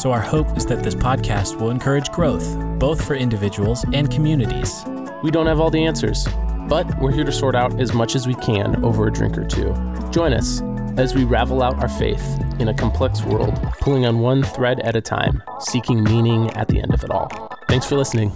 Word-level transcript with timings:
so 0.00 0.12
our 0.12 0.20
hope 0.20 0.56
is 0.56 0.64
that 0.64 0.82
this 0.82 0.94
podcast 0.94 1.60
will 1.60 1.68
encourage 1.68 2.10
growth, 2.10 2.56
both 2.78 3.06
for 3.06 3.14
individuals 3.14 3.84
and 3.92 4.10
communities. 4.10 4.82
We 5.22 5.30
don't 5.30 5.46
have 5.46 5.60
all 5.60 5.68
the 5.68 5.84
answers, 5.84 6.26
but 6.68 6.98
we're 6.98 7.12
here 7.12 7.24
to 7.24 7.30
sort 7.30 7.54
out 7.54 7.78
as 7.78 7.92
much 7.92 8.16
as 8.16 8.26
we 8.26 8.34
can 8.36 8.82
over 8.82 9.06
a 9.06 9.12
drink 9.12 9.36
or 9.36 9.44
two. 9.44 9.74
Join 10.10 10.32
us 10.32 10.62
as 10.96 11.14
we 11.14 11.24
ravel 11.24 11.62
out 11.62 11.78
our 11.80 11.88
faith 11.88 12.24
in 12.58 12.68
a 12.68 12.74
complex 12.74 13.22
world, 13.24 13.54
pulling 13.80 14.06
on 14.06 14.20
one 14.20 14.42
thread 14.42 14.80
at 14.80 14.96
a 14.96 15.02
time, 15.02 15.42
seeking 15.58 16.02
meaning 16.02 16.48
at 16.52 16.68
the 16.68 16.80
end 16.80 16.94
of 16.94 17.04
it 17.04 17.10
all. 17.10 17.28
Thanks 17.68 17.84
for 17.84 17.96
listening. 17.96 18.32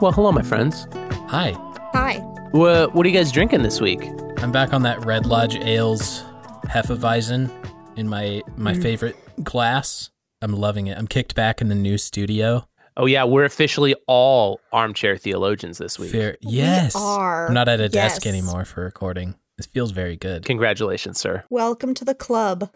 Well, 0.00 0.12
hello, 0.12 0.32
my 0.32 0.42
friends. 0.42 0.88
Hi, 1.28 1.52
Hi. 1.92 2.20
What, 2.52 2.94
what 2.94 3.04
are 3.04 3.08
you 3.10 3.14
guys 3.14 3.30
drinking 3.30 3.62
this 3.62 3.78
week? 3.78 4.08
I'm 4.38 4.52
back 4.52 4.72
on 4.72 4.82
that 4.82 5.04
Red 5.04 5.26
Lodge 5.26 5.56
Ales 5.56 6.24
Hefeweizen 6.68 7.50
in 7.96 8.08
my 8.08 8.42
my 8.56 8.74
favorite 8.74 9.16
glass. 9.42 10.10
I'm 10.42 10.52
loving 10.52 10.86
it. 10.86 10.96
I'm 10.96 11.06
kicked 11.06 11.34
back 11.34 11.60
in 11.60 11.68
the 11.68 11.74
new 11.74 11.98
studio. 11.98 12.68
Oh, 12.96 13.06
yeah, 13.06 13.24
we're 13.24 13.44
officially 13.44 13.94
all 14.08 14.60
armchair 14.72 15.16
theologians 15.16 15.78
this 15.78 15.98
week. 15.98 16.10
Fair. 16.10 16.36
Yes. 16.40 16.96
We 16.96 17.00
are. 17.00 17.46
I'm 17.46 17.54
not 17.54 17.68
at 17.68 17.80
a 17.80 17.88
desk 17.88 18.26
anymore 18.26 18.64
for 18.64 18.82
recording. 18.82 19.36
This 19.56 19.66
feels 19.66 19.92
very 19.92 20.16
good. 20.16 20.44
Congratulations, 20.44 21.18
sir. 21.18 21.44
Welcome 21.48 21.94
to 21.94 22.04
the 22.04 22.14
club. 22.14 22.70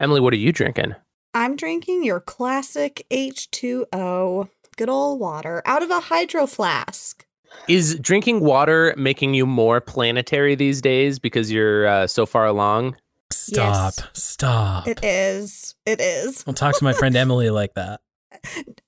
Emily, 0.00 0.20
what 0.20 0.32
are 0.32 0.36
you 0.36 0.52
drinking? 0.52 0.94
I'm 1.34 1.56
drinking 1.56 2.04
your 2.04 2.20
classic 2.20 3.04
H2O, 3.10 4.48
good 4.76 4.88
old 4.88 5.20
water, 5.20 5.60
out 5.66 5.82
of 5.82 5.90
a 5.90 6.00
hydro 6.00 6.46
flask. 6.46 7.26
Is 7.66 7.98
drinking 7.98 8.40
water 8.40 8.94
making 8.96 9.34
you 9.34 9.44
more 9.44 9.80
planetary 9.80 10.54
these 10.54 10.80
days 10.80 11.18
because 11.18 11.50
you're 11.50 11.86
uh, 11.86 12.06
so 12.06 12.26
far 12.26 12.46
along? 12.46 12.96
Stop. 13.30 13.94
Yes. 13.96 14.06
Stop. 14.14 14.86
It 14.88 15.00
is. 15.04 15.74
It 15.86 16.00
is. 16.00 16.44
Don't 16.44 16.56
talk 16.56 16.76
to 16.78 16.84
my 16.84 16.92
friend 16.92 17.16
Emily 17.16 17.50
like 17.50 17.74
that. 17.74 18.00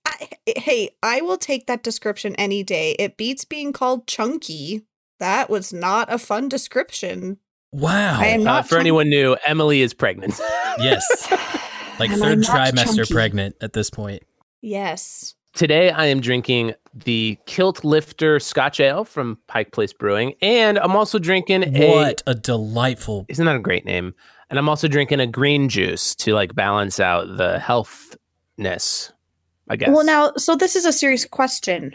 I, 0.06 0.28
hey, 0.46 0.90
I 1.02 1.20
will 1.22 1.38
take 1.38 1.66
that 1.66 1.82
description 1.82 2.34
any 2.36 2.62
day. 2.62 2.92
It 2.98 3.16
beats 3.16 3.44
being 3.44 3.72
called 3.72 4.06
chunky. 4.06 4.86
That 5.18 5.50
was 5.50 5.72
not 5.72 6.12
a 6.12 6.18
fun 6.18 6.48
description. 6.48 7.38
Wow. 7.72 8.18
I 8.20 8.26
am 8.28 8.40
Uh, 8.40 8.44
not 8.44 8.64
for 8.64 8.70
chunk- 8.76 8.80
anyone 8.80 9.08
new, 9.10 9.36
Emily 9.46 9.80
is 9.82 9.94
pregnant. 9.94 10.34
yes. 10.78 11.06
Like 11.98 12.10
And 12.12 12.18
third 12.20 12.38
trimester 12.40 12.96
chunky. 12.96 13.12
pregnant 13.12 13.56
at 13.60 13.74
this 13.74 13.90
point. 13.90 14.22
Yes. 14.62 15.34
Today, 15.52 15.90
I 15.90 16.06
am 16.06 16.20
drinking 16.20 16.74
the 16.94 17.36
Kilt 17.46 17.84
Lifter 17.84 18.38
Scotch 18.38 18.78
Ale 18.78 19.04
from 19.04 19.36
Pike 19.48 19.72
Place 19.72 19.92
Brewing, 19.92 20.34
and 20.40 20.78
I'm 20.78 20.94
also 20.94 21.18
drinking 21.18 21.76
a. 21.76 21.90
What 21.90 22.22
a 22.26 22.34
delightful. 22.34 23.26
Isn't 23.28 23.46
that 23.46 23.56
a 23.56 23.60
great 23.60 23.84
name? 23.84 24.14
And 24.48 24.58
I'm 24.58 24.68
also 24.68 24.88
drinking 24.88 25.20
a 25.20 25.26
green 25.26 25.68
juice 25.68 26.14
to 26.16 26.34
like 26.34 26.54
balance 26.54 27.00
out 27.00 27.36
the 27.36 27.58
healthness. 27.58 29.12
I 29.68 29.76
guess. 29.76 29.90
Well, 29.90 30.04
now, 30.04 30.32
so 30.36 30.56
this 30.56 30.74
is 30.76 30.84
a 30.84 30.92
serious 30.92 31.24
question. 31.24 31.94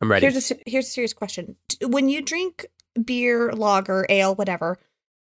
I'm 0.00 0.10
ready. 0.10 0.26
Here's 0.26 0.50
a 0.50 0.56
here's 0.66 0.86
a 0.86 0.90
serious 0.90 1.12
question. 1.12 1.56
When 1.82 2.08
you 2.08 2.22
drink 2.22 2.66
beer, 3.04 3.52
lager, 3.52 4.06
ale, 4.08 4.34
whatever, 4.34 4.78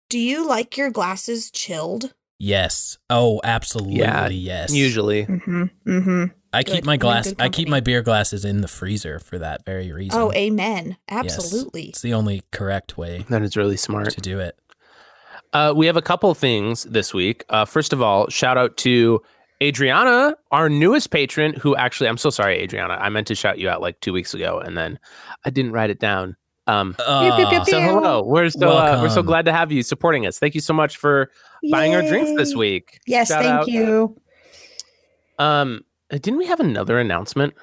do 0.09 0.19
you 0.19 0.47
like 0.47 0.77
your 0.77 0.89
glasses 0.89 1.51
chilled? 1.51 2.13
Yes. 2.39 2.97
Oh, 3.09 3.41
absolutely 3.43 3.97
Yeah, 3.99 4.27
yes. 4.29 4.73
Usually, 4.73 5.25
Mm-hmm. 5.25 5.63
Mm-hmm. 5.85 6.25
I 6.57 6.63
keep 6.63 6.75
Good. 6.75 6.85
my 6.85 6.97
glass 6.97 7.33
I 7.39 7.49
keep 7.49 7.67
my 7.67 7.79
beer 7.79 8.01
glasses 8.01 8.43
in 8.43 8.61
the 8.61 8.67
freezer 8.67 9.19
for 9.19 9.37
that 9.39 9.63
very 9.65 9.91
reason. 9.91 10.19
Oh, 10.19 10.31
amen. 10.33 10.97
Yes. 11.11 11.35
Absolutely. 11.37 11.89
It's 11.89 12.01
the 12.01 12.13
only 12.13 12.41
correct 12.51 12.97
way 12.97 13.25
that 13.29 13.41
is 13.43 13.55
really 13.55 13.77
smart. 13.77 14.09
to 14.11 14.21
do 14.21 14.39
it. 14.39 14.57
Uh, 15.53 15.73
we 15.75 15.85
have 15.85 15.95
a 15.97 16.01
couple 16.01 16.33
things 16.33 16.83
this 16.83 17.13
week. 17.13 17.43
Uh, 17.49 17.63
first 17.65 17.93
of 17.93 18.01
all, 18.01 18.27
shout 18.29 18.57
out 18.57 18.75
to 18.77 19.21
Adriana, 19.63 20.35
our 20.51 20.67
newest 20.69 21.09
patron, 21.09 21.53
who 21.53 21.75
actually, 21.75 22.09
I'm 22.09 22.17
so 22.17 22.29
sorry, 22.29 22.59
Adriana. 22.59 22.95
I 22.95 23.09
meant 23.09 23.27
to 23.27 23.35
shout 23.35 23.57
you 23.57 23.69
out 23.69 23.81
like 23.81 23.99
two 24.01 24.13
weeks 24.13 24.33
ago, 24.33 24.59
and 24.59 24.77
then 24.77 24.99
I 25.45 25.49
didn't 25.49 25.71
write 25.71 25.89
it 25.89 25.99
down. 25.99 26.35
Um, 26.67 26.95
Uh, 26.99 27.63
so 27.63 27.79
hello, 27.79 28.23
we're 28.23 28.49
so 28.49 28.67
uh, 28.69 28.99
we're 29.01 29.09
so 29.09 29.23
glad 29.23 29.45
to 29.45 29.53
have 29.53 29.71
you 29.71 29.83
supporting 29.83 30.25
us. 30.27 30.37
Thank 30.37 30.53
you 30.53 30.59
so 30.61 30.73
much 30.73 30.97
for 30.97 31.31
buying 31.71 31.95
our 31.95 32.01
drinks 32.01 32.31
this 32.35 32.53
week. 32.55 32.99
Yes, 33.07 33.29
Shout 33.29 33.43
thank 33.43 33.53
out. 33.61 33.67
you. 33.69 34.17
Um, 35.39 35.85
didn't 36.09 36.37
we 36.37 36.45
have 36.45 36.59
another 36.59 36.99
announcement? 36.99 37.53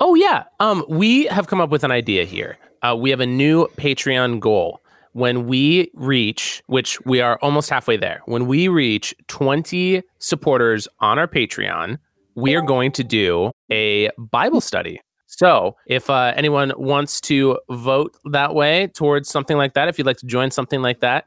Oh 0.00 0.14
yeah. 0.14 0.44
Um, 0.60 0.84
we 0.88 1.26
have 1.26 1.46
come 1.46 1.60
up 1.60 1.70
with 1.70 1.84
an 1.84 1.90
idea 1.90 2.24
here. 2.24 2.58
Uh, 2.82 2.96
we 2.98 3.10
have 3.10 3.20
a 3.20 3.26
new 3.26 3.68
Patreon 3.76 4.40
goal. 4.40 4.80
When 5.12 5.46
we 5.46 5.90
reach, 5.94 6.62
which 6.68 6.98
we 7.04 7.20
are 7.20 7.38
almost 7.42 7.68
halfway 7.68 7.98
there, 7.98 8.22
when 8.24 8.46
we 8.46 8.68
reach 8.68 9.14
20 9.28 10.02
supporters 10.18 10.88
on 11.00 11.18
our 11.18 11.28
Patreon, 11.28 11.98
we 12.34 12.54
are 12.54 12.62
going 12.62 12.92
to 12.92 13.04
do 13.04 13.50
a 13.70 14.08
Bible 14.16 14.62
study. 14.62 15.00
So, 15.26 15.76
if 15.86 16.08
uh, 16.08 16.32
anyone 16.34 16.72
wants 16.76 17.20
to 17.22 17.58
vote 17.70 18.16
that 18.32 18.54
way 18.54 18.88
towards 18.88 19.28
something 19.28 19.56
like 19.56 19.74
that, 19.74 19.88
if 19.88 19.98
you'd 19.98 20.06
like 20.06 20.18
to 20.18 20.26
join 20.26 20.50
something 20.50 20.80
like 20.82 21.00
that, 21.00 21.26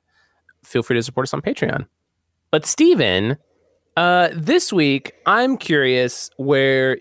feel 0.63 0.83
free 0.83 0.95
to 0.95 1.03
support 1.03 1.25
us 1.25 1.33
on 1.33 1.41
Patreon. 1.41 1.85
But 2.51 2.65
Steven, 2.65 3.37
uh, 3.95 4.29
this 4.33 4.73
week, 4.73 5.13
I'm 5.25 5.57
curious 5.57 6.29
where 6.37 6.99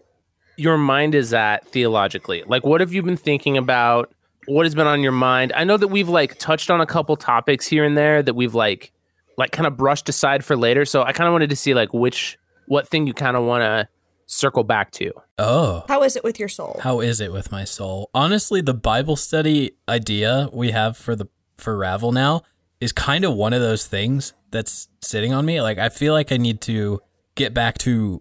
your 0.57 0.79
mind 0.79 1.15
is 1.15 1.33
at 1.33 1.67
theologically. 1.69 2.45
Like, 2.47 2.65
what 2.65 2.81
have 2.81 2.93
you 2.93 3.03
been 3.03 3.17
thinking 3.17 3.57
about? 3.57 4.13
What 4.47 4.67
has 4.67 4.75
been 4.75 4.87
on 4.87 5.03
your 5.03 5.13
mind? 5.13 5.53
I 5.57 5.65
know 5.65 5.77
that 5.77 5.89
we've 5.89 6.09
like 6.09 6.39
touched 6.39 6.71
on 6.71 6.81
a 6.81 6.87
couple 6.87 7.17
topics 7.17 7.67
here 7.67 7.85
and 7.85 7.97
there 7.97 8.23
that 8.23 8.35
we've 8.35 8.55
like, 8.55 8.93
like 9.37 9.51
kind 9.51 9.67
of 9.67 9.77
brushed 9.77 10.09
aside 10.09 10.45
for 10.45 10.57
later. 10.57 10.85
So 10.85 11.03
I 11.03 11.13
kind 11.13 11.27
of 11.27 11.33
wanted 11.33 11.51
to 11.51 11.57
see 11.57 11.75
like 11.75 11.93
which, 11.93 12.39
what 12.67 12.87
thing 12.87 13.07
you 13.07 13.15
kind 13.15 13.37
of 13.37 13.45
want 13.45 13.63
to 13.63 13.89
circle 14.27 14.65
back 14.65 14.91
to. 14.93 15.13
Oh. 15.39 15.85
How 15.89 16.03
is 16.03 16.17
it 16.17 16.25
with 16.25 16.39
your 16.39 16.49
soul? 16.49 16.79
How 16.83 17.01
is 17.01 17.21
it 17.21 17.33
with 17.33 17.51
my 17.51 17.65
soul? 17.65 18.11
Honestly, 18.15 18.61
the 18.61 18.75
Bible 18.75 19.17
study 19.17 19.73
idea 19.89 20.49
we 20.53 20.71
have 20.71 20.97
for 20.97 21.17
the 21.17 21.27
for 21.57 21.77
Ravel 21.77 22.13
now 22.13 22.43
is 22.85 22.93
kind 22.93 23.25
of 23.25 23.33
one 23.33 23.55
of 23.55 23.63
those 23.63 23.87
things 23.87 24.35
that's 24.51 24.89
sitting 25.01 25.33
on 25.33 25.47
me. 25.47 25.63
Like 25.63 25.79
I 25.79 25.89
feel 25.89 26.13
like 26.13 26.31
I 26.31 26.37
need 26.37 26.61
to 26.63 27.01
get 27.35 27.55
back 27.55 27.79
to 27.79 28.21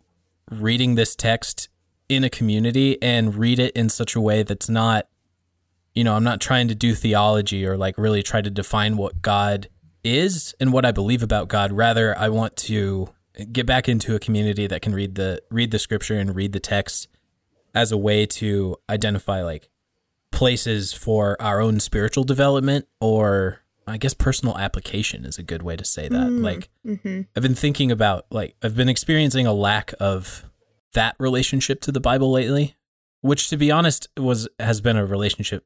reading 0.50 0.96
this 0.96 1.18
text 1.18 1.68
in 2.08 2.24
a 2.24 2.30
community 2.30 3.02
and 3.02 3.36
read 3.36 3.60
it 3.60 3.76
in 3.76 3.90
such 3.90 4.16
a 4.16 4.22
way 4.22 4.42
that's 4.42 4.70
not 4.70 5.08
you 5.94 6.04
know, 6.04 6.16
I'm 6.16 6.24
not 6.24 6.42
trying 6.42 6.70
to 6.70 6.76
do 6.76 6.96
theology 6.96 7.68
or 7.68 7.78
like 7.78 8.00
really 8.00 8.24
try 8.24 8.42
to 8.42 8.50
define 8.50 8.98
what 8.98 9.22
God 9.22 9.68
is 10.04 10.56
and 10.60 10.74
what 10.74 10.86
I 10.86 10.92
believe 10.92 11.22
about 11.22 11.50
God. 11.50 11.72
Rather, 11.72 12.18
I 12.18 12.30
want 12.30 12.56
to 12.56 13.10
get 13.52 13.68
back 13.68 13.90
into 13.90 14.16
a 14.16 14.20
community 14.20 14.66
that 14.66 14.82
can 14.82 14.96
read 14.96 15.16
the 15.16 15.44
read 15.52 15.72
the 15.72 15.78
scripture 15.78 16.18
and 16.18 16.36
read 16.36 16.54
the 16.54 16.60
text 16.60 17.10
as 17.76 17.92
a 17.92 17.98
way 17.98 18.26
to 18.26 18.78
identify 18.90 19.44
like 19.44 19.70
places 20.32 20.94
for 20.94 21.40
our 21.40 21.62
own 21.62 21.82
spiritual 21.82 22.24
development 22.24 22.88
or 23.02 23.63
I 23.88 23.98
guess 23.98 24.14
personal 24.14 24.58
application 24.58 25.26
is 25.26 25.38
a 25.38 25.44
good 25.44 25.62
way 25.62 25.76
to 25.76 25.86
say 25.86 26.08
that. 26.08 26.28
Mm. 26.28 26.44
Like 26.44 26.70
Mm-hmm. 26.86 27.22
I've 27.36 27.44
been 27.44 27.56
thinking 27.56 27.92
about 27.92 28.26
like 28.30 28.56
I've 28.62 28.76
been 28.76 28.90
experiencing 28.90 29.48
a 29.48 29.54
lack 29.54 29.94
of 30.00 30.44
that 30.94 31.16
relationship 31.18 31.82
to 31.82 31.92
the 31.92 32.02
Bible 32.02 32.32
lately, 32.32 32.76
which 33.22 33.50
to 33.50 33.58
be 33.58 33.72
honest 33.72 34.10
was 34.18 34.48
has 34.60 34.82
been 34.82 34.98
a 34.98 35.06
relationship. 35.06 35.66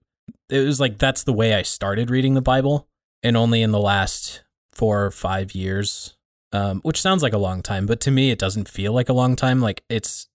It 0.50 0.60
was 0.60 0.80
like 0.80 0.98
that's 0.98 1.24
the 1.24 1.34
way 1.34 1.54
I 1.56 1.64
started 1.64 2.12
reading 2.12 2.36
the 2.36 2.42
Bible, 2.42 2.88
and 3.24 3.36
only 3.36 3.62
in 3.62 3.72
the 3.72 3.80
last 3.80 4.44
four 4.74 5.06
or 5.06 5.12
five 5.12 5.56
years, 5.56 6.16
um, 6.54 6.82
which 6.82 7.02
sounds 7.02 7.24
like 7.24 7.34
a 7.34 7.40
long 7.40 7.64
time, 7.64 7.88
but 7.88 8.00
to 8.02 8.12
me 8.12 8.30
it 8.30 8.40
doesn't 8.40 8.70
feel 8.70 8.94
like 8.94 9.10
a 9.10 9.14
long 9.14 9.36
time. 9.36 9.60
Like 9.60 9.84
it's, 9.90 10.30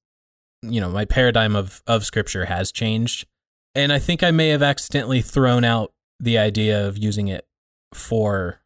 you 0.62 0.80
know, 0.80 0.90
my 0.90 1.04
paradigm 1.04 1.54
of 1.54 1.82
of 1.86 2.04
Scripture 2.04 2.46
has 2.46 2.72
changed, 2.72 3.26
and 3.74 3.92
I 3.92 4.00
think 4.00 4.22
I 4.22 4.32
may 4.32 4.48
have 4.48 4.62
accidentally 4.62 5.22
thrown 5.22 5.64
out 5.64 5.92
the 6.18 6.38
idea 6.38 6.86
of 6.86 6.98
using 6.98 7.28
it 7.28 7.46
for 7.94 8.60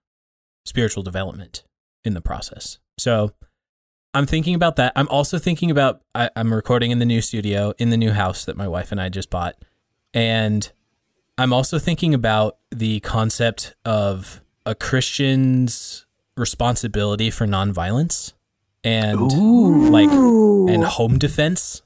spiritual 0.65 1.03
development 1.03 1.65
in 2.05 2.15
the 2.15 2.21
process. 2.21 2.79
So 2.99 3.33
I'm 4.15 4.27
thinking 4.27 4.55
about 4.55 4.77
that. 4.77 4.93
I'm 4.97 5.09
also 5.09 5.39
thinking 5.39 5.71
about 5.71 6.01
I, 6.15 6.31
I'm 6.37 6.53
recording 6.53 6.91
in 6.91 6.99
the 6.99 7.05
new 7.05 7.21
studio 7.21 7.75
in 7.79 7.91
the 7.91 7.97
new 7.97 8.13
house 8.13 8.45
that 8.47 8.57
my 8.57 8.67
wife 8.67 8.93
and 8.93 9.01
I 9.01 9.09
just 9.09 9.31
bought, 9.31 9.57
and 10.15 10.71
I'm 11.39 11.53
also 11.53 11.79
thinking 11.79 12.15
about 12.15 12.57
the 12.71 13.01
concept 13.01 13.75
of 13.85 14.41
a 14.65 14.75
Christian's 14.75 16.07
responsibility 16.37 17.31
for 17.31 17.47
nonviolence 17.47 18.33
and 18.83 19.33
Ooh. 19.33 19.91
like 19.91 20.11
and 20.11 20.85
home 20.85 21.19
defense. 21.19 21.83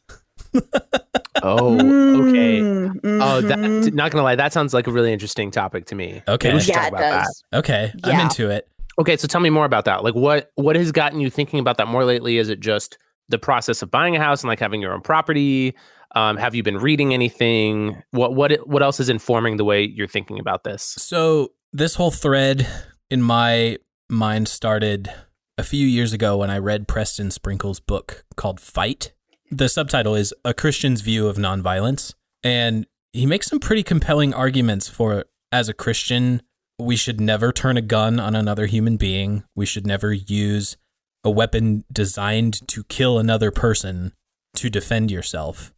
Oh, 1.42 1.74
okay. 1.74 2.60
Mm, 2.60 3.00
Oh, 3.22 3.40
that 3.40 3.58
mhm. 3.58 3.92
not 3.94 4.10
gonna 4.10 4.24
lie, 4.24 4.34
that 4.36 4.52
sounds 4.52 4.74
like 4.74 4.86
a 4.86 4.92
really 4.92 5.12
interesting 5.12 5.50
topic 5.50 5.86
to 5.86 5.94
me. 5.94 6.22
Okay. 6.28 6.52
We 6.52 6.60
should 6.60 6.68
yeah, 6.70 6.74
talk 6.74 6.86
it 6.86 6.88
about 6.94 7.24
does. 7.24 7.44
Okay, 7.54 7.92
I'm 8.04 8.20
into 8.20 8.50
it. 8.50 8.68
Okay, 8.98 9.16
so 9.16 9.26
tell 9.26 9.40
me 9.40 9.50
more 9.50 9.64
about 9.64 9.86
that. 9.86 10.04
Like, 10.04 10.14
what 10.14 10.50
what 10.56 10.76
has 10.76 10.92
gotten 10.92 11.20
you 11.20 11.30
thinking 11.30 11.58
about 11.58 11.78
that 11.78 11.88
more 11.88 12.04
lately? 12.04 12.38
Is 12.38 12.48
it 12.48 12.60
just 12.60 12.98
the 13.28 13.38
process 13.38 13.80
of 13.80 13.90
buying 13.90 14.16
a 14.16 14.18
house 14.18 14.42
and 14.42 14.48
like 14.48 14.60
having 14.60 14.80
your 14.82 14.92
own 14.92 15.00
property? 15.00 15.74
Um, 16.14 16.36
have 16.36 16.54
you 16.54 16.62
been 16.62 16.78
reading 16.78 17.14
anything? 17.14 18.02
What 18.10 18.34
what 18.34 18.52
what 18.68 18.82
else 18.82 19.00
is 19.00 19.08
informing 19.08 19.56
the 19.56 19.64
way 19.64 19.84
you're 19.84 20.08
thinking 20.08 20.38
about 20.38 20.64
this? 20.64 20.82
So 20.82 21.52
this 21.72 21.94
whole 21.94 22.10
thread 22.10 22.66
in 23.10 23.22
my 23.22 23.78
mind 24.10 24.48
started 24.48 25.10
a 25.56 25.62
few 25.62 25.86
years 25.86 26.12
ago 26.12 26.36
when 26.38 26.50
I 26.50 26.58
read 26.58 26.88
Preston 26.88 27.30
Sprinkle's 27.30 27.80
book 27.80 28.24
called 28.36 28.60
Fight. 28.60 29.12
The 29.50 29.68
subtitle 29.68 30.14
is 30.14 30.32
A 30.44 30.54
Christian's 30.54 31.00
View 31.00 31.26
of 31.28 31.36
Nonviolence. 31.36 32.14
And 32.44 32.86
he 33.12 33.26
makes 33.26 33.48
some 33.48 33.58
pretty 33.60 33.82
compelling 33.82 34.32
arguments 34.32 34.88
for 34.88 35.24
as 35.52 35.68
a 35.68 35.74
Christian, 35.74 36.42
we 36.78 36.96
should 36.96 37.20
never 37.20 37.52
turn 37.52 37.76
a 37.76 37.82
gun 37.82 38.20
on 38.20 38.36
another 38.36 38.66
human 38.66 38.96
being. 38.96 39.42
We 39.56 39.66
should 39.66 39.86
never 39.86 40.12
use 40.12 40.76
a 41.24 41.30
weapon 41.30 41.84
designed 41.92 42.66
to 42.68 42.84
kill 42.84 43.18
another 43.18 43.50
person 43.50 44.12
to 44.54 44.70
defend 44.70 45.10
yourself. 45.10 45.74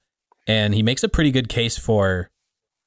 And 0.46 0.74
he 0.74 0.82
makes 0.82 1.02
a 1.02 1.08
pretty 1.08 1.30
good 1.30 1.48
case 1.48 1.78
for 1.78 2.30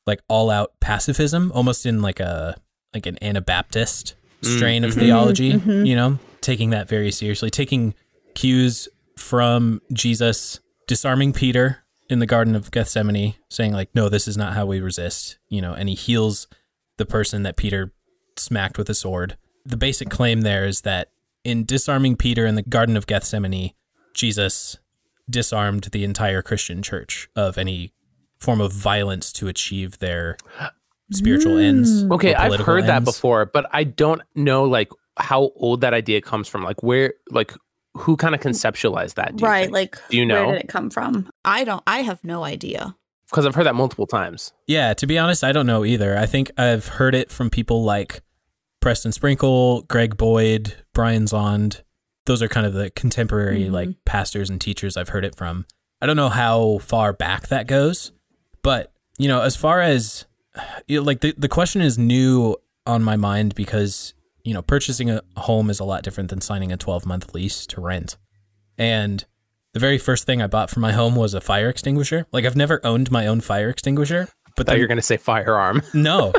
like 0.05 0.21
all 0.29 0.49
out 0.51 0.73
pacifism, 0.79 1.51
almost 1.53 1.85
in 1.85 2.01
like 2.01 2.19
a 2.19 2.55
like 2.93 3.07
an 3.07 3.17
Anabaptist 3.21 4.15
strain 4.41 4.83
of 4.85 4.91
Mhm. 4.93 4.99
theology, 4.99 5.53
Mhm. 5.53 5.85
you 5.87 5.95
know, 5.95 6.19
taking 6.39 6.69
that 6.69 6.87
very 6.87 7.11
seriously, 7.11 7.49
taking 7.49 7.93
cues 8.35 8.87
from 9.17 9.81
Jesus 9.91 10.59
disarming 10.87 11.33
Peter 11.33 11.79
in 12.09 12.19
the 12.19 12.25
Garden 12.25 12.55
of 12.55 12.71
Gethsemane, 12.71 13.35
saying 13.49 13.73
like, 13.73 13.89
"No, 13.95 14.09
this 14.09 14.27
is 14.27 14.37
not 14.37 14.53
how 14.53 14.65
we 14.65 14.79
resist," 14.79 15.37
you 15.49 15.61
know, 15.61 15.73
and 15.73 15.89
he 15.89 15.95
heals 15.95 16.47
the 16.97 17.05
person 17.05 17.43
that 17.43 17.57
Peter 17.57 17.93
smacked 18.37 18.77
with 18.77 18.89
a 18.89 18.93
sword. 18.93 19.37
The 19.65 19.77
basic 19.77 20.09
claim 20.09 20.41
there 20.41 20.65
is 20.65 20.81
that 20.81 21.09
in 21.43 21.65
disarming 21.65 22.15
Peter 22.15 22.45
in 22.45 22.55
the 22.55 22.61
Garden 22.61 22.97
of 22.97 23.07
Gethsemane, 23.07 23.73
Jesus 24.13 24.77
disarmed 25.29 25.89
the 25.91 26.03
entire 26.03 26.41
Christian 26.41 26.81
church 26.81 27.29
of 27.35 27.57
any 27.57 27.93
form 28.37 28.61
of 28.61 28.71
violence 28.71 29.31
to 29.33 29.47
achieve 29.47 29.99
their 29.99 30.37
spiritual 31.11 31.57
ends. 31.57 32.03
Mm. 32.03 32.11
or 32.11 32.13
Okay, 32.15 32.33
I've 32.33 32.47
political 32.47 32.65
heard 32.73 32.85
that 32.85 33.03
before, 33.03 33.45
but 33.45 33.67
I 33.71 33.83
don't 33.83 34.21
know 34.35 34.63
like 34.65 34.89
how 35.17 35.51
old 35.55 35.81
that 35.81 35.93
idea 35.93 36.21
comes 36.21 36.47
from. 36.47 36.63
Like 36.63 36.83
where 36.83 37.13
like 37.31 37.53
who 37.97 38.15
kind 38.17 38.35
of 38.35 38.41
conceptualized 38.41 39.15
that? 39.15 39.35
Do 39.35 39.43
you 39.43 39.49
right, 39.49 39.63
think? 39.63 39.73
like 39.73 39.97
Do 40.09 40.17
you 40.17 40.25
know? 40.25 40.45
where 40.47 40.55
did 40.55 40.65
it 40.65 40.69
come 40.69 40.89
from? 40.89 41.29
I 41.43 41.63
don't. 41.63 41.83
I 41.87 42.01
have 42.01 42.23
no 42.23 42.43
idea. 42.43 42.95
because 43.29 43.45
I've 43.45 43.55
heard 43.55 43.65
that 43.65 43.75
multiple 43.75 44.05
times. 44.07 44.53
Yeah, 44.67 44.93
to 44.93 45.07
be 45.07 45.17
honest, 45.17 45.43
I 45.43 45.51
don't 45.51 45.65
know 45.65 45.83
either. 45.85 46.17
I 46.17 46.25
think 46.25 46.51
I've 46.57 46.87
heard 46.87 47.15
it 47.15 47.31
from 47.31 47.49
people 47.49 47.83
like 47.83 48.21
Preston 48.81 49.11
Sprinkle, 49.11 49.81
Greg 49.83 50.15
Boyd, 50.17 50.75
Brian 50.93 51.25
Zahnd. 51.25 51.81
Those 52.25 52.41
are 52.41 52.47
kind 52.47 52.65
of 52.65 52.73
the 52.73 52.89
contemporary 52.91 53.65
Mhm. 53.65 53.71
like 53.71 53.89
pastors 54.05 54.49
and 54.49 54.59
teachers 54.61 54.95
I've 54.97 55.09
heard 55.09 55.25
it 55.25 55.35
from. 55.35 55.65
I 56.01 56.05
don't 56.05 56.15
know 56.17 56.29
how 56.29 56.79
far 56.79 57.13
back 57.13 57.47
that 57.47 57.67
goes, 57.67 58.11
but 58.61 58.91
you 59.17 59.27
know, 59.27 59.41
as 59.41 59.55
far 59.55 59.81
as 59.81 60.25
you 60.87 60.99
know, 60.99 61.03
like 61.05 61.21
the 61.21 61.33
the 61.37 61.47
question 61.49 61.81
is 61.81 61.97
new 61.97 62.55
on 62.87 63.03
my 63.03 63.15
mind 63.15 63.55
because 63.55 64.13
you 64.45 64.53
know 64.53 64.61
purchasing 64.61 65.09
a 65.09 65.21
home 65.35 65.69
is 65.69 65.81
a 65.81 65.83
lot 65.83 66.03
different 66.03 66.29
than 66.29 66.39
signing 66.39 66.71
a 66.71 66.77
12 66.77 67.05
month 67.05 67.33
lease 67.33 67.65
to 67.67 67.81
rent, 67.81 68.15
and 68.77 69.25
the 69.73 69.79
very 69.81 69.97
first 69.97 70.25
thing 70.25 70.41
I 70.41 70.47
bought 70.47 70.69
for 70.69 70.79
my 70.79 70.93
home 70.93 71.15
was 71.17 71.33
a 71.33 71.41
fire 71.41 71.67
extinguisher. 71.67 72.25
Like 72.31 72.45
I've 72.45 72.55
never 72.55 72.79
owned 72.85 73.11
my 73.11 73.27
own 73.27 73.41
fire 73.41 73.69
extinguisher, 73.69 74.29
but 74.55 74.65
Thought 74.65 74.71
then 74.73 74.77
you're 74.79 74.87
going 74.87 74.97
to 74.97 75.01
say 75.01 75.17
firearm. 75.17 75.81
no. 75.93 76.31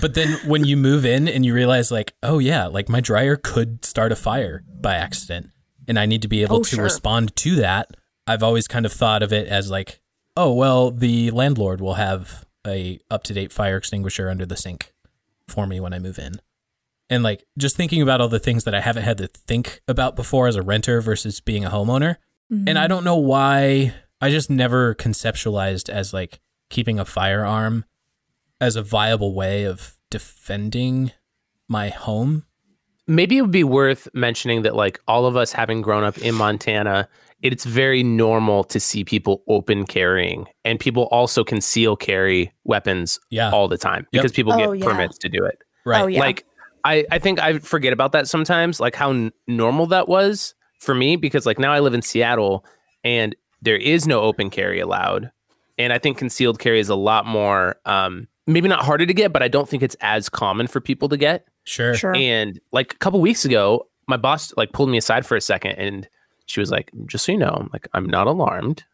but 0.00 0.14
then 0.14 0.32
when 0.46 0.64
you 0.64 0.74
move 0.76 1.04
in 1.04 1.28
and 1.28 1.44
you 1.44 1.52
realize 1.52 1.90
like, 1.90 2.14
oh 2.22 2.38
yeah, 2.38 2.66
like 2.66 2.88
my 2.88 3.00
dryer 3.00 3.36
could 3.36 3.84
start 3.84 4.12
a 4.12 4.16
fire 4.16 4.62
by 4.80 4.94
accident 4.94 5.50
and 5.86 5.98
I 5.98 6.06
need 6.06 6.22
to 6.22 6.28
be 6.28 6.40
able 6.42 6.56
Oh, 6.56 6.62
to 6.62 6.76
sure. 6.76 6.84
respond 6.84 7.36
to 7.36 7.56
that. 7.56 7.90
I've 8.26 8.42
always 8.42 8.66
kind 8.66 8.86
of 8.86 8.92
thought 8.94 9.22
of 9.22 9.30
it 9.32 9.46
as 9.46 9.70
like, 9.70 10.00
oh 10.34 10.52
well, 10.54 10.90
the 10.90 11.30
landlord 11.32 11.82
will 11.82 11.94
have 11.94 12.46
a 12.66 12.98
up-to-date 13.10 13.52
fire 13.52 13.76
extinguisher 13.76 14.30
under 14.30 14.46
the 14.46 14.56
sink 14.56 14.94
for 15.48 15.66
me 15.66 15.80
when 15.80 15.92
I 15.92 15.98
move 15.98 16.18
in. 16.18 16.40
And 17.10 17.22
like 17.22 17.44
just 17.56 17.76
thinking 17.76 18.02
about 18.02 18.20
all 18.20 18.28
the 18.28 18.38
things 18.38 18.64
that 18.64 18.74
I 18.74 18.80
haven't 18.80 19.04
had 19.04 19.18
to 19.18 19.28
think 19.28 19.80
about 19.88 20.14
before 20.14 20.46
as 20.46 20.56
a 20.56 20.62
renter 20.62 21.00
versus 21.00 21.40
being 21.40 21.64
a 21.64 21.70
homeowner. 21.70 22.16
And 22.50 22.70
I 22.70 22.72
mm-hmm. 22.82 22.88
don't 22.88 23.04
know 23.04 23.16
why 23.16 23.94
I 24.20 24.30
just 24.30 24.48
never 24.48 24.94
conceptualized 24.94 25.90
as 25.90 26.14
like 26.14 26.40
keeping 26.70 26.98
a 26.98 27.04
firearm 27.04 27.84
as 28.60 28.74
a 28.76 28.82
viable 28.82 29.34
way 29.34 29.64
of 29.64 29.98
defending 30.10 31.12
my 31.68 31.88
home. 31.90 32.44
Maybe 33.06 33.38
it 33.38 33.42
would 33.42 33.50
be 33.50 33.64
worth 33.64 34.08
mentioning 34.14 34.62
that 34.62 34.74
like 34.74 34.98
all 35.06 35.26
of 35.26 35.36
us 35.36 35.52
having 35.52 35.82
grown 35.82 36.04
up 36.04 36.18
in 36.18 36.34
Montana, 36.34 37.08
it's 37.42 37.64
very 37.64 38.02
normal 38.02 38.64
to 38.64 38.80
see 38.80 39.04
people 39.04 39.42
open 39.48 39.84
carrying 39.84 40.46
and 40.64 40.80
people 40.80 41.04
also 41.04 41.44
conceal 41.44 41.96
carry 41.96 42.52
weapons 42.64 43.18
Yeah. 43.30 43.50
all 43.50 43.68
the 43.68 43.78
time 43.78 44.06
Yep. 44.12 44.22
because 44.22 44.32
people 44.32 44.52
Oh, 44.54 44.72
get 44.72 44.78
yeah. 44.78 44.84
permits 44.84 45.18
to 45.18 45.28
do 45.28 45.44
it. 45.44 45.58
right. 45.86 46.02
Oh, 46.02 46.06
yeah. 46.06 46.20
Like 46.20 46.44
I, 46.84 47.04
I 47.10 47.18
think 47.18 47.40
I 47.40 47.58
forget 47.58 47.92
about 47.92 48.12
that 48.12 48.28
sometimes, 48.28 48.80
like 48.80 48.94
how 48.94 49.10
n- 49.10 49.32
normal 49.46 49.86
that 49.86 50.08
was 50.08 50.54
for 50.80 50.94
me 50.94 51.16
because 51.16 51.46
like 51.46 51.58
now 51.58 51.72
I 51.72 51.80
live 51.80 51.94
in 51.94 52.02
Seattle 52.02 52.64
and 53.04 53.34
there 53.62 53.76
is 53.76 54.06
no 54.06 54.20
open 54.20 54.50
carry 54.50 54.80
allowed. 54.80 55.30
And 55.78 55.92
I 55.92 55.98
think 55.98 56.18
concealed 56.18 56.58
carry 56.58 56.80
is 56.80 56.88
a 56.88 56.94
lot 56.96 57.26
more 57.26 57.76
um 57.84 58.28
maybe 58.46 58.68
not 58.68 58.84
harder 58.84 59.04
to 59.06 59.14
get, 59.14 59.32
but 59.32 59.42
I 59.42 59.48
don't 59.48 59.68
think 59.68 59.82
it's 59.82 59.96
as 60.00 60.28
common 60.28 60.66
for 60.66 60.80
people 60.80 61.08
to 61.10 61.16
get. 61.16 61.46
Sure. 61.64 61.94
Sure. 61.94 62.16
And 62.16 62.58
like 62.72 62.94
a 62.94 62.98
couple 62.98 63.20
weeks 63.20 63.44
ago, 63.44 63.86
my 64.06 64.16
boss 64.16 64.54
like 64.56 64.72
pulled 64.72 64.88
me 64.88 64.96
aside 64.96 65.26
for 65.26 65.36
a 65.36 65.40
second 65.40 65.72
and 65.72 66.08
she 66.46 66.60
was 66.60 66.70
like, 66.70 66.90
just 67.06 67.26
so 67.26 67.32
you 67.32 67.38
know, 67.38 67.50
I'm 67.50 67.68
like, 67.74 67.86
I'm 67.92 68.06
not 68.06 68.26
alarmed, 68.26 68.84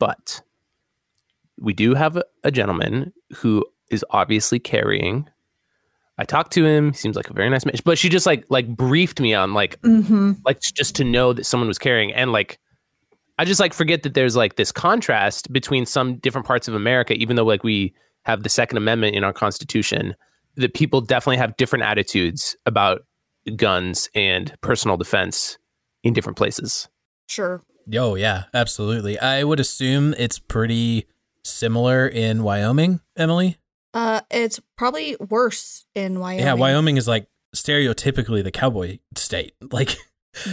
but 0.00 0.42
we 1.56 1.72
do 1.72 1.94
have 1.94 2.16
a, 2.16 2.24
a 2.42 2.50
gentleman 2.50 3.12
who 3.36 3.64
is 3.90 4.04
obviously 4.10 4.58
carrying. 4.58 5.28
I 6.20 6.24
talked 6.24 6.52
to 6.52 6.64
him. 6.66 6.92
He 6.92 6.98
seems 6.98 7.16
like 7.16 7.30
a 7.30 7.32
very 7.32 7.48
nice 7.48 7.64
man. 7.64 7.74
But 7.84 7.96
she 7.98 8.08
just 8.10 8.26
like 8.26 8.44
like 8.50 8.68
briefed 8.68 9.20
me 9.20 9.32
on 9.34 9.54
like 9.54 9.80
Mm-hmm. 9.80 10.32
like 10.44 10.60
just 10.60 10.94
to 10.96 11.04
know 11.04 11.32
that 11.32 11.46
someone 11.46 11.66
was 11.68 11.78
caring 11.78 12.12
and 12.12 12.30
like 12.30 12.58
I 13.38 13.46
just 13.46 13.58
like 13.58 13.72
forget 13.72 14.02
that 14.02 14.12
there's 14.12 14.36
like 14.36 14.56
this 14.56 14.70
contrast 14.70 15.50
between 15.50 15.86
some 15.86 16.16
different 16.18 16.46
parts 16.46 16.68
of 16.68 16.74
America, 16.74 17.14
even 17.14 17.36
though 17.36 17.44
like 17.44 17.64
we 17.64 17.94
have 18.24 18.42
the 18.42 18.50
Second 18.50 18.76
Amendment 18.76 19.16
in 19.16 19.24
our 19.24 19.32
Constitution, 19.32 20.14
that 20.56 20.74
people 20.74 21.00
definitely 21.00 21.38
have 21.38 21.56
different 21.56 21.84
attitudes 21.84 22.54
about 22.66 23.00
guns 23.56 24.10
and 24.14 24.54
personal 24.60 24.98
defense 24.98 25.56
in 26.04 26.12
different 26.12 26.36
places. 26.36 26.86
Sure. 27.28 27.62
Oh 27.94 28.14
yeah, 28.14 28.44
absolutely. 28.52 29.18
I 29.18 29.42
would 29.42 29.58
assume 29.58 30.14
it's 30.18 30.38
pretty 30.38 31.06
similar 31.42 32.06
in 32.06 32.42
Wyoming, 32.42 33.00
Emily. 33.16 33.56
Uh, 33.94 34.20
it's 34.30 34.60
probably 34.76 35.16
worse 35.16 35.84
in 35.94 36.20
Wyoming. 36.20 36.44
Yeah, 36.46 36.54
Wyoming 36.54 36.96
is 36.96 37.08
like 37.08 37.26
stereotypically 37.56 38.42
the 38.44 38.50
cowboy 38.50 38.98
state. 39.16 39.54
Like 39.72 39.96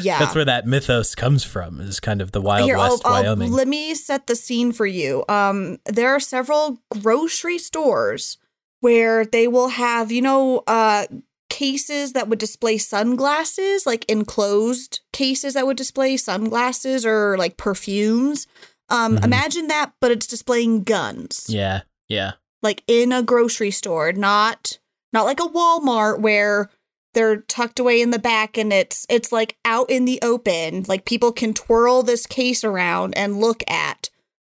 Yeah. 0.02 0.18
that's 0.20 0.34
where 0.34 0.46
that 0.46 0.66
mythos 0.66 1.14
comes 1.14 1.44
from. 1.44 1.80
Is 1.80 2.00
kind 2.00 2.20
of 2.22 2.32
the 2.32 2.42
Wild 2.42 2.66
Here, 2.66 2.78
West 2.78 3.04
I'll, 3.06 3.14
I'll- 3.14 3.24
Wyoming. 3.24 3.52
let 3.52 3.68
me 3.68 3.94
set 3.96 4.26
the 4.28 4.36
scene 4.36 4.72
for 4.72 4.86
you. 4.88 5.24
Um, 5.30 5.78
there 5.86 6.10
are 6.10 6.20
several 6.20 6.82
grocery 6.90 7.60
stores 7.60 8.38
where 8.80 9.24
they 9.26 9.48
will 9.48 9.70
have, 9.70 10.12
you 10.12 10.22
know, 10.22 10.64
uh, 10.68 11.06
cases 11.50 12.14
that 12.14 12.28
would 12.28 12.40
display 12.40 12.78
sunglasses, 12.78 13.86
like 13.86 14.04
enclosed 14.10 15.00
cases 15.14 15.54
that 15.54 15.66
would 15.66 15.78
display 15.78 16.18
sunglasses 16.18 17.06
or 17.06 17.38
like 17.38 17.58
perfumes. 17.58 18.48
Um, 18.90 19.18
Mhm. 19.18 19.24
imagine 19.26 19.68
that, 19.68 19.94
but 20.02 20.12
it's 20.12 20.28
displaying 20.28 20.84
guns, 20.84 21.46
yeah, 21.50 21.82
yeah, 22.08 22.34
like 22.62 22.84
in 22.88 23.12
a 23.12 23.24
grocery 23.24 23.72
store, 23.72 24.12
not 24.12 24.80
not 25.14 25.26
like 25.26 25.40
a 25.40 25.44
Walmart 25.44 26.20
where 26.20 26.70
they're 27.14 27.38
tucked 27.38 27.80
away 27.80 28.02
in 28.02 28.12
the 28.12 28.20
back 28.20 28.58
and 28.58 28.72
it's 28.72 29.06
it's 29.10 29.32
like 29.32 29.58
out 29.66 29.90
in 29.90 30.06
the 30.06 30.20
open. 30.22 30.86
Like 30.88 31.06
people 31.06 31.32
can 31.32 31.54
twirl 31.54 32.04
this 32.04 32.26
case 32.26 32.64
around 32.64 33.16
and 33.18 33.40
look 33.40 33.64
at 33.70 34.10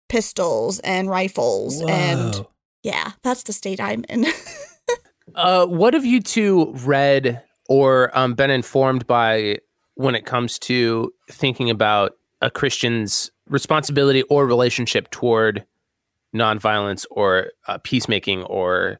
pistols 0.09 0.79
and 0.79 1.07
rifles 1.07 1.81
and 1.87 2.43
yeah 2.81 3.11
that's 3.21 3.43
the 3.43 3.53
state 3.53 3.79
i'm 3.79 4.03
in. 4.09 4.25
Uh, 5.35 5.65
what 5.65 5.93
have 5.93 6.05
you 6.05 6.19
two 6.19 6.73
read 6.77 7.41
or 7.67 8.15
um, 8.17 8.33
been 8.33 8.49
informed 8.49 9.05
by 9.07 9.59
when 9.95 10.15
it 10.15 10.25
comes 10.25 10.57
to 10.57 11.13
thinking 11.29 11.69
about 11.69 12.13
a 12.41 12.49
Christian's 12.49 13.29
responsibility 13.47 14.23
or 14.23 14.47
relationship 14.47 15.09
toward 15.11 15.65
nonviolence 16.35 17.05
or 17.11 17.51
uh, 17.67 17.77
peacemaking 17.83 18.43
or 18.43 18.99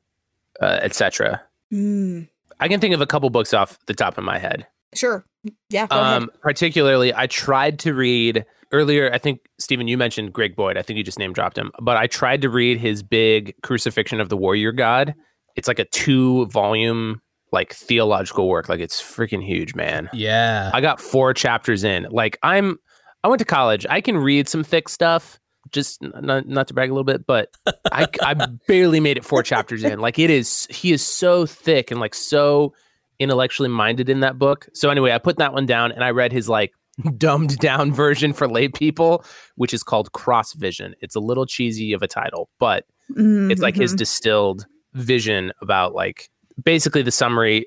uh, 0.62 0.80
etc.? 0.82 1.42
Hmm. 1.72 2.24
I 2.60 2.68
can 2.68 2.80
think 2.80 2.94
of 2.94 3.02
a 3.02 3.06
couple 3.06 3.30
books 3.30 3.54
off 3.54 3.78
the 3.86 3.94
top 3.94 4.18
of 4.18 4.24
my 4.24 4.38
head. 4.38 4.68
Sure. 4.94 5.24
Yeah. 5.70 5.88
Go 5.88 6.00
ahead. 6.00 6.24
Um, 6.24 6.32
particularly, 6.42 7.14
I 7.14 7.28
tried 7.28 7.80
to 7.80 7.94
read 7.94 8.46
earlier. 8.72 9.12
I 9.14 9.18
think 9.18 9.42
Stephen, 9.60 9.88
you 9.88 9.98
mentioned 9.98 10.34
Greg 10.34 10.56
Boyd. 10.56 10.78
I 10.78 10.82
think 10.82 10.98
you 10.98 11.04
just 11.04 11.20
name 11.20 11.34
dropped 11.34 11.58
him, 11.58 11.72
but 11.82 11.98
I 11.98 12.08
tried 12.08 12.42
to 12.42 12.50
read 12.50 12.80
his 12.80 13.04
big 13.04 13.56
Crucifixion 13.62 14.20
of 14.20 14.30
the 14.30 14.38
Warrior 14.38 14.72
God. 14.72 15.16
It's 15.56 15.68
like 15.68 15.80
a 15.80 15.86
two 15.86 16.48
volume 16.48 17.22
like 17.52 17.74
theological 17.74 18.48
work. 18.48 18.70
Like 18.70 18.80
it's 18.80 19.02
freaking 19.02 19.44
huge, 19.44 19.76
man. 19.76 20.10
Yeah. 20.14 20.70
I 20.74 20.82
got 20.82 21.02
four 21.02 21.34
chapters 21.34 21.84
in. 21.84 22.08
Like 22.10 22.38
I'm, 22.44 22.78
I 23.24 23.28
went 23.28 23.40
to 23.40 23.46
college. 23.46 23.86
I 23.90 24.02
can 24.02 24.18
read 24.18 24.48
some 24.48 24.64
thick 24.64 24.88
stuff. 24.88 25.39
Just 25.72 26.02
not, 26.02 26.48
not 26.48 26.68
to 26.70 26.74
brag 26.74 26.90
a 26.90 26.94
little 26.94 27.04
bit, 27.04 27.28
but 27.28 27.56
I, 27.92 28.08
I 28.22 28.34
barely 28.68 29.00
made 29.00 29.18
it 29.18 29.26
four 29.26 29.44
chapters 29.44 29.84
in. 29.84 30.00
Like 30.00 30.18
it 30.18 30.30
is, 30.30 30.66
he 30.70 30.92
is 30.92 31.06
so 31.06 31.46
thick 31.46 31.92
and 31.92 32.00
like 32.00 32.16
so 32.16 32.74
intellectually 33.20 33.70
minded 33.70 34.10
in 34.10 34.22
that 34.22 34.40
book. 34.40 34.68
So 34.74 34.90
anyway, 34.90 35.12
I 35.12 35.18
put 35.18 35.38
that 35.38 35.54
one 35.54 35.66
down 35.66 35.92
and 35.92 36.04
I 36.04 36.10
read 36.12 36.32
his 36.32 36.48
like 36.50 36.72
dumbed 37.18 37.58
down 37.58 37.92
version 37.94 38.34
for 38.34 38.48
lay 38.48 38.68
people, 38.68 39.24
which 39.56 39.74
is 39.74 39.84
called 39.84 40.12
Cross 40.14 40.54
Vision. 40.54 40.96
It's 41.02 41.16
a 41.16 41.20
little 41.20 41.46
cheesy 41.46 41.94
of 41.94 42.02
a 42.02 42.08
title, 42.08 42.50
but 42.60 42.86
it's 43.16 43.62
like 43.62 43.76
his 43.76 43.94
Mhm. 43.94 43.98
distilled 43.98 44.66
vision 44.94 45.52
about 45.62 45.94
like 45.96 46.30
basically 46.64 47.02
the 47.02 47.10
summary 47.12 47.66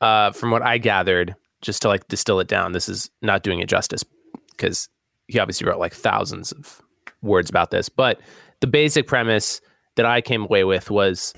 uh 0.00 0.32
from 0.32 0.50
what 0.50 0.60
i 0.62 0.76
gathered 0.76 1.36
just 1.60 1.82
to 1.82 1.88
like 1.88 2.06
distill 2.08 2.40
it 2.40 2.48
down 2.48 2.72
this 2.72 2.88
is 2.88 3.08
not 3.20 3.44
doing 3.44 3.60
it 3.60 3.68
justice 3.68 4.04
because 4.50 4.88
he 5.28 5.38
obviously 5.38 5.68
wrote 5.68 5.78
like 5.78 5.94
thousands 5.94 6.50
of 6.50 6.81
words 7.22 7.48
about 7.48 7.70
this 7.70 7.88
but 7.88 8.20
the 8.60 8.66
basic 8.66 9.06
premise 9.06 9.60
that 9.96 10.06
i 10.06 10.20
came 10.20 10.42
away 10.42 10.64
with 10.64 10.90
was 10.90 11.32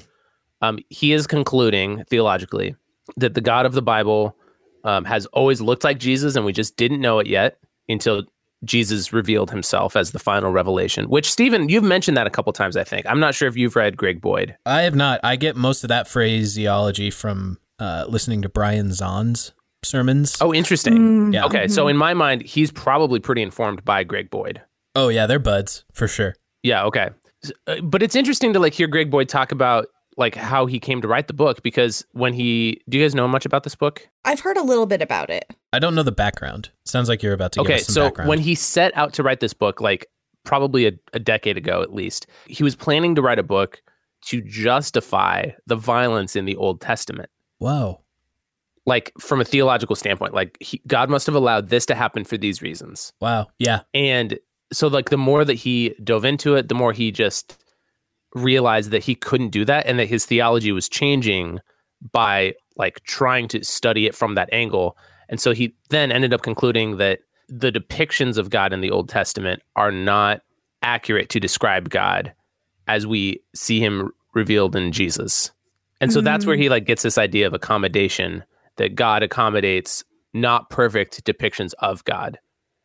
um 0.63 0.79
he 0.89 1.13
is 1.13 1.27
concluding 1.27 2.03
theologically 2.05 2.75
that 3.17 3.35
the 3.35 3.41
god 3.41 3.67
of 3.67 3.73
the 3.73 3.83
bible 3.83 4.37
um, 4.85 5.05
has 5.05 5.27
always 5.27 5.61
looked 5.61 5.85
like 5.85 5.99
jesus 5.99 6.37
and 6.37 6.45
we 6.45 6.53
just 6.53 6.77
didn't 6.77 7.01
know 7.01 7.19
it 7.19 7.27
yet 7.27 7.59
until 7.89 8.23
Jesus 8.65 9.13
revealed 9.13 9.51
himself 9.51 9.95
as 9.95 10.13
the 10.13 10.19
final 10.19 10.51
revelation, 10.51 11.11
which 11.11 11.31
Stephen, 11.31 11.69
you've 11.69 11.85
mentioned 11.85 12.17
that 12.17 12.27
a 12.27 12.31
couple 12.31 12.51
times, 12.55 12.79
I 12.79 12.85
think. 12.85 13.05
I'm 13.05 13.21
not 13.21 13.35
sure 13.35 13.47
if 13.47 13.59
you've 13.59 13.77
read 13.77 13.95
Greg 13.99 14.23
Boyd. 14.23 14.57
I 14.65 14.83
have 14.83 14.95
not. 14.95 15.21
I 15.23 15.37
get 15.37 15.55
most 15.55 15.85
of 15.85 15.89
that 15.89 16.09
phraseology 16.09 17.11
from 17.11 17.59
uh, 17.79 18.07
listening 18.09 18.41
to 18.41 18.49
Brian 18.49 18.89
Zahnd's 18.89 19.53
sermons. 19.83 20.39
Oh, 20.41 20.55
interesting. 20.55 20.97
Mm, 20.97 21.35
Yeah. 21.35 21.45
Okay, 21.45 21.69
so 21.69 21.89
in 21.89 21.97
my 21.99 22.15
mind, 22.15 22.41
he's 22.41 22.73
probably 22.73 23.21
pretty 23.21 23.43
informed 23.43 23.85
by 23.85 24.03
Greg 24.03 24.31
Boyd. 24.31 24.63
Oh, 24.95 25.09
yeah, 25.09 25.27
they're 25.27 25.39
buds 25.39 25.85
for 25.93 26.07
sure. 26.09 26.37
Yeah, 26.63 26.85
okay. 26.85 27.11
Uh, 27.67 27.81
But 27.83 28.03
it's 28.03 28.17
interesting 28.17 28.53
to 28.53 28.59
like 28.59 28.73
hear 28.75 28.87
Greg 28.87 29.11
Boyd 29.11 29.29
talk 29.29 29.53
about 29.53 29.87
like 30.17 30.35
how 30.35 30.67
he 30.67 30.79
came 30.79 31.03
to 31.03 31.09
write 31.09 31.27
the 31.27 31.35
book 31.35 31.63
because 31.63 32.05
when 32.13 32.33
he 32.33 32.81
do 32.89 32.97
you 32.99 33.05
guys 33.05 33.15
know 33.15 33.27
much 33.27 33.45
about 33.45 33.65
this 33.65 33.75
book? 33.75 34.09
I've 34.25 34.41
heard 34.41 34.57
a 34.57 34.63
little 34.63 34.87
bit 34.87 35.03
about 35.03 35.29
it. 35.29 35.45
I 35.73 35.81
don't 35.81 35.95
know 35.95 36.05
the 36.05 36.13
background. 36.13 36.71
Sounds 36.85 37.09
like 37.09 37.23
you're 37.23 37.33
about 37.33 37.53
to 37.53 37.61
give 37.61 37.67
okay, 37.67 37.75
us 37.77 37.87
some 37.87 37.95
so 37.95 38.05
background. 38.05 38.29
when 38.29 38.39
he 38.39 38.55
set 38.55 38.97
out 38.97 39.13
to 39.15 39.23
write 39.23 39.41
this 39.41 39.53
book, 39.53 39.81
like 39.81 40.07
probably 40.45 40.87
a, 40.87 40.93
a 41.13 41.19
decade 41.19 41.57
ago 41.57 41.83
at 41.83 41.93
least, 41.93 42.27
he 42.47 42.63
was 42.63 42.77
planning 42.77 43.17
to 43.17 43.23
write 43.23 43.41
a 43.41 43.43
book 43.43 43.83
to 44.27 44.41
justify 44.43 45.51
the 45.67 45.77
violence 45.77 46.37
in 46.37 46.45
the 46.45 46.57
Old 46.57 46.81
Testament. 46.81 47.29
Whoa. 47.59 48.01
Like 48.87 49.13
from 49.19 49.41
a 49.41 49.45
theological 49.45 49.97
standpoint, 49.97 50.33
like 50.35 50.57
he, 50.61 50.81
God 50.87 51.11
must 51.11 51.27
have 51.27 51.35
allowed 51.35 51.71
this 51.71 51.87
to 51.87 51.95
happen 51.95 52.25
for 52.25 52.37
these 52.37 52.63
reasons. 52.63 53.13
Wow. 53.21 53.49
Yeah. 53.59 53.81
And 53.95 54.39
so 54.77 54.89
like 54.89 55.11
the 55.11 55.17
more 55.17 55.45
that 55.45 55.55
he 55.55 55.95
dove 56.03 56.25
into 56.25 56.55
it, 56.55 56.69
the 56.69 56.75
more 56.75 56.93
he 56.93 57.11
just 57.11 57.59
realized 58.35 58.91
that 58.91 59.05
he 59.05 59.15
couldn't 59.15 59.51
do 59.51 59.65
that 59.65 59.87
and 59.87 59.99
that 59.99 60.09
his 60.09 60.27
theology 60.27 60.73
was 60.73 60.89
changing 60.89 61.61
by 62.13 62.55
like 62.77 63.03
trying 63.05 63.49
to 63.49 63.65
study 63.65 64.07
it 64.07 64.15
from 64.15 64.35
that 64.35 64.53
angle. 64.53 64.97
And 65.29 65.41
so 65.41 65.53
he 65.53 65.75
then 65.91 66.11
ended 66.11 66.35
up 66.35 66.43
concluding 66.43 66.97
that 66.97 67.21
the 67.49 67.71
depictions 67.71 68.37
of 68.37 68.51
God 68.51 68.73
in 68.73 68.81
the 68.81 68.91
Old 68.91 69.09
Testament 69.09 69.63
are 69.77 69.93
not 69.93 70.41
accurate 70.83 71.29
to 71.31 71.41
describe 71.41 71.91
God 71.91 72.33
as 72.87 73.07
we 73.07 73.41
see 73.55 73.81
him 73.81 74.13
revealed 74.35 74.75
in 74.77 74.93
Jesus. 74.93 75.51
And 76.01 76.13
so 76.13 76.21
that's 76.21 76.45
where 76.45 76.57
he 76.57 76.67
mm. 76.67 76.71
like 76.71 76.85
gets 76.85 77.03
this 77.03 77.17
idea 77.17 77.47
of 77.47 77.55
accommodation 77.55 78.45
that 78.77 78.95
God 78.95 79.23
accommodates 79.23 80.05
not 80.35 80.69
perfect 80.69 81.25
depictions 81.25 81.73
of 81.79 82.05
God 82.05 82.39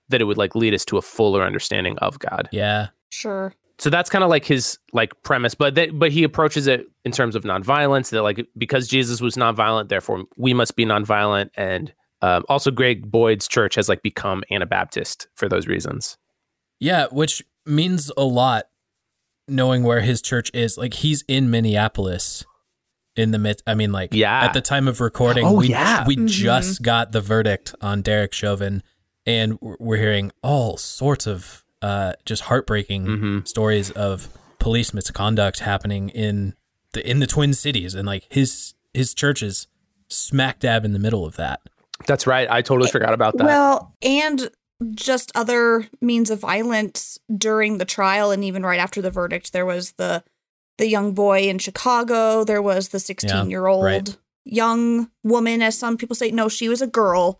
that 0.09 0.21
it 0.21 0.25
would 0.25 0.37
like 0.37 0.55
lead 0.55 0.73
us 0.73 0.85
to 0.85 0.97
a 0.97 1.01
fuller 1.01 1.43
understanding 1.43 1.97
of 1.99 2.19
God. 2.19 2.49
Yeah. 2.51 2.87
Sure. 3.09 3.53
So 3.77 3.89
that's 3.89 4.09
kind 4.09 4.23
of 4.23 4.29
like 4.29 4.43
his 4.45 4.77
like 4.91 5.13
premise, 5.23 5.55
but 5.55 5.75
that 5.75 5.97
but 5.97 6.11
he 6.11 6.23
approaches 6.23 6.67
it 6.67 6.85
in 7.05 7.11
terms 7.13 7.35
of 7.35 7.43
nonviolence. 7.43 8.09
That 8.09 8.23
like 8.23 8.45
because 8.57 8.87
Jesus 8.87 9.21
was 9.21 9.35
nonviolent, 9.35 9.87
therefore 9.87 10.25
we 10.35 10.53
must 10.53 10.75
be 10.75 10.85
nonviolent. 10.85 11.49
And 11.55 11.93
um, 12.21 12.43
also, 12.49 12.71
Greg 12.71 13.09
Boyd's 13.09 13.47
church 13.47 13.75
has 13.75 13.87
like 13.87 14.01
become 14.03 14.43
Anabaptist 14.51 15.27
for 15.35 15.47
those 15.47 15.67
reasons. 15.67 16.17
Yeah, 16.81 17.07
which 17.11 17.41
means 17.65 18.11
a 18.17 18.23
lot 18.25 18.65
knowing 19.47 19.83
where 19.83 20.01
his 20.01 20.21
church 20.21 20.51
is. 20.53 20.77
Like 20.77 20.95
he's 20.95 21.23
in 21.29 21.49
Minneapolis 21.49 22.45
in 23.15 23.31
the 23.31 23.39
mid 23.39 23.61
I 23.65 23.73
mean 23.75 23.91
like 23.93 24.13
Yeah. 24.13 24.41
at 24.43 24.53
the 24.53 24.61
time 24.61 24.87
of 24.87 24.99
recording 25.01 25.45
Oh, 25.45 25.53
we 25.53 25.69
yeah. 25.69 26.05
we 26.05 26.15
Mhm. 26.17 26.27
just 26.27 26.81
got 26.81 27.11
the 27.13 27.21
verdict 27.21 27.73
on 27.81 28.01
Derek 28.01 28.33
Chauvin 28.33 28.83
and 29.29 29.57
we're 29.61 29.77
we're 29.79 29.97
hearing 29.97 30.31
all 30.41 30.75
sorts 30.77 31.27
of 31.27 31.63
uh 31.81 32.13
just 32.25 32.43
heartbreaking 32.43 33.05
Mhm. 33.05 33.47
stories 33.47 33.91
of 33.91 34.27
police 34.59 34.93
misconduct 34.93 35.59
happening 35.59 36.09
in 36.09 36.55
the 36.93 37.07
in 37.09 37.19
the 37.19 37.27
Twin 37.27 37.53
Cities 37.53 37.93
and 37.95 38.05
like 38.07 38.25
his 38.29 38.73
his 38.93 39.13
church 39.13 39.43
is 39.43 39.67
smack 40.09 40.59
dab 40.59 40.83
in 40.83 40.93
the 40.93 40.99
middle 40.99 41.25
of 41.25 41.35
that. 41.35 41.61
That's 42.07 42.25
right. 42.25 42.47
I 42.49 42.61
totally 42.61 42.89
forgot 42.89 43.13
about 43.13 43.37
that. 43.37 43.45
Well, 43.45 43.93
and 44.01 44.49
just 44.95 45.31
other 45.35 45.87
means 46.01 46.29
of 46.31 46.39
violence 46.39 47.19
during 47.37 47.77
the 47.77 47.85
trial 47.85 48.31
and 48.31 48.43
even 48.43 48.63
right 48.63 48.79
after 48.79 49.01
the 49.01 49.11
verdict. 49.11 49.53
There 49.53 49.65
was 49.65 49.91
the 49.93 50.23
the 50.77 50.87
young 50.87 51.13
boy 51.13 51.41
in 51.41 51.59
Chicago. 51.59 52.43
There 52.45 52.61
was 52.61 52.89
the 52.89 52.99
16 52.99 53.49
year 53.49 53.67
old 53.67 53.83
right. 53.83 54.17
young 54.45 55.09
woman, 55.23 55.61
as 55.61 55.77
some 55.77 55.97
people 55.97 56.15
say. 56.15 56.31
No, 56.31 56.47
she 56.49 56.69
was 56.69 56.81
a 56.81 56.87
girl. 56.87 57.39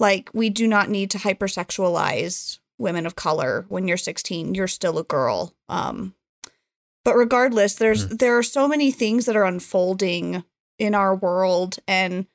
Like, 0.00 0.30
we 0.32 0.50
do 0.50 0.66
not 0.66 0.88
need 0.88 1.10
to 1.12 1.18
hypersexualize 1.18 2.58
women 2.78 3.06
of 3.06 3.14
color. 3.14 3.66
When 3.68 3.86
you're 3.86 3.96
16, 3.96 4.54
you're 4.54 4.66
still 4.66 4.98
a 4.98 5.04
girl. 5.04 5.54
Um, 5.68 6.14
but 7.04 7.16
regardless, 7.16 7.74
there's 7.74 8.08
there 8.08 8.36
are 8.36 8.42
so 8.42 8.66
many 8.66 8.90
things 8.90 9.26
that 9.26 9.36
are 9.36 9.44
unfolding 9.44 10.44
in 10.78 10.94
our 10.94 11.14
world, 11.14 11.78
and 11.86 12.26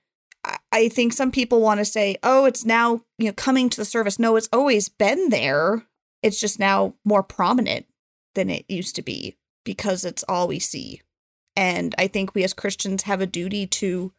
I- 0.44 0.60
I 0.72 0.90
think 0.90 1.14
some 1.14 1.32
people 1.32 1.62
want 1.62 1.80
to 1.80 1.86
say, 1.86 2.18
"Oh, 2.24 2.46
it's 2.46 2.66
now 2.66 3.04
you 3.18 3.28
know 3.28 3.34
coming 3.34 3.70
to 3.70 3.78
the 3.78 3.86
surface." 3.86 4.20
No, 4.20 4.36
it's 4.36 4.50
always 4.54 4.90
been 4.90 5.30
there. 5.30 5.88
It's 6.24 6.40
just 6.40 6.60
now 6.60 6.96
more 7.04 7.24
prominent 7.24 7.86
than 8.34 8.50
it 8.50 8.66
used 8.68 8.96
to 8.96 9.02
be 9.02 9.38
because 9.64 10.04
it's 10.06 10.24
all 10.28 10.48
we 10.48 10.60
see. 10.60 11.02
And 11.56 11.96
I 11.98 12.08
think 12.08 12.34
we 12.36 12.44
as 12.44 12.54
Christians 12.54 13.04
have 13.04 13.22
a 13.22 13.28
duty 13.28 13.66
to 13.68 14.14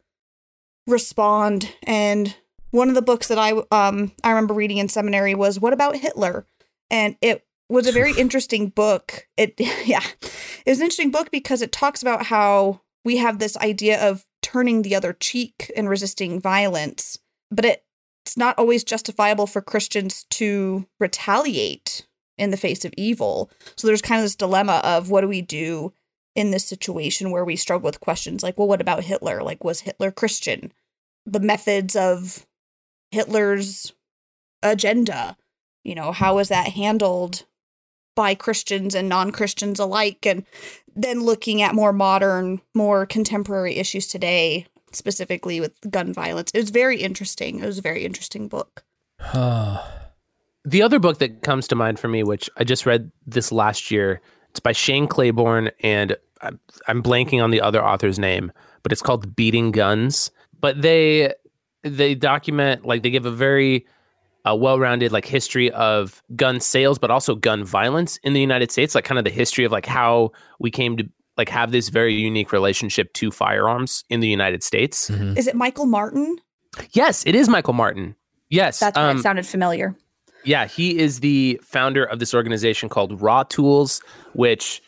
respond. 0.87 1.73
And 1.83 2.35
one 2.71 2.89
of 2.89 2.95
the 2.95 3.01
books 3.01 3.27
that 3.27 3.39
I 3.39 3.51
um 3.71 4.11
I 4.23 4.29
remember 4.29 4.53
reading 4.53 4.77
in 4.77 4.89
seminary 4.89 5.35
was 5.35 5.59
"What 5.59 5.73
About 5.73 5.95
Hitler?" 5.95 6.45
and 6.89 7.15
it 7.21 7.45
was 7.69 7.87
a 7.87 7.91
very 7.91 8.13
interesting 8.17 8.69
book. 8.69 9.27
It 9.37 9.55
yeah, 9.85 10.03
it 10.25 10.69
was 10.69 10.79
an 10.79 10.85
interesting 10.85 11.11
book 11.11 11.31
because 11.31 11.61
it 11.61 11.71
talks 11.71 12.01
about 12.01 12.25
how 12.25 12.81
we 13.05 13.17
have 13.17 13.39
this 13.39 13.57
idea 13.57 14.05
of 14.09 14.25
turning 14.41 14.81
the 14.81 14.95
other 14.95 15.13
cheek 15.13 15.71
and 15.75 15.89
resisting 15.89 16.39
violence, 16.39 17.17
but 17.51 17.65
it, 17.65 17.85
it's 18.25 18.37
not 18.37 18.57
always 18.57 18.83
justifiable 18.83 19.47
for 19.47 19.61
Christians 19.61 20.25
to 20.31 20.85
retaliate 20.99 22.05
in 22.37 22.51
the 22.51 22.57
face 22.57 22.85
of 22.85 22.93
evil. 22.97 23.49
So 23.75 23.87
there's 23.87 24.01
kind 24.01 24.19
of 24.19 24.25
this 24.25 24.35
dilemma 24.35 24.81
of 24.83 25.09
what 25.09 25.21
do 25.21 25.27
we 25.27 25.41
do 25.41 25.93
in 26.35 26.51
this 26.51 26.65
situation 26.65 27.31
where 27.31 27.43
we 27.43 27.55
struggle 27.55 27.85
with 27.85 27.99
questions 27.99 28.43
like, 28.43 28.57
well, 28.57 28.67
what 28.67 28.81
about 28.81 29.03
Hitler? 29.03 29.41
Like, 29.41 29.63
was 29.63 29.81
Hitler 29.81 30.11
Christian? 30.11 30.71
The 31.25 31.39
methods 31.39 31.95
of 31.95 32.45
Hitler's 33.11 33.93
agenda, 34.63 35.37
you 35.83 35.95
know, 35.95 36.11
how 36.11 36.35
was 36.35 36.49
that 36.49 36.69
handled 36.69 37.45
by 38.15 38.35
Christians 38.35 38.95
and 38.95 39.07
non 39.07 39.31
Christians 39.31 39.79
alike? 39.79 40.25
And 40.25 40.45
then 40.95 41.23
looking 41.23 41.61
at 41.61 41.75
more 41.75 41.93
modern, 41.93 42.61
more 42.73 43.05
contemporary 43.05 43.75
issues 43.75 44.07
today, 44.07 44.67
specifically 44.91 45.59
with 45.59 45.73
gun 45.89 46.13
violence. 46.13 46.51
It 46.53 46.59
was 46.59 46.69
very 46.69 47.01
interesting. 47.01 47.59
It 47.59 47.65
was 47.65 47.77
a 47.77 47.83
very 47.83 48.05
interesting 48.05 48.47
book. 48.47 48.83
The 50.65 50.81
other 50.81 50.99
book 50.99 51.19
that 51.19 51.43
comes 51.43 51.65
to 51.69 51.75
mind 51.75 51.97
for 51.97 52.09
me, 52.09 52.23
which 52.23 52.49
I 52.57 52.65
just 52.65 52.85
read 52.85 53.09
this 53.25 53.53
last 53.53 53.89
year, 53.89 54.19
it's 54.49 54.59
by 54.59 54.73
Shane 54.73 55.07
Claiborne, 55.07 55.71
and 55.79 56.17
I'm, 56.41 56.59
I'm 56.89 57.01
blanking 57.01 57.41
on 57.41 57.51
the 57.51 57.61
other 57.61 57.81
author's 57.81 58.19
name, 58.19 58.51
but 58.83 58.91
it's 58.91 59.01
called 59.01 59.33
Beating 59.33 59.71
Guns. 59.71 60.29
But 60.59 60.81
they 60.81 61.33
they 61.83 62.15
document 62.15 62.85
like 62.85 63.03
they 63.03 63.09
give 63.09 63.25
a 63.25 63.31
very 63.31 63.85
uh, 64.45 64.55
well-rounded 64.55 65.11
like 65.11 65.25
history 65.25 65.71
of 65.71 66.23
gun 66.35 66.59
sales, 66.59 66.97
but 66.97 67.11
also 67.11 67.35
gun 67.35 67.63
violence 67.63 68.17
in 68.23 68.33
the 68.33 68.39
United 68.39 68.71
States, 68.71 68.95
like 68.95 69.03
kind 69.03 69.17
of 69.17 69.25
the 69.25 69.31
history 69.31 69.65
of 69.65 69.71
like 69.71 69.85
how 69.85 70.31
we 70.59 70.71
came 70.71 70.97
to 70.97 71.09
like 71.37 71.49
have 71.49 71.71
this 71.71 71.89
very 71.89 72.13
unique 72.13 72.51
relationship 72.51 73.13
to 73.13 73.29
firearms 73.29 74.03
in 74.09 74.21
the 74.21 74.27
United 74.27 74.63
States. 74.63 75.09
Mhm. 75.09 75.37
Is 75.37 75.47
it 75.47 75.55
Michael 75.55 75.85
Martin? 75.85 76.37
Yes, 76.91 77.23
it 77.25 77.35
is 77.35 77.47
Michael 77.49 77.73
Martin. 77.73 78.15
Yes. 78.49 78.79
That's 78.79 78.95
why 78.97 79.09
um, 79.09 79.17
it 79.17 79.21
sounded 79.21 79.45
familiar. 79.45 79.95
Yeah, 80.43 80.65
he 80.65 80.97
is 80.97 81.19
the 81.19 81.59
founder 81.63 82.05
of 82.05 82.19
this 82.19 82.33
organization 82.33 82.87
called 82.87 83.21
Raw 83.21 83.43
Tools, 83.43 84.01
which 84.33 84.81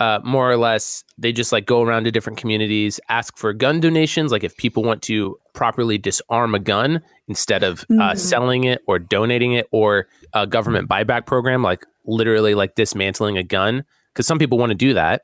uh, 0.00 0.20
more 0.24 0.50
or 0.50 0.56
less 0.56 1.02
they 1.18 1.32
just 1.32 1.50
like 1.52 1.66
go 1.66 1.82
around 1.82 2.04
to 2.04 2.10
different 2.12 2.38
communities, 2.38 3.00
ask 3.08 3.36
for 3.36 3.52
gun 3.52 3.80
donations. 3.80 4.30
Like 4.30 4.44
if 4.44 4.56
people 4.56 4.82
want 4.84 5.02
to 5.02 5.36
properly 5.54 5.98
disarm 5.98 6.54
a 6.54 6.58
gun 6.60 7.02
instead 7.26 7.62
of 7.64 7.80
uh, 7.90 8.12
Mhm. 8.12 8.18
selling 8.18 8.64
it 8.64 8.80
or 8.86 8.98
donating 9.00 9.52
it, 9.52 9.66
or 9.72 10.06
a 10.34 10.46
government 10.46 10.88
buyback 10.88 11.26
program, 11.26 11.62
like 11.62 11.84
literally 12.04 12.54
like 12.54 12.74
dismantling 12.76 13.36
a 13.36 13.42
gun, 13.42 13.84
because 14.12 14.26
some 14.26 14.38
people 14.38 14.56
want 14.58 14.70
to 14.70 14.76
do 14.76 14.94
that. 14.94 15.22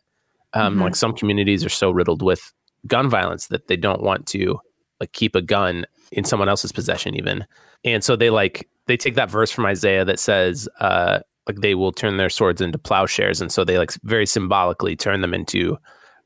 Um, 0.55 0.77
Mhm. 0.79 0.83
Like 0.83 0.97
some 0.97 1.13
communities 1.15 1.65
are 1.65 1.69
so 1.71 1.91
riddled 1.91 2.23
with 2.23 2.53
gun 2.87 3.09
violence 3.09 3.47
that 3.49 3.69
they 3.69 3.77
don't 3.77 4.03
want 4.03 4.27
to 4.29 4.59
like 5.01 5.13
keep 5.13 5.35
a 5.35 5.43
gun 5.43 5.87
in 6.13 6.25
someone 6.25 6.49
else's 6.49 6.73
possession, 6.73 7.15
even. 7.17 7.47
And 7.85 8.03
so 8.05 8.17
they 8.17 8.31
like 8.31 8.69
they 8.87 8.97
take 8.97 9.15
that 9.15 9.31
verse 9.31 9.51
from 9.51 9.65
Isaiah 9.67 10.05
that 10.05 10.19
says, 10.21 10.69
uh, 10.81 11.21
like 11.47 11.61
they 11.61 11.75
will 11.75 11.93
turn 11.93 12.17
their 12.17 12.31
swords 12.31 12.61
into 12.61 12.79
plowshares, 12.79 13.41
and 13.41 13.53
so 13.53 13.65
they 13.65 13.79
like 13.79 13.93
very 14.03 14.27
symbolically 14.27 14.97
turn 14.97 15.21
them 15.21 15.35
into 15.35 15.77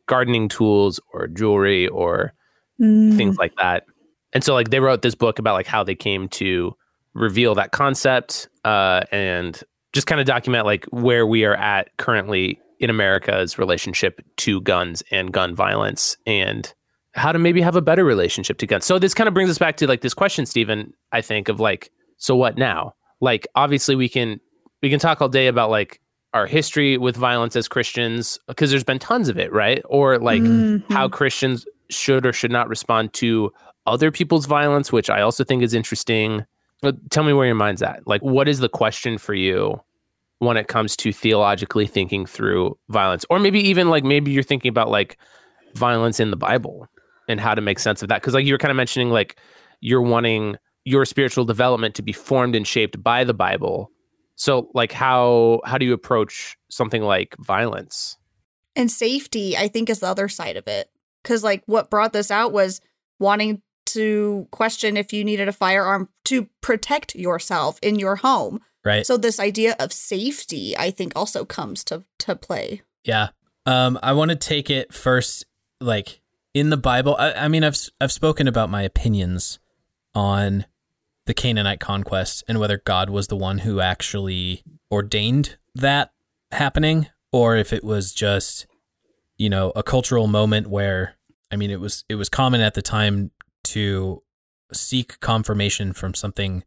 gardening 0.07 0.49
tools 0.49 1.01
or 1.13 1.27
jewelry 1.27 1.89
or 1.89 2.33
Mm. 2.81 3.17
things 3.17 3.37
like 3.39 3.57
that. 3.57 3.87
And 4.33 4.45
so 4.45 4.55
like 4.55 4.71
they 4.71 4.79
wrote 4.79 5.03
this 5.03 5.17
book 5.17 5.41
about 5.41 5.55
like 5.55 5.67
how 5.67 5.83
they 5.83 5.97
came 5.97 6.29
to 6.29 6.77
reveal 7.13 7.57
that 7.57 7.73
concept 7.73 8.49
uh, 8.65 9.01
and 9.11 9.61
just 9.93 10.07
kind 10.07 10.21
of 10.21 10.29
document 10.29 10.65
like 10.65 10.85
where 10.91 11.27
we 11.27 11.45
are 11.45 11.57
at 11.57 11.89
currently 11.97 12.61
in 12.79 12.89
America's 12.89 13.59
relationship 13.59 14.21
to 14.37 14.61
guns 14.61 15.03
and 15.11 15.33
gun 15.33 15.57
violence 15.57 16.17
and 16.25 16.73
how 17.15 17.33
to 17.33 17.39
maybe 17.41 17.61
have 17.61 17.75
a 17.75 17.83
better 17.83 18.05
relationship 18.05 18.59
to 18.59 18.67
guns. 18.69 18.85
So 18.85 19.01
this 19.01 19.13
kind 19.13 19.27
of 19.27 19.35
brings 19.35 19.51
us 19.51 19.59
back 19.59 19.77
to 19.79 19.89
like 19.89 20.03
this 20.03 20.15
question, 20.15 20.47
Stephen, 20.47 20.93
I 21.11 21.21
think 21.21 21.49
of 21.49 21.59
like, 21.59 21.91
so 22.17 22.37
what 22.37 22.57
now? 22.57 22.95
Like 23.21 23.49
obviously 23.57 23.97
we 23.97 24.09
can 24.09 24.39
we 24.82 24.90
can 24.90 24.99
talk 24.99 25.20
all 25.20 25.28
day 25.28 25.47
about 25.47 25.70
like 25.70 26.00
our 26.35 26.47
history 26.47 26.99
with 26.99 27.16
violence 27.16 27.56
as 27.56 27.68
Christians 27.68 28.38
because 28.47 28.70
there's 28.70 28.85
been 28.85 28.99
tons 28.99 29.28
of 29.28 29.38
it, 29.38 29.52
right? 29.52 29.82
Or 29.87 30.18
like 30.18 30.42
Mhm. 30.42 30.82
how 30.90 31.08
Christians 31.08 31.66
should 31.90 32.26
or 32.26 32.32
should 32.32 32.52
not 32.52 32.68
respond 32.68 33.12
to 33.14 33.52
other 33.87 34.11
people's 34.11 34.44
violence, 34.47 34.92
which 34.92 35.08
I 35.08 35.23
also 35.23 35.42
think 35.42 35.62
is 35.62 35.73
interesting. 35.73 36.44
But 36.82 37.11
tell 37.11 37.25
me 37.25 37.32
where 37.32 37.47
your 37.47 37.54
mind's 37.54 37.82
at. 37.82 38.06
Like, 38.06 38.23
what 38.23 38.47
is 38.47 38.58
the 38.61 38.68
question 38.68 39.16
for 39.18 39.32
you 39.35 39.80
when 40.38 40.56
it 40.56 40.68
comes 40.68 40.97
to 40.99 41.12
theologically 41.12 41.87
thinking 41.87 42.26
through 42.26 42.76
violence? 42.90 43.25
Or 43.30 43.38
maybe 43.38 43.58
even 43.66 43.88
like 43.88 44.04
maybe 44.04 44.30
you're 44.30 44.42
thinking 44.42 44.68
about 44.68 44.90
like 44.90 45.16
violence 45.75 46.20
in 46.20 46.30
the 46.30 46.37
Bible 46.37 46.87
and 47.26 47.40
how 47.40 47.54
to 47.54 47.61
make 47.62 47.78
sense 47.78 48.02
of 48.02 48.08
that. 48.11 48.23
Cause 48.23 48.35
like 48.35 48.44
you 48.44 48.52
were 48.54 48.58
kind 48.58 48.70
of 48.70 48.76
mentioning, 48.76 49.11
like 49.11 49.37
you're 49.80 50.02
wanting 50.02 50.56
your 50.85 51.04
spiritual 51.04 51.44
development 51.47 51.94
to 51.94 52.02
be 52.02 52.12
formed 52.12 52.54
and 52.54 52.66
shaped 52.66 53.02
by 53.02 53.25
the 53.25 53.35
Bible. 53.35 53.90
So 54.38 54.71
like 54.73 54.92
how 54.92 55.61
how 55.64 55.76
do 55.76 55.85
you 55.85 55.92
approach 55.92 56.57
something 56.71 57.02
like 57.02 57.37
violence? 57.38 58.16
And 58.75 58.90
safety, 58.90 59.57
I 59.57 59.66
think, 59.66 59.90
is 59.90 59.99
the 59.99 60.07
other 60.07 60.28
side 60.28 60.57
of 60.57 60.68
it. 60.68 60.88
Because, 61.23 61.42
like, 61.42 61.64
what 61.66 61.90
brought 61.90 62.12
this 62.12 62.30
out 62.30 62.52
was 62.52 62.80
wanting 63.18 63.61
to 63.87 64.47
question 64.52 64.97
if 64.97 65.12
you 65.12 65.25
needed 65.25 65.49
a 65.49 65.52
firearm 65.52 66.09
to 66.26 66.49
protect 66.61 67.16
yourself 67.16 67.80
in 67.83 67.99
your 67.99 68.16
home. 68.16 68.61
Right. 68.85 69.04
So, 69.04 69.16
this 69.16 69.40
idea 69.40 69.75
of 69.80 69.92
safety, 69.92 70.78
I 70.78 70.92
think, 70.92 71.12
also 71.16 71.45
comes 71.45 71.83
to, 71.85 72.04
to 72.21 72.37
play. 72.37 72.83
Yeah. 73.02 73.30
Um, 73.66 73.99
I 74.00 74.12
want 74.12 74.30
to 74.30 74.37
take 74.37 74.71
it 74.71 74.95
first, 74.95 75.45
like 75.80 76.21
in 76.54 76.71
the 76.71 76.76
Bible. 76.76 77.16
I, 77.18 77.33
I 77.33 77.49
mean, 77.49 77.64
I've 77.64 77.73
s- 77.75 77.90
I've 78.00 78.12
spoken 78.12 78.47
about 78.47 78.71
my 78.71 78.83
opinions 78.83 79.59
on 80.14 80.66
the 81.28 81.35
Canaanite 81.35 81.78
conquest 81.78 82.42
and 82.49 82.58
whether 82.58 82.78
God 82.78 83.11
was 83.11 83.28
the 83.28 83.37
one 83.37 83.58
who 83.58 83.80
actually 83.80 84.64
ordained 84.90 85.58
that 85.75 86.10
happening, 86.50 87.08
or 87.30 87.54
if 87.54 87.71
it 87.71 87.84
was 87.84 88.14
just, 88.14 88.67
you 89.36 89.50
know, 89.50 89.71
a 89.76 89.82
cultural 89.82 90.26
moment 90.26 90.69
where, 90.69 91.17
I 91.52 91.56
mean, 91.56 91.71
it 91.71 91.80
was 91.80 92.02
it 92.08 92.14
was 92.14 92.30
common 92.30 92.62
at 92.62 92.73
the 92.73 92.80
time 92.80 93.30
to 93.64 94.23
seek 94.73 95.21
confirmation 95.21 95.93
from 95.93 96.14
something 96.14 96.64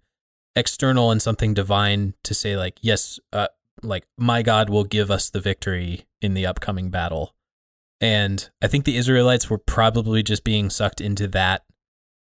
external 0.56 1.10
and 1.10 1.19
something 1.19 1.56
divine 1.56 2.13
to 2.24 2.36
say 2.36 2.56
like, 2.56 2.78
yes, 2.82 3.19
uh, 3.34 3.47
like 3.82 4.06
my 4.15 4.43
God 4.43 4.69
will 4.69 4.84
give 4.84 5.10
us 5.10 5.32
the 5.32 5.41
victory 5.41 6.06
in 6.21 6.36
the 6.36 6.45
upcoming 6.45 6.91
battle. 6.91 7.34
And 8.00 8.47
I 8.62 8.67
think 8.67 8.86
the 8.86 8.97
Israelites 8.97 9.50
were 9.50 9.58
probably 9.58 10.21
just 10.21 10.43
being 10.43 10.69
sucked 10.69 11.02
into 11.02 11.28
that 11.30 11.63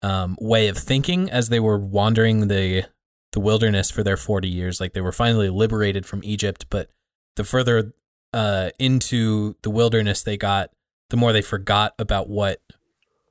um, 0.01 0.37
way 0.39 0.67
of 0.67 0.77
thinking 0.77 1.29
as 1.29 1.49
they 1.49 1.59
were 1.59 1.79
wandering 1.79 2.47
the 2.47 2.85
the 3.33 3.39
wilderness 3.39 3.91
for 3.91 4.03
their 4.03 4.17
40 4.17 4.47
years. 4.47 4.79
Like 4.79 4.93
they 4.93 5.01
were 5.01 5.11
finally 5.11 5.49
liberated 5.49 6.05
from 6.05 6.21
Egypt, 6.23 6.65
but 6.69 6.89
the 7.35 7.43
further 7.43 7.93
uh, 8.33 8.69
into 8.79 9.55
the 9.63 9.69
wilderness 9.69 10.23
they 10.23 10.37
got, 10.37 10.71
the 11.09 11.17
more 11.17 11.33
they 11.33 11.41
forgot 11.41 11.93
about 11.99 12.29
what 12.29 12.61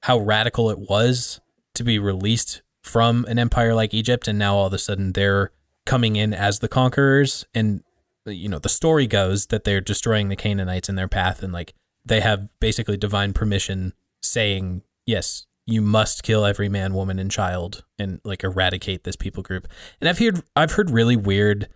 how 0.02 0.18
radical 0.18 0.70
it 0.70 0.78
was 0.78 1.40
to 1.74 1.82
be 1.82 1.98
released 1.98 2.62
from 2.82 3.24
an 3.26 3.38
empire 3.38 3.74
like 3.74 3.92
Egypt, 3.92 4.28
and 4.28 4.38
now 4.38 4.54
all 4.54 4.66
of 4.66 4.72
a 4.72 4.78
sudden 4.78 5.12
they're 5.12 5.50
coming 5.84 6.16
in 6.16 6.32
as 6.32 6.60
the 6.60 6.68
conquerors. 6.68 7.44
And 7.54 7.82
you 8.26 8.48
know 8.48 8.58
the 8.58 8.68
story 8.68 9.06
goes 9.06 9.46
that 9.46 9.64
they're 9.64 9.80
destroying 9.80 10.28
the 10.28 10.36
Canaanites 10.36 10.88
in 10.88 10.94
their 10.94 11.08
path. 11.08 11.42
And 11.42 11.52
like 11.52 11.74
they 12.04 12.20
have 12.20 12.48
basically 12.60 12.96
divine 12.96 13.32
permission 13.32 13.92
saying 14.22 14.82
yes 15.06 15.46
you 15.66 15.82
must 15.82 16.22
kill 16.22 16.44
every 16.44 16.68
man 16.68 16.94
woman 16.94 17.18
and 17.18 17.30
child 17.30 17.84
and 17.98 18.20
like 18.24 18.44
eradicate 18.44 19.02
this 19.04 19.16
people 19.16 19.42
group 19.42 19.66
and 20.00 20.08
I've 20.08 20.18
heard 20.18 20.42
I've 20.54 20.72
heard 20.72 20.90
really 20.90 21.16
weird 21.16 21.68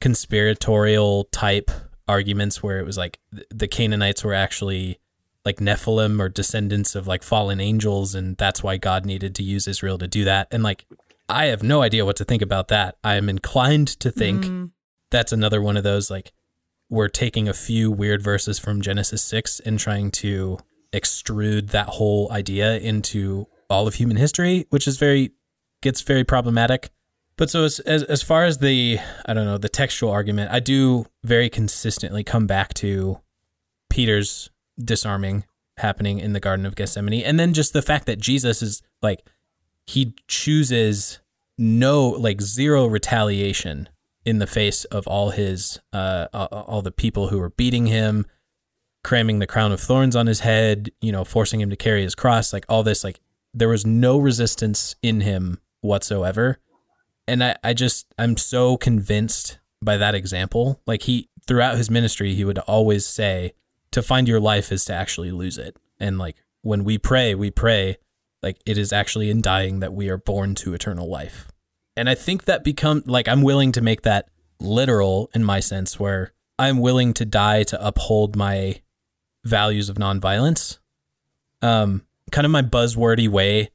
conspiratorial 0.00 1.24
type 1.24 1.70
arguments 2.06 2.62
where 2.62 2.78
it 2.78 2.86
was 2.86 2.96
like 2.98 3.18
the 3.50 3.68
Canaanites 3.68 4.24
were 4.24 4.34
actually 4.34 4.98
like 5.44 5.56
Nephilim 5.58 6.20
or 6.20 6.28
descendants 6.28 6.94
of 6.94 7.06
like 7.06 7.22
fallen 7.22 7.60
angels 7.60 8.14
and 8.14 8.36
that's 8.36 8.62
why 8.62 8.76
God 8.76 9.06
needed 9.06 9.34
to 9.36 9.42
use 9.42 9.66
Israel 9.68 9.96
to 9.98 10.08
do 10.08 10.24
that 10.24 10.48
and 10.50 10.62
like 10.62 10.84
I 11.30 11.46
have 11.46 11.62
no 11.62 11.82
idea 11.82 12.06
what 12.06 12.16
to 12.16 12.24
think 12.24 12.40
about 12.40 12.68
that. 12.68 12.96
I 13.04 13.16
am 13.16 13.28
inclined 13.28 13.88
to 14.00 14.10
think 14.10 14.44
Mm. 14.46 14.70
that's 15.10 15.30
another 15.32 15.60
one 15.60 15.76
of 15.76 15.84
those 15.84 16.10
like 16.10 16.32
we're 16.90 17.08
taking 17.08 17.48
a 17.48 17.52
few 17.54 17.90
weird 17.90 18.22
verses 18.22 18.58
from 18.58 18.80
Genesis 18.80 19.22
6 19.24 19.60
and 19.60 19.78
trying 19.78 20.10
to 20.10 20.58
extrude 20.92 21.70
that 21.70 21.88
whole 21.88 22.30
idea 22.32 22.78
into 22.78 23.46
all 23.68 23.86
of 23.86 23.94
human 23.94 24.16
history, 24.16 24.66
which 24.70 24.88
is 24.88 24.96
very 24.96 25.32
gets 25.82 26.00
very 26.00 26.24
problematic. 26.24 26.90
But 27.36 27.50
so 27.50 27.64
as, 27.64 27.78
as 27.80 28.02
as 28.04 28.22
far 28.22 28.44
as 28.44 28.58
the 28.58 28.98
I 29.26 29.34
don't 29.34 29.46
know, 29.46 29.58
the 29.58 29.68
textual 29.68 30.10
argument, 30.10 30.50
I 30.50 30.60
do 30.60 31.06
very 31.22 31.48
consistently 31.48 32.24
come 32.24 32.46
back 32.46 32.74
to 32.74 33.20
Peter's 33.90 34.50
disarming 34.82 35.44
happening 35.78 36.18
in 36.18 36.32
the 36.32 36.40
Garden 36.40 36.66
of 36.66 36.74
Gethsemane 36.74 37.22
and 37.22 37.38
then 37.38 37.54
just 37.54 37.72
the 37.72 37.82
fact 37.82 38.06
that 38.06 38.18
Jesus 38.18 38.62
is 38.62 38.82
like 39.00 39.24
he 39.86 40.14
chooses 40.26 41.20
no 41.56 42.08
like 42.08 42.40
zero 42.40 42.86
retaliation 42.86 43.88
in 44.24 44.38
the 44.38 44.46
face 44.46 44.84
of 44.86 45.06
all 45.06 45.30
his 45.30 45.78
uh 45.92 46.26
all 46.32 46.82
the 46.82 46.90
people 46.90 47.28
who 47.28 47.38
were 47.38 47.50
beating 47.50 47.86
him 47.86 48.26
cramming 49.08 49.38
the 49.38 49.46
crown 49.46 49.72
of 49.72 49.80
thorns 49.80 50.14
on 50.14 50.26
his 50.26 50.40
head 50.40 50.90
you 51.00 51.10
know 51.10 51.24
forcing 51.24 51.60
him 51.60 51.70
to 51.70 51.76
carry 51.76 52.02
his 52.02 52.14
cross 52.14 52.52
like 52.52 52.66
all 52.68 52.82
this 52.82 53.02
like 53.02 53.20
there 53.54 53.68
was 53.68 53.86
no 53.86 54.18
resistance 54.18 54.94
in 55.02 55.20
him 55.20 55.58
whatsoever. 55.80 56.58
And 57.26 57.42
i 57.42 57.56
i 57.62 57.74
just 57.74 58.06
i'm 58.18 58.36
so 58.36 58.76
convinced 58.76 59.58
by 59.82 59.96
that 59.96 60.14
example. 60.14 60.80
Like 60.86 61.02
he 61.02 61.28
throughout 61.46 61.76
his 61.76 61.90
ministry 61.90 62.34
he 62.34 62.44
would 62.44 62.58
always 62.60 63.06
say 63.06 63.52
to 63.90 64.02
find 64.02 64.28
your 64.28 64.40
life 64.40 64.70
is 64.70 64.84
to 64.86 64.94
actually 64.94 65.30
lose 65.30 65.58
it. 65.58 65.76
And 65.98 66.18
like 66.18 66.36
when 66.62 66.84
we 66.84 66.98
pray 66.98 67.34
we 67.34 67.50
pray 67.50 67.96
like 68.42 68.58
it 68.66 68.78
is 68.78 68.92
actually 68.92 69.30
in 69.30 69.40
dying 69.40 69.80
that 69.80 69.92
we 69.92 70.08
are 70.08 70.18
born 70.18 70.54
to 70.56 70.74
eternal 70.74 71.08
life. 71.08 71.48
And 71.96 72.08
i 72.08 72.14
think 72.14 72.44
that 72.44 72.64
become 72.64 73.02
like 73.06 73.28
i'm 73.28 73.42
willing 73.42 73.72
to 73.72 73.80
make 73.80 74.02
that 74.02 74.28
literal 74.60 75.30
in 75.34 75.44
my 75.44 75.60
sense 75.60 76.00
where 76.00 76.32
i'm 76.58 76.78
willing 76.78 77.14
to 77.14 77.24
die 77.24 77.62
to 77.62 77.86
uphold 77.86 78.34
my 78.36 78.80
values 79.48 79.88
of 79.88 79.96
nonviolence. 79.96 80.78
Um 81.62 82.04
kind 82.30 82.44
of 82.44 82.50
my 82.50 82.62
buzzwordy 82.62 83.28
way 83.28 83.70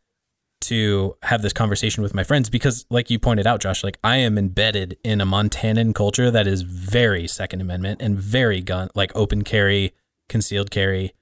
to 0.61 1.15
have 1.23 1.41
this 1.41 1.51
conversation 1.51 2.01
with 2.01 2.13
my 2.13 2.23
friends 2.23 2.49
because 2.49 2.85
like 2.89 3.09
you 3.09 3.19
pointed 3.19 3.45
out 3.45 3.59
Josh 3.59 3.83
like 3.83 3.97
I 4.03 4.17
am 4.17 4.37
embedded 4.37 4.97
in 5.03 5.19
a 5.19 5.25
Montanan 5.25 5.93
culture 5.93 6.31
that 6.31 6.47
is 6.47 6.61
very 6.61 7.27
second 7.27 7.59
amendment 7.59 8.01
and 8.01 8.17
very 8.17 8.61
gun 8.61 8.89
like 8.95 9.11
open 9.13 9.43
carry 9.43 9.93
concealed 10.29 10.71
carry. 10.71 11.13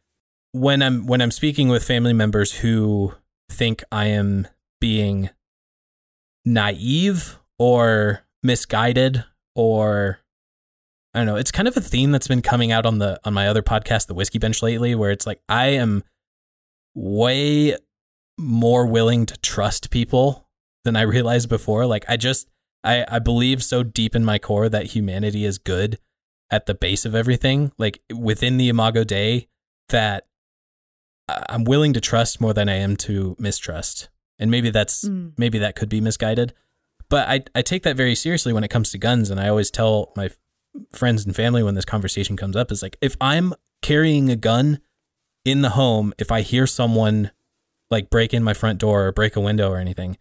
When 0.52 0.82
I'm 0.82 1.08
when 1.08 1.22
I'm 1.22 1.32
speaking 1.32 1.70
with 1.70 1.84
family 1.84 2.14
members 2.14 2.60
who 2.60 3.16
think 3.50 3.84
I 3.92 4.06
am 4.08 4.48
being 4.80 5.30
naive 6.46 7.40
or 7.58 8.22
misguided 8.44 9.24
or 9.56 10.20
I 11.14 11.20
don't 11.20 11.26
know, 11.26 11.36
it's 11.36 11.52
kind 11.52 11.68
of 11.68 11.76
a 11.76 11.82
theme 11.82 12.12
that's 12.12 12.28
been 12.28 12.42
coming 12.42 12.72
out 12.72 12.86
on 12.86 13.00
the 13.00 13.20
on 13.26 13.34
my 13.34 13.48
other 13.48 13.62
podcast, 13.62 14.08
the 14.08 14.14
Whiskey 14.14 14.40
Bench 14.40 14.62
lately, 14.64 14.96
where 14.96 15.12
it's 15.12 15.28
like 15.28 15.42
I 15.50 15.68
am 15.68 16.04
way 16.96 17.76
more 18.38 18.86
willing 18.86 19.26
to 19.26 19.38
trust 19.40 19.90
people 19.92 20.48
than 20.84 20.96
I 20.96 21.02
realized 21.16 21.50
before. 21.50 21.86
Like 21.86 22.06
I 22.08 22.18
just 22.18 22.48
I 22.84 23.06
I 23.08 23.20
believe 23.20 23.64
so 23.64 23.84
deep 23.84 24.16
in 24.16 24.24
my 24.26 24.40
core 24.40 24.70
that 24.70 24.88
humanity 24.88 25.46
is 25.46 25.58
good 25.58 26.00
at 26.50 26.66
the 26.66 26.74
base 26.74 27.06
of 27.06 27.16
everything, 27.16 27.72
like 27.78 28.02
within 28.14 28.58
the 28.58 28.68
Imago 28.70 29.04
Dei, 29.04 29.48
that 29.90 30.28
I'm 31.50 31.64
willing 31.64 31.94
to 31.94 32.02
trust 32.02 32.42
more 32.42 32.54
than 32.54 32.68
I 32.68 32.76
am 32.76 32.98
to 32.98 33.36
mistrust. 33.40 34.10
And 34.40 34.50
maybe 34.52 34.70
that's 34.70 35.06
Mm. 35.08 35.34
maybe 35.38 35.60
that 35.60 35.76
could 35.76 35.90
be 35.90 36.02
misguided. 36.02 36.54
But 37.10 37.28
I 37.30 37.44
I 37.54 37.62
take 37.62 37.84
that 37.84 37.96
very 37.98 38.16
seriously 38.16 38.54
when 38.54 38.64
it 38.64 38.70
comes 38.70 38.92
to 38.92 38.98
guns 38.98 39.30
and 39.30 39.40
I 39.40 39.48
always 39.50 39.70
tell 39.72 40.12
my 40.16 40.30
friends 40.92 41.26
and 41.26 41.36
family 41.36 41.64
when 41.64 41.76
this 41.76 41.86
conversation 41.86 42.38
comes 42.38 42.56
up 42.56 42.72
is 42.72 42.82
like 42.82 42.98
if 43.02 43.16
I'm 43.20 43.54
carrying 43.82 44.30
a 44.30 44.36
gun 44.36 44.80
in 45.44 45.62
the 45.62 45.72
home, 45.72 46.14
if 46.18 46.32
I 46.32 46.42
hear 46.42 46.68
someone 46.68 47.32
like 47.90 48.10
break 48.10 48.34
in 48.34 48.44
my 48.44 48.54
front 48.54 48.80
door 48.80 49.08
or 49.08 49.12
break 49.12 49.36
a 49.36 49.42
window 49.42 49.70
or 49.70 49.78
anything, 49.78 50.18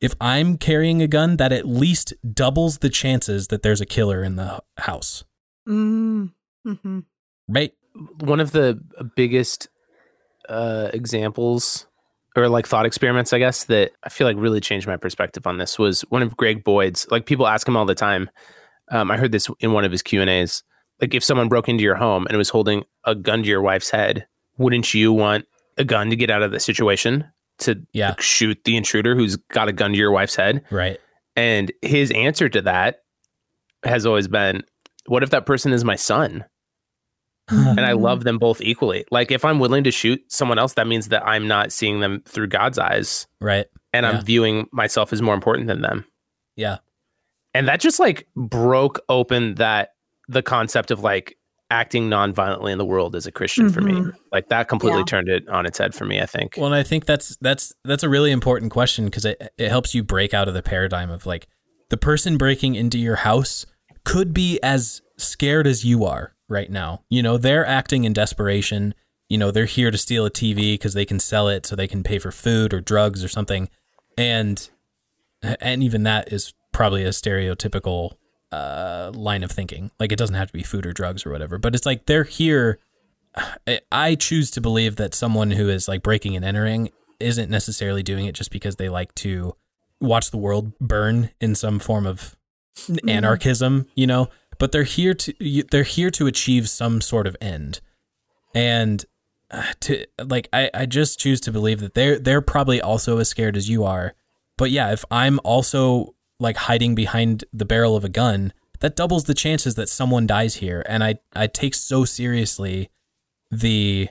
if 0.00 0.14
I'm 0.20 0.56
carrying 0.56 1.02
a 1.02 1.06
gun, 1.06 1.36
that 1.36 1.52
at 1.52 1.66
least 1.66 2.14
doubles 2.32 2.78
the 2.78 2.88
chances 2.88 3.48
that 3.48 3.62
there's 3.62 3.80
a 3.80 3.86
killer 3.86 4.24
in 4.24 4.36
the 4.36 4.62
house. 4.78 5.24
Mm. 5.68 6.32
hmm 6.64 7.00
Right? 7.48 7.72
one 8.20 8.40
of 8.40 8.52
the 8.52 8.80
biggest 9.16 9.68
uh, 10.48 10.90
examples 10.92 11.86
or 12.36 12.48
like 12.48 12.66
thought 12.66 12.86
experiments, 12.86 13.32
I 13.32 13.38
guess, 13.38 13.64
that 13.64 13.92
I 14.04 14.08
feel 14.08 14.26
like 14.26 14.36
really 14.38 14.60
changed 14.60 14.86
my 14.86 14.96
perspective 14.96 15.46
on 15.46 15.58
this 15.58 15.78
was 15.78 16.02
one 16.02 16.22
of 16.22 16.36
Greg 16.36 16.62
Boyd's. 16.62 17.06
Like 17.10 17.26
people 17.26 17.46
ask 17.46 17.66
him 17.66 17.76
all 17.76 17.84
the 17.84 17.94
time. 17.94 18.30
Um, 18.90 19.10
I 19.10 19.16
heard 19.16 19.32
this 19.32 19.48
in 19.60 19.72
one 19.72 19.84
of 19.84 19.92
his 19.92 20.02
Q 20.02 20.20
and 20.20 20.28
A's. 20.30 20.62
Like 21.00 21.14
if 21.14 21.24
someone 21.24 21.48
broke 21.48 21.68
into 21.68 21.82
your 21.82 21.94
home 21.96 22.26
and 22.28 22.36
was 22.36 22.48
holding 22.50 22.84
a 23.04 23.14
gun 23.14 23.42
to 23.42 23.48
your 23.48 23.62
wife's 23.62 23.90
head, 23.90 24.26
wouldn't 24.58 24.92
you 24.92 25.12
want 25.12 25.46
a 25.78 25.84
gun 25.84 26.10
to 26.10 26.16
get 26.16 26.30
out 26.30 26.42
of 26.42 26.50
the 26.50 26.60
situation 26.60 27.24
to 27.58 27.80
Yeah. 27.92 28.10
like, 28.10 28.20
shoot 28.20 28.58
the 28.64 28.76
intruder 28.76 29.14
who's 29.14 29.36
got 29.36 29.68
a 29.68 29.72
gun 29.72 29.92
to 29.92 29.96
your 29.98 30.10
wife's 30.10 30.36
head? 30.36 30.62
Right. 30.70 30.98
And 31.36 31.72
his 31.82 32.10
answer 32.10 32.48
to 32.50 32.60
that 32.62 33.02
has 33.84 34.04
always 34.04 34.28
been, 34.28 34.62
"What 35.06 35.22
if 35.22 35.30
that 35.30 35.46
person 35.46 35.72
is 35.72 35.84
my 35.84 35.96
son?" 35.96 36.44
and 37.48 37.80
I 37.80 37.92
love 37.92 38.22
them 38.24 38.38
both 38.38 38.60
equally. 38.60 39.04
Like 39.10 39.32
if 39.32 39.44
I'm 39.44 39.58
willing 39.58 39.82
to 39.84 39.90
shoot 39.90 40.22
someone 40.30 40.58
else, 40.58 40.74
that 40.74 40.86
means 40.86 41.08
that 41.08 41.26
I'm 41.26 41.48
not 41.48 41.72
seeing 41.72 41.98
them 42.00 42.22
through 42.26 42.46
God's 42.48 42.78
eyes 42.78 43.26
Right. 43.40 43.66
and 43.92 44.04
Yeah. 44.04 44.10
I'm 44.18 44.24
viewing 44.24 44.68
myself 44.72 45.12
as 45.12 45.20
more 45.20 45.34
important 45.34 45.66
than 45.66 45.80
them. 45.82 46.04
Yeah. 46.56 46.78
And 47.54 47.66
that 47.68 47.80
just 47.80 47.98
like 47.98 48.26
broke 48.36 49.00
open 49.08 49.56
that 49.56 49.90
the 50.28 50.42
concept 50.42 50.90
of 50.90 51.00
like 51.00 51.36
acting 51.72 52.08
non-violently 52.08 52.72
in 52.72 52.78
the 52.78 52.84
world 52.84 53.14
as 53.14 53.26
a 53.26 53.32
Christian 53.32 53.70
for 53.70 53.80
me. 53.80 53.92
Mhm. 53.92 54.12
Like 54.32 54.48
that 54.48 54.68
completely 54.68 55.00
Yeah. 55.00 55.04
turned 55.06 55.28
it 55.28 55.48
on 55.48 55.66
its 55.66 55.78
head 55.78 55.94
for 55.94 56.04
me, 56.04 56.20
I 56.20 56.26
think. 56.26 56.54
Well, 56.56 56.66
and 56.66 56.74
I 56.74 56.82
think 56.82 57.06
that's 57.06 57.36
that's 57.40 57.72
that's 57.84 58.02
a 58.02 58.08
really 58.08 58.30
important 58.32 58.72
question 58.72 59.04
because 59.04 59.24
it 59.24 59.52
it 59.56 59.68
helps 59.68 59.94
you 59.94 60.02
break 60.02 60.34
out 60.34 60.48
of 60.48 60.54
the 60.54 60.62
paradigm 60.62 61.10
of 61.10 61.26
like 61.26 61.46
the 61.88 61.96
person 61.96 62.36
breaking 62.38 62.74
into 62.74 62.98
your 62.98 63.16
house 63.16 63.66
could 64.04 64.32
be 64.34 64.58
as 64.62 65.00
scared 65.18 65.66
as 65.66 65.84
you 65.84 66.04
are 66.04 66.34
right 66.48 66.70
now. 66.70 67.02
You 67.08 67.22
know, 67.22 67.36
they're 67.38 67.66
acting 67.66 68.04
in 68.04 68.12
desperation. 68.12 68.94
You 69.28 69.38
know, 69.38 69.50
they're 69.52 69.64
here 69.66 69.90
to 69.92 69.98
steal 69.98 70.26
a 70.26 70.30
TV 70.30 70.74
because 70.74 70.94
they 70.94 71.04
can 71.04 71.20
sell 71.20 71.46
it 71.48 71.66
so 71.66 71.76
they 71.76 71.86
can 71.86 72.02
pay 72.02 72.18
for 72.18 72.32
food 72.32 72.72
or 72.74 72.80
drugs 72.80 73.22
or 73.22 73.28
something. 73.28 73.68
And 74.18 74.68
and 75.60 75.82
even 75.84 76.02
that 76.04 76.32
is 76.32 76.52
probably 76.72 77.04
a 77.04 77.10
stereotypical 77.10 78.12
uh, 78.52 79.10
line 79.14 79.42
of 79.42 79.50
thinking. 79.50 79.90
Like 79.98 80.12
it 80.12 80.18
doesn't 80.18 80.36
have 80.36 80.48
to 80.48 80.52
be 80.52 80.62
food 80.62 80.86
or 80.86 80.92
drugs 80.92 81.24
or 81.24 81.30
whatever, 81.30 81.58
but 81.58 81.74
it's 81.74 81.86
like 81.86 82.06
they're 82.06 82.24
here 82.24 82.78
I- 83.92 84.14
choose 84.16 84.50
to 84.52 84.60
believe 84.60 84.96
that 84.96 85.14
someone 85.14 85.52
who 85.52 85.68
is 85.68 85.88
like 85.88 86.02
breaking 86.02 86.36
and 86.36 86.44
entering 86.44 86.90
isn't 87.18 87.50
necessarily 87.50 88.02
doing 88.02 88.26
it 88.26 88.34
just 88.34 88.50
because 88.50 88.76
they 88.76 88.88
like 88.88 89.14
to 89.16 89.54
watch 90.00 90.30
the 90.30 90.38
world 90.38 90.76
burn 90.78 91.30
in 91.40 91.54
some 91.54 91.78
form 91.78 92.06
of 92.06 92.36
anarchism, 93.06 93.86
you 93.94 94.06
know, 94.06 94.28
but 94.58 94.72
they're 94.72 94.82
here 94.84 95.14
to 95.14 95.64
they're 95.70 95.82
here 95.82 96.10
to 96.10 96.26
achieve 96.26 96.68
some 96.68 97.00
sort 97.00 97.26
of 97.26 97.36
end. 97.40 97.80
And 98.54 99.04
uh, 99.50 99.72
to 99.80 100.06
like 100.24 100.48
I 100.52 100.70
I 100.72 100.86
just 100.86 101.20
choose 101.20 101.40
to 101.42 101.52
believe 101.52 101.80
that 101.80 101.94
they're 101.94 102.18
they're 102.18 102.40
probably 102.40 102.80
also 102.80 103.18
as 103.18 103.28
scared 103.28 103.56
as 103.56 103.68
you 103.68 103.84
are. 103.84 104.14
But 104.56 104.70
yeah, 104.70 104.92
if 104.92 105.04
I'm 105.10 105.40
also 105.44 106.14
like 106.40 106.56
hiding 106.56 106.94
behind 106.94 107.44
the 107.52 107.64
barrel 107.64 107.94
of 107.94 108.04
a 108.04 108.08
gun, 108.08 108.52
that 108.80 108.96
doubles 108.96 109.24
the 109.24 109.34
chances 109.34 109.76
that 109.76 109.88
someone 109.88 110.26
dies 110.26 110.56
here. 110.56 110.84
And 110.88 111.04
I 111.04 111.16
I 111.34 111.46
take 111.46 111.74
so 111.74 112.04
seriously 112.04 112.90
the 113.50 114.08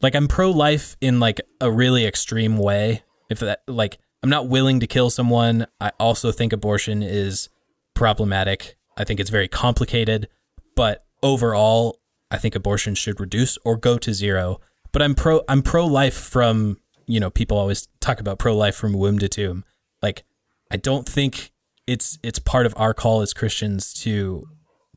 like 0.00 0.14
I'm 0.14 0.28
pro 0.28 0.50
life 0.50 0.96
in 1.00 1.20
like 1.20 1.40
a 1.60 1.70
really 1.70 2.06
extreme 2.06 2.56
way. 2.56 3.02
If 3.28 3.40
that 3.40 3.62
like 3.66 3.98
I'm 4.22 4.30
not 4.30 4.48
willing 4.48 4.80
to 4.80 4.86
kill 4.86 5.10
someone, 5.10 5.66
I 5.80 5.92
also 6.00 6.32
think 6.32 6.52
abortion 6.52 7.02
is 7.02 7.48
problematic. 7.94 8.76
I 8.96 9.04
think 9.04 9.20
it's 9.20 9.30
very 9.30 9.48
complicated, 9.48 10.28
but 10.74 11.04
overall 11.22 12.00
I 12.30 12.38
think 12.38 12.54
abortion 12.54 12.94
should 12.94 13.20
reduce 13.20 13.58
or 13.64 13.76
go 13.76 13.98
to 13.98 14.14
zero. 14.14 14.60
But 14.92 15.02
I'm 15.02 15.14
pro 15.14 15.42
I'm 15.48 15.62
pro 15.62 15.84
life 15.86 16.16
from, 16.16 16.78
you 17.06 17.20
know, 17.20 17.30
people 17.30 17.58
always 17.58 17.88
talk 18.00 18.20
about 18.20 18.38
pro 18.38 18.56
life 18.56 18.76
from 18.76 18.92
womb 18.92 19.18
to 19.18 19.28
tomb. 19.28 19.64
Like 20.00 20.24
I 20.70 20.76
don't 20.76 21.08
think 21.08 21.52
it's 21.86 22.18
it's 22.22 22.38
part 22.38 22.66
of 22.66 22.74
our 22.76 22.92
call 22.94 23.20
as 23.20 23.32
Christians 23.32 23.92
to 23.94 24.46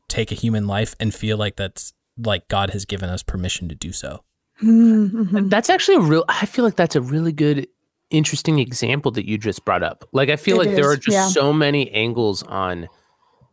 take 0.08 0.32
a 0.32 0.34
human 0.34 0.66
life 0.66 0.94
and 0.98 1.14
feel 1.14 1.36
like 1.36 1.56
that's 1.56 1.92
like 2.16 2.48
God 2.48 2.70
has 2.70 2.84
given 2.84 3.08
us 3.08 3.22
permission 3.22 3.68
to 3.68 3.74
do 3.74 3.92
so. 3.92 4.24
Mm-hmm. 4.62 5.48
That's 5.48 5.70
actually 5.70 5.96
a 5.96 6.00
real 6.00 6.24
I 6.28 6.46
feel 6.46 6.64
like 6.64 6.76
that's 6.76 6.96
a 6.96 7.00
really 7.00 7.32
good 7.32 7.66
interesting 8.10 8.58
example 8.58 9.12
that 9.12 9.26
you 9.26 9.38
just 9.38 9.64
brought 9.64 9.82
up. 9.82 10.04
Like 10.12 10.28
I 10.28 10.36
feel 10.36 10.60
It 10.60 10.66
like 10.66 10.76
there 10.76 10.90
are 10.90 10.96
just 10.96 11.14
yeah. 11.14 11.28
so 11.28 11.52
many 11.52 11.90
angles 11.92 12.42
on 12.42 12.88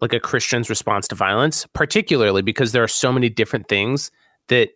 like 0.01 0.13
a 0.13 0.19
Christian's 0.19 0.69
response 0.69 1.07
to 1.09 1.15
violence, 1.15 1.65
particularly 1.73 2.41
because 2.41 2.71
there 2.71 2.83
are 2.83 2.87
so 2.87 3.11
many 3.11 3.29
different 3.29 3.67
things 3.67 4.11
that 4.49 4.69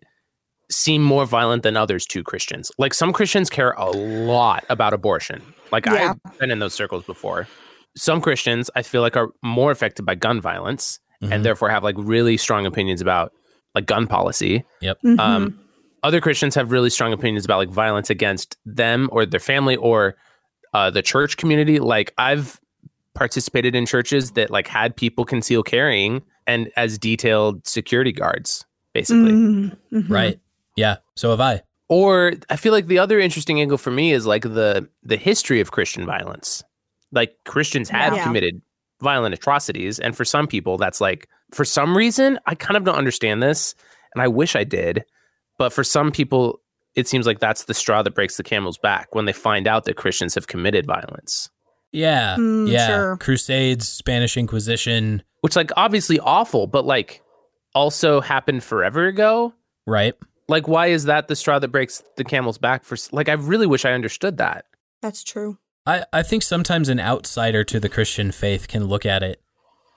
seem 0.70 1.04
more 1.04 1.26
violent 1.26 1.64
than 1.64 1.76
others 1.76 2.06
to 2.08 2.24
Christians. 2.24 2.72
Like 2.78 2.94
some 2.94 3.12
Christians 3.12 3.50
care 3.50 3.72
a 3.72 3.90
lot 3.90 4.64
about 4.70 4.94
abortion. 4.94 5.42
Like 5.72 5.86
Yeah. 5.86 6.14
I've 6.26 6.40
been 6.40 6.52
in 6.52 6.60
those 6.60 6.74
circles 6.74 7.04
before. 7.04 7.48
Some 7.96 8.22
Christians 8.22 8.70
I 8.76 8.82
feel 8.84 9.02
like 9.02 9.18
are 9.18 9.30
more 9.44 9.72
affected 9.72 10.04
by 10.06 10.16
gun 10.16 10.40
violence 10.42 11.00
Mhm. 11.22 11.32
and 11.34 11.46
therefore 11.46 11.70
have 11.70 11.84
like 11.84 11.96
really 11.98 12.38
strong 12.38 12.66
opinions 12.66 13.02
about 13.02 13.32
like 13.76 13.86
gun 13.86 14.08
policy. 14.08 14.64
Yep. 14.82 14.98
Mm-hmm. 15.06 15.20
Um, 15.20 15.60
other 16.04 16.20
Christians 16.20 16.56
have 16.56 16.72
really 16.72 16.90
strong 16.90 17.14
opinions 17.14 17.46
about 17.46 17.58
like 17.60 17.70
violence 17.70 18.10
against 18.10 18.58
them 18.66 19.08
or 19.12 19.26
their 19.26 19.40
family 19.40 19.76
or 19.76 20.16
uh, 20.74 20.90
the 20.90 21.02
church 21.04 21.38
community. 21.38 21.78
Like 21.80 22.12
I've 22.18 22.60
participated 23.14 23.76
in 23.76 23.86
churches 23.86 24.32
that 24.32 24.50
like 24.50 24.68
had 24.68 24.96
people 24.96 25.26
conceal 25.26 25.62
carrying 25.64 26.22
and 26.48 26.72
as 26.76 26.98
detailed 26.98 27.68
security 27.68 28.12
guards, 28.12 28.66
basically. 28.94 29.32
Mm-hmm. 29.32 29.98
Mhm. 29.98 30.10
Right. 30.10 30.40
Yeah. 30.76 30.98
So 31.16 31.30
have 31.30 31.42
I. 31.42 31.62
Or 31.90 32.34
I 32.50 32.56
feel 32.56 32.72
like 32.72 32.88
the 32.88 33.00
other 33.00 33.20
interesting 33.20 33.60
angle 33.60 33.78
for 33.78 33.92
me 33.92 34.12
is 34.14 34.26
like 34.26 34.44
the 34.44 34.88
the 35.04 35.18
history 35.18 35.60
of 35.60 35.72
Christian 35.72 36.06
violence. 36.06 36.64
Like 37.12 37.36
Christians 37.46 37.90
have 37.90 38.14
Yeah. 38.16 38.24
committed 38.24 38.62
violent 39.02 39.34
atrocities, 39.34 40.00
and 40.00 40.16
for 40.16 40.24
some 40.26 40.48
people, 40.48 40.78
that's 40.78 41.02
like 41.02 41.28
for 41.54 41.66
some 41.66 41.96
reason 41.98 42.40
I 42.46 42.56
kind 42.56 42.78
of 42.78 42.84
don't 42.84 42.96
understand 42.98 43.42
this, 43.44 43.76
and 44.14 44.22
I 44.22 44.28
wish 44.28 44.56
I 44.56 44.64
did. 44.64 45.04
But 45.58 45.74
for 45.74 45.84
some 45.84 46.12
people, 46.12 46.62
it 46.96 47.08
seems 47.08 47.26
like 47.28 47.40
that's 47.40 47.66
the 47.66 47.74
straw 47.74 48.02
that 48.04 48.16
breaks 48.16 48.38
the 48.38 48.44
camel's 48.44 48.78
back 48.78 49.14
when 49.16 49.26
they 49.26 49.34
find 49.34 49.68
out 49.68 49.86
that 49.86 49.96
Christians 49.96 50.36
have 50.36 50.48
committed 50.48 50.86
violence, 50.86 51.50
Yeah. 51.92 52.36
Mm, 52.38 52.70
yeah. 52.70 52.88
sure. 52.88 53.18
Crusades, 53.18 53.88
Spanish 53.88 54.38
Inquisition. 54.38 55.24
which 55.42 55.56
like 55.56 55.72
obviously 55.78 56.20
awful, 56.20 56.68
but 56.68 56.86
like 56.86 57.22
also 57.74 58.22
happened 58.22 58.64
forever 58.64 59.08
ago. 59.08 59.54
Right. 59.88 60.14
Like, 60.48 60.68
why 60.68 60.88
is 60.88 61.06
that 61.06 61.28
the 61.30 61.36
straw 61.36 61.58
that 61.60 61.70
breaks 61.70 62.04
the 62.18 62.24
camel's 62.26 62.58
back? 62.58 62.84
For 62.84 62.98
like, 63.12 63.30
I 63.30 63.34
really 63.34 63.66
wish 63.68 63.86
I 63.86 63.94
understood 63.94 64.38
that. 64.38 64.66
That's 65.02 65.24
true. 65.24 65.58
I, 65.86 66.06
I 66.14 66.24
think 66.24 66.44
sometimes 66.44 66.90
an 66.90 67.00
outsider 67.00 67.64
to 67.66 67.80
the 67.80 67.90
Christian 67.90 68.32
faith 68.32 68.68
can 68.68 68.86
look 68.86 69.06
at 69.06 69.24
it 69.24 69.42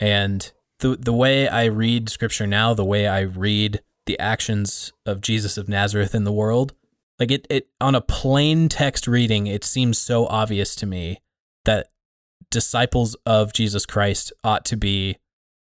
and 0.01 0.51
the 0.81 0.97
the 0.97 1.13
way 1.13 1.49
I 1.49 1.65
read 1.65 2.09
scripture 2.09 2.47
now, 2.47 2.75
the 2.75 2.85
way 2.85 3.07
I 3.07 3.21
read 3.21 3.83
the 4.07 4.19
actions 4.19 4.93
of 5.07 5.21
Jesus 5.21 5.57
of 5.57 5.69
Nazareth 5.69 6.15
in 6.15 6.25
the 6.25 6.33
world, 6.33 6.75
like 7.19 7.31
it, 7.31 7.47
it 7.49 7.69
on 7.81 7.95
a 7.95 8.01
plain 8.01 8.69
text 8.69 9.07
reading, 9.07 9.47
it 9.47 9.65
seems 9.65 9.99
so 9.99 10.27
obvious 10.27 10.75
to 10.77 10.87
me 10.87 11.23
that 11.65 11.89
disciples 12.51 13.17
of 13.25 13.53
Jesus 13.53 13.87
Christ 13.87 14.33
ought 14.43 14.65
to 14.67 14.77
be 14.77 15.17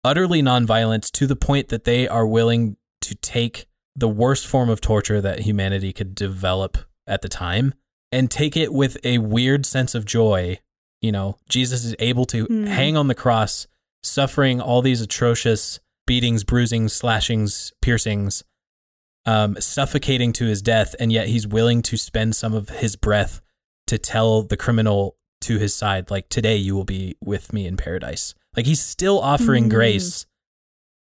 utterly 0.04 0.42
nonviolent 0.42 1.10
to 1.12 1.26
the 1.26 1.36
point 1.36 1.68
that 1.68 1.84
they 1.84 2.06
are 2.06 2.26
willing 2.26 2.76
to 3.02 3.14
take 3.16 3.66
the 3.96 4.08
worst 4.08 4.46
form 4.46 4.70
of 4.70 4.80
torture 4.80 5.20
that 5.20 5.40
humanity 5.40 5.92
could 5.92 6.14
develop 6.14 6.78
at 7.06 7.22
the 7.22 7.28
time 7.28 7.74
and 8.12 8.30
take 8.30 8.56
it 8.56 8.72
with 8.72 8.96
a 9.04 9.18
weird 9.18 9.64
sense 9.66 9.94
of 9.94 10.04
joy. 10.04 10.58
You 11.00 11.12
know, 11.12 11.38
Jesus 11.48 11.84
is 11.84 11.94
able 11.98 12.24
to 12.26 12.44
Hmm. 12.46 12.66
hang 12.66 12.96
on 12.96 13.08
the 13.08 13.14
cross, 13.14 13.66
suffering 14.02 14.60
all 14.60 14.82
these 14.82 15.00
atrocious 15.00 15.80
beatings, 16.06 16.44
bruisings, 16.44 16.92
slashings, 16.92 17.72
piercings, 17.80 18.42
um, 19.26 19.56
suffocating 19.60 20.32
to 20.34 20.46
his 20.46 20.60
death, 20.62 20.94
and 20.98 21.12
yet 21.12 21.28
he's 21.28 21.46
willing 21.46 21.82
to 21.82 21.96
spend 21.96 22.34
some 22.34 22.52
of 22.54 22.68
his 22.68 22.96
breath 22.96 23.40
to 23.86 23.98
tell 23.98 24.42
the 24.42 24.56
criminal 24.56 25.16
to 25.42 25.58
his 25.58 25.74
side, 25.74 26.10
like, 26.10 26.28
today 26.28 26.56
you 26.56 26.74
will 26.74 26.84
be 26.84 27.16
with 27.22 27.52
me 27.52 27.66
in 27.66 27.76
paradise. 27.76 28.34
Like, 28.56 28.66
he's 28.66 28.82
still 28.82 29.20
offering 29.20 29.66
Mm. 29.66 29.70
grace 29.70 30.26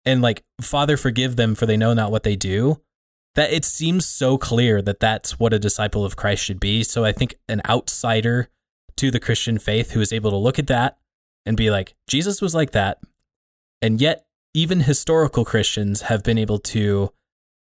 and, 0.04 0.20
like, 0.22 0.44
Father, 0.60 0.96
forgive 0.96 1.36
them 1.36 1.54
for 1.54 1.66
they 1.66 1.76
know 1.76 1.94
not 1.94 2.10
what 2.10 2.22
they 2.22 2.36
do. 2.36 2.80
That 3.34 3.52
it 3.52 3.64
seems 3.64 4.06
so 4.06 4.36
clear 4.36 4.82
that 4.82 5.00
that's 5.00 5.38
what 5.38 5.52
a 5.52 5.58
disciple 5.58 6.04
of 6.04 6.16
Christ 6.16 6.44
should 6.44 6.58
be. 6.58 6.82
So 6.82 7.04
I 7.04 7.12
think 7.12 7.36
an 7.48 7.60
outsider 7.68 8.48
to 8.96 9.10
the 9.10 9.20
Christian 9.20 9.58
faith 9.58 9.92
who 9.92 10.00
is 10.00 10.12
able 10.12 10.30
to 10.30 10.36
look 10.36 10.58
at 10.58 10.66
that 10.66 10.98
and 11.46 11.56
be 11.56 11.70
like, 11.70 11.94
Jesus 12.08 12.42
was 12.42 12.54
like 12.54 12.72
that. 12.72 12.98
And 13.80 14.00
yet, 14.00 14.26
even 14.54 14.80
historical 14.80 15.44
Christians 15.44 16.02
have 16.02 16.24
been 16.24 16.38
able 16.38 16.58
to 16.58 17.12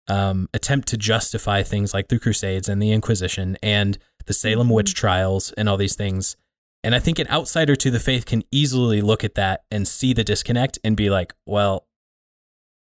um, 0.08 0.50
attempt 0.54 0.90
to 0.90 0.98
justify 0.98 1.64
things 1.64 1.94
like 1.94 2.10
the 2.10 2.20
Crusades 2.20 2.68
and 2.68 2.82
the 2.82 2.92
Inquisition 2.92 3.58
and 3.64 3.98
the 4.26 4.34
Salem 4.34 4.70
witch 4.70 4.94
trials 4.94 5.52
and 5.54 5.70
all 5.70 5.78
these 5.78 5.96
things. 5.96 6.36
And 6.84 6.94
I 6.94 7.00
think 7.00 7.20
an 7.20 7.30
outsider 7.30 7.76
to 7.78 7.90
the 7.90 8.00
faith 8.00 8.26
can 8.26 8.44
easily 8.52 9.02
look 9.02 9.24
at 9.24 9.36
that 9.36 9.64
and 9.72 9.88
see 9.88 10.14
the 10.14 10.24
disconnect 10.24 10.80
and 10.84 10.98
be 10.98 11.10
like, 11.10 11.34
well, 11.46 11.88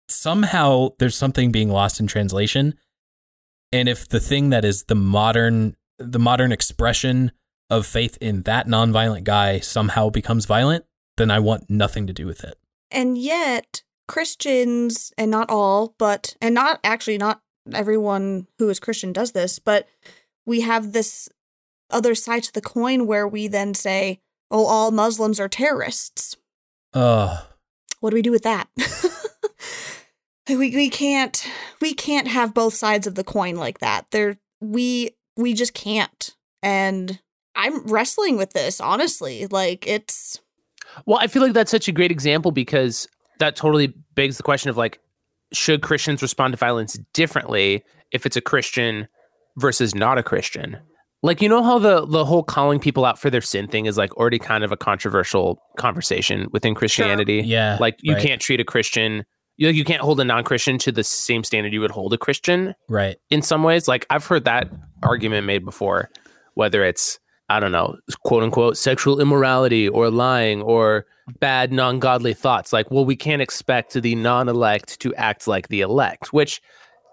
somehow 0.08 0.90
there's 0.98 1.16
something 1.16 1.52
being 1.52 1.70
lost 1.70 2.00
in 2.00 2.06
translation. 2.06 2.74
And 3.72 3.88
if 3.88 4.08
the 4.08 4.20
thing 4.20 4.50
that 4.50 4.64
is 4.64 4.84
the 4.84 4.94
modern 4.94 5.76
the 5.98 6.18
modern 6.18 6.52
expression 6.52 7.32
of 7.70 7.86
faith 7.86 8.16
in 8.20 8.42
that 8.42 8.66
nonviolent 8.66 9.24
guy 9.24 9.60
somehow 9.60 10.10
becomes 10.10 10.46
violent, 10.46 10.84
then 11.16 11.30
I 11.30 11.38
want 11.38 11.70
nothing 11.70 12.06
to 12.06 12.12
do 12.12 12.26
with 12.26 12.44
it. 12.44 12.58
And 12.90 13.18
yet, 13.18 13.82
Christians, 14.06 15.12
and 15.18 15.30
not 15.30 15.50
all, 15.50 15.94
but, 15.98 16.36
and 16.40 16.54
not 16.54 16.80
actually, 16.84 17.18
not 17.18 17.40
everyone 17.72 18.46
who 18.58 18.68
is 18.68 18.78
Christian 18.78 19.12
does 19.12 19.32
this, 19.32 19.58
but 19.58 19.88
we 20.44 20.60
have 20.60 20.92
this 20.92 21.28
other 21.90 22.14
side 22.14 22.44
to 22.44 22.52
the 22.52 22.60
coin 22.60 23.06
where 23.06 23.26
we 23.26 23.48
then 23.48 23.74
say, 23.74 24.20
oh, 24.50 24.66
all 24.66 24.90
Muslims 24.90 25.40
are 25.40 25.48
terrorists. 25.48 26.36
Ugh. 26.94 27.44
What 28.00 28.10
do 28.10 28.14
we 28.14 28.22
do 28.22 28.30
with 28.30 28.44
that? 28.44 28.68
we, 30.48 30.56
we 30.56 30.90
can't 30.90 31.46
we 31.80 31.94
can't 31.94 32.28
have 32.28 32.54
both 32.54 32.74
sides 32.74 33.06
of 33.06 33.14
the 33.14 33.24
coin 33.24 33.56
like 33.56 33.78
that. 33.78 34.06
There 34.10 34.36
we 34.60 35.10
we 35.36 35.54
just 35.54 35.74
can't. 35.74 36.34
And 36.62 37.20
I'm 37.54 37.84
wrestling 37.86 38.36
with 38.36 38.52
this, 38.52 38.80
honestly. 38.80 39.46
Like 39.46 39.86
it's 39.86 40.40
Well, 41.04 41.18
I 41.20 41.26
feel 41.26 41.42
like 41.42 41.52
that's 41.52 41.70
such 41.70 41.88
a 41.88 41.92
great 41.92 42.10
example 42.10 42.52
because 42.52 43.08
that 43.38 43.56
totally 43.56 43.94
begs 44.14 44.36
the 44.36 44.42
question 44.42 44.70
of 44.70 44.76
like, 44.76 45.00
should 45.52 45.82
Christians 45.82 46.22
respond 46.22 46.52
to 46.52 46.58
violence 46.58 46.98
differently 47.12 47.84
if 48.12 48.26
it's 48.26 48.36
a 48.36 48.40
Christian 48.40 49.08
versus 49.56 49.94
not 49.94 50.18
a 50.18 50.22
Christian? 50.22 50.78
Like, 51.22 51.42
you 51.42 51.48
know 51.48 51.62
how 51.62 51.78
the 51.78 52.06
the 52.06 52.24
whole 52.24 52.42
calling 52.42 52.78
people 52.78 53.04
out 53.04 53.18
for 53.18 53.30
their 53.30 53.40
sin 53.40 53.68
thing 53.68 53.86
is 53.86 53.96
like 53.96 54.16
already 54.16 54.38
kind 54.38 54.62
of 54.64 54.70
a 54.70 54.76
controversial 54.76 55.58
conversation 55.76 56.46
within 56.52 56.74
Christianity. 56.74 57.42
Yeah. 57.44 57.78
Like, 57.80 57.96
you 58.00 58.14
right, 58.14 58.22
can't 58.22 58.40
treat 58.40 58.60
a 58.60 58.64
Christian, 58.64 59.24
you, 59.56 59.68
you 59.68 59.84
can't 59.84 60.02
hold 60.02 60.20
a 60.20 60.24
non 60.24 60.44
Christian 60.44 60.78
to 60.78 60.92
the 60.92 61.04
same 61.04 61.44
standard 61.44 61.72
you 61.72 61.80
would 61.80 61.90
hold 61.90 62.12
a 62.12 62.18
Christian 62.18 62.74
Right. 62.88 63.16
in 63.30 63.42
some 63.42 63.62
ways. 63.62 63.88
Like 63.88 64.06
I've 64.10 64.26
heard 64.26 64.44
that 64.44 64.70
argument 65.02 65.46
made 65.46 65.64
before, 65.64 66.10
whether 66.54 66.84
it's 66.84 67.18
I 67.48 67.60
don't 67.60 67.70
know, 67.70 67.96
quote 68.24 68.42
unquote, 68.42 68.76
sexual 68.76 69.20
immorality 69.20 69.88
or 69.88 70.10
lying 70.10 70.62
or 70.62 71.06
bad 71.38 71.72
non 71.72 72.00
godly 72.00 72.34
thoughts. 72.34 72.72
Like, 72.72 72.90
well, 72.90 73.04
we 73.04 73.14
can't 73.16 73.40
expect 73.40 73.94
the 73.94 74.14
non 74.16 74.48
elect 74.48 74.98
to 75.00 75.14
act 75.14 75.46
like 75.46 75.68
the 75.68 75.80
elect, 75.80 76.32
which 76.32 76.60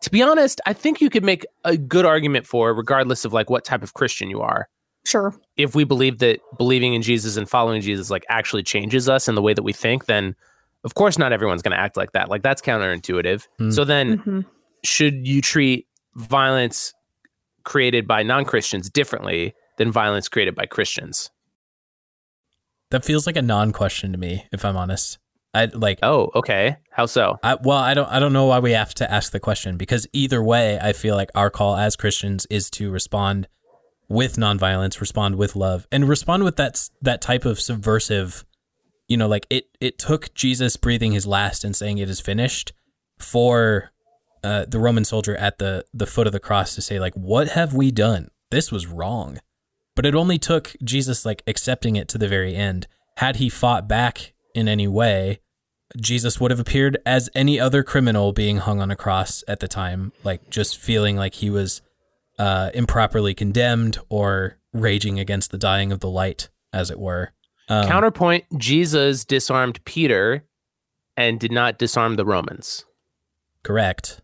to 0.01 0.09
be 0.09 0.21
honest, 0.21 0.59
I 0.65 0.73
think 0.73 0.99
you 0.99 1.09
could 1.09 1.23
make 1.23 1.45
a 1.63 1.77
good 1.77 2.03
argument 2.05 2.45
for, 2.45 2.73
regardless 2.73 3.23
of 3.25 3.31
like 3.31 3.49
what 3.49 3.63
type 3.63 3.83
of 3.83 3.93
Christian 3.93 4.29
you 4.29 4.41
are. 4.41 4.67
sure. 5.05 5.33
If 5.55 5.75
we 5.75 5.83
believe 5.85 6.17
that 6.17 6.39
believing 6.57 6.93
in 6.93 7.01
Jesus 7.03 7.37
and 7.37 7.47
following 7.47 7.79
Jesus 7.81 8.09
like 8.09 8.25
actually 8.27 8.63
changes 8.63 9.07
us 9.07 9.27
in 9.27 9.35
the 9.35 9.41
way 9.41 9.53
that 9.53 9.63
we 9.63 9.71
think, 9.71 10.05
then 10.07 10.35
of 10.83 10.93
course 10.95 11.17
not 11.17 11.31
everyone's 11.33 11.61
going 11.61 11.75
to 11.75 11.79
act 11.79 11.95
like 11.97 12.11
that. 12.13 12.29
Like 12.29 12.43
that's 12.43 12.61
counterintuitive. 12.61 13.47
Hmm. 13.57 13.71
So 13.71 13.83
then 13.85 14.17
Mhm. 14.19 14.45
should 14.83 15.27
you 15.27 15.41
treat 15.41 15.87
violence 16.15 16.93
created 17.63 18.07
by 18.07 18.23
non-Christians 18.23 18.89
differently 18.89 19.53
than 19.77 19.91
violence 19.91 20.27
created 20.29 20.55
by 20.55 20.65
Christians? 20.65 21.29
That 22.91 23.03
feels 23.05 23.25
like 23.25 23.35
a 23.37 23.41
non-question 23.41 24.11
to 24.11 24.17
me, 24.17 24.45
if 24.51 24.63
I'm 24.65 24.77
honest. 24.77 25.17
I 25.55 25.65
like 25.65 25.99
Oh, 26.01 26.31
okay. 26.35 26.77
How 26.91 27.05
so? 27.05 27.37
I, 27.43 27.55
well, 27.55 27.77
I 27.77 27.93
don't 27.93 28.09
I 28.09 28.19
don't 28.19 28.33
know 28.33 28.45
why 28.45 28.59
we 28.59 28.71
have 28.71 28.93
to 28.95 29.11
ask 29.11 29.31
the 29.31 29.39
question 29.39 29.77
because 29.77 30.07
either 30.11 30.41
way, 30.43 30.79
I 30.81 30.93
feel 30.93 31.15
like 31.15 31.29
our 31.35 31.49
call 31.51 31.75
as 31.75 31.95
Christians 31.95 32.47
is 32.49 32.69
to 32.71 32.89
respond 32.91 33.47
with 34.09 34.35
nonviolence, 34.35 34.99
respond 34.99 35.35
with 35.35 35.55
love, 35.55 35.87
and 35.91 36.09
respond 36.09 36.43
with 36.43 36.55
that 36.57 36.89
that 37.01 37.21
type 37.21 37.45
of 37.45 37.59
subversive. 37.59 38.45
You 39.07 39.17
know, 39.17 39.27
like 39.27 39.45
it 39.49 39.65
it 39.79 39.97
took 39.97 40.33
Jesus 40.33 40.77
breathing 40.77 41.11
his 41.11 41.27
last 41.27 41.63
and 41.63 41.75
saying 41.75 41.97
it 41.97 42.09
is 42.09 42.19
finished 42.19 42.73
for 43.19 43.91
uh, 44.43 44.65
the 44.67 44.79
Roman 44.79 45.05
soldier 45.05 45.35
at 45.35 45.57
the 45.57 45.85
the 45.93 46.05
foot 46.05 46.27
of 46.27 46.33
the 46.33 46.39
cross 46.39 46.75
to 46.75 46.81
say 46.81 46.99
like, 46.99 47.13
"What 47.13 47.49
have 47.49 47.73
we 47.73 47.91
done? 47.91 48.29
This 48.51 48.71
was 48.71 48.87
wrong." 48.87 49.39
But 49.95 50.05
it 50.05 50.15
only 50.15 50.39
took 50.39 50.75
Jesus 50.83 51.25
like 51.25 51.43
accepting 51.45 51.95
it 51.95 52.07
to 52.09 52.17
the 52.17 52.27
very 52.27 52.55
end. 52.55 52.87
Had 53.17 53.35
he 53.35 53.49
fought 53.49 53.87
back 53.87 54.33
in 54.55 54.67
any 54.67 54.87
way, 54.87 55.39
Jesus 56.01 56.39
would 56.39 56.51
have 56.51 56.59
appeared 56.59 56.97
as 57.05 57.29
any 57.35 57.59
other 57.59 57.83
criminal 57.83 58.33
being 58.33 58.57
hung 58.57 58.81
on 58.81 58.89
a 58.89 58.95
cross 58.95 59.43
at 59.47 59.59
the 59.59 59.67
time, 59.67 60.11
like 60.23 60.49
just 60.49 60.77
feeling 60.77 61.15
like 61.15 61.35
he 61.35 61.49
was 61.49 61.81
uh, 62.39 62.71
improperly 62.73 63.33
condemned 63.33 63.99
or 64.09 64.57
raging 64.73 65.19
against 65.19 65.51
the 65.51 65.57
dying 65.57 65.91
of 65.91 65.99
the 65.99 66.09
light, 66.09 66.49
as 66.71 66.89
it 66.89 66.99
were. 66.99 67.33
Um, 67.69 67.87
Counterpoint: 67.87 68.45
Jesus 68.57 69.23
disarmed 69.25 69.83
Peter 69.85 70.43
and 71.17 71.39
did 71.39 71.51
not 71.51 71.77
disarm 71.77 72.15
the 72.15 72.25
Romans. 72.25 72.85
correct. 73.63 74.19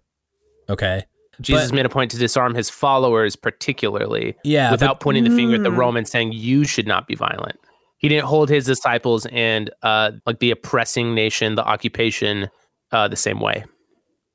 Okay. 0.70 1.04
Jesus 1.42 1.70
But- 1.72 1.76
made 1.76 1.86
a 1.86 1.90
point 1.90 2.12
to 2.12 2.18
disarm 2.18 2.54
his 2.54 2.70
followers, 2.70 3.36
particularly 3.38 4.36
Yeah. 4.44 4.72
without 4.72 5.00
but, 5.00 5.04
pointing 5.04 5.24
the 5.24 5.30
finger 5.30 5.56
at 5.56 5.64
the 5.64 5.70
Mm. 5.70 5.78
Romans, 5.78 6.12
saying 6.12 6.34
you 6.34 6.66
should 6.66 6.86
not 6.88 7.08
be 7.08 7.16
violent. 7.16 7.58
He 7.98 8.10
didn't 8.10 8.26
hold 8.26 8.50
his 8.50 8.66
disciples 8.66 9.26
and 9.32 9.70
uh, 9.82 10.12
like 10.26 10.40
the 10.40 10.52
oppressing 10.52 11.16
nation, 11.16 11.56
the 11.56 11.64
occupation, 11.66 12.50
uh, 12.92 13.08
the 13.08 13.16
same 13.16 13.40
way. 13.40 13.64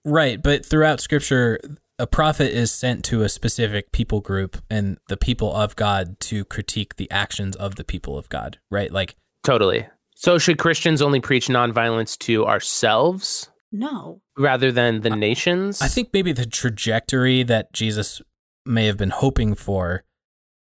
right. 0.06 0.42
But 0.42 0.64
throughout 0.64 1.00
scripture, 1.00 1.58
a 1.98 2.06
prophet 2.06 2.52
is 2.52 2.72
sent 2.72 3.04
to 3.06 3.22
a 3.22 3.28
specific 3.28 3.92
people 3.92 4.20
group 4.20 4.56
and 4.68 4.98
the 5.08 5.16
people 5.16 5.54
of 5.54 5.76
God 5.76 6.18
to 6.20 6.44
critique 6.44 6.96
the 6.96 7.10
actions 7.10 7.54
of 7.56 7.76
the 7.76 7.84
people 7.84 8.18
of 8.18 8.28
God, 8.28 8.58
right? 8.70 8.90
Like, 8.90 9.16
Totally. 9.44 9.86
So, 10.16 10.38
should 10.38 10.58
Christians 10.58 11.02
only 11.02 11.20
preach 11.20 11.48
nonviolence 11.48 12.16
to 12.20 12.46
ourselves 12.46 13.50
No. 13.70 14.22
rather 14.38 14.72
than 14.72 15.02
the 15.02 15.10
nations? 15.10 15.82
I 15.82 15.88
think 15.88 16.10
maybe 16.12 16.32
the 16.32 16.46
trajectory 16.46 17.42
that 17.42 17.72
Jesus 17.72 18.22
may 18.64 18.86
have 18.86 18.96
been 18.96 19.10
hoping 19.10 19.54
for 19.54 20.04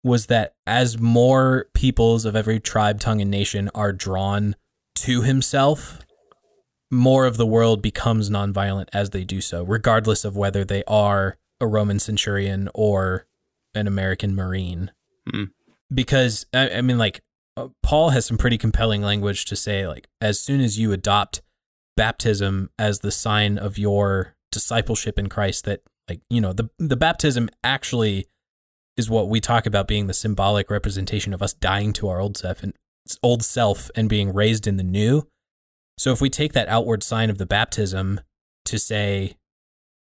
was 0.04 0.28
that 0.28 0.54
as 0.66 1.00
more 1.00 1.68
peoples 1.74 2.26
of 2.26 2.36
every 2.36 2.60
tribe, 2.60 3.00
tongue, 3.00 3.22
and 3.22 3.30
nation 3.32 3.70
are 3.76 3.92
drawn 3.92 4.56
to 4.96 5.22
himself, 5.22 6.00
more 6.92 7.26
of 7.26 7.38
the 7.38 7.46
world 7.46 7.82
becomes 7.82 8.30
nonviolent 8.30 8.88
as 8.94 9.10
they 9.10 9.24
do 9.24 9.42
so, 9.42 9.64
regardless 9.64 10.26
of 10.26 10.36
whether 10.36 10.64
they 10.64 10.84
are 10.86 11.38
a 11.60 11.68
Roman 11.68 12.00
centurion 12.00 12.70
or 12.74 13.28
an 13.74 13.88
American 13.88 14.36
Marine. 14.36 14.92
Hmm. 15.30 15.46
Because, 15.94 16.46
I, 16.54 16.70
I 16.70 16.82
mean, 16.82 16.98
like, 16.98 17.22
uh, 17.58 17.70
Paul 17.84 18.10
has 18.10 18.26
some 18.26 18.38
pretty 18.38 18.58
compelling 18.58 19.02
language 19.02 19.46
to 19.46 19.56
say, 19.56 19.88
like, 19.88 20.08
as 20.20 20.40
soon 20.40 20.62
as 20.62 20.80
you 20.80 20.92
adopt 20.92 21.42
baptism 21.96 22.70
as 22.78 23.00
the 23.00 23.12
sign 23.12 23.58
of 23.58 23.78
your 23.78 24.36
discipleship 24.52 25.18
in 25.18 25.28
Christ 25.30 25.66
that 25.66 25.82
like 26.10 26.22
you 26.30 26.40
know 26.40 26.54
the 26.54 26.70
the 26.78 26.96
baptism 26.96 27.50
actually 27.64 28.28
is 28.98 29.10
what 29.10 29.30
we 29.30 29.40
talk 29.40 29.66
about 29.66 29.88
being 29.88 30.08
the 30.08 30.14
symbolic 30.14 30.70
representation 30.70 31.34
of 31.34 31.42
us 31.42 31.54
dying 31.54 31.92
to 31.94 32.08
our 32.08 32.20
old 32.20 32.38
self 32.38 32.64
and 32.64 32.74
old 33.22 33.44
self 33.44 33.92
and 33.96 34.10
being 34.10 34.34
raised 34.34 34.68
in 34.68 34.78
the 34.78 34.84
new 34.84 35.28
so 35.98 36.12
if 36.12 36.22
we 36.22 36.30
take 36.30 36.54
that 36.54 36.68
outward 36.68 37.04
sign 37.04 37.30
of 37.30 37.38
the 37.38 37.46
baptism 37.46 38.20
to 38.66 38.78
say 38.78 39.38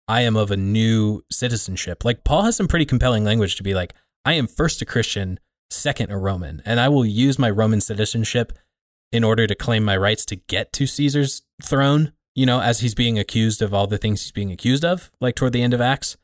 I 0.06 0.20
am 0.22 0.36
of 0.36 0.50
a 0.50 0.56
new 0.56 1.22
citizenship 1.30 2.04
like 2.04 2.24
Paul 2.24 2.42
has 2.42 2.56
some 2.56 2.68
pretty 2.68 2.84
compelling 2.84 3.24
language 3.24 3.56
to 3.56 3.62
be 3.62 3.74
like 3.74 3.94
I 4.24 4.34
am 4.34 4.46
first 4.46 4.82
a 4.82 4.86
Christian 4.86 5.38
second 5.70 6.10
a 6.10 6.18
Roman 6.18 6.62
and 6.64 6.80
I 6.80 6.88
will 6.88 7.04
use 7.04 7.38
my 7.38 7.50
Roman 7.50 7.80
citizenship 7.80 8.52
in 9.14 9.22
order 9.22 9.46
to 9.46 9.54
claim 9.54 9.84
my 9.84 9.96
rights 9.96 10.26
to 10.26 10.34
get 10.34 10.72
to 10.72 10.88
Caesar's 10.88 11.42
throne, 11.62 12.12
you 12.34 12.44
know, 12.44 12.60
as 12.60 12.80
he's 12.80 12.96
being 12.96 13.16
accused 13.16 13.62
of 13.62 13.72
all 13.72 13.86
the 13.86 13.96
things 13.96 14.22
he's 14.22 14.32
being 14.32 14.50
accused 14.50 14.84
of, 14.84 15.12
like 15.20 15.36
toward 15.36 15.52
the 15.52 15.62
end 15.62 15.72
of 15.72 15.80
Acts. 15.80 16.16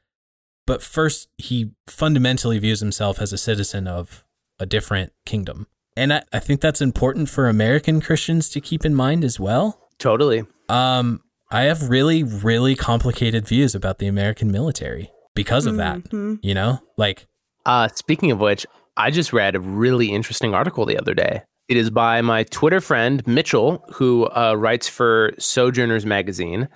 But 0.67 0.83
first, 0.83 1.29
he 1.39 1.71
fundamentally 1.87 2.59
views 2.59 2.81
himself 2.81 3.21
as 3.21 3.33
a 3.33 3.39
citizen 3.39 3.87
of 3.87 4.25
a 4.59 4.67
different 4.67 5.13
kingdom. 5.25 5.69
And 5.97 6.13
I, 6.13 6.23
I 6.33 6.39
think 6.39 6.61
that's 6.61 6.81
important 6.81 7.29
for 7.29 7.49
American 7.49 8.01
Christians 8.01 8.49
to 8.51 8.61
keep 8.61 8.85
in 8.85 8.95
mind 8.95 9.25
as 9.25 9.39
well. 9.41 9.89
totally. 9.99 10.45
Um, 10.69 11.21
I 11.51 11.63
have 11.63 11.91
really, 11.91 12.23
really 12.23 12.75
complicated 12.77 13.47
views 13.47 13.75
about 13.75 13.99
the 13.99 14.07
American 14.07 14.51
military 14.53 15.11
because 15.35 15.67
of 15.67 15.77
that. 15.77 16.05
Mhm. 16.05 16.39
You 16.43 16.55
know, 16.55 16.79
like, 16.97 17.27
Uh, 17.67 17.89
speaking 17.95 18.31
of 18.31 18.41
which, 18.41 18.65
I 18.97 19.11
just 19.11 19.33
read 19.33 19.55
a 19.57 19.61
really 19.61 20.13
interesting 20.13 20.55
article 20.55 20.87
the 20.87 20.97
other 20.99 21.13
day. 21.13 21.43
It 21.69 21.77
is 21.77 21.91
by 21.91 22.23
my 22.23 22.45
Twitter 22.45 22.81
friend 22.81 23.23
Mitchell, 23.27 23.85
who 23.95 24.27
uh, 24.29 24.55
writes 24.57 24.89
for 24.89 25.33
Sojourners 25.39 26.07
magazine, 26.07 26.69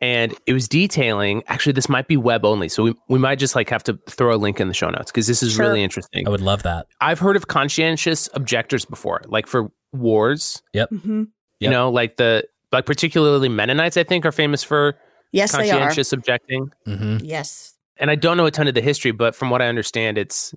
and 0.00 0.34
it 0.46 0.52
was 0.52 0.68
detailing. 0.68 1.42
Actually, 1.46 1.72
this 1.72 1.88
might 1.88 2.08
be 2.08 2.16
web 2.16 2.44
only, 2.44 2.68
so 2.68 2.82
we 2.82 2.94
we 3.08 3.18
might 3.18 3.38
just 3.38 3.54
like 3.56 3.68
have 3.70 3.82
to 3.84 3.98
throw 4.08 4.34
a 4.34 4.36
link 4.38 4.60
in 4.60 4.68
the 4.68 4.74
show 4.74 4.90
notes 4.90 5.10
because 5.10 5.26
this 5.26 5.42
is 5.42 5.54
Sure. 5.54 5.66
really 5.66 5.82
interesting. 5.82 6.26
I 6.26 6.30
would 6.30 6.40
love 6.40 6.62
that. 6.62 6.86
I've 7.00 7.18
heard 7.18 7.36
of 7.36 7.48
conscientious 7.48 8.28
objectors 8.34 8.84
before, 8.84 9.22
like 9.26 9.46
for 9.46 9.70
wars. 9.92 10.62
hmm 10.74 10.84
You 11.10 11.26
Yep. 11.60 11.70
know, 11.72 11.90
like 11.90 12.16
the 12.16 12.44
like 12.72 12.86
particularly 12.86 13.48
Mennonites, 13.48 13.96
I 13.96 14.04
think, 14.04 14.24
are 14.26 14.32
famous 14.32 14.62
for 14.62 14.96
Yes, 15.32 15.52
they 15.52 15.70
are. 15.70 15.78
conscientious 15.78 16.12
objecting. 16.12 16.70
hmm 16.84 17.16
Yes. 17.20 17.74
And 17.96 18.10
I 18.10 18.14
don't 18.14 18.36
know 18.36 18.46
a 18.46 18.50
ton 18.50 18.68
of 18.68 18.74
the 18.74 18.80
history, 18.80 19.10
but 19.10 19.34
from 19.34 19.50
what 19.50 19.60
I 19.60 19.66
understand, 19.66 20.18
it's 20.18 20.54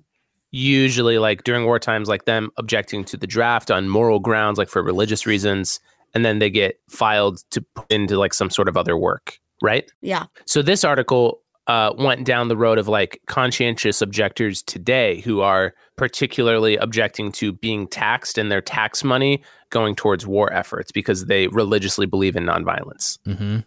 usually 0.52 1.18
like 1.18 1.44
during 1.44 1.64
war 1.64 1.78
times, 1.78 2.08
like 2.08 2.24
them 2.26 2.50
objecting 2.56 3.04
to 3.04 3.16
the 3.16 3.26
draft 3.26 3.70
on 3.70 3.88
moral 3.88 4.20
grounds, 4.20 4.58
like 4.58 4.68
for 4.68 4.82
religious 4.82 5.26
reasons, 5.26 5.80
and 6.14 6.24
then 6.24 6.38
they 6.38 6.50
get 6.50 6.80
filed 6.88 7.42
to 7.50 7.62
put 7.74 7.90
into 7.90 8.18
like 8.18 8.34
some 8.34 8.50
sort 8.50 8.68
of 8.68 8.76
other 8.76 8.96
work, 8.96 9.38
right? 9.62 9.90
Yeah. 10.00 10.26
So 10.46 10.62
this 10.62 10.84
article 10.84 11.42
uh, 11.68 11.92
went 11.96 12.24
down 12.24 12.48
the 12.48 12.56
road 12.56 12.78
of 12.78 12.88
like 12.88 13.20
conscientious 13.26 14.02
objectors 14.02 14.62
today 14.62 15.20
who 15.20 15.40
are 15.40 15.74
particularly 15.96 16.76
objecting 16.76 17.30
to 17.32 17.52
being 17.52 17.86
taxed 17.86 18.36
and 18.36 18.50
their 18.50 18.60
tax 18.60 19.04
money 19.04 19.42
going 19.70 19.94
towards 19.94 20.26
war 20.26 20.52
efforts 20.52 20.90
because 20.90 21.26
they 21.26 21.46
religiously 21.48 22.04
believe 22.04 22.36
in 22.36 22.44
nonviolence. 22.44 23.18
hmm 23.24 23.60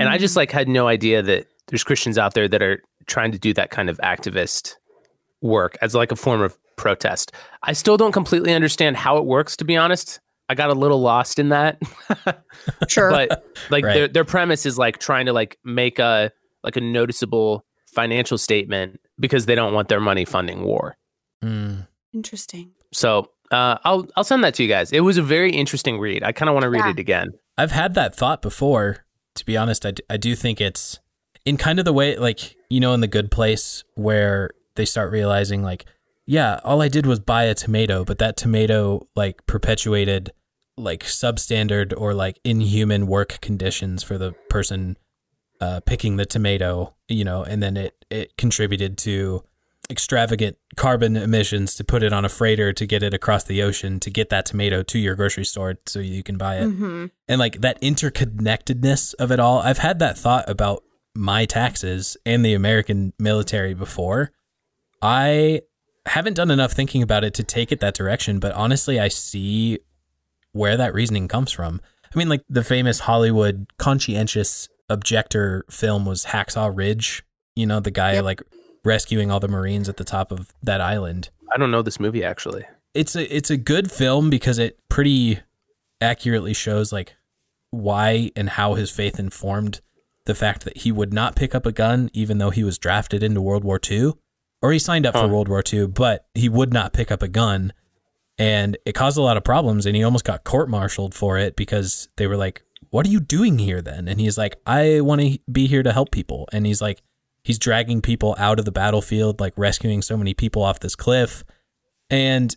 And 0.00 0.08
I 0.08 0.18
just 0.18 0.36
like 0.36 0.50
had 0.50 0.68
no 0.68 0.88
idea 0.88 1.22
that 1.22 1.46
there's 1.68 1.84
Christians 1.84 2.18
out 2.18 2.34
there 2.34 2.48
that 2.48 2.62
are 2.62 2.82
trying 3.06 3.32
to 3.32 3.38
do 3.38 3.54
that 3.54 3.70
kind 3.70 3.88
of 3.88 3.98
activist 3.98 4.74
work 5.40 5.78
as 5.80 5.94
like 5.94 6.10
a 6.10 6.16
form 6.16 6.42
of 6.42 6.58
protest. 6.76 7.32
I 7.62 7.72
still 7.72 7.96
don't 7.96 8.12
completely 8.12 8.52
understand 8.52 8.96
how 8.96 9.16
it 9.16 9.24
works 9.24 9.56
to 9.58 9.64
be 9.64 9.76
honest. 9.76 10.20
I 10.48 10.54
got 10.54 10.70
a 10.70 10.74
little 10.74 11.00
lost 11.00 11.38
in 11.38 11.50
that. 11.50 11.80
sure. 12.88 13.10
but 13.10 13.44
like 13.70 13.84
Right. 13.84 13.94
their 13.94 14.08
their 14.08 14.24
premise 14.24 14.66
is 14.66 14.78
like 14.78 14.98
trying 14.98 15.26
to 15.26 15.32
like 15.32 15.58
make 15.64 15.98
a 15.98 16.30
like 16.64 16.76
a 16.76 16.80
noticeable 16.80 17.64
financial 17.92 18.38
statement 18.38 19.00
because 19.18 19.46
they 19.46 19.54
don't 19.54 19.72
want 19.74 19.88
their 19.88 20.00
money 20.00 20.24
funding 20.24 20.62
war. 20.64 20.96
Mm. 21.44 21.86
Interesting. 22.14 22.70
So 22.92 23.30
uh, 23.50 23.78
I'll 23.84 24.06
I'll 24.16 24.24
send 24.24 24.42
that 24.44 24.54
to 24.54 24.62
you 24.62 24.68
guys. 24.68 24.92
It 24.92 25.00
was 25.00 25.16
a 25.18 25.22
very 25.22 25.50
interesting 25.52 25.98
read. 25.98 26.22
I 26.22 26.32
kind 26.32 26.48
of 26.48 26.54
want 26.54 26.62
to 26.64 26.70
read 26.70 26.84
Yeah. 26.84 26.90
it 26.90 26.98
again. 26.98 27.28
I've 27.56 27.72
had 27.72 27.94
that 27.94 28.14
thought 28.14 28.42
before. 28.42 29.04
To 29.34 29.44
be 29.46 29.56
honest, 29.56 29.86
I, 29.86 29.92
d- 29.92 30.02
I 30.10 30.16
do 30.16 30.34
think 30.34 30.60
it's 30.60 30.98
in 31.44 31.56
kind 31.58 31.78
of 31.78 31.84
the 31.84 31.92
way, 31.92 32.16
like, 32.16 32.56
you 32.68 32.80
know, 32.80 32.92
in 32.92 33.00
the 33.00 33.06
good 33.06 33.30
place 33.30 33.84
where 33.94 34.50
they 34.74 34.84
start 34.84 35.12
realizing, 35.12 35.62
like, 35.62 35.84
yeah, 36.26 36.58
all 36.64 36.82
I 36.82 36.88
did 36.88 37.06
was 37.06 37.20
buy 37.20 37.44
a 37.44 37.54
tomato, 37.54 38.04
but 38.04 38.18
that 38.18 38.36
tomato, 38.36 39.06
like, 39.14 39.46
perpetuated, 39.46 40.30
like, 40.78 41.04
substandard 41.04 41.92
or, 41.96 42.14
like, 42.14 42.38
inhuman 42.44 43.06
work 43.06 43.40
conditions 43.40 44.02
for 44.02 44.18
the 44.18 44.32
person 44.48 44.96
uh, 45.60 45.80
picking 45.80 46.16
the 46.16 46.26
tomato, 46.26 46.94
you 47.08 47.24
know, 47.24 47.42
and 47.42 47.62
then 47.62 47.76
it, 47.76 48.04
it 48.10 48.36
contributed 48.36 48.96
to 48.98 49.42
extravagant 49.90 50.56
carbon 50.76 51.16
emissions 51.16 51.74
to 51.74 51.82
put 51.82 52.02
it 52.02 52.12
on 52.12 52.24
a 52.24 52.28
freighter 52.28 52.72
to 52.74 52.86
get 52.86 53.02
it 53.02 53.14
across 53.14 53.44
the 53.44 53.62
ocean 53.62 53.98
to 53.98 54.10
get 54.10 54.28
that 54.28 54.44
tomato 54.44 54.82
to 54.82 54.98
your 54.98 55.14
grocery 55.14 55.46
store 55.46 55.78
so 55.86 55.98
you 55.98 56.22
can 56.22 56.36
buy 56.36 56.56
it 56.56 56.66
hmm 56.66 57.06
and 57.26 57.38
like 57.38 57.62
that 57.62 57.80
interconnectedness 57.80 59.14
of 59.14 59.32
it 59.32 59.40
all. 59.40 59.60
I've 59.60 59.78
had 59.78 59.98
that 60.00 60.18
thought 60.18 60.48
about 60.48 60.82
my 61.14 61.46
taxes 61.46 62.16
and 62.24 62.44
the 62.44 62.54
American 62.54 63.12
military 63.18 63.74
before. 63.74 64.32
I 65.02 65.62
haven't 66.06 66.34
done 66.34 66.50
enough 66.50 66.72
thinking 66.72 67.02
about 67.02 67.24
it 67.24 67.34
to 67.34 67.42
take 67.42 67.72
it 67.72 67.80
that 67.80 67.94
direction, 67.94 68.40
but 68.40 68.52
honestly, 68.52 68.98
I 69.00 69.08
see 69.08 69.78
where 70.52 70.76
that 70.76 70.94
reasoning 70.94 71.28
comes 71.28 71.52
from. 71.52 71.80
I 72.14 72.18
mean, 72.18 72.28
like 72.28 72.42
the 72.48 72.64
famous 72.64 73.00
Hollywood 73.00 73.66
conscientious 73.78 74.68
objector 74.88 75.64
film 75.70 76.04
was 76.06 76.26
Hacksaw 76.26 76.74
Ridge, 76.74 77.22
you 77.56 77.66
know, 77.66 77.80
the 77.80 77.90
guy 77.90 78.14
Yep. 78.14 78.24
like 78.24 78.42
rescuing 78.84 79.30
all 79.30 79.40
the 79.40 79.48
Marines 79.48 79.88
at 79.88 79.96
the 79.98 80.04
top 80.04 80.32
of 80.32 80.52
that 80.62 80.80
island 80.80 81.30
I 81.52 81.58
don't 81.58 81.70
know 81.70 81.82
this 81.82 81.98
movie 82.00 82.24
actually. 82.24 82.64
it's 82.94 83.14
a 83.16 83.34
it's 83.36 83.50
a 83.50 83.56
good 83.56 83.90
film 83.90 84.30
because 84.30 84.58
it 84.58 84.78
pretty 84.88 85.40
accurately 86.00 86.54
shows 86.54 86.92
like 86.92 87.14
why 87.70 88.30
and 88.36 88.50
how 88.50 88.74
his 88.74 88.90
faith 88.90 89.18
informed 89.18 89.80
the 90.26 90.34
fact 90.34 90.64
that 90.64 90.78
he 90.78 90.92
would 90.92 91.12
not 91.12 91.36
pick 91.36 91.54
up 91.54 91.66
a 91.66 91.72
gun 91.72 92.08
even 92.12 92.38
though 92.38 92.50
he 92.50 92.64
was 92.64 92.78
drafted 92.78 93.22
into 93.22 93.40
World 93.42 93.64
War 93.64 93.80
II 93.90 94.12
or 94.62 94.72
he 94.72 94.78
signed 94.78 95.04
up 95.06 95.14
Huh. 95.14 95.22
for 95.22 95.28
World 95.28 95.48
War 95.48 95.62
II 95.70 95.88
but 95.88 96.26
he 96.34 96.48
would 96.48 96.72
not 96.72 96.92
pick 96.92 97.10
up 97.10 97.22
a 97.22 97.28
gun 97.28 97.72
and 98.38 98.76
it 98.84 98.92
caused 98.92 99.18
a 99.18 99.22
lot 99.22 99.36
of 99.36 99.44
problems 99.44 99.86
and 99.86 99.96
he 99.96 100.04
almost 100.04 100.24
got 100.24 100.44
court-martialed 100.44 101.14
for 101.14 101.38
it 101.38 101.56
because 101.56 102.08
they 102.16 102.26
were 102.26 102.36
like 102.36 102.62
what 102.90 103.06
are 103.06 103.10
you 103.10 103.20
doing 103.20 103.58
here 103.58 103.82
then 103.82 104.08
and 104.08 104.20
he's 104.20 104.38
like 104.38 104.56
I 104.66 105.00
want 105.00 105.20
to 105.20 105.38
be 105.50 105.66
here 105.66 105.82
to 105.82 105.92
help 105.92 106.10
people 106.10 106.48
and 106.52 106.66
he's 106.66 106.80
like 106.80 107.02
he's 107.42 107.58
dragging 107.58 108.00
people 108.00 108.34
out 108.38 108.58
of 108.58 108.64
the 108.64 108.72
battlefield 108.72 109.40
like 109.40 109.54
rescuing 109.56 110.02
so 110.02 110.16
many 110.16 110.34
people 110.34 110.62
off 110.62 110.80
this 110.80 110.96
cliff 110.96 111.44
and 112.10 112.56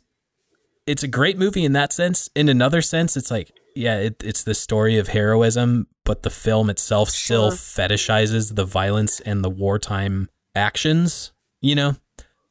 it's 0.86 1.04
a 1.04 1.08
great 1.08 1.38
movie 1.38 1.64
in 1.66 1.74
that 1.74 1.94
sense. 1.94 2.30
In 2.36 2.50
another 2.50 2.82
sense, 2.82 3.16
it's 3.16 3.32
like, 3.32 3.52
yeah, 3.76 3.98
it, 3.98 4.22
it's 4.24 4.44
the 4.44 4.54
story 4.54 4.98
of 4.98 5.10
heroism, 5.10 5.88
but 6.04 6.24
the 6.24 6.30
film 6.30 6.70
itself 6.70 7.10
still 7.10 7.52
fetishizes 7.52 8.56
the 8.56 8.66
violence 8.66 9.20
and 9.20 9.44
the 9.44 9.50
wartime 9.50 10.30
actions, 10.56 11.32
you 11.62 11.76
know. 11.76 11.96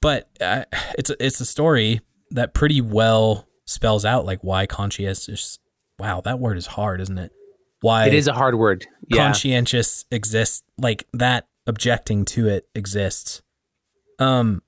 But 0.00 0.30
uh, 0.40 0.64
it's 0.98 1.10
a, 1.10 1.24
it's 1.24 1.40
a 1.40 1.46
story 1.46 2.00
that 2.30 2.54
pretty 2.54 2.80
well 2.80 3.46
spells 3.64 4.04
out 4.04 4.24
like 4.24 4.40
why 4.42 4.66
conscientious. 4.66 5.58
Wow, 5.98 6.20
that 6.22 6.38
word 6.38 6.56
is 6.56 6.66
hard, 6.66 7.00
isn't 7.00 7.18
it? 7.18 7.32
Why 7.82 8.06
It 8.06 8.14
is 8.14 8.26
a 8.28 8.32
hard 8.32 8.54
word. 8.56 8.86
Yeah. 9.08 9.24
conscientious 9.24 10.04
exists 10.10 10.62
like 10.78 11.06
that 11.12 11.46
objecting 11.66 12.24
to 12.24 12.48
it 12.48 12.66
exists 12.74 13.42
um 14.18 14.62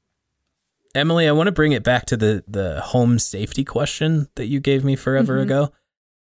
emily 0.94 1.26
i 1.26 1.32
want 1.32 1.46
to 1.46 1.52
bring 1.52 1.72
it 1.72 1.82
back 1.82 2.04
to 2.06 2.16
the 2.16 2.44
the 2.46 2.80
home 2.80 3.18
safety 3.18 3.64
question 3.64 4.28
that 4.36 4.46
you 4.46 4.60
gave 4.60 4.84
me 4.84 4.94
forever 4.94 5.38
Mhm. 5.38 5.42
ago 5.42 5.72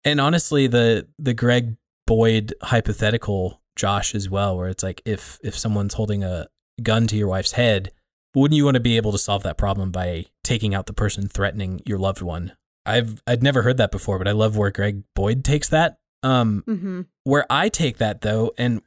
and 0.05 0.21
honestly 0.21 0.67
the 0.67 1.09
the 1.19 1.35
greg 1.35 1.77
boyd 2.07 2.55
hypothetical 2.63 3.61
josh 3.75 4.15
as 4.15 4.29
well 4.29 4.57
where 4.57 4.69
it's 4.69 4.83
like 4.83 5.01
if 5.05 5.39
if 5.43 5.57
someone's 5.59 5.95
holding 5.95 6.23
a 6.23 6.47
gun 6.83 7.07
to 7.07 7.17
your 7.17 7.29
wife's 7.29 7.53
head 7.53 7.91
wouldn't 8.35 8.57
you 8.57 8.65
want 8.65 8.77
to 8.77 8.81
be 8.81 8.97
able 8.97 9.13
to 9.13 9.19
solve 9.19 9.43
that 9.43 9.59
problem 9.59 9.91
by 9.91 10.27
taking 10.45 10.75
out 10.75 10.87
the 10.87 10.93
person 10.93 11.29
threatening 11.29 11.81
your 11.85 11.99
loved 11.99 12.23
one? 12.23 12.53
I've 12.87 13.23
i'd 13.27 13.43
never 13.43 13.63
heard 13.63 13.77
that 13.77 13.91
before 13.91 14.17
but 14.19 14.27
i 14.27 14.33
love 14.33 14.57
where 14.57 14.71
greg 14.71 15.03
boyd 15.15 15.45
takes 15.45 15.69
that. 15.69 15.99
Um 16.23 16.63
hmm 16.67 17.03
where 17.25 17.47
I 17.51 17.69
take 17.69 17.99
that 17.99 18.23
though, 18.23 18.53
and 18.59 18.81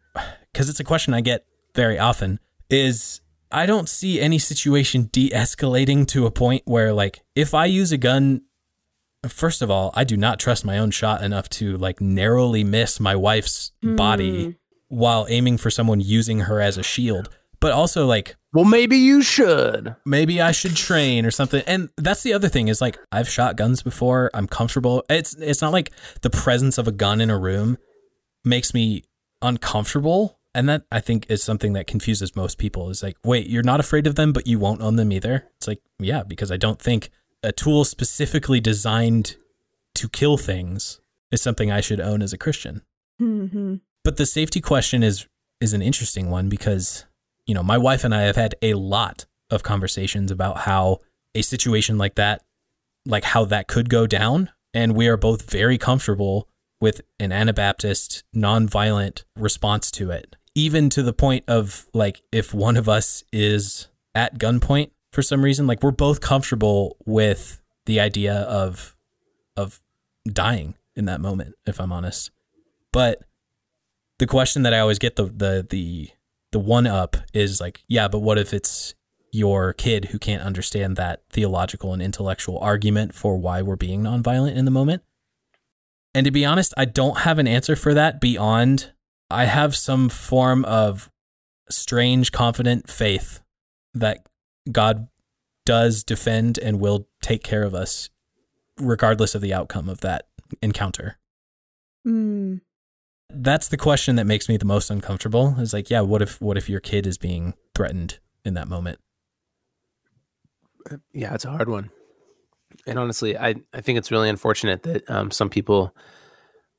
because 0.52 0.70
it's 0.70 0.80
a 0.80 0.84
question 0.84 1.14
I 1.14 1.22
get 1.22 1.46
very 1.76 1.98
often, 2.00 2.40
is 2.70 3.22
I 3.52 3.66
don't 3.66 3.88
see 3.88 4.20
any 4.20 4.40
situation 4.40 5.10
de 5.12 5.30
escalating 5.30 6.08
to 6.08 6.26
a 6.26 6.32
point 6.32 6.64
where, 6.66 6.92
like, 6.92 7.22
if 7.36 7.54
I 7.54 7.66
use 7.66 7.92
a 7.92 7.98
gun, 7.98 8.42
first 9.28 9.62
of 9.62 9.70
all, 9.70 9.92
I 9.94 10.04
do 10.04 10.18
not 10.18 10.40
trust 10.40 10.66
my 10.66 10.78
own 10.80 10.90
shot 10.92 11.24
enough 11.24 11.50
to, 11.50 11.78
like, 11.78 12.02
narrowly 12.02 12.64
miss 12.64 13.00
my 13.00 13.16
wife's 13.16 13.72
body 13.82 14.58
while 14.88 15.28
aiming 15.30 15.58
for 15.58 15.70
someone 15.70 16.02
using 16.02 16.42
her 16.42 16.60
as 16.60 16.78
a 16.78 16.84
shield. 16.84 17.30
But 17.64 17.72
also, 17.72 18.06
like, 18.06 18.36
Well, 18.52 18.66
maybe 18.66 18.98
you 18.98 19.22
should. 19.22 19.96
maybe 20.06 20.42
I 20.42 20.52
should 20.52 20.76
train 20.76 21.26
or 21.26 21.32
something. 21.32 21.64
And 21.66 21.90
that's 21.96 22.22
the 22.22 22.34
other 22.34 22.50
thing 22.50 22.68
is 22.68 22.82
like 22.82 22.98
I've 23.10 23.30
shot 23.30 23.56
guns 23.56 23.82
before. 23.82 24.30
I'm 24.34 24.48
comfortable. 24.48 25.06
It's 25.10 25.34
it's 25.36 25.62
not 25.62 25.72
like 25.72 25.92
the 26.22 26.30
presence 26.30 26.78
of 26.78 26.90
a 26.90 26.92
gun 26.92 27.22
in 27.22 27.30
a 27.30 27.38
room 27.40 27.78
makes 28.44 28.74
me 28.74 29.04
uncomfortable. 29.42 30.38
And 30.54 30.68
that 30.68 30.84
I 30.92 31.00
think 31.00 31.26
is 31.30 31.42
something 31.42 31.72
that 31.74 31.88
confuses 31.88 32.36
most 32.36 32.58
people. 32.58 32.90
Is 32.90 33.02
like, 33.02 33.16
wait, 33.24 33.48
you're 33.48 33.64
not 33.64 33.80
afraid 33.80 34.08
of 34.08 34.16
them, 34.16 34.34
but 34.34 34.46
you 34.46 34.60
won't 34.60 34.82
own 34.82 34.98
them 34.98 35.12
either. 35.14 35.46
It's 35.56 35.68
like, 35.70 35.82
yeah, 36.00 36.24
because 36.24 36.52
I 36.52 36.58
don't 36.58 36.82
think 36.82 37.10
a 37.44 37.52
tool 37.54 37.86
specifically 37.86 38.60
designed 38.60 39.38
to 39.96 40.10
kill 40.10 40.36
things 40.38 41.00
is 41.32 41.42
something 41.42 41.72
I 41.72 41.82
should 41.82 42.02
own 42.02 42.22
as 42.22 42.34
a 42.34 42.38
Christian. 42.38 42.82
hmm 43.20 43.76
But 44.04 44.18
the 44.18 44.26
safety 44.26 44.60
question 44.60 45.02
is 45.02 45.28
is 45.62 45.72
an 45.74 45.82
interesting 45.82 46.30
one 46.30 46.50
because 46.50 47.06
you 47.46 47.54
know 47.54 47.64
my 47.64 47.78
wife 47.78 48.04
and 48.04 48.14
I 48.14 48.24
have 48.24 48.36
had 48.36 48.56
a 48.62 48.74
lot 48.74 49.26
of 49.50 49.64
conversations 49.64 50.32
about 50.32 50.60
how 50.60 51.00
a 51.36 51.42
situation 51.42 51.98
like 51.98 52.16
that, 52.16 52.44
like 53.06 53.24
how 53.24 53.46
that 53.46 53.68
could 53.68 53.90
go 53.90 54.08
down, 54.08 54.50
and 54.74 54.96
we 54.96 55.08
are 55.08 55.18
both 55.18 55.50
very 55.50 55.78
comfortable 55.78 56.48
with 56.80 57.02
an 57.20 57.32
Anabaptist, 57.32 58.24
nonviolent 58.36 59.24
response 59.36 59.90
to 59.92 60.12
it, 60.12 60.36
even 60.56 60.90
to 60.90 61.04
the 61.04 61.14
point 61.14 61.46
of 61.48 61.88
like 61.94 62.22
if 62.32 62.54
one 62.54 62.78
of 62.78 62.90
us 62.90 63.24
is 63.32 63.88
at 64.16 64.38
gunpoint 64.38 64.92
for 65.14 65.22
some 65.22 65.44
reason, 65.44 65.68
like 65.68 65.84
we're 65.84 65.92
both 65.92 66.22
comfortable 66.22 66.98
with 67.06 67.62
the 67.86 68.00
idea 68.00 68.34
of 68.34 68.96
of 69.56 69.80
dying 70.28 70.76
in 70.96 71.06
that 71.06 71.22
moment, 71.22 71.56
if 71.66 71.80
I'm 71.80 71.92
honest. 71.92 72.32
But 72.92 73.22
the 74.20 74.28
question 74.28 74.64
that 74.64 74.74
I 74.74 74.80
always 74.80 75.00
get 75.00 75.16
the 75.16 75.26
the 75.26 75.66
the 75.70 76.10
the 76.54 76.60
one 76.60 76.88
up 76.88 77.18
is 77.34 77.60
like, 77.60 77.84
yeah, 77.88 78.08
but 78.08 78.20
what 78.20 78.38
if 78.38 78.54
it's 78.54 78.96
your 79.34 79.74
kid 79.74 80.06
who 80.06 80.20
can't 80.20 80.44
understand 80.44 80.96
that 80.96 81.24
theological 81.32 81.92
and 81.92 82.02
intellectual 82.02 82.60
argument 82.60 83.16
for 83.16 83.36
why 83.36 83.64
we're 83.64 83.76
being 83.76 84.04
nonviolent 84.04 84.56
in 84.56 84.64
the 84.64 84.72
moment. 84.72 85.02
And 86.14 86.24
to 86.26 86.32
be 86.32 86.46
honest, 86.46 86.72
I 86.78 86.86
don't 86.86 87.20
have 87.20 87.40
an 87.40 87.48
answer 87.48 87.76
for 87.76 87.96
that 87.96 88.22
beyond 88.22 88.92
I 89.32 89.46
have 89.46 89.76
some 89.76 90.08
form 90.10 90.64
of 90.66 91.10
strange, 91.68 92.32
confident 92.32 92.88
faith 92.88 93.42
that 93.96 94.20
God 94.72 95.08
does 95.66 96.04
defend 96.04 96.60
and 96.60 96.80
will 96.80 97.08
take 97.24 97.44
care 97.44 97.64
of 97.64 97.74
us 97.74 98.12
regardless 98.80 99.34
of 99.34 99.42
the 99.42 99.54
outcome 99.54 99.90
of 99.90 100.02
that 100.02 100.28
encounter. 100.62 101.18
Mm. 102.08 102.62
That's 103.30 103.68
the 103.68 103.78
question 103.78 104.16
that 104.18 104.26
makes 104.26 104.48
me 104.48 104.58
the 104.58 104.66
most 104.66 104.90
uncomfortable. 104.90 105.56
Is 105.60 105.74
like, 105.74 105.90
yeah, 105.90 106.02
what 106.02 106.22
if 106.22 106.42
what 106.42 106.58
if 106.58 106.70
your 106.70 106.80
kid 106.80 107.08
is 107.08 107.18
being 107.18 107.54
threatened 107.76 108.20
in 108.46 108.54
that 108.54 108.68
moment? 108.68 109.00
Yeah, 111.14 111.34
it's 111.34 111.46
a 111.46 111.50
hard 111.50 111.70
one. 111.70 111.90
And 112.86 113.00
honestly, 113.00 113.38
I, 113.38 113.56
I 113.74 113.82
think 113.82 113.98
it's 113.98 114.12
really 114.12 114.30
unfortunate 114.30 114.84
that 114.84 115.10
um, 115.10 115.32
some 115.32 115.50
people 115.50 115.96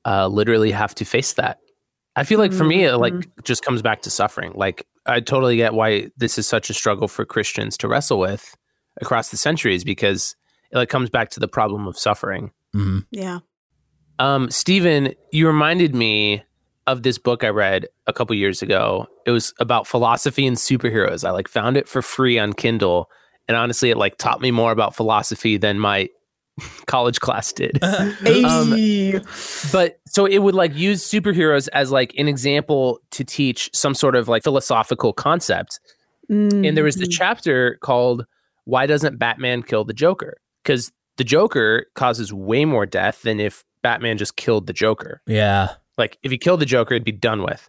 uh, 0.04 0.26
literally 0.28 0.70
have 0.70 0.94
to 0.96 1.04
face 1.04 1.32
that. 1.34 1.60
I 2.16 2.24
feel 2.24 2.38
like 2.38 2.52
for 2.52 2.64
me, 2.64 2.84
it 2.84 2.96
like 2.96 3.14
just 3.42 3.64
comes 3.64 3.82
back 3.82 4.02
to 4.02 4.10
suffering. 4.10 4.52
Like 4.54 4.86
I 5.04 5.18
totally 5.20 5.56
get 5.56 5.74
why 5.74 6.10
this 6.16 6.38
is 6.38 6.46
such 6.46 6.70
a 6.70 6.74
struggle 6.74 7.08
for 7.08 7.24
Christians 7.24 7.76
to 7.78 7.88
wrestle 7.88 8.20
with 8.20 8.54
across 9.00 9.30
the 9.30 9.36
centuries 9.36 9.82
because 9.82 10.36
it 10.70 10.76
like 10.76 10.88
comes 10.88 11.10
back 11.10 11.30
to 11.30 11.40
the 11.40 11.48
problem 11.48 11.88
of 11.88 11.98
suffering. 11.98 12.52
hmm 12.72 13.00
Yeah. 13.10 13.40
Um, 14.18 14.50
Stephen, 14.50 15.14
you 15.32 15.46
reminded 15.46 15.94
me 15.94 16.42
of 16.86 17.02
this 17.02 17.18
book 17.18 17.44
I 17.44 17.48
read 17.48 17.86
a 18.06 18.12
couple 18.12 18.36
years 18.36 18.62
ago. 18.62 19.06
It 19.26 19.30
was 19.30 19.52
about 19.58 19.86
philosophy 19.86 20.46
and 20.46 20.56
superheroes. 20.56 21.26
I 21.26 21.30
like 21.30 21.48
found 21.48 21.76
it 21.76 21.88
for 21.88 22.02
free 22.02 22.38
on 22.38 22.52
Kindle, 22.52 23.08
and 23.48 23.56
honestly, 23.56 23.90
it 23.90 23.96
like 23.96 24.18
taught 24.18 24.40
me 24.40 24.50
more 24.50 24.72
about 24.72 24.94
philosophy 24.94 25.56
than 25.56 25.78
my 25.78 26.08
college 26.86 27.20
class 27.20 27.52
did. 27.52 27.78
Um, 28.44 29.72
but 29.72 29.98
so 30.06 30.26
it 30.26 30.38
would 30.38 30.54
like 30.54 30.74
use 30.74 31.02
superheroes 31.02 31.68
as 31.72 31.90
like 31.90 32.14
an 32.16 32.28
example 32.28 33.00
to 33.12 33.24
teach 33.24 33.70
some 33.72 33.94
sort 33.94 34.16
of 34.16 34.28
like 34.28 34.42
philosophical 34.42 35.12
concept. 35.12 35.80
And 36.64 36.76
there 36.76 36.84
was 36.84 36.96
the 36.96 37.06
chapter 37.06 37.78
called 37.82 38.24
"Why 38.64 38.86
Doesn't 38.86 39.18
Batman 39.18 39.62
Kill 39.62 39.84
the 39.84 39.92
Joker?" 39.92 40.36
Because 40.62 40.90
the 41.16 41.24
Joker 41.24 41.86
causes 41.94 42.32
way 42.32 42.64
more 42.64 42.86
death 42.86 43.22
than 43.22 43.40
if 43.40 43.62
Batman 43.84 44.16
just 44.16 44.36
killed 44.36 44.66
the 44.66 44.72
Joker. 44.72 45.20
Yeah. 45.26 45.74
Like 45.98 46.18
if 46.24 46.32
he 46.32 46.38
killed 46.38 46.60
the 46.60 46.66
Joker, 46.66 46.94
it'd 46.94 47.04
be 47.04 47.12
done 47.12 47.42
with. 47.42 47.68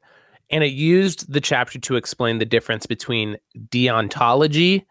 And 0.50 0.64
it 0.64 0.72
used 0.72 1.32
the 1.32 1.42
chapter 1.42 1.78
to 1.78 1.98
explain 1.98 2.40
the 2.40 2.46
difference 2.46 2.86
between 2.86 3.36
deontology 3.68 4.86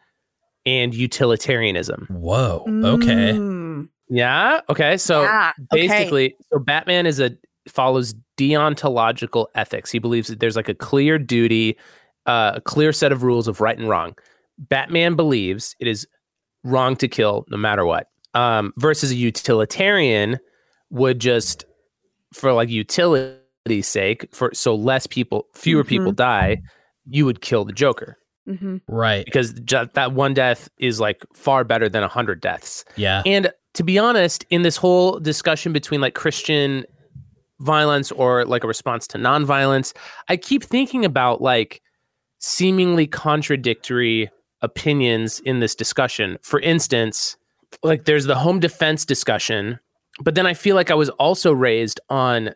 and 0.66 0.94
utilitarianism. 0.94 2.08
Whoa. 2.10 2.64
Okay. 2.68 3.32
Mm. 3.32 3.88
Yeah. 4.10 4.60
Okay. 4.68 4.98
So 4.98 5.22
Yeah, 5.22 5.52
okay. 5.72 5.88
basically, 5.88 6.36
so 6.52 6.58
Batman 6.58 7.06
is 7.06 7.18
a 7.20 7.30
follows 7.68 8.14
deontological 8.36 9.46
ethics. 9.54 9.90
He 9.90 9.98
believes 9.98 10.28
that 10.28 10.40
there's 10.40 10.56
like 10.56 10.68
a 10.68 10.74
clear 10.74 11.18
duty, 11.18 11.78
uh, 12.26 12.52
a 12.56 12.60
clear 12.60 12.92
set 12.92 13.12
of 13.12 13.22
rules 13.22 13.48
of 13.48 13.62
right 13.62 13.78
and 13.78 13.88
wrong. 13.88 14.14
Batman 14.58 15.16
believes 15.16 15.74
it 15.80 15.88
is 15.88 16.06
wrong 16.64 16.96
to 16.96 17.08
kill 17.08 17.46
no 17.48 17.56
matter 17.56 17.86
what. 17.86 18.10
Um, 18.34 18.74
versus 18.76 19.10
a 19.12 19.14
utilitarian 19.14 20.38
would 20.94 21.18
just, 21.18 21.66
for 22.32 22.52
like 22.52 22.70
utility's 22.70 23.86
sake, 23.86 24.26
for 24.32 24.50
so 24.54 24.74
less 24.74 25.06
people, 25.06 25.46
fewer 25.54 25.84
people 25.84 26.12
die, 26.12 26.62
you 27.06 27.26
would 27.26 27.42
kill 27.42 27.64
the 27.66 27.72
Joker 27.72 28.16
hmm 28.46 28.76
Right. 28.88 29.24
because 29.24 29.52
ju- 29.54 29.88
that 29.94 30.12
one 30.12 30.34
death 30.34 30.68
is 30.78 31.00
like 31.00 31.24
far 31.34 31.64
better 31.64 31.88
than 31.88 32.02
a 32.02 32.08
hundred 32.08 32.40
deaths. 32.40 32.84
Yeah. 32.96 33.22
And 33.24 33.50
to 33.74 33.82
be 33.82 33.98
honest, 33.98 34.44
in 34.50 34.62
this 34.62 34.76
whole 34.76 35.18
discussion 35.18 35.72
between 35.72 36.00
like 36.00 36.14
Christian 36.14 36.84
violence 37.60 38.12
or 38.12 38.44
like 38.44 38.62
a 38.62 38.66
response 38.66 39.06
to 39.08 39.18
nonviolence, 39.18 39.94
I 40.28 40.36
keep 40.36 40.62
thinking 40.62 41.04
about 41.04 41.40
like 41.40 41.80
seemingly 42.38 43.06
contradictory 43.06 44.30
opinions 44.60 45.40
in 45.40 45.60
this 45.60 45.74
discussion. 45.74 46.38
For 46.42 46.60
instance, 46.60 47.36
like 47.82 48.04
there's 48.04 48.26
the 48.26 48.34
home 48.36 48.60
defense 48.60 49.06
discussion, 49.06 49.80
but 50.20 50.34
then 50.34 50.46
I 50.46 50.54
feel 50.54 50.76
like 50.76 50.90
I 50.90 50.94
was 50.94 51.08
also 51.10 51.52
raised 51.52 52.00
on 52.08 52.54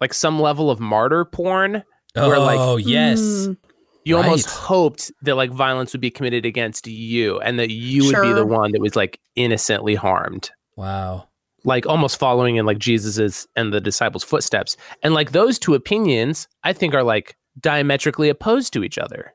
like 0.00 0.12
some 0.14 0.40
level 0.40 0.70
of 0.70 0.80
martyr 0.80 1.24
porn. 1.24 1.82
where, 2.14 2.38
like, 2.38 2.58
oh, 2.58 2.76
yes. 2.76 3.20
Mm. 3.20 3.56
You 4.04 4.18
almost 4.18 4.50
hoped 4.50 5.10
that 5.22 5.34
like 5.34 5.50
violence 5.50 5.92
would 5.94 6.00
be 6.02 6.10
committed 6.10 6.44
against 6.44 6.86
you 6.86 7.40
and 7.40 7.58
that 7.58 7.70
you 7.70 8.04
would 8.04 8.20
be 8.20 8.32
the 8.34 8.44
one 8.44 8.72
that 8.72 8.80
was 8.80 8.94
like 8.96 9.18
innocently 9.34 9.94
harmed 9.94 10.50
Wow. 10.76 11.28
like 11.64 11.86
almost 11.86 12.18
following 12.18 12.56
in 12.56 12.66
like 12.66 12.78
Jesus's 12.78 13.46
and 13.56 13.72
the 13.72 13.80
disciples' 13.80 14.22
footsteps. 14.22 14.76
And 15.02 15.14
like 15.14 15.32
those 15.32 15.58
two 15.58 15.72
opinions, 15.74 16.48
I 16.62 16.74
think 16.74 16.92
are 16.92 17.02
like 17.02 17.36
diametrically 17.58 18.28
opposed 18.28 18.74
to 18.74 18.84
each 18.84 18.98
other. 18.98 19.32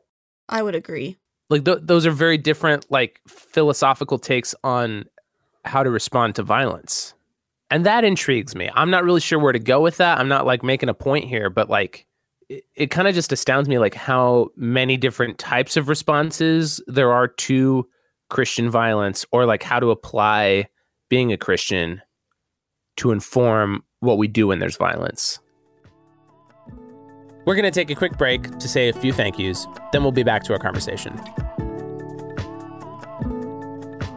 I 0.48 0.62
would 0.62 0.76
agree. 0.76 1.18
Like 1.50 1.66
th- 1.66 1.80
those 1.82 2.06
are 2.06 2.12
very 2.12 2.38
different 2.38 2.86
like 2.92 3.22
philosophical 3.28 4.20
takes 4.20 4.54
on 4.64 5.06
how 5.66 5.82
to 5.82 5.90
respond 5.90 6.36
to 6.36 6.44
violence. 6.44 7.16
And 7.72 7.86
that 7.86 8.04
intrigues 8.04 8.56
me. 8.56 8.70
I'm 8.74 8.90
not 8.90 9.04
really 9.04 9.22
sure 9.22 9.40
where 9.40 9.54
to 9.54 9.60
go 9.60 9.82
with 9.82 9.98
that. 9.98 10.20
I'm 10.20 10.28
not 10.28 10.46
like 10.46 10.64
making 10.64 10.90
a 10.90 10.94
point 10.94 11.26
here, 11.26 11.50
but 11.50 11.70
like 11.70 12.08
it, 12.50 12.64
it 12.76 12.88
kind 12.88 13.08
of 13.08 13.14
just 13.14 13.32
astounds 13.32 13.70
me 13.70 13.78
like 13.78 13.94
how 13.94 14.50
many 14.56 14.98
different 14.98 15.38
types 15.38 15.78
of 15.78 15.88
responses 15.88 16.82
there 16.88 17.12
are 17.12 17.28
to 17.28 17.88
Christian 18.30 18.70
violence 18.70 19.26
or 19.32 19.46
like 19.46 19.64
how 19.64 19.80
to 19.80 19.92
apply 19.92 20.68
being 21.10 21.32
a 21.32 21.38
Christian 21.38 22.02
to 22.98 23.12
inform 23.12 23.84
what 24.00 24.18
we 24.18 24.28
do 24.28 24.48
when 24.48 24.60
there's 24.60 24.78
violence. 24.78 25.40
We're 27.46 27.56
going 27.56 27.64
to 27.64 27.72
take 27.72 27.90
a 27.90 27.96
quick 27.96 28.18
break 28.18 28.58
to 28.60 28.68
say 28.68 28.90
a 28.90 28.94
few 28.94 29.14
thank 29.14 29.40
yous, 29.40 29.66
then 29.92 30.04
we'll 30.04 30.12
be 30.12 30.24
back 30.24 30.44
to 30.44 30.54
our 30.54 30.60
conversation. 30.60 31.20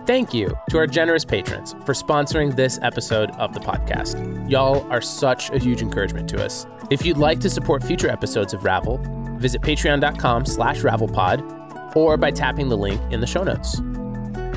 Thank 0.05 0.35
you 0.35 0.57
to 0.71 0.79
our 0.79 0.87
generous 0.89 1.25
patrons 1.25 1.75
for 1.85 1.93
sponsoring 1.93 2.57
this 2.57 2.79
episode 2.83 3.31
of 3.33 3.55
the 3.55 3.61
podcast. 3.61 4.51
Y'all 4.51 4.85
are 4.91 5.01
such 5.01 5.51
a 5.51 5.59
huge 5.59 5.81
encouragement 5.81 6.29
to 6.31 6.45
us. 6.45 6.67
If 6.91 7.07
you'd 7.07 7.19
like 7.19 7.39
to 7.41 7.51
support 7.51 7.85
future 7.85 8.09
episodes 8.09 8.53
of 8.53 8.65
Ravel, 8.65 9.01
visit 9.39 9.63
patreon.com 9.63 10.47
slash 10.47 10.81
ravelpod 10.81 11.97
or 11.97 12.17
by 12.17 12.33
tapping 12.33 12.69
the 12.69 12.77
link 12.77 13.01
in 13.13 13.21
the 13.21 13.27
show 13.29 13.45
notes. 13.45 13.81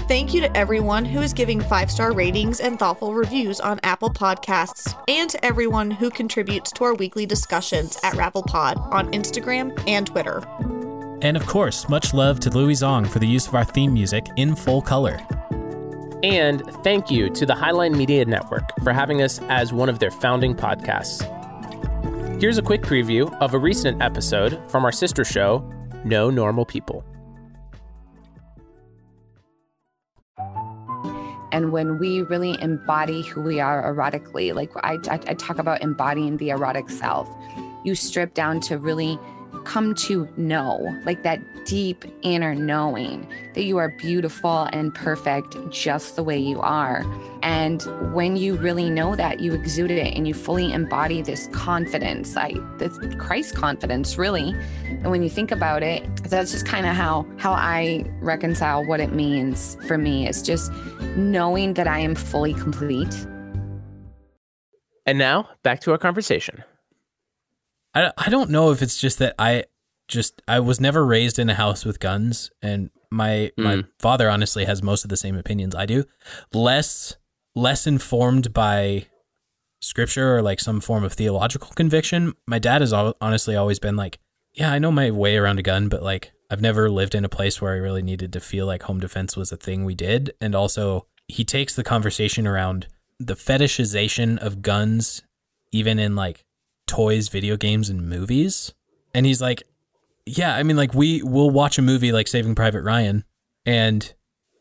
Thank 0.08 0.34
you 0.34 0.42
to 0.42 0.58
everyone 0.58 1.06
who 1.06 1.22
is 1.22 1.34
giving 1.34 1.62
five 1.62 1.92
star 1.92 2.12
ratings 2.12 2.60
and 2.60 2.80
thoughtful 2.80 3.14
reviews 3.14 3.60
on 3.60 3.80
Apple 3.84 4.10
Podcasts, 4.10 4.96
and 5.08 5.30
to 5.30 5.44
everyone 5.44 5.92
who 5.92 6.10
contributes 6.10 6.72
to 6.74 6.84
our 6.84 6.94
weekly 6.96 7.26
discussions 7.26 7.98
at 8.04 8.14
RavelPod 8.14 8.92
on 8.92 9.12
Instagram 9.12 9.80
and 9.88 10.06
Twitter. 10.06 10.44
And 11.26 11.36
of 11.36 11.48
course, 11.48 11.90
much 11.90 12.14
love 12.14 12.40
to 12.42 12.52
Louis 12.52 12.76
Zong 12.76 13.08
for 13.08 13.18
the 13.18 13.26
use 13.26 13.48
of 13.48 13.56
our 13.56 13.66
theme 13.66 13.92
music 13.92 14.28
in 14.36 14.56
full 14.56 14.80
color. 14.80 15.20
And 16.22 16.62
thank 16.84 17.10
you 17.10 17.32
to 17.32 17.48
the 17.48 17.54
Highline 17.56 17.98
Media 17.98 18.24
Network 18.26 18.70
for 18.84 18.94
having 18.94 19.24
us 19.24 19.40
as 19.50 19.74
one 19.74 19.90
of 19.90 19.98
their 19.98 20.12
founding 20.12 20.54
podcasts. 20.54 21.24
Here's 22.40 22.60
a 22.60 22.62
quick 22.62 22.84
preview 22.84 23.36
of 23.42 23.56
a 23.56 23.58
recent 23.58 24.04
episode 24.04 24.62
from 24.70 24.86
our 24.86 24.92
sister 24.92 25.26
show, 25.26 25.68
No 26.04 26.30
Normal 26.30 26.64
People. 26.64 27.04
And 31.52 31.72
when 31.72 31.98
we 31.98 32.22
really 32.22 32.56
embody 32.62 33.24
who 33.24 33.42
we 33.42 33.60
are 33.60 33.92
erotically, 33.92 34.54
like 34.54 34.70
I, 34.84 35.00
I, 35.10 35.20
I 35.28 35.34
talk 35.34 35.58
about 35.58 35.82
embodying 35.82 36.38
the 36.38 36.52
erotic 36.52 36.88
self, 36.88 37.28
you 37.84 37.96
strip 37.96 38.36
down 38.36 38.60
to 38.60 38.78
really 38.78 39.18
come 39.66 39.96
to 39.96 40.28
know, 40.38 40.96
like 41.06 41.24
that 41.24 41.42
deep 41.66 42.06
inner 42.22 42.54
knowing 42.56 43.28
that 43.54 43.64
you 43.64 43.78
are 43.78 43.90
beautiful 43.90 44.70
and 44.72 44.94
perfect 44.94 45.56
just 45.70 46.16
the 46.16 46.24
way 46.24 46.38
you 46.38 46.62
are. 46.62 47.04
And 47.42 47.82
when 48.14 48.38
you 48.38 48.56
really 48.56 48.90
know 48.90 49.16
that, 49.16 49.40
you 49.40 49.54
exude 49.54 49.92
it 49.92 50.16
and 50.16 50.28
you 50.28 50.34
fully 50.34 50.72
embody 50.72 51.22
this 51.22 51.48
confidence, 51.52 52.36
like 52.36 52.56
this 52.78 52.98
Christ 53.18 53.56
confidence, 53.56 54.18
really. 54.18 54.56
And 54.86 55.12
when 55.12 55.24
you 55.24 55.30
think 55.30 55.52
about 55.52 55.84
it, 55.84 56.04
that's 56.24 56.52
just 56.52 56.66
kind 56.66 56.86
of 56.86 56.96
how 56.96 57.26
how 57.38 57.54
I 57.54 58.06
reconcile 58.22 58.86
what 58.86 59.00
it 59.00 59.14
means 59.14 59.78
for 59.88 59.98
me. 59.98 60.28
It's 60.28 60.42
just 60.42 60.72
knowing 61.16 61.74
that 61.74 61.88
I 61.88 62.00
am 62.00 62.16
fully 62.16 62.54
complete. 62.54 63.14
And 65.06 65.20
now, 65.20 65.50
back 65.62 65.82
to 65.82 65.92
our 65.92 66.00
conversation. 66.00 66.64
I, 67.96 68.12
I 68.18 68.30
don't 68.30 68.50
know 68.50 68.72
if 68.72 68.82
it's 68.82 68.98
just 68.98 69.20
that 69.20 69.34
I 69.40 69.64
just 70.08 70.42
I 70.48 70.60
was 70.60 70.80
never 70.80 71.06
raised 71.06 71.40
in 71.40 71.50
a 71.50 71.56
house 71.56 71.84
with 71.86 72.00
guns 72.00 72.52
and 72.62 72.90
my 73.12 73.52
my 73.58 73.78
Mm. 73.78 73.88
father 74.00 74.30
honestly 74.30 74.66
has 74.66 74.84
most 74.84 75.04
of 75.04 75.10
the 75.10 75.18
same 75.18 75.36
opinions 75.38 75.74
I 75.74 75.86
do. 75.86 76.04
Less 76.54 77.16
less 77.56 77.88
informed 77.88 78.54
by 78.54 79.06
scripture 79.82 80.36
or 80.38 80.42
like 80.42 80.60
some 80.60 80.82
form 80.82 81.04
of 81.04 81.14
theological 81.14 81.70
conviction. 81.76 82.34
My 82.48 82.60
dad 82.60 82.82
has 82.82 82.94
al- 82.94 83.16
honestly 83.22 83.56
always 83.56 83.80
been 83.80 83.96
like, 83.96 84.20
yeah, 84.54 84.72
I 84.72 84.80
know 84.80 84.92
my 84.92 85.12
way 85.12 85.38
around 85.38 85.60
a 85.60 85.64
gun, 85.64 85.90
but 85.90 86.04
like 86.04 86.32
I've 86.52 86.62
never 86.62 86.90
lived 86.90 87.16
in 87.16 87.26
a 87.26 87.30
place 87.30 87.62
where 87.62 87.74
I 87.74 87.78
really 87.78 88.02
needed 88.04 88.32
to 88.34 88.40
feel 88.40 88.66
like 88.68 88.84
home 88.84 89.00
defense 89.00 89.36
was 89.36 89.52
a 89.52 89.58
thing 89.58 89.84
we 89.84 89.96
did. 89.96 90.32
And 90.40 90.54
also, 90.54 91.08
he 91.28 91.44
takes 91.44 91.76
the 91.76 91.84
conversation 91.84 92.46
around 92.46 92.88
the 93.20 93.34
fetishization 93.36 94.38
of 94.38 94.62
guns, 94.62 95.24
even 95.72 95.98
in 95.98 96.16
like 96.16 96.45
toys, 96.88 97.30
video 97.30 97.58
games, 97.58 97.90
and 97.90 98.08
movies. 98.08 98.74
And 99.14 99.26
he's 99.26 99.42
like, 99.42 99.64
yeah, 100.26 100.56
I 100.56 100.64
mean, 100.64 100.78
like 100.78 100.94
we 100.94 101.22
will 101.24 101.50
watch 101.50 101.78
a 101.78 101.82
movie 101.82 102.12
like 102.12 102.28
Saving 102.28 102.56
Private 102.56 102.82
Ryan, 102.82 103.24
and 103.66 104.14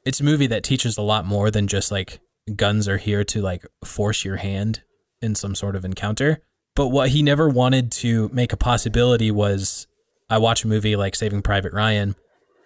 it's 0.04 0.20
a 0.20 0.24
movie 0.24 0.46
that 0.48 0.62
teaches 0.62 0.98
a 0.98 1.02
lot 1.02 1.24
more 1.24 1.50
than 1.50 1.66
just 1.66 1.90
like 1.90 2.20
guns 2.54 2.86
are 2.88 2.98
here 2.98 3.24
to 3.24 3.40
like 3.40 3.66
force 3.84 4.24
your 4.24 4.36
hand 4.36 4.82
in 5.22 5.34
some 5.34 5.54
sort 5.54 5.76
of 5.76 5.84
encounter. 5.84 6.42
But 6.76 6.88
what 6.88 7.10
he 7.10 7.22
never 7.22 7.48
wanted 7.48 7.92
to 7.92 8.28
make 8.30 8.52
a 8.52 8.56
possibility 8.56 9.30
was 9.30 9.86
I 10.28 10.38
watch 10.38 10.64
a 10.64 10.68
movie 10.68 10.96
like 10.96 11.14
Saving 11.14 11.42
Private 11.42 11.72
Ryan 11.72 12.16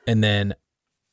and 0.07 0.25
then 0.25 0.55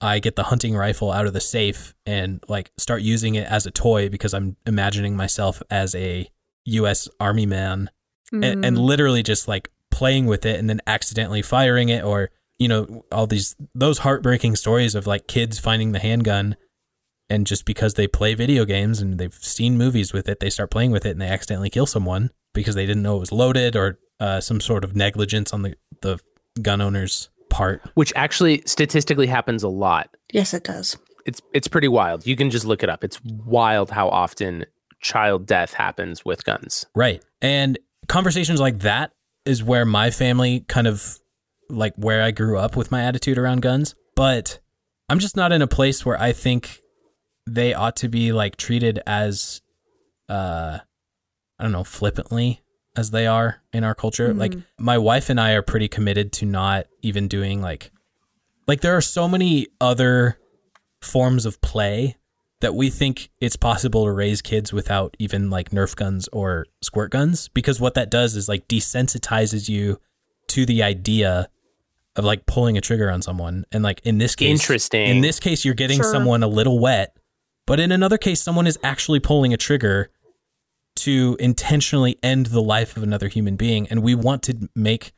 I 0.02 0.20
get 0.20 0.36
the 0.36 0.44
hunting 0.44 0.76
rifle 0.76 1.12
out 1.12 1.28
of 1.28 1.34
the 1.34 1.42
safe 1.42 1.94
and 2.06 2.44
like 2.48 2.72
start 2.78 3.02
using 3.02 3.36
it 3.36 3.48
as 3.48 3.66
a 3.66 3.72
toy 3.72 4.10
because 4.10 4.34
I'm 4.34 4.56
imagining 4.66 5.16
myself 5.16 5.62
as 5.70 5.94
a 5.96 6.30
US 6.66 7.08
army 7.20 7.46
man 7.46 7.90
and, 8.32 8.66
and 8.66 8.78
literally 8.78 9.24
just 9.24 9.48
like 9.48 9.70
playing 9.92 10.26
with 10.26 10.46
it 10.46 10.60
and 10.60 10.70
then 10.70 10.82
accidentally 10.88 11.42
firing 11.42 11.90
it 11.90 12.04
or 12.04 12.32
you 12.58 12.68
know 12.68 13.06
all 13.12 13.28
these 13.28 13.56
those 13.74 14.00
heartbreaking 14.00 14.56
stories 14.56 14.96
of 14.96 15.08
like 15.08 15.28
kids 15.28 15.60
finding 15.60 15.92
the 15.92 16.00
handgun 16.00 16.56
and 17.30 17.48
just 17.48 17.66
because 17.66 17.94
they 17.96 18.08
play 18.08 18.34
video 18.34 18.66
games 18.66 19.02
and 19.02 19.18
they've 19.18 19.34
seen 19.36 19.78
movies 19.78 20.12
with 20.12 20.28
it 20.28 20.40
they 20.40 20.50
start 20.50 20.72
playing 20.72 20.92
with 20.92 21.06
it 21.06 21.12
and 21.12 21.22
they 21.22 21.28
accidentally 21.28 21.70
kill 21.70 21.86
someone 21.86 22.30
because 22.54 22.76
they 22.76 22.86
didn't 22.86 23.04
know 23.04 23.18
it 23.18 23.20
was 23.20 23.32
loaded 23.32 23.76
or 23.76 24.00
uh, 24.20 24.40
some 24.40 24.62
sort 24.62 24.84
of 24.84 24.96
negligence 24.96 25.54
on 25.54 25.62
the 25.62 25.76
the 26.02 26.20
gun 26.62 26.82
owner's 26.82 27.30
part 27.50 27.82
Which 27.94 28.12
actually 28.16 28.64
statistically 28.66 29.28
happens 29.28 29.64
a 29.64 29.70
lot. 29.70 30.16
Yes, 30.34 30.54
it 30.54 30.64
does. 30.64 30.98
It's 31.26 31.42
it's 31.54 31.68
pretty 31.68 31.88
wild. 31.88 32.28
You 32.28 32.36
can 32.36 32.50
just 32.50 32.66
look 32.66 32.84
it 32.84 32.90
up. 32.90 33.04
It's 33.04 33.20
wild 33.24 33.92
how 33.92 34.10
often 34.10 34.66
child 35.00 35.46
death 35.46 35.74
happens 35.74 36.26
with 36.26 36.44
guns. 36.44 36.86
Right. 36.96 37.24
And 37.42 37.80
conversations 38.08 38.60
like 38.60 38.80
that 38.80 39.12
is 39.46 39.64
where 39.64 39.86
my 39.86 40.12
family 40.12 40.62
kind 40.68 40.88
of 40.88 41.20
like 41.70 41.94
where 41.96 42.22
I 42.22 42.32
grew 42.32 42.58
up 42.58 42.76
with 42.76 42.92
my 42.92 43.04
attitude 43.04 43.38
around 43.38 43.62
guns. 43.62 43.96
But 44.16 44.60
I'm 45.10 45.20
just 45.20 45.36
not 45.36 45.52
in 45.52 45.62
a 45.62 45.68
place 45.68 46.06
where 46.06 46.20
I 46.20 46.32
think 46.32 46.82
they 47.48 47.74
ought 47.74 47.96
to 47.98 48.08
be 48.08 48.32
like 48.32 48.56
treated 48.58 49.00
as 49.06 49.62
uh 50.30 50.80
I 51.60 51.64
don't 51.64 51.72
know, 51.72 51.84
flippantly 51.84 52.62
as 52.98 53.12
they 53.12 53.28
are 53.28 53.62
in 53.72 53.84
our 53.84 53.96
culture. 53.96 54.34
Like 54.34 54.54
my 54.78 54.98
wife 54.98 55.30
and 55.30 55.40
I 55.40 55.52
are 55.52 55.62
pretty 55.62 55.88
committed 55.88 56.32
to 56.34 56.46
not 56.46 56.88
even 57.02 57.28
doing 57.28 57.62
like 57.62 57.92
like 58.68 58.82
there 58.82 58.96
are 58.96 59.02
so 59.02 59.28
many 59.28 59.68
other 59.80 60.40
forms 61.02 61.46
of 61.46 61.62
play 61.62 62.18
that 62.62 62.74
we 62.74 62.90
think 62.90 63.30
it's 63.40 63.56
possible 63.56 64.06
to 64.06 64.12
raise 64.12 64.42
kids 64.42 64.72
without 64.72 65.16
even 65.20 65.50
like 65.50 65.72
Nerf 65.72 65.96
guns 65.96 66.28
or 66.32 66.66
squirt 66.82 67.12
guns 67.12 67.50
because 67.50 67.80
what 67.80 67.94
that 67.96 68.10
does 68.10 68.36
is 68.36 68.48
like 68.48 68.68
desensitizes 68.68 69.68
you 69.70 70.00
to 70.48 70.66
the 70.66 70.82
idea 70.84 71.50
of 72.16 72.24
like 72.24 72.46
pulling 72.46 72.78
a 72.78 72.82
trigger 72.82 73.12
on 73.12 73.22
someone 73.22 73.66
and 73.72 73.84
like 73.84 74.00
in 74.06 74.18
this 74.20 74.36
case 74.36 74.50
Interesting. 74.50 75.08
in 75.08 75.22
this 75.22 75.40
case 75.40 75.66
you're 75.66 75.74
getting 75.74 75.98
Sure. 75.98 76.12
someone 76.12 76.44
a 76.44 76.48
little 76.48 76.80
wet 76.80 77.18
but 77.68 77.80
in 77.80 77.92
another 77.92 78.18
case 78.18 78.42
someone 78.42 78.68
is 78.68 78.80
actually 78.84 79.20
pulling 79.20 79.54
a 79.54 79.58
trigger 79.58 80.10
to 80.96 81.36
intentionally 81.42 82.18
end 82.24 82.46
the 82.48 82.62
life 82.62 82.96
of 82.96 83.04
another 83.04 83.28
human 83.28 83.58
being 83.58 83.86
and 83.90 84.02
we 84.02 84.16
want 84.16 84.44
to 84.44 84.70
make 84.74 85.12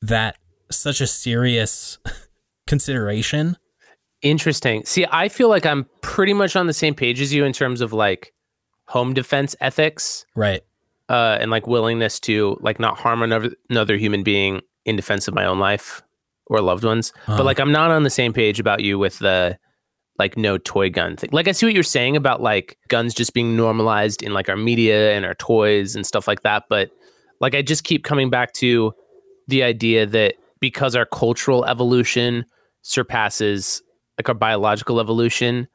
that 0.00 0.36
such 0.68 1.00
a 1.00 1.06
serious 1.06 1.98
consideration 2.66 3.56
Interesting. 4.22 4.84
See, 4.84 5.04
I 5.10 5.28
feel 5.28 5.48
like 5.48 5.66
I'm 5.66 5.86
pretty 6.00 6.32
much 6.32 6.56
on 6.56 6.66
the 6.66 6.72
same 6.72 6.94
page 6.94 7.20
as 7.20 7.34
you 7.34 7.44
in 7.44 7.52
terms 7.52 7.80
of 7.80 7.92
like 7.92 8.32
home 8.86 9.14
defense 9.14 9.56
ethics 9.60 10.26
right 10.34 10.62
uh, 11.08 11.38
and 11.40 11.50
like 11.50 11.66
willingness 11.66 12.18
to 12.20 12.56
like 12.60 12.80
not 12.80 12.98
harm 12.98 13.22
another, 13.22 13.52
another 13.68 13.96
human 13.96 14.22
being 14.22 14.60
in 14.84 14.96
defense 14.96 15.28
of 15.28 15.34
my 15.34 15.44
own 15.44 15.58
life 15.58 16.02
or 16.46 16.60
loved 16.60 16.84
ones. 16.84 17.12
Uh-huh. 17.26 17.36
But 17.36 17.44
like, 17.44 17.60
I'm 17.60 17.72
not 17.72 17.90
on 17.90 18.02
the 18.02 18.10
same 18.10 18.32
page 18.32 18.58
about 18.58 18.82
you 18.82 18.98
with 18.98 19.18
the 19.18 19.58
like 20.18 20.36
no 20.36 20.58
toy 20.58 20.90
gun 20.90 21.16
thing. 21.16 21.30
Like, 21.32 21.48
I 21.48 21.52
see 21.52 21.66
what 21.66 21.74
you're 21.74 21.82
saying 21.82 22.16
about 22.16 22.40
like 22.40 22.78
guns 22.88 23.14
just 23.14 23.34
being 23.34 23.56
normalized 23.56 24.22
in 24.22 24.32
like 24.32 24.48
our 24.48 24.56
media 24.56 25.14
and 25.14 25.24
our 25.24 25.34
toys 25.34 25.94
and 25.94 26.06
stuff 26.06 26.26
like 26.26 26.42
that. 26.42 26.64
But 26.68 26.90
like, 27.40 27.54
I 27.54 27.62
just 27.62 27.84
keep 27.84 28.04
coming 28.04 28.30
back 28.30 28.52
to 28.54 28.94
the 29.48 29.62
idea 29.62 30.06
that 30.06 30.34
because 30.60 30.94
our 30.94 31.06
cultural 31.06 31.64
evolution 31.64 32.44
surpasses 32.82 33.82
like 34.22 34.28
our 34.28 34.34
biological 34.34 35.00
evolution, 35.00 35.66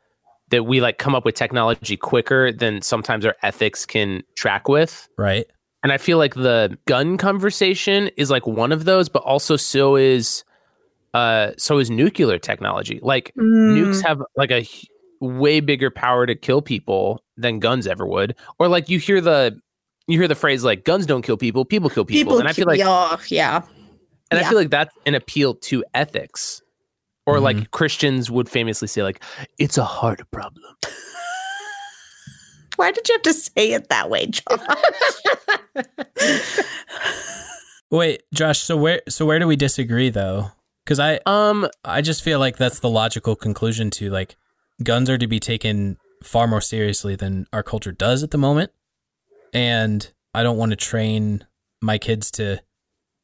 that 0.50 0.64
we 0.64 0.80
like 0.82 0.98
come 0.98 1.14
up 1.16 1.26
with 1.26 1.36
technology 1.36 1.98
quicker 1.98 2.52
than 2.52 2.82
sometimes 2.82 3.26
our 3.26 3.36
ethics 3.44 3.86
can 3.86 4.24
track 4.36 4.68
with. 4.68 5.08
right 5.18 5.46
And 5.84 5.92
I 5.92 5.98
feel 5.98 6.18
like 6.18 6.36
the 6.36 6.78
gun 6.86 7.18
conversation 7.18 8.10
is 8.18 8.30
like 8.32 8.48
one 8.48 8.72
of 8.72 8.86
those, 8.86 9.10
but 9.10 9.24
also 9.24 9.56
so 9.58 9.96
is 9.96 10.44
uh 11.14 11.52
so 11.58 11.80
is 11.80 11.90
nuclear 11.90 12.38
technology. 12.38 13.00
Like 13.02 13.34
nukes 13.38 14.06
have 14.06 14.22
like 14.36 14.52
a 14.52 14.60
h- 14.60 14.88
way 15.20 15.60
bigger 15.60 15.90
power 15.90 16.26
to 16.26 16.36
kill 16.36 16.62
people 16.62 17.22
than 17.36 17.60
guns 17.60 17.88
ever 17.88 18.06
would. 18.06 18.36
Or 18.60 18.68
like 18.68 18.90
you 18.90 19.00
hear 19.00 19.20
the 19.22 19.60
you 20.08 20.18
hear 20.18 20.28
the 20.28 20.36
phrase 20.36 20.64
like 20.64 20.86
guns 20.86 21.06
don't 21.06 21.24
kill 21.24 21.38
people, 21.38 21.66
people 21.66 21.90
kill 21.90 22.06
people. 22.06 22.40
and 22.40 22.48
I 22.48 22.54
feel 22.54 22.68
like 22.68 22.80
yeah, 22.80 23.18
yeah. 23.28 23.62
and 24.32 24.40
I 24.40 24.48
feel 24.48 24.58
like 24.58 24.70
that's 24.70 24.96
an 25.06 25.16
appeal 25.16 25.56
to 25.56 25.84
ethics. 25.94 26.62
Or 27.28 27.38
Mhm. 27.38 27.42
like 27.44 27.72
Christians 27.72 28.32
would 28.32 28.50
famously 28.50 28.88
say 28.88 29.04
like 29.04 29.22
it's 29.60 29.78
a 29.78 29.84
heart 29.84 30.22
problem. 30.32 30.64
Why 32.78 32.92
did 32.92 33.08
you 33.10 33.16
have 33.16 33.22
to 33.24 33.34
say 33.34 33.74
it 33.74 33.90
that 33.90 34.10
way, 34.10 34.28
John? 34.28 34.60
Wait, 37.90 38.24
Josh. 38.34 38.60
So 38.60 38.76
where 38.78 39.02
so 39.08 39.26
where 39.26 39.40
do 39.40 39.48
we 39.48 39.56
disagree 39.56 40.10
though? 40.10 40.52
Because 40.84 41.00
I 41.00 41.20
Um 41.26 41.68
I 41.86 42.02
just 42.02 42.24
feel 42.24 42.40
like 42.40 42.58
that's 42.58 42.80
the 42.80 42.90
logical 42.90 43.36
conclusion 43.36 43.90
to 43.92 44.10
like 44.10 44.36
guns 44.84 45.10
are 45.10 45.18
to 45.18 45.28
be 45.28 45.40
taken 45.40 45.98
far 46.24 46.48
more 46.48 46.62
seriously 46.62 47.16
than 47.16 47.46
our 47.54 47.64
culture 47.64 47.92
does 47.92 48.24
at 48.24 48.32
the 48.32 48.38
moment, 48.38 48.72
and 49.54 50.12
I 50.34 50.44
don't 50.44 50.58
want 50.58 50.72
to 50.72 50.76
train 50.76 51.46
my 51.82 51.98
kids 51.98 52.30
to 52.32 52.62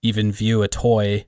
even 0.01 0.31
view 0.31 0.61
a 0.63 0.67
toy, 0.67 1.25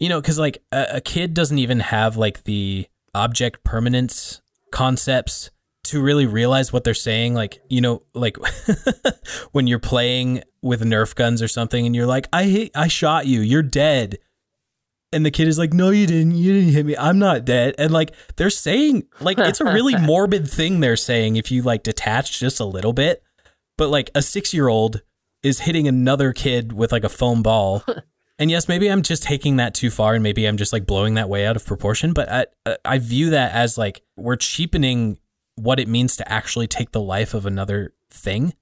you 0.00 0.08
know, 0.08 0.20
because 0.20 0.38
like 0.38 0.62
a, 0.72 0.86
a 0.94 1.00
kid 1.00 1.34
doesn't 1.34 1.58
even 1.58 1.78
have 1.78 2.16
like 2.16 2.44
the 2.44 2.88
object 3.14 3.62
permanence 3.62 4.40
concepts 4.72 5.50
to 5.84 6.02
really 6.02 6.26
realize 6.26 6.72
what 6.72 6.84
they're 6.84 6.94
saying. 6.94 7.34
Like 7.34 7.60
you 7.68 7.80
know 7.80 8.02
like 8.14 8.36
when 9.52 9.66
you're 9.66 9.78
playing 9.78 10.42
with 10.62 10.82
nerf 10.82 11.14
guns 11.14 11.40
or 11.40 11.48
something 11.48 11.86
and 11.86 11.96
you're 11.96 12.06
like 12.06 12.28
i 12.32 12.44
hit, 12.44 12.70
i 12.74 12.88
shot 12.88 13.26
you. 13.26 13.40
You're 13.40 13.62
dead. 13.62 14.18
And 15.12 15.26
the 15.26 15.30
kid 15.30 15.48
is 15.48 15.58
like 15.58 15.72
no 15.72 15.90
you 15.90 16.06
didn't. 16.06 16.36
You 16.36 16.54
didn't 16.54 16.72
hit 16.72 16.86
me. 16.86 16.96
I'm 16.96 17.18
not 17.18 17.44
dead. 17.44 17.74
And 17.78 17.92
like 17.92 18.14
they're 18.36 18.50
saying 18.50 19.04
like 19.20 19.38
it's 19.38 19.60
a 19.60 19.64
really 19.64 19.96
morbid 20.00 20.48
thing 20.48 20.80
they're 20.80 20.96
saying 20.96 21.36
if 21.36 21.50
you 21.50 21.62
like 21.62 21.82
detach 21.82 22.38
just 22.38 22.58
a 22.58 22.64
little 22.64 22.92
bit. 22.92 23.22
But 23.76 23.88
like 23.88 24.10
a 24.14 24.22
6 24.22 24.54
year 24.54 24.68
old 24.68 25.02
is 25.42 25.60
hitting 25.60 25.88
another 25.88 26.32
kid 26.32 26.72
with 26.72 26.92
like 26.92 27.04
a 27.04 27.08
foam 27.08 27.42
ball 27.42 27.84
and 28.40 28.50
yes 28.50 28.66
maybe 28.66 28.88
i'm 28.88 29.02
just 29.02 29.22
taking 29.22 29.56
that 29.56 29.74
too 29.74 29.90
far 29.90 30.14
and 30.14 30.22
maybe 30.24 30.46
i'm 30.46 30.56
just 30.56 30.72
like 30.72 30.86
blowing 30.86 31.14
that 31.14 31.28
way 31.28 31.46
out 31.46 31.54
of 31.54 31.64
proportion 31.64 32.12
but 32.12 32.28
i 32.32 32.46
uh, 32.66 32.74
i 32.84 32.98
view 32.98 33.30
that 33.30 33.52
as 33.52 33.78
like 33.78 34.00
we're 34.16 34.34
cheapening 34.34 35.18
what 35.54 35.78
it 35.78 35.86
means 35.86 36.16
to 36.16 36.32
actually 36.32 36.66
take 36.66 36.90
the 36.90 37.00
life 37.00 37.34
of 37.34 37.46
another 37.46 37.92
thing 38.10 38.54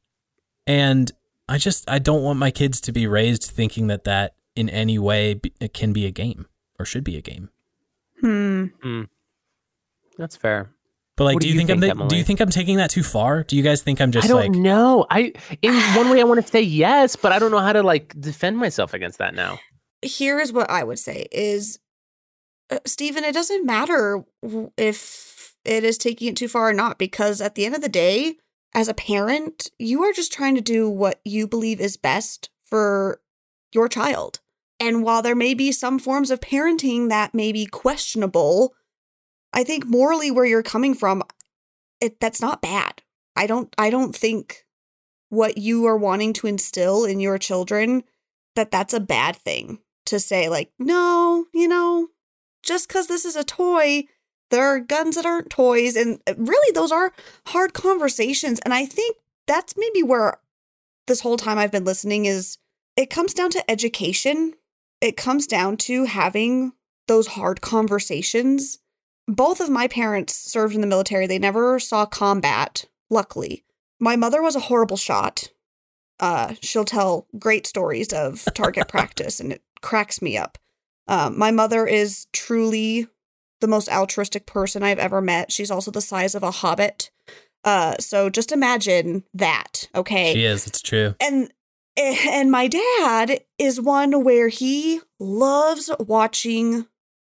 and 0.66 1.12
i 1.48 1.56
just 1.56 1.88
i 1.88 1.98
don't 1.98 2.22
want 2.22 2.38
my 2.38 2.50
kids 2.50 2.80
to 2.80 2.92
be 2.92 3.06
raised 3.06 3.44
thinking 3.44 3.86
that 3.86 4.04
that 4.04 4.34
in 4.54 4.68
any 4.68 4.98
way 4.98 5.34
be, 5.34 5.52
it 5.60 5.72
can 5.72 5.92
be 5.92 6.04
a 6.04 6.10
game 6.10 6.46
or 6.78 6.84
should 6.84 7.04
be 7.04 7.16
a 7.16 7.22
game 7.22 7.48
hmm. 8.20 8.64
hmm. 8.82 9.02
that's 10.18 10.36
fair. 10.36 10.70
but 11.16 11.24
like 11.24 11.38
do 11.38 11.42
do 11.42 11.46
you 11.46 11.52
you 11.54 11.66
think, 11.66 11.80
think, 11.80 12.00
i'm 12.00 12.08
do 12.08 12.16
you 12.16 12.24
think 12.24 12.40
i'm 12.40 12.50
taking 12.50 12.78
that 12.78 12.90
too 12.90 13.04
far 13.04 13.44
do 13.44 13.56
you 13.56 13.62
guys 13.62 13.80
think 13.80 14.00
i'm 14.00 14.10
just 14.10 14.24
I 14.24 14.28
don't 14.28 14.40
like 14.40 14.50
know. 14.50 15.06
I 15.10 15.32
in 15.62 15.74
one 15.94 16.10
way 16.10 16.20
I 16.20 16.24
want 16.24 16.40
to 16.40 16.46
say 16.46 16.60
yes, 16.60 17.16
but 17.16 17.32
I 17.32 17.38
don't 17.38 17.50
know 17.50 17.60
how 17.60 17.72
to 17.72 17.82
like 17.82 18.18
defend 18.20 18.58
myself 18.58 18.94
against 18.94 19.18
that 19.18 19.34
now. 19.34 19.58
Here's 20.02 20.52
what 20.52 20.70
I 20.70 20.84
would 20.84 20.98
say 20.98 21.26
is, 21.32 21.80
uh, 22.70 22.78
Stephen, 22.86 23.24
it 23.24 23.32
doesn't 23.32 23.66
matter 23.66 24.24
if 24.76 25.56
it 25.64 25.84
is 25.84 25.98
taking 25.98 26.28
it 26.28 26.36
too 26.36 26.48
far 26.48 26.68
or 26.68 26.72
not, 26.72 26.98
because 26.98 27.40
at 27.40 27.54
the 27.54 27.66
end 27.66 27.74
of 27.74 27.80
the 27.80 27.88
day, 27.88 28.36
as 28.74 28.88
a 28.88 28.94
parent, 28.94 29.70
you 29.78 30.02
are 30.02 30.12
just 30.12 30.32
trying 30.32 30.54
to 30.54 30.60
do 30.60 30.88
what 30.88 31.20
you 31.24 31.48
believe 31.48 31.80
is 31.80 31.96
best 31.96 32.50
for 32.62 33.20
your 33.72 33.88
child. 33.88 34.40
And 34.80 35.02
while 35.02 35.22
there 35.22 35.34
may 35.34 35.54
be 35.54 35.72
some 35.72 35.98
forms 35.98 36.30
of 36.30 36.40
parenting 36.40 37.08
that 37.08 37.34
may 37.34 37.50
be 37.50 37.66
questionable, 37.66 38.74
I 39.52 39.64
think 39.64 39.86
morally 39.86 40.30
where 40.30 40.44
you're 40.44 40.62
coming 40.62 40.94
from, 40.94 41.22
it 42.00 42.20
that's 42.20 42.40
not 42.40 42.62
bad. 42.62 43.02
I 43.34 43.46
don't 43.46 43.74
I 43.76 43.90
don't 43.90 44.14
think 44.14 44.64
what 45.28 45.58
you 45.58 45.86
are 45.86 45.96
wanting 45.96 46.32
to 46.34 46.46
instill 46.46 47.04
in 47.04 47.20
your 47.20 47.38
children 47.38 48.04
that 48.54 48.70
that's 48.70 48.94
a 48.94 49.00
bad 49.00 49.36
thing 49.36 49.78
to 50.08 50.20
say 50.20 50.48
like 50.48 50.70
no, 50.78 51.46
you 51.52 51.68
know, 51.68 52.08
just 52.62 52.88
because 52.88 53.06
this 53.06 53.24
is 53.24 53.36
a 53.36 53.44
toy, 53.44 54.04
there 54.50 54.64
are 54.64 54.80
guns 54.80 55.16
that 55.16 55.26
aren't 55.26 55.50
toys. 55.50 55.96
And 55.96 56.20
uh, 56.26 56.34
really, 56.36 56.72
those 56.72 56.92
are 56.92 57.12
hard 57.46 57.72
conversations. 57.72 58.58
And 58.60 58.74
I 58.74 58.86
think 58.86 59.16
that's 59.46 59.74
maybe 59.76 60.02
where 60.02 60.38
this 61.06 61.20
whole 61.20 61.36
time 61.36 61.58
I've 61.58 61.72
been 61.72 61.84
listening 61.84 62.26
is 62.26 62.58
it 62.96 63.10
comes 63.10 63.34
down 63.34 63.50
to 63.50 63.70
education. 63.70 64.54
It 65.00 65.16
comes 65.16 65.46
down 65.46 65.76
to 65.78 66.04
having 66.04 66.72
those 67.06 67.28
hard 67.28 67.60
conversations. 67.60 68.78
Both 69.26 69.60
of 69.60 69.70
my 69.70 69.88
parents 69.88 70.34
served 70.34 70.74
in 70.74 70.80
the 70.80 70.86
military. 70.86 71.26
They 71.26 71.38
never 71.38 71.78
saw 71.78 72.06
combat, 72.06 72.86
luckily. 73.10 73.64
My 74.00 74.16
mother 74.16 74.42
was 74.42 74.56
a 74.56 74.60
horrible 74.60 74.96
shot. 74.96 75.48
Uh, 76.20 76.54
she'll 76.60 76.84
tell 76.84 77.26
great 77.38 77.66
stories 77.66 78.12
of 78.12 78.46
target 78.54 78.88
practice, 78.88 79.38
and 79.38 79.52
it 79.52 79.62
cracks 79.80 80.20
me 80.22 80.36
up. 80.36 80.58
Um, 81.06 81.38
my 81.38 81.50
mother 81.50 81.86
is 81.86 82.26
truly 82.32 83.06
the 83.60 83.68
most 83.68 83.88
altruistic 83.88 84.46
person 84.46 84.82
I've 84.82 84.98
ever 84.98 85.20
met. 85.20 85.50
She's 85.50 85.70
also 85.70 85.90
the 85.90 86.00
size 86.00 86.34
of 86.34 86.42
a 86.42 86.50
hobbit. 86.50 87.10
Uh, 87.64 87.96
so 87.98 88.30
just 88.30 88.52
imagine 88.52 89.24
that, 89.34 89.88
okay? 89.94 90.32
She 90.34 90.44
is. 90.44 90.66
It's 90.66 90.82
true. 90.82 91.14
And 91.20 91.52
and 91.96 92.50
my 92.50 92.68
dad 92.68 93.40
is 93.58 93.80
one 93.80 94.22
where 94.22 94.48
he 94.48 95.00
loves 95.18 95.90
watching 95.98 96.86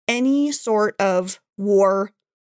any 0.08 0.52
sort 0.52 0.98
of 0.98 1.38
war 1.58 2.12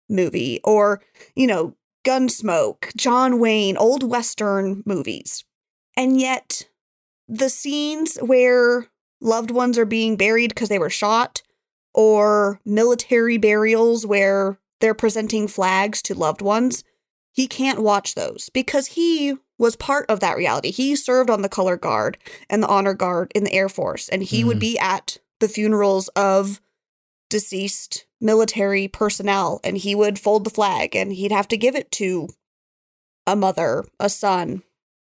movie 0.07 0.59
or, 0.63 1.01
you 1.36 1.47
know, 1.47 1.75
Gunsmoke, 2.05 2.95
John 2.95 3.39
Wayne, 3.39 3.75
old 3.77 4.03
Western 4.03 4.83
movies. 4.86 5.43
And 5.97 6.19
yet, 6.19 6.69
the 7.27 7.49
scenes 7.49 8.17
where 8.17 8.88
loved 9.22 9.51
ones 9.51 9.78
are 9.78 9.86
being 9.86 10.16
buried 10.18 10.49
because 10.49 10.70
they 10.70 10.80
were 10.80 10.89
shot, 10.89 11.41
or 11.93 12.59
military 12.66 13.38
burials 13.38 14.05
where 14.05 14.59
they're 14.82 14.93
presenting 14.93 15.47
flags 15.47 16.01
to 16.03 16.13
loved 16.13 16.41
ones, 16.41 16.84
he 17.32 17.47
can't 17.47 17.82
watch 17.82 18.16
those 18.16 18.49
because 18.49 18.88
he 18.88 19.36
was 19.57 19.76
part 19.76 20.05
of 20.09 20.20
that 20.20 20.38
reality. 20.38 20.72
He 20.72 20.95
served 20.95 21.30
on 21.30 21.41
the 21.41 21.49
color 21.49 21.78
guard 21.78 22.18
and 22.49 22.61
the 22.61 22.68
honor 22.68 22.93
guard 22.93 23.32
in 23.34 23.45
the 23.45 23.53
Air 23.53 23.70
Force, 23.70 24.09
and 24.09 24.22
he 24.24 24.43
mm. 24.43 24.47
would 24.47 24.59
be 24.59 24.78
at 24.80 25.18
the 25.39 25.47
funerals 25.47 26.07
of 26.09 26.61
deceased 27.30 28.05
military 28.22 28.88
personnel, 28.88 29.59
and 29.63 29.78
he 29.78 29.95
would 29.95 30.20
fold 30.20 30.43
the 30.43 30.49
flag 30.49 30.95
and 30.95 31.13
he'd 31.13 31.32
have 31.32 31.47
to 31.47 31.57
give 31.57 31.76
it 31.76 31.91
to 31.91 32.28
a 33.28 33.36
mother, 33.36 33.86
a 33.99 34.09
son, 34.09 34.63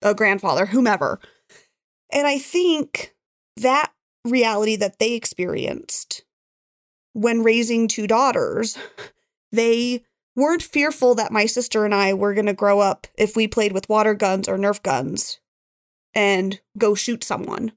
a 0.03 0.15
grandfather, 0.15 0.67
whomever. 0.67 1.21
And 2.13 2.27
I 2.27 2.39
think 2.39 3.15
that 3.61 3.93
reality 4.25 4.77
that 4.77 4.99
they 4.99 5.15
experienced 5.15 6.25
when 7.13 7.43
raising 7.43 7.89
two 7.89 8.07
daughters, 8.07 8.79
they 9.53 10.05
weren't 10.37 10.63
fearful 10.63 11.15
that 11.17 11.33
my 11.33 11.47
sister 11.47 11.85
and 11.85 11.95
I 11.95 12.15
were 12.15 12.35
going 12.35 12.47
to 12.47 12.53
grow 12.53 12.81
up 12.81 13.07
if 13.17 13.35
we 13.35 13.49
played 13.49 13.73
with 13.73 13.89
water 13.89 14.15
guns 14.15 14.49
or 14.49 14.57
Nerf 14.57 14.83
guns 14.83 15.41
and 16.15 16.61
go 16.77 16.95
shoot 16.95 17.25
someone 17.25 17.73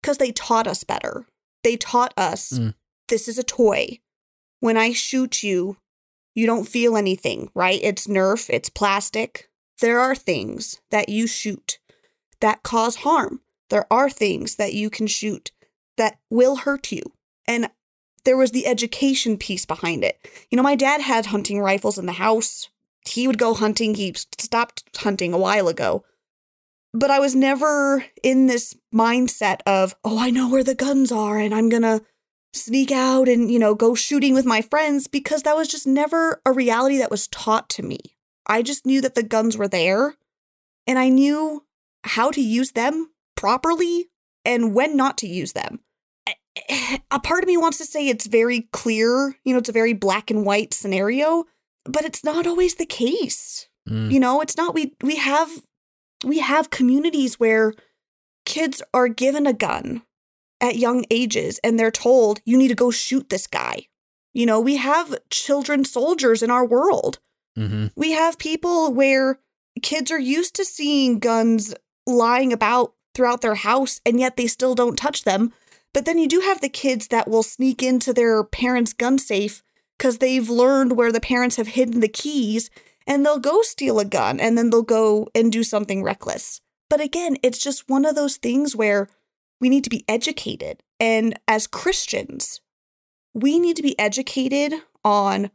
because 0.00 0.18
they 0.18 0.30
taught 0.30 0.66
us 0.66 0.84
better. 0.84 1.26
They 1.64 1.76
taught 1.76 2.12
us 2.16 2.52
mm. 2.52 2.74
this 3.08 3.28
is 3.28 3.38
a 3.38 3.42
toy. 3.42 4.00
When 4.60 4.76
I 4.76 4.92
shoot 4.92 5.42
you, 5.42 5.78
you 6.34 6.46
don't 6.46 6.68
feel 6.68 6.96
anything, 6.96 7.50
right? 7.54 7.80
It's 7.82 8.06
Nerf, 8.06 8.50
it's 8.50 8.68
plastic. 8.68 9.48
There 9.80 10.00
are 10.00 10.14
things 10.14 10.80
that 10.90 11.08
you 11.08 11.26
shoot 11.26 11.78
that 12.40 12.62
cause 12.62 12.96
harm. 12.96 13.40
There 13.72 13.90
are 13.90 14.10
things 14.10 14.56
that 14.56 14.74
you 14.74 14.90
can 14.90 15.06
shoot 15.06 15.50
that 15.96 16.18
will 16.28 16.56
hurt 16.56 16.92
you. 16.92 17.00
And 17.48 17.70
there 18.24 18.36
was 18.36 18.50
the 18.50 18.66
education 18.66 19.38
piece 19.38 19.64
behind 19.64 20.04
it. 20.04 20.18
You 20.50 20.56
know, 20.56 20.62
my 20.62 20.76
dad 20.76 21.00
had 21.00 21.24
hunting 21.24 21.58
rifles 21.58 21.96
in 21.96 22.04
the 22.04 22.12
house. 22.12 22.68
He 23.08 23.26
would 23.26 23.38
go 23.38 23.54
hunting. 23.54 23.94
He 23.94 24.12
stopped 24.14 24.84
hunting 24.98 25.32
a 25.32 25.38
while 25.38 25.68
ago. 25.68 26.04
But 26.92 27.10
I 27.10 27.18
was 27.18 27.34
never 27.34 28.04
in 28.22 28.46
this 28.46 28.76
mindset 28.94 29.60
of, 29.64 29.94
oh, 30.04 30.18
I 30.18 30.28
know 30.28 30.50
where 30.50 30.62
the 30.62 30.74
guns 30.74 31.10
are 31.10 31.38
and 31.38 31.54
I'm 31.54 31.70
going 31.70 31.80
to 31.80 32.02
sneak 32.52 32.92
out 32.92 33.26
and, 33.26 33.50
you 33.50 33.58
know, 33.58 33.74
go 33.74 33.94
shooting 33.94 34.34
with 34.34 34.44
my 34.44 34.60
friends 34.60 35.06
because 35.06 35.44
that 35.44 35.56
was 35.56 35.66
just 35.66 35.86
never 35.86 36.42
a 36.44 36.52
reality 36.52 36.98
that 36.98 37.10
was 37.10 37.26
taught 37.28 37.70
to 37.70 37.82
me. 37.82 38.18
I 38.46 38.60
just 38.60 38.84
knew 38.84 39.00
that 39.00 39.14
the 39.14 39.22
guns 39.22 39.56
were 39.56 39.66
there 39.66 40.16
and 40.86 40.98
I 40.98 41.08
knew 41.08 41.64
how 42.04 42.30
to 42.32 42.42
use 42.42 42.72
them 42.72 43.08
properly 43.36 44.08
and 44.44 44.74
when 44.74 44.96
not 44.96 45.18
to 45.18 45.26
use 45.26 45.52
them. 45.52 45.80
A 47.10 47.18
part 47.18 47.42
of 47.42 47.48
me 47.48 47.56
wants 47.56 47.78
to 47.78 47.84
say 47.84 48.08
it's 48.08 48.26
very 48.26 48.68
clear, 48.72 49.36
you 49.44 49.52
know, 49.52 49.58
it's 49.58 49.70
a 49.70 49.72
very 49.72 49.94
black 49.94 50.30
and 50.30 50.44
white 50.44 50.74
scenario, 50.74 51.44
but 51.84 52.04
it's 52.04 52.22
not 52.22 52.46
always 52.46 52.74
the 52.74 52.86
case. 52.86 53.68
Mm. 53.88 54.12
You 54.12 54.20
know, 54.20 54.40
it's 54.40 54.56
not 54.56 54.74
we 54.74 54.94
we 55.02 55.16
have 55.16 55.50
we 56.24 56.40
have 56.40 56.70
communities 56.70 57.40
where 57.40 57.72
kids 58.44 58.82
are 58.92 59.08
given 59.08 59.46
a 59.46 59.52
gun 59.52 60.02
at 60.60 60.76
young 60.76 61.04
ages 61.10 61.58
and 61.64 61.78
they're 61.78 61.90
told 61.90 62.40
you 62.44 62.56
need 62.56 62.68
to 62.68 62.74
go 62.74 62.90
shoot 62.90 63.28
this 63.30 63.46
guy. 63.46 63.86
You 64.32 64.46
know, 64.46 64.60
we 64.60 64.76
have 64.76 65.18
children 65.30 65.84
soldiers 65.84 66.42
in 66.42 66.50
our 66.50 66.64
world. 66.64 67.18
Mm-hmm. 67.58 67.88
We 67.96 68.12
have 68.12 68.38
people 68.38 68.92
where 68.92 69.40
kids 69.82 70.10
are 70.10 70.18
used 70.18 70.54
to 70.56 70.64
seeing 70.64 71.18
guns 71.18 71.74
lying 72.06 72.52
about 72.52 72.94
throughout 73.14 73.40
their 73.40 73.54
house 73.54 74.00
and 74.04 74.18
yet 74.18 74.36
they 74.36 74.46
still 74.46 74.74
don't 74.74 74.96
touch 74.96 75.24
them. 75.24 75.52
But 75.92 76.04
then 76.04 76.18
you 76.18 76.28
do 76.28 76.40
have 76.40 76.60
the 76.60 76.68
kids 76.68 77.08
that 77.08 77.28
will 77.28 77.42
sneak 77.42 77.82
into 77.82 78.12
their 78.12 78.42
parents' 78.44 78.92
gun 78.92 79.18
safe 79.18 79.62
because 79.98 80.18
they've 80.18 80.48
learned 80.48 80.96
where 80.96 81.12
the 81.12 81.20
parents 81.20 81.56
have 81.56 81.68
hidden 81.68 82.00
the 82.00 82.08
keys 82.08 82.70
and 83.06 83.24
they'll 83.24 83.38
go 83.38 83.62
steal 83.62 83.98
a 83.98 84.04
gun 84.04 84.40
and 84.40 84.56
then 84.56 84.70
they'll 84.70 84.82
go 84.82 85.28
and 85.34 85.52
do 85.52 85.62
something 85.62 86.02
reckless. 86.02 86.60
But 86.88 87.00
again, 87.00 87.36
it's 87.42 87.58
just 87.58 87.88
one 87.88 88.04
of 88.04 88.14
those 88.14 88.36
things 88.36 88.76
where 88.76 89.08
we 89.60 89.68
need 89.68 89.84
to 89.84 89.90
be 89.90 90.04
educated. 90.08 90.82
And 90.98 91.38
as 91.46 91.66
Christians, 91.66 92.60
we 93.34 93.58
need 93.58 93.76
to 93.76 93.82
be 93.82 93.98
educated 93.98 94.74
on 95.04 95.50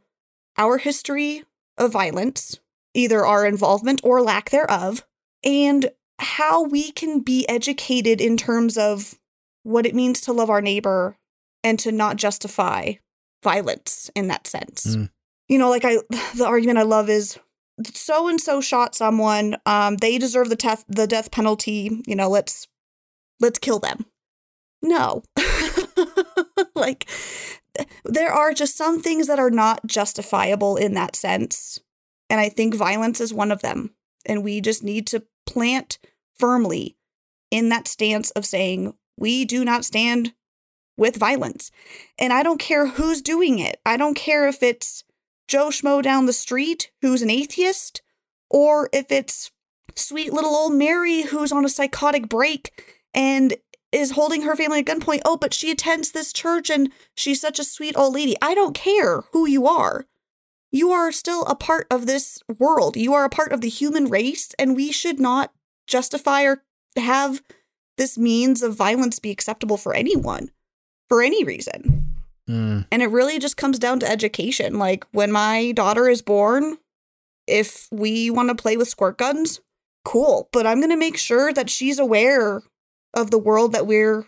our 0.56 0.78
history 0.78 1.44
of 1.76 1.92
violence, 1.92 2.58
either 2.94 3.24
our 3.24 3.46
involvement 3.46 4.00
or 4.02 4.20
lack 4.20 4.50
thereof, 4.50 5.04
and 5.44 5.90
how 6.18 6.64
we 6.64 6.90
can 6.92 7.20
be 7.20 7.48
educated 7.48 8.20
in 8.20 8.36
terms 8.36 8.76
of 8.76 9.14
what 9.62 9.86
it 9.86 9.94
means 9.94 10.20
to 10.22 10.32
love 10.32 10.50
our 10.50 10.60
neighbor 10.60 11.16
and 11.62 11.78
to 11.78 11.92
not 11.92 12.16
justify 12.16 12.92
violence 13.42 14.10
in 14.14 14.28
that 14.28 14.46
sense. 14.46 14.96
Mm. 14.96 15.10
You 15.48 15.58
know, 15.58 15.70
like 15.70 15.84
I 15.84 15.96
the 16.36 16.46
argument 16.46 16.78
I 16.78 16.82
love 16.82 17.08
is 17.08 17.38
so 17.94 18.28
and 18.28 18.40
so 18.40 18.60
shot 18.60 18.94
someone, 18.94 19.56
um 19.66 19.96
they 19.96 20.18
deserve 20.18 20.48
the 20.48 20.56
death 20.56 20.84
the 20.88 21.06
death 21.06 21.30
penalty, 21.30 22.02
you 22.06 22.16
know, 22.16 22.28
let's 22.28 22.66
let's 23.40 23.58
kill 23.58 23.78
them. 23.78 24.06
No. 24.82 25.22
like 26.74 27.08
there 28.04 28.32
are 28.32 28.52
just 28.52 28.76
some 28.76 29.00
things 29.00 29.26
that 29.26 29.38
are 29.38 29.50
not 29.50 29.86
justifiable 29.86 30.76
in 30.76 30.94
that 30.94 31.14
sense. 31.14 31.80
And 32.30 32.40
I 32.40 32.48
think 32.48 32.74
violence 32.74 33.20
is 33.20 33.32
one 33.32 33.52
of 33.52 33.62
them. 33.62 33.94
And 34.26 34.44
we 34.44 34.60
just 34.60 34.82
need 34.82 35.06
to 35.08 35.24
plant 35.46 35.98
firmly 36.38 36.96
in 37.50 37.68
that 37.68 37.88
stance 37.88 38.30
of 38.32 38.46
saying, 38.46 38.94
we 39.16 39.44
do 39.44 39.64
not 39.64 39.84
stand 39.84 40.34
with 40.96 41.16
violence. 41.16 41.70
And 42.18 42.32
I 42.32 42.42
don't 42.42 42.60
care 42.60 42.86
who's 42.86 43.22
doing 43.22 43.58
it. 43.58 43.80
I 43.86 43.96
don't 43.96 44.14
care 44.14 44.48
if 44.48 44.62
it's 44.62 45.04
Joe 45.46 45.68
Schmo 45.68 46.02
down 46.02 46.26
the 46.26 46.32
street 46.32 46.90
who's 47.00 47.22
an 47.22 47.30
atheist, 47.30 48.02
or 48.50 48.90
if 48.92 49.10
it's 49.10 49.50
sweet 49.94 50.32
little 50.32 50.54
old 50.54 50.74
Mary 50.74 51.22
who's 51.22 51.52
on 51.52 51.64
a 51.64 51.68
psychotic 51.68 52.28
break 52.28 53.00
and 53.14 53.54
is 53.90 54.12
holding 54.12 54.42
her 54.42 54.54
family 54.54 54.80
at 54.80 54.84
gunpoint. 54.84 55.22
Oh, 55.24 55.36
but 55.36 55.54
she 55.54 55.70
attends 55.70 56.12
this 56.12 56.32
church 56.32 56.68
and 56.68 56.92
she's 57.14 57.40
such 57.40 57.58
a 57.58 57.64
sweet 57.64 57.96
old 57.96 58.14
lady. 58.14 58.36
I 58.42 58.54
don't 58.54 58.74
care 58.74 59.22
who 59.32 59.46
you 59.46 59.66
are. 59.66 60.06
You 60.70 60.90
are 60.90 61.10
still 61.10 61.44
a 61.44 61.54
part 61.54 61.86
of 61.90 62.06
this 62.06 62.40
world. 62.58 62.96
You 62.96 63.14
are 63.14 63.24
a 63.24 63.30
part 63.30 63.52
of 63.52 63.62
the 63.62 63.70
human 63.70 64.06
race, 64.06 64.50
and 64.58 64.76
we 64.76 64.92
should 64.92 65.18
not 65.18 65.52
justify 65.88 66.44
or 66.44 66.62
have 66.96 67.42
this 67.96 68.16
means 68.16 68.62
of 68.62 68.76
violence 68.76 69.18
be 69.18 69.30
acceptable 69.30 69.76
for 69.76 69.94
anyone 69.94 70.50
for 71.08 71.22
any 71.22 71.42
reason. 71.42 72.14
Mm. 72.48 72.86
And 72.90 73.02
it 73.02 73.10
really 73.10 73.38
just 73.38 73.56
comes 73.56 73.78
down 73.78 74.00
to 74.00 74.10
education. 74.10 74.78
Like 74.78 75.04
when 75.12 75.32
my 75.32 75.72
daughter 75.72 76.08
is 76.08 76.22
born, 76.22 76.78
if 77.46 77.88
we 77.90 78.30
want 78.30 78.48
to 78.50 78.54
play 78.54 78.76
with 78.76 78.88
squirt 78.88 79.18
guns, 79.18 79.60
cool. 80.04 80.48
But 80.52 80.66
I'm 80.66 80.78
going 80.78 80.90
to 80.90 80.96
make 80.96 81.16
sure 81.16 81.52
that 81.52 81.70
she's 81.70 81.98
aware 81.98 82.62
of 83.14 83.30
the 83.30 83.38
world 83.38 83.72
that 83.72 83.86
we're 83.86 84.26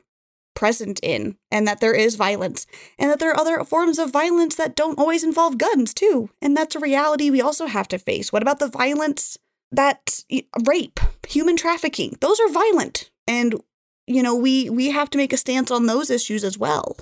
present 0.55 1.01
in 1.03 1.37
and 1.51 1.67
that 1.67 1.81
there 1.81 1.95
is 1.95 2.17
violence 2.17 2.67
and 2.99 3.11
that 3.11 3.19
there 3.19 3.31
are 3.31 3.41
other 3.41 3.63
forms 3.65 3.99
of 3.99 4.11
violence 4.11 4.57
that 4.57 4.77
don't 4.77 4.99
always 4.99 5.23
involve 5.23 5.59
guns, 5.59 5.95
too. 5.95 6.31
And 6.43 6.57
that's 6.57 6.75
a 6.75 6.81
reality 6.81 7.31
we 7.31 7.41
also 7.41 7.67
have 7.67 7.89
to 7.89 7.99
face. 7.99 8.33
What 8.33 8.43
about 8.43 8.59
the 8.59 8.69
violence 8.69 9.39
that 9.73 10.25
rape, 10.67 11.01
human 11.29 11.57
trafficking, 11.57 12.17
those 12.21 12.41
are 12.41 12.49
violent. 12.49 13.11
And 13.27 13.55
you 14.07 14.23
know, 14.23 14.35
we 14.35 14.69
we 14.71 14.91
have 14.91 15.11
to 15.11 15.19
make 15.19 15.33
a 15.33 15.37
stance 15.37 15.71
on 15.71 15.87
those 15.87 16.11
issues 16.11 16.43
as 16.45 16.59
well. 16.59 16.97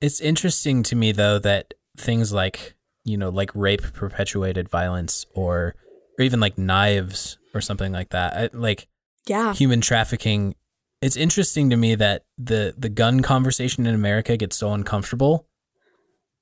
It's 0.00 0.20
interesting 0.20 0.82
to 0.84 0.96
me 0.96 1.12
though 1.12 1.38
that 1.40 1.74
things 1.96 2.32
like 2.32 2.74
you 3.04 3.16
know 3.16 3.28
like 3.30 3.50
rape 3.54 3.82
perpetuated 3.94 4.68
violence 4.68 5.26
or 5.34 5.74
or 6.18 6.24
even 6.24 6.40
like 6.40 6.56
knives 6.56 7.38
or 7.54 7.60
something 7.60 7.92
like 7.92 8.10
that. 8.10 8.34
I, 8.36 8.56
like 8.56 8.88
Yeah. 9.26 9.52
human 9.54 9.80
trafficking. 9.82 10.54
It's 11.02 11.16
interesting 11.16 11.68
to 11.70 11.76
me 11.76 11.94
that 11.96 12.24
the 12.38 12.74
the 12.76 12.88
gun 12.88 13.20
conversation 13.20 13.86
in 13.86 13.94
America 13.94 14.36
gets 14.38 14.56
so 14.56 14.72
uncomfortable, 14.72 15.46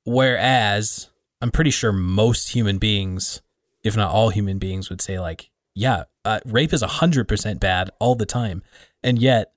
whereas 0.04 1.10
I'm 1.40 1.50
pretty 1.50 1.70
sure 1.70 1.92
most 1.92 2.50
human 2.50 2.78
beings, 2.78 3.42
if 3.82 3.96
not 3.96 4.10
all 4.12 4.30
human 4.30 4.58
beings, 4.58 4.88
would 4.90 5.00
say 5.02 5.18
like, 5.18 5.50
yeah, 5.74 6.04
uh, 6.24 6.40
rape 6.44 6.72
is 6.72 6.82
hundred 6.82 7.28
percent 7.28 7.60
bad 7.60 7.90
all 7.98 8.14
the 8.14 8.26
time, 8.26 8.62
and 9.02 9.18
yet 9.18 9.52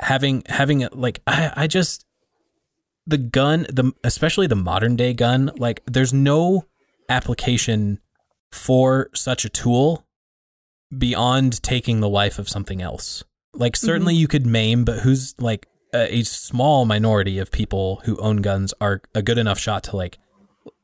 having 0.00 0.42
having 0.48 0.86
like 0.92 1.20
I 1.26 1.52
I 1.56 1.66
just 1.66 2.04
the 3.06 3.18
gun 3.18 3.66
the 3.68 3.92
especially 4.04 4.46
the 4.46 4.56
modern 4.56 4.96
day 4.96 5.14
gun 5.14 5.50
like 5.56 5.82
there's 5.86 6.12
no 6.12 6.66
application 7.08 7.98
for 8.50 9.10
such 9.14 9.44
a 9.44 9.48
tool 9.48 10.06
beyond 10.96 11.62
taking 11.62 12.00
the 12.00 12.08
life 12.08 12.38
of 12.38 12.48
something 12.48 12.82
else. 12.82 13.24
Like 13.54 13.76
certainly 13.76 14.14
you 14.14 14.28
could 14.28 14.46
maim, 14.46 14.84
but 14.84 15.00
who's 15.00 15.34
like 15.38 15.66
a, 15.94 16.16
a 16.16 16.22
small 16.22 16.84
minority 16.84 17.38
of 17.38 17.50
people 17.50 18.02
who 18.04 18.16
own 18.18 18.36
guns 18.36 18.74
are 18.80 19.02
a 19.14 19.22
good 19.22 19.38
enough 19.38 19.58
shot 19.58 19.84
to 19.84 19.96
like 19.96 20.18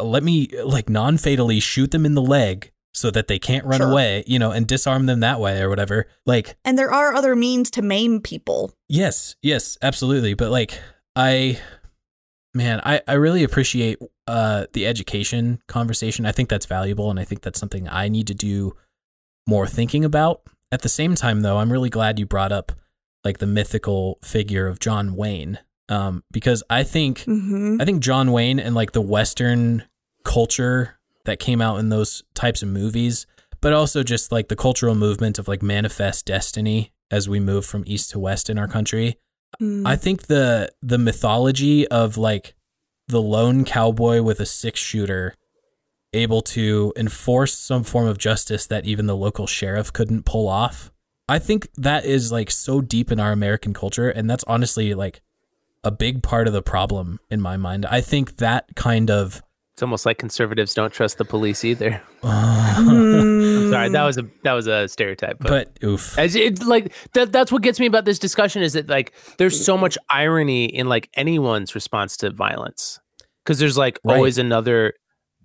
let 0.00 0.22
me 0.22 0.48
like 0.64 0.88
non-fatally 0.88 1.60
shoot 1.60 1.90
them 1.90 2.04
in 2.04 2.14
the 2.14 2.22
leg 2.22 2.72
so 2.98 3.10
that 3.10 3.28
they 3.28 3.38
can't 3.38 3.64
run 3.64 3.80
Sure. 3.80 3.90
away, 3.90 4.24
you 4.26 4.38
know, 4.38 4.50
and 4.50 4.66
disarm 4.66 5.06
them 5.06 5.20
that 5.20 5.40
way 5.40 5.60
or 5.60 5.68
whatever. 5.68 6.06
Like 6.26 6.56
And 6.64 6.78
there 6.78 6.92
are 6.92 7.14
other 7.14 7.34
means 7.36 7.70
to 7.72 7.82
maim 7.82 8.20
people. 8.20 8.72
Yes, 8.88 9.36
yes, 9.42 9.78
absolutely. 9.82 10.34
But 10.34 10.50
like 10.50 10.78
I 11.16 11.58
man, 12.54 12.80
I, 12.84 13.00
I 13.06 13.14
really 13.14 13.44
appreciate 13.44 13.98
uh 14.26 14.66
the 14.72 14.86
education 14.86 15.60
conversation. 15.68 16.26
I 16.26 16.32
think 16.32 16.48
that's 16.48 16.66
valuable 16.66 17.10
and 17.10 17.18
I 17.20 17.24
think 17.24 17.42
that's 17.42 17.60
something 17.60 17.88
I 17.88 18.08
need 18.08 18.26
to 18.28 18.34
do 18.34 18.74
more 19.46 19.66
thinking 19.66 20.04
about. 20.04 20.42
At 20.70 20.82
the 20.82 20.88
same 20.88 21.14
time 21.14 21.40
though, 21.40 21.58
I'm 21.58 21.72
really 21.72 21.90
glad 21.90 22.18
you 22.18 22.26
brought 22.26 22.52
up 22.52 22.72
like 23.24 23.38
the 23.38 23.46
mythical 23.46 24.18
figure 24.22 24.66
of 24.66 24.80
John 24.80 25.14
Wayne. 25.14 25.58
Um 25.88 26.22
because 26.30 26.62
I 26.68 26.82
think 26.82 27.20
Mm-hmm. 27.20 27.80
I 27.80 27.84
think 27.84 28.02
John 28.02 28.32
Wayne 28.32 28.58
and 28.60 28.74
like 28.74 28.92
the 28.92 29.00
Western 29.00 29.84
culture 30.24 30.97
that 31.28 31.38
came 31.38 31.60
out 31.60 31.78
in 31.78 31.90
those 31.90 32.22
types 32.34 32.62
of 32.62 32.70
movies, 32.70 33.26
but 33.60 33.74
also 33.74 34.02
just 34.02 34.32
like 34.32 34.48
the 34.48 34.56
cultural 34.56 34.94
movement 34.94 35.38
of 35.38 35.46
like 35.46 35.62
manifest 35.62 36.24
destiny 36.24 36.90
as 37.10 37.28
we 37.28 37.38
move 37.38 37.66
from 37.66 37.84
east 37.86 38.10
to 38.10 38.18
west 38.18 38.48
in 38.48 38.58
our 38.58 38.66
country. 38.66 39.18
Mm. 39.60 39.86
I 39.86 39.94
think 39.94 40.26
the 40.26 40.70
the 40.82 40.96
mythology 40.96 41.86
of 41.88 42.16
like 42.16 42.54
the 43.08 43.20
lone 43.20 43.64
cowboy 43.64 44.22
with 44.22 44.40
a 44.40 44.46
six 44.46 44.80
shooter 44.80 45.34
able 46.14 46.40
to 46.40 46.94
enforce 46.96 47.58
some 47.58 47.84
form 47.84 48.06
of 48.06 48.16
justice 48.16 48.66
that 48.66 48.86
even 48.86 49.06
the 49.06 49.16
local 49.16 49.46
sheriff 49.46 49.92
couldn't 49.92 50.24
pull 50.24 50.48
off. 50.48 50.90
I 51.28 51.38
think 51.38 51.68
that 51.76 52.06
is 52.06 52.32
like 52.32 52.50
so 52.50 52.80
deep 52.80 53.12
in 53.12 53.20
our 53.20 53.32
American 53.32 53.74
culture 53.74 54.08
and 54.08 54.30
that's 54.30 54.44
honestly 54.46 54.94
like 54.94 55.20
a 55.84 55.90
big 55.90 56.22
part 56.22 56.46
of 56.46 56.54
the 56.54 56.62
problem 56.62 57.20
in 57.30 57.40
my 57.40 57.58
mind. 57.58 57.84
I 57.84 58.00
think 58.00 58.38
that 58.38 58.74
kind 58.74 59.10
of 59.10 59.42
It's 59.78 59.82
almost 59.84 60.04
like 60.04 60.18
conservatives 60.18 60.74
don't 60.74 60.92
trust 60.92 61.18
the 61.18 61.24
police 61.24 61.64
either. 61.64 62.02
Mm. 62.22 63.70
Sorry, 63.70 63.88
that 63.90 64.02
was 64.04 64.18
a 64.18 64.22
that 64.44 64.52
was 64.52 64.66
a 64.66 64.86
stereotype. 64.88 65.38
But, 65.40 65.48
but 65.80 65.84
oof. 65.88 66.16
as 66.18 66.34
it's 66.36 66.64
like 66.64 66.92
that 67.14 67.32
that's 67.32 67.50
what 67.50 67.62
gets 67.62 67.80
me 67.80 67.86
about 67.86 68.04
this 68.04 68.18
discussion 68.18 68.62
is 68.62 68.74
that 68.74 68.88
like 68.88 69.12
there's 69.38 69.64
so 69.64 69.76
much 69.76 69.96
irony 70.10 70.64
in 70.66 70.88
like 70.88 71.08
anyone's 71.14 71.74
response 71.74 72.16
to 72.18 72.30
violence. 72.30 73.00
Cuz 73.46 73.58
there's 73.58 73.76
like 73.78 73.98
Right. 74.04 74.16
always 74.16 74.36
another 74.38 74.94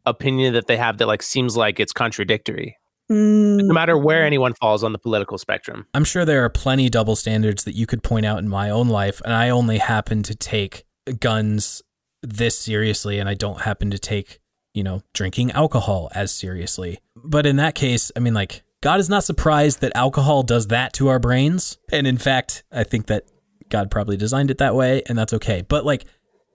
opinion 0.06 0.54
that 0.54 0.68
they 0.68 0.78
have 0.78 0.98
that 0.98 1.08
like 1.08 1.22
seems 1.24 1.56
like 1.58 1.80
it's 1.80 1.94
contradictory. 1.94 2.78
Mm. 3.12 3.64
No 3.68 3.74
matter 3.74 3.98
where 3.98 4.26
anyone 4.26 4.54
falls 4.54 4.84
on 4.84 4.94
the 4.94 5.00
political 5.00 5.38
spectrum. 5.38 5.86
I'm 5.94 6.04
sure 6.06 6.26
there 6.26 6.44
are 6.44 6.50
plenty 6.50 6.90
double 6.90 7.16
standards 7.16 7.64
that 7.64 7.76
you 7.76 7.86
could 7.86 8.04
point 8.04 8.26
out 8.26 8.40
in 8.40 8.50
my 8.50 8.70
own 8.70 8.90
life, 8.90 9.22
and 9.26 9.34
I 9.34 9.50
only 9.50 9.78
happen 9.78 10.22
to 10.24 10.36
take 10.36 10.84
guns 11.20 11.82
this 12.24 12.58
seriously, 12.58 13.20
and 13.20 13.30
I 13.30 13.36
don't 13.36 13.62
happen 13.62 13.92
to 13.92 14.00
take, 14.00 14.40
you 14.74 14.84
know, 14.84 15.02
drinking 15.14 15.52
alcohol 15.52 16.10
as 16.16 16.32
seriously. 16.32 17.00
But 17.16 17.46
in 17.46 17.58
that 17.58 17.76
case, 17.76 18.12
I 18.16 18.20
mean, 18.20 18.34
like, 18.34 18.64
God 18.82 19.00
is 19.00 19.10
not 19.10 19.24
surprised 19.24 19.82
that 19.82 19.92
alcohol 19.96 20.44
does 20.44 20.68
that 20.68 20.94
to 20.94 21.10
our 21.10 21.20
brains. 21.20 21.78
And 21.92 22.08
in 22.08 22.18
fact, 22.18 22.64
I 22.72 22.84
think 22.84 23.08
that 23.08 23.24
God 23.70 23.92
probably 23.92 24.18
designed 24.18 24.52
it 24.52 24.58
that 24.58 24.76
way, 24.76 25.04
and 25.08 25.18
that's 25.18 25.34
okay. 25.34 25.62
But 25.62 25.86
like, 25.86 26.06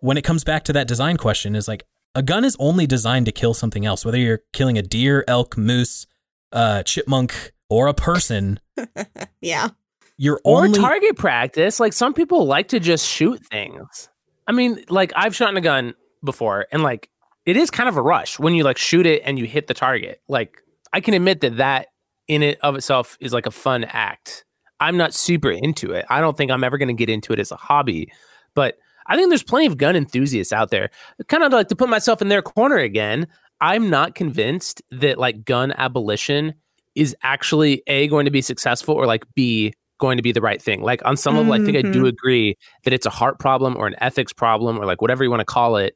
when 0.00 0.16
it 0.16 0.22
comes 0.24 0.44
back 0.44 0.64
to 0.64 0.72
that 0.74 0.88
design 0.88 1.16
question, 1.16 1.54
is 1.54 1.68
like, 1.68 1.84
a 2.14 2.22
gun 2.22 2.44
is 2.44 2.56
only 2.58 2.86
designed 2.86 3.26
to 3.26 3.32
kill 3.32 3.54
something 3.54 3.86
else, 3.86 4.04
whether 4.04 4.18
you're 4.18 4.40
killing 4.52 4.78
a 4.78 4.82
deer, 4.82 5.24
elk, 5.28 5.56
moose, 5.56 6.06
uh, 6.52 6.82
chipmunk, 6.82 7.52
or 7.68 7.86
a 7.86 7.94
person. 7.94 8.60
Yeah. 9.40 9.68
You're 10.16 10.40
Or 10.44 10.64
only 10.64 10.78
target 10.80 11.16
practice. 11.16 11.78
Like 11.78 11.92
some 11.92 12.12
people 12.12 12.44
like 12.44 12.68
to 12.68 12.80
just 12.80 13.06
shoot 13.06 13.40
things. 13.46 14.08
I 14.48 14.52
mean, 14.52 14.82
like 14.88 15.12
I've 15.14 15.36
shot 15.36 15.56
a 15.56 15.60
gun 15.60 15.94
before 16.24 16.66
and 16.72 16.82
like 16.82 17.10
it 17.46 17.56
is 17.56 17.70
kind 17.70 17.88
of 17.88 17.96
a 17.96 18.02
rush 18.02 18.38
when 18.38 18.54
you 18.54 18.64
like 18.64 18.78
shoot 18.78 19.06
it 19.06 19.22
and 19.24 19.38
you 19.38 19.44
hit 19.44 19.68
the 19.68 19.74
target. 19.74 20.20
Like 20.26 20.62
I 20.92 21.00
can 21.00 21.14
admit 21.14 21.42
that 21.42 21.58
that 21.58 21.88
in 22.26 22.42
it 22.42 22.58
of 22.62 22.74
itself 22.74 23.16
is 23.20 23.32
like 23.32 23.46
a 23.46 23.50
fun 23.50 23.84
act. 23.84 24.44
I'm 24.80 24.96
not 24.96 25.14
super 25.14 25.50
into 25.50 25.92
it. 25.92 26.06
I 26.08 26.20
don't 26.20 26.36
think 26.36 26.50
I'm 26.50 26.64
ever 26.64 26.78
going 26.78 26.88
to 26.88 26.94
get 26.94 27.10
into 27.10 27.32
it 27.32 27.38
as 27.38 27.52
a 27.52 27.56
hobby, 27.56 28.12
but 28.54 28.78
I 29.06 29.16
think 29.16 29.30
there's 29.30 29.42
plenty 29.42 29.66
of 29.66 29.76
gun 29.76 29.96
enthusiasts 29.96 30.52
out 30.52 30.70
there. 30.70 30.90
Kind 31.28 31.42
of 31.42 31.52
like 31.52 31.68
to 31.68 31.76
put 31.76 31.88
myself 31.88 32.22
in 32.22 32.28
their 32.28 32.42
corner 32.42 32.76
again. 32.76 33.26
I'm 33.60 33.90
not 33.90 34.14
convinced 34.14 34.82
that 34.92 35.18
like 35.18 35.44
gun 35.44 35.72
abolition 35.72 36.54
is 36.94 37.16
actually 37.22 37.82
a 37.86 38.08
going 38.08 38.24
to 38.24 38.30
be 38.30 38.42
successful 38.42 38.94
or 38.94 39.06
like 39.06 39.24
b 39.34 39.72
going 39.98 40.16
to 40.16 40.22
be 40.22 40.32
the 40.32 40.40
right 40.40 40.60
thing. 40.60 40.82
Like 40.82 41.04
on 41.04 41.16
some 41.16 41.36
level, 41.36 41.52
I 41.52 41.58
think 41.58 41.76
I 41.76 41.82
do 41.82 41.90
mm-hmm. 41.90 42.06
agree 42.06 42.56
that 42.84 42.92
it's 42.92 43.06
a 43.06 43.10
heart 43.10 43.38
problem 43.38 43.76
or 43.76 43.86
an 43.86 43.96
ethics 44.00 44.32
problem 44.32 44.78
or 44.78 44.86
like 44.86 45.02
whatever 45.02 45.24
you 45.24 45.30
want 45.30 45.40
to 45.40 45.44
call 45.46 45.76
it. 45.76 45.94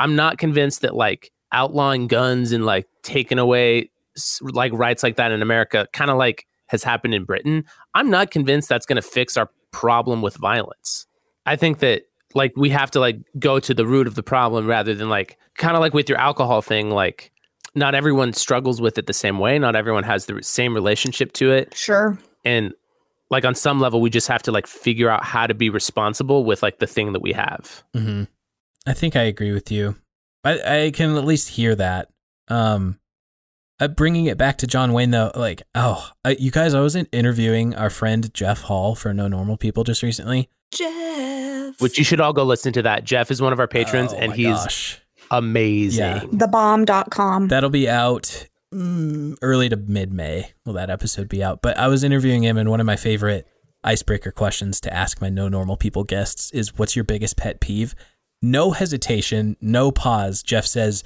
I'm 0.00 0.16
not 0.16 0.38
convinced 0.38 0.82
that 0.82 0.94
like 0.94 1.30
outlawing 1.52 2.06
guns 2.06 2.52
and 2.52 2.66
like 2.66 2.86
taking 3.02 3.38
away 3.38 3.90
like 4.42 4.72
rights 4.72 5.02
like 5.02 5.16
that 5.16 5.32
in 5.32 5.42
America, 5.42 5.86
kind 5.92 6.10
of 6.10 6.16
like 6.16 6.46
has 6.66 6.82
happened 6.82 7.14
in 7.14 7.24
Britain. 7.24 7.64
I'm 7.94 8.10
not 8.10 8.30
convinced 8.30 8.68
that's 8.68 8.86
going 8.86 8.96
to 8.96 9.02
fix 9.02 9.36
our 9.36 9.50
problem 9.72 10.22
with 10.22 10.36
violence. 10.36 11.06
I 11.46 11.56
think 11.56 11.78
that 11.78 12.02
like 12.34 12.52
we 12.56 12.70
have 12.70 12.90
to 12.92 13.00
like 13.00 13.18
go 13.38 13.58
to 13.60 13.74
the 13.74 13.86
root 13.86 14.06
of 14.06 14.14
the 14.14 14.22
problem 14.22 14.66
rather 14.66 14.94
than 14.94 15.08
like 15.08 15.38
kind 15.56 15.76
of 15.76 15.80
like 15.80 15.94
with 15.94 16.08
your 16.08 16.18
alcohol 16.18 16.62
thing 16.62 16.90
like 16.90 17.32
not 17.74 17.94
everyone 17.94 18.32
struggles 18.32 18.80
with 18.80 18.98
it 18.98 19.06
the 19.06 19.12
same 19.12 19.38
way 19.38 19.58
not 19.58 19.74
everyone 19.74 20.04
has 20.04 20.26
the 20.26 20.42
same 20.42 20.74
relationship 20.74 21.32
to 21.32 21.50
it 21.50 21.74
Sure. 21.74 22.18
and 22.44 22.72
like 23.30 23.44
on 23.44 23.54
some 23.54 23.78
level 23.80 24.00
we 24.00 24.10
just 24.10 24.28
have 24.28 24.42
to 24.42 24.52
like 24.52 24.66
figure 24.66 25.10
out 25.10 25.24
how 25.24 25.46
to 25.46 25.54
be 25.54 25.68
responsible 25.70 26.44
with 26.44 26.62
like 26.62 26.78
the 26.78 26.86
thing 26.86 27.12
that 27.12 27.20
we 27.22 27.32
have 27.32 27.82
hmm 27.94 28.24
I 28.86 28.94
think 28.94 29.16
I 29.16 29.22
agree 29.22 29.52
with 29.52 29.70
you. 29.70 29.96
I, 30.44 30.84
I 30.86 30.90
can 30.92 31.14
at 31.16 31.24
least 31.26 31.48
hear 31.50 31.74
that. 31.74 32.08
Um, 32.48 32.98
uh, 33.80 33.88
bringing 33.88 34.26
it 34.26 34.38
back 34.38 34.56
to 34.58 34.66
John 34.66 34.94
Wayne 34.94 35.10
though, 35.10 35.30
like, 35.34 35.60
oh, 35.74 36.08
uh, 36.24 36.34
you 36.38 36.50
guys, 36.50 36.72
I 36.72 36.80
was 36.80 36.96
in- 36.96 37.08
interviewing 37.12 37.74
our 37.74 37.90
friend 37.90 38.32
Jeff 38.32 38.62
Hall 38.62 38.94
for 38.94 39.12
No 39.12 39.28
Normal 39.28 39.58
People 39.58 39.84
just 39.84 40.02
recently. 40.02 40.48
Jeff. 40.72 41.78
which 41.82 41.98
you 41.98 42.04
should 42.04 42.20
all 42.20 42.32
go 42.32 42.44
listen 42.44 42.72
to 42.74 42.82
that 42.82 43.04
jeff 43.04 43.30
is 43.30 43.40
one 43.42 43.52
of 43.52 43.60
our 43.60 43.68
patrons 43.68 44.12
Oh 44.12 44.16
and 44.16 44.32
he's 44.32 44.46
gosh. 44.48 45.00
amazing 45.30 46.00
Yeah. 46.04 46.20
Thebomb.com. 46.20 47.48
That'll 47.48 47.68
be 47.70 47.88
out 47.88 48.46
Mm, 48.72 49.36
early 49.40 49.68
to 49.70 49.76
mid 49.76 50.12
May. 50.12 50.52
Will 50.66 50.74
that 50.74 50.90
episode 50.90 51.28
be 51.28 51.42
out? 51.42 51.62
But 51.62 51.78
I 51.78 51.88
was 51.88 52.04
interviewing 52.04 52.42
him, 52.44 52.58
and 52.58 52.70
one 52.70 52.80
of 52.80 52.86
my 52.86 52.96
favorite 52.96 53.46
icebreaker 53.82 54.30
questions 54.30 54.80
to 54.82 54.92
ask 54.92 55.20
my 55.20 55.30
No 55.30 55.48
Normal 55.48 55.76
People 55.76 56.04
guests 56.04 56.50
is, 56.52 56.76
"What's 56.76 56.94
your 56.94 57.04
biggest 57.04 57.36
pet 57.36 57.60
peeve?" 57.60 57.94
No 58.42 58.72
hesitation, 58.72 59.56
no 59.60 59.90
pause. 59.90 60.42
Jeff 60.42 60.66
says, 60.66 61.02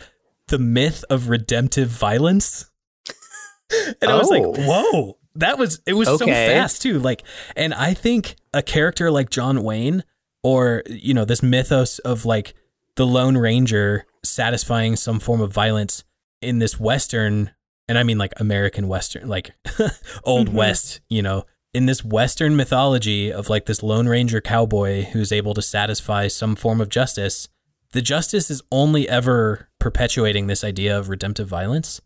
"The 0.49 0.59
myth 0.59 1.05
of 1.09 1.29
redemptive 1.29 1.89
violence." 1.89 2.69
and 4.01 4.11
I 4.11 4.17
was 4.17 4.29
like, 4.29 4.43
Oh. 4.45 4.53
"Whoa!" 4.57 5.19
That 5.37 5.57
was 5.57 5.81
it 5.87 5.95
was 5.95 6.09
so 6.09 6.19
fast 6.19 6.83
too. 6.83 6.99
Like, 6.99 7.23
and 7.57 7.73
I 7.73 7.95
think 7.95 8.37
a 8.53 8.63
character 8.63 9.11
like 9.11 9.31
John 9.31 9.63
Wayne, 9.63 10.03
or 10.43 10.83
you 10.89 11.15
know, 11.15 11.25
this 11.25 11.43
mythos 11.43 12.01
of 12.01 12.25
like 12.25 12.55
the 12.97 13.07
Lone 13.07 13.37
Ranger 13.39 14.05
satisfying 14.25 14.97
some 14.97 15.21
form 15.21 15.41
of 15.41 15.53
violence 15.53 16.05
in 16.43 16.59
this 16.59 16.79
Western, 16.79 17.51
and 17.89 17.99
I 17.99 18.03
mean 18.03 18.19
like 18.19 18.33
American 18.39 18.89
Western, 18.89 19.29
like 19.29 19.53
Old 20.25 20.49
Mhm. 20.51 20.55
West, 20.55 21.01
you 21.09 21.23
know, 21.23 21.45
in 21.75 21.87
this 21.87 22.05
Western 22.05 22.57
mythology 22.57 23.33
of 23.33 23.49
like 23.49 23.67
this 23.67 23.83
Lone 23.83 24.09
Ranger 24.09 24.41
cowboy 24.41 25.05
who's 25.05 25.33
able 25.33 25.55
to 25.55 25.63
satisfy 25.63 26.29
some 26.29 26.55
form 26.55 26.81
of 26.81 26.89
justice. 26.89 27.49
The 27.93 28.03
justice 28.03 28.51
is 28.51 28.63
only 28.71 29.09
ever 29.09 29.69
perpetuating 29.79 30.47
this 30.47 30.65
idea 30.65 30.99
of 30.99 31.09
redemptive 31.09 31.49
violence. 31.49 32.01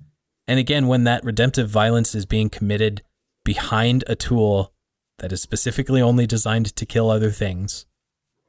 And 0.49 0.59
again, 0.59 0.87
when 0.87 1.05
that 1.05 1.25
redemptive 1.25 1.69
violence 1.69 2.15
is 2.15 2.27
being 2.27 2.49
committed 2.49 3.03
behind 3.45 4.05
a 4.07 4.15
tool 4.15 4.73
that 5.19 5.33
is 5.33 5.43
specifically 5.43 6.01
only 6.01 6.27
designed 6.27 6.75
to 6.77 6.87
kill 6.87 7.11
other 7.11 7.31
things, 7.31 7.87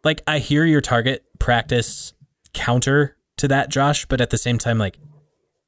like 0.04 0.22
I 0.28 0.40
hear 0.40 0.66
your 0.66 0.82
target 0.82 1.26
practice 1.40 2.14
counter 2.54 3.18
to 3.38 3.48
that, 3.48 3.70
Josh, 3.70 4.06
but 4.06 4.22
at 4.22 4.30
the 4.32 4.38
same 4.38 4.58
time, 4.58 4.78
like, 4.80 4.98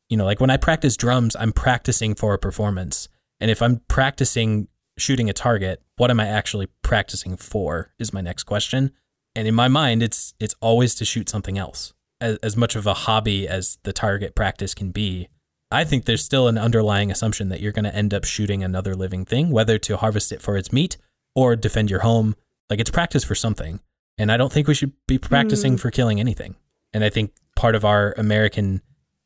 you 0.10 0.18
know, 0.18 0.26
like 0.26 0.40
when 0.40 0.50
I 0.50 0.58
practice 0.58 0.98
drums, 0.98 1.36
I'm 1.40 1.52
practicing 1.54 2.16
for 2.16 2.34
a 2.34 2.40
performance. 2.40 3.08
And 3.40 3.50
if 3.50 3.62
I'm 3.62 3.82
practicing 3.88 4.68
shooting 4.98 5.30
a 5.30 5.34
target, 5.34 5.82
what 5.98 6.12
am 6.12 6.20
I 6.20 6.28
actually 6.28 6.68
practicing 6.82 7.38
for 7.38 7.92
is 8.00 8.12
my 8.12 8.22
next 8.22 8.44
question. 8.44 8.92
And 9.36 9.48
in 9.48 9.56
my 9.56 9.68
mind, 9.68 10.04
it's 10.04 10.34
it's 10.40 10.56
always 10.60 10.96
to 10.96 11.06
shoot 11.06 11.30
something 11.30 11.58
else. 11.58 11.94
As, 12.20 12.38
as 12.38 12.58
much 12.58 12.76
of 12.76 12.86
a 12.86 12.94
hobby 12.94 13.48
as 13.48 13.78
the 13.84 13.94
target 13.94 14.36
practice 14.36 14.74
can 14.74 14.92
be, 14.92 15.30
I 15.72 15.86
think 15.86 16.04
there's 16.06 16.26
still 16.26 16.48
an 16.48 16.58
underlying 16.58 17.12
assumption 17.12 17.50
that 17.50 17.62
you're 17.62 17.72
going 17.72 17.86
to 17.86 17.96
end 17.96 18.14
up 18.14 18.26
shooting 18.26 18.64
another 18.64 18.96
living 18.96 19.24
thing, 19.24 19.52
whether 19.52 19.78
to 19.78 19.98
harvest 19.98 20.32
it 20.32 20.42
for 20.42 20.58
its 20.58 20.74
meat 20.74 20.98
or 21.36 21.56
defend 21.56 21.90
your 21.90 22.02
home. 22.02 22.36
Like 22.70 22.80
it's 22.80 22.90
practice 22.92 23.24
for 23.24 23.36
something. 23.36 23.80
And 24.18 24.32
I 24.32 24.38
don't 24.38 24.52
think 24.52 24.68
we 24.68 24.74
should 24.74 24.92
be 25.08 25.18
practicing 25.18 25.76
Mm. 25.76 25.80
for 25.80 25.92
killing 25.92 26.20
anything. 26.20 26.56
And 26.92 27.04
I 27.04 27.10
think 27.10 27.34
part 27.56 27.76
of 27.76 27.86
our 27.86 28.14
American 28.18 28.82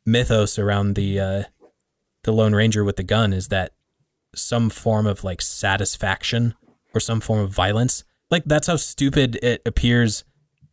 mythos 0.06 0.60
around 0.60 0.96
the 0.96 1.20
uh, 1.20 1.44
the 2.24 2.32
Lone 2.32 2.54
Ranger 2.56 2.84
with 2.84 2.96
the 2.96 3.04
gun 3.04 3.34
is 3.34 3.50
that 3.50 3.72
some 4.36 4.70
form 4.70 5.06
of 5.06 5.24
like 5.24 5.42
satisfaction 5.42 6.56
or 6.94 7.00
some 7.00 7.20
form 7.20 7.40
of 7.40 7.52
violence. 7.52 8.04
Like 8.30 8.44
that's 8.46 8.68
how 8.68 8.78
stupid 8.78 9.38
it 9.44 9.62
appears 9.66 10.24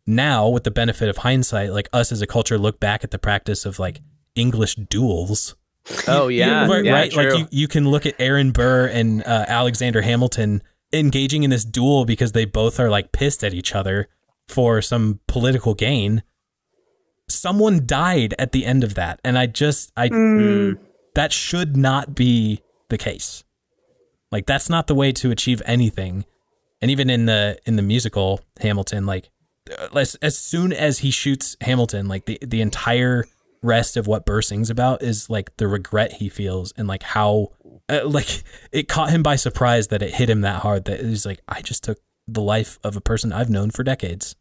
now 0.07 0.47
with 0.47 0.63
the 0.63 0.71
benefit 0.71 1.09
of 1.09 1.17
hindsight. 1.17 1.71
Like 1.71 1.89
us 1.93 2.11
as 2.11 2.21
a 2.21 2.27
culture 2.27 2.57
look 2.57 2.79
back 2.79 3.03
at 3.03 3.11
the 3.11 3.19
practice 3.19 3.65
of 3.65 3.79
like 3.79 4.01
English 4.35 4.75
duels. 4.75 5.55
Oh 6.07 6.27
yeah, 6.27 6.67
right, 6.69 6.85
yeah, 6.85 6.93
right? 6.93 7.13
Like 7.15 7.39
you, 7.39 7.47
you 7.49 7.67
can 7.67 7.89
look 7.89 8.05
at 8.05 8.13
Aaron 8.19 8.51
Burr 8.51 8.85
and 8.85 9.23
uh, 9.25 9.45
Alexander 9.47 10.03
Hamilton 10.03 10.61
engaging 10.93 11.41
in 11.41 11.49
this 11.49 11.65
duel 11.65 12.05
because 12.05 12.33
they 12.33 12.45
both 12.45 12.79
are 12.79 12.87
like 12.87 13.11
pissed 13.11 13.43
at 13.43 13.55
each 13.55 13.73
other 13.73 14.07
for 14.47 14.83
some 14.83 15.21
political 15.27 15.73
gain. 15.73 16.21
Someone 17.33 17.85
died 17.85 18.33
at 18.39 18.51
the 18.51 18.65
end 18.65 18.83
of 18.83 18.95
that, 18.95 19.19
and 19.23 19.37
I 19.37 19.45
just 19.45 19.91
I 19.97 20.09
Mm. 20.09 20.77
that 21.15 21.31
should 21.33 21.75
not 21.77 22.15
be 22.15 22.61
the 22.89 22.97
case. 22.97 23.43
Like 24.31 24.45
that's 24.45 24.69
not 24.69 24.87
the 24.87 24.95
way 24.95 25.11
to 25.13 25.31
achieve 25.31 25.61
anything. 25.65 26.25
And 26.81 26.89
even 26.89 27.09
in 27.09 27.25
the 27.25 27.57
in 27.65 27.75
the 27.75 27.81
musical 27.81 28.41
Hamilton, 28.59 29.05
like 29.05 29.29
uh, 29.77 29.87
as 29.97 30.15
as 30.15 30.37
soon 30.37 30.73
as 30.73 30.99
he 30.99 31.11
shoots 31.11 31.55
Hamilton, 31.61 32.07
like 32.07 32.25
the 32.25 32.39
the 32.41 32.61
entire 32.61 33.25
rest 33.61 33.95
of 33.97 34.07
what 34.07 34.25
Burr 34.25 34.41
sings 34.41 34.69
about 34.71 35.03
is 35.03 35.29
like 35.29 35.55
the 35.57 35.67
regret 35.67 36.13
he 36.13 36.29
feels 36.29 36.73
and 36.77 36.87
like 36.87 37.03
how 37.03 37.49
uh, 37.89 38.01
like 38.05 38.43
it 38.71 38.87
caught 38.87 39.11
him 39.11 39.21
by 39.21 39.35
surprise 39.35 39.89
that 39.89 40.01
it 40.01 40.15
hit 40.15 40.29
him 40.29 40.41
that 40.41 40.61
hard 40.61 40.85
that 40.85 41.01
he's 41.01 41.25
like 41.25 41.41
I 41.47 41.61
just 41.61 41.83
took 41.83 41.99
the 42.27 42.41
life 42.41 42.79
of 42.83 42.95
a 42.95 43.01
person 43.01 43.31
I've 43.31 43.49
known 43.49 43.69
for 43.69 43.83
decades. 43.83 44.35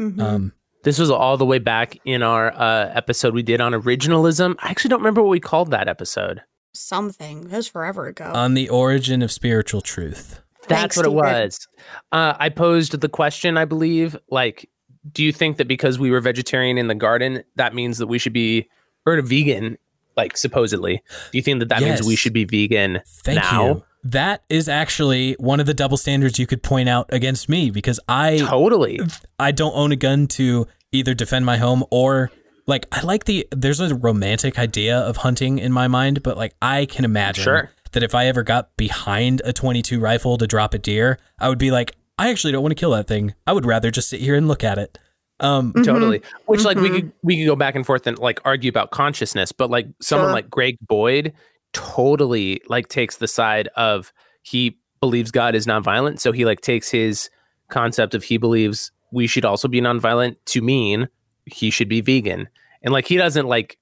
Mhm. 0.00 0.20
Um, 0.20 0.52
This 0.82 0.98
was 0.98 1.10
all 1.10 1.36
the 1.36 1.44
way 1.44 1.58
back 1.58 1.98
in 2.04 2.22
our 2.22 2.52
uh, 2.52 2.90
episode 2.94 3.34
we 3.34 3.42
did 3.42 3.60
on 3.60 3.72
originalism. 3.72 4.56
I 4.60 4.70
actually 4.70 4.88
don't 4.88 5.00
remember 5.00 5.22
what 5.22 5.30
we 5.30 5.40
called 5.40 5.70
that 5.72 5.88
episode. 5.88 6.42
Something. 6.72 7.48
That 7.48 7.56
was 7.58 7.68
forever 7.68 8.06
ago. 8.06 8.30
on 8.32 8.54
the 8.54 8.68
origin 8.68 9.22
of 9.22 9.30
spiritual 9.30 9.82
truth. 9.82 10.40
That's 10.68 10.94
Thanks, 10.94 10.96
what 10.96 11.06
it 11.06 11.12
was. 11.12 11.66
Uh, 12.12 12.34
I 12.38 12.48
posed 12.48 13.00
the 13.00 13.08
question, 13.08 13.56
I 13.56 13.64
believe, 13.64 14.16
like, 14.30 14.70
do 15.12 15.24
you 15.24 15.32
think 15.32 15.56
that 15.56 15.66
because 15.66 15.98
we 15.98 16.10
were 16.10 16.20
vegetarian 16.20 16.78
in 16.78 16.86
the 16.86 16.94
garden, 16.94 17.42
that 17.56 17.74
means 17.74 17.98
that 17.98 18.06
we 18.06 18.18
should 18.18 18.32
be, 18.32 18.68
or 19.06 19.20
vegan, 19.20 19.78
like 20.16 20.36
supposedly? 20.36 21.02
Do 21.32 21.38
you 21.38 21.42
think 21.42 21.58
that 21.60 21.70
that 21.70 21.82
means 21.82 22.02
we 22.02 22.16
should 22.16 22.32
be 22.32 22.44
vegan 22.44 23.00
Thank 23.06 23.40
now? 23.42 23.66
you. 23.66 23.84
That 24.02 24.42
is 24.48 24.68
actually 24.68 25.34
one 25.38 25.60
of 25.60 25.66
the 25.66 25.74
double 25.74 25.96
standards 25.96 26.38
you 26.38 26.46
could 26.46 26.62
point 26.62 26.88
out 26.88 27.06
against 27.12 27.48
me 27.48 27.70
because 27.70 28.00
I 28.08 28.38
Totally. 28.38 28.98
I 29.38 29.52
don't 29.52 29.74
own 29.76 29.92
a 29.92 29.96
gun 29.96 30.26
to 30.28 30.66
either 30.92 31.12
defend 31.14 31.44
my 31.44 31.58
home 31.58 31.84
or 31.90 32.30
like 32.66 32.86
I 32.92 33.02
like 33.02 33.24
the 33.24 33.46
there's 33.50 33.80
a 33.80 33.94
romantic 33.94 34.58
idea 34.58 34.98
of 34.98 35.18
hunting 35.18 35.58
in 35.58 35.72
my 35.72 35.86
mind, 35.88 36.22
but 36.22 36.36
like 36.38 36.54
I 36.62 36.86
can 36.86 37.04
imagine 37.04 37.44
Sure. 37.44 37.70
that 37.92 38.02
if 38.02 38.14
I 38.14 38.26
ever 38.26 38.42
got 38.42 38.74
behind 38.76 39.42
a 39.44 39.52
22 39.52 40.00
rifle 40.00 40.38
to 40.38 40.46
drop 40.46 40.72
a 40.72 40.78
deer, 40.78 41.18
I 41.38 41.48
would 41.50 41.58
be 41.58 41.70
like, 41.70 41.94
I 42.18 42.30
actually 42.30 42.52
don't 42.52 42.62
want 42.62 42.72
to 42.72 42.80
kill 42.80 42.92
that 42.92 43.06
thing. 43.06 43.34
I 43.46 43.52
would 43.52 43.66
rather 43.66 43.90
just 43.90 44.08
sit 44.08 44.20
here 44.20 44.34
and 44.34 44.48
look 44.48 44.62
at 44.64 44.78
it. 44.78 44.98
Um, 45.40 45.72
Mhm. 45.72 45.84
Totally. 45.84 46.22
Which 46.46 46.64
like 46.64 46.76
we 46.78 46.88
Mhm. 46.90 46.94
could 46.94 47.12
we 47.22 47.38
could 47.38 47.46
go 47.46 47.56
back 47.56 47.74
and 47.74 47.84
forth 47.84 48.06
and 48.06 48.18
like 48.18 48.40
argue 48.44 48.68
about 48.70 48.90
consciousness, 48.90 49.52
but 49.52 49.70
like 49.70 49.88
someone 50.00 50.28
Sure. 50.28 50.32
like 50.34 50.48
Greg 50.50 50.76
Boyd 50.86 51.32
totally 51.72 52.60
like 52.68 52.88
takes 52.88 53.16
the 53.16 53.28
side 53.28 53.68
of 53.76 54.12
he 54.42 54.78
believes 55.00 55.30
God 55.30 55.54
is 55.54 55.66
nonviolent, 55.66 56.20
so 56.20 56.32
he 56.32 56.44
like 56.44 56.60
takes 56.60 56.90
his 56.90 57.30
concept 57.68 58.14
of 58.14 58.24
he 58.24 58.36
believes 58.36 58.92
we 59.12 59.26
should 59.26 59.44
also 59.44 59.68
be 59.68 59.80
nonviolent 59.80 60.36
to 60.46 60.60
mean 60.60 61.08
he 61.46 61.70
should 61.70 61.88
be 61.88 62.00
vegan. 62.00 62.48
And 62.82 62.92
like 62.92 63.06
he 63.06 63.16
doesn't 63.16 63.46
like 63.46 63.78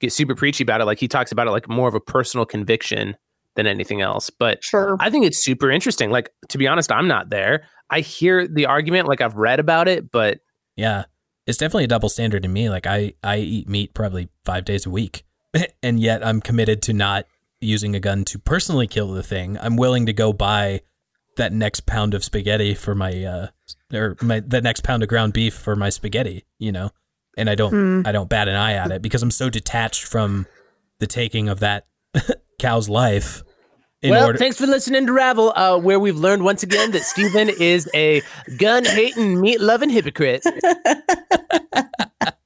get 0.00 0.12
super 0.12 0.34
preachy 0.34 0.62
about 0.62 0.80
it, 0.80 0.84
like 0.84 0.98
he 0.98 1.08
talks 1.08 1.32
about 1.32 1.46
it 1.46 1.50
like 1.50 1.68
more 1.68 1.88
of 1.88 1.94
a 1.94 2.00
personal 2.00 2.46
conviction 2.46 3.16
than 3.56 3.66
anything 3.66 4.00
else. 4.00 4.30
But 4.30 4.62
sure. 4.62 4.96
I 5.00 5.10
think 5.10 5.26
it's 5.26 5.42
super 5.42 5.70
interesting. 5.70 6.10
Like 6.10 6.30
to 6.48 6.58
be 6.58 6.66
honest, 6.66 6.90
I'm 6.92 7.08
not 7.08 7.30
there. 7.30 7.64
I 7.90 8.00
hear 8.00 8.46
the 8.46 8.66
argument, 8.66 9.08
like 9.08 9.20
I've 9.20 9.36
read 9.36 9.60
about 9.60 9.88
it, 9.88 10.10
but 10.10 10.38
Yeah. 10.76 11.04
It's 11.46 11.58
definitely 11.58 11.84
a 11.84 11.88
double 11.88 12.08
standard 12.08 12.44
to 12.44 12.48
me. 12.48 12.70
Like 12.70 12.86
I, 12.86 13.14
I 13.24 13.38
eat 13.38 13.68
meat 13.68 13.92
probably 13.92 14.28
five 14.44 14.64
days 14.64 14.86
a 14.86 14.90
week. 14.90 15.24
and 15.82 16.00
yet 16.00 16.24
I'm 16.24 16.40
committed 16.40 16.82
to 16.82 16.92
not 16.92 17.26
using 17.60 17.94
a 17.94 18.00
gun 18.00 18.24
to 18.24 18.38
personally 18.38 18.86
kill 18.86 19.12
the 19.12 19.22
thing. 19.22 19.58
I'm 19.60 19.76
willing 19.76 20.06
to 20.06 20.12
go 20.12 20.32
buy 20.32 20.80
that 21.36 21.52
next 21.52 21.86
pound 21.86 22.14
of 22.14 22.24
spaghetti 22.24 22.74
for 22.74 22.94
my 22.94 23.24
uh 23.24 23.46
or 23.92 24.16
my 24.20 24.40
the 24.40 24.60
next 24.60 24.82
pound 24.82 25.02
of 25.02 25.08
ground 25.08 25.32
beef 25.32 25.54
for 25.54 25.76
my 25.76 25.88
spaghetti, 25.88 26.44
you 26.58 26.72
know. 26.72 26.90
And 27.36 27.48
I 27.48 27.54
don't 27.54 27.70
Hmm. 27.70 28.02
I 28.04 28.12
don't 28.12 28.28
bat 28.28 28.48
an 28.48 28.56
eye 28.56 28.74
at 28.74 28.90
it 28.90 29.02
because 29.02 29.22
I'm 29.22 29.30
so 29.30 29.48
detached 29.48 30.04
from 30.04 30.46
the 30.98 31.06
taking 31.06 31.48
of 31.48 31.60
that 31.60 31.86
cow's 32.58 32.88
life 32.88 33.42
in 34.02 34.10
well, 34.10 34.26
order 34.26 34.38
thanks 34.38 34.56
for 34.56 34.66
listening 34.66 35.06
to 35.06 35.12
Ravel, 35.12 35.52
uh, 35.54 35.78
where 35.78 36.00
we've 36.00 36.16
learned 36.16 36.42
once 36.42 36.62
again 36.62 36.90
that 36.92 37.02
Stephen 37.02 37.50
is 37.50 37.88
a 37.94 38.22
gun 38.56 38.84
hating, 38.84 39.38
meat 39.40 39.60
loving 39.60 39.90
hypocrite. 39.90 40.42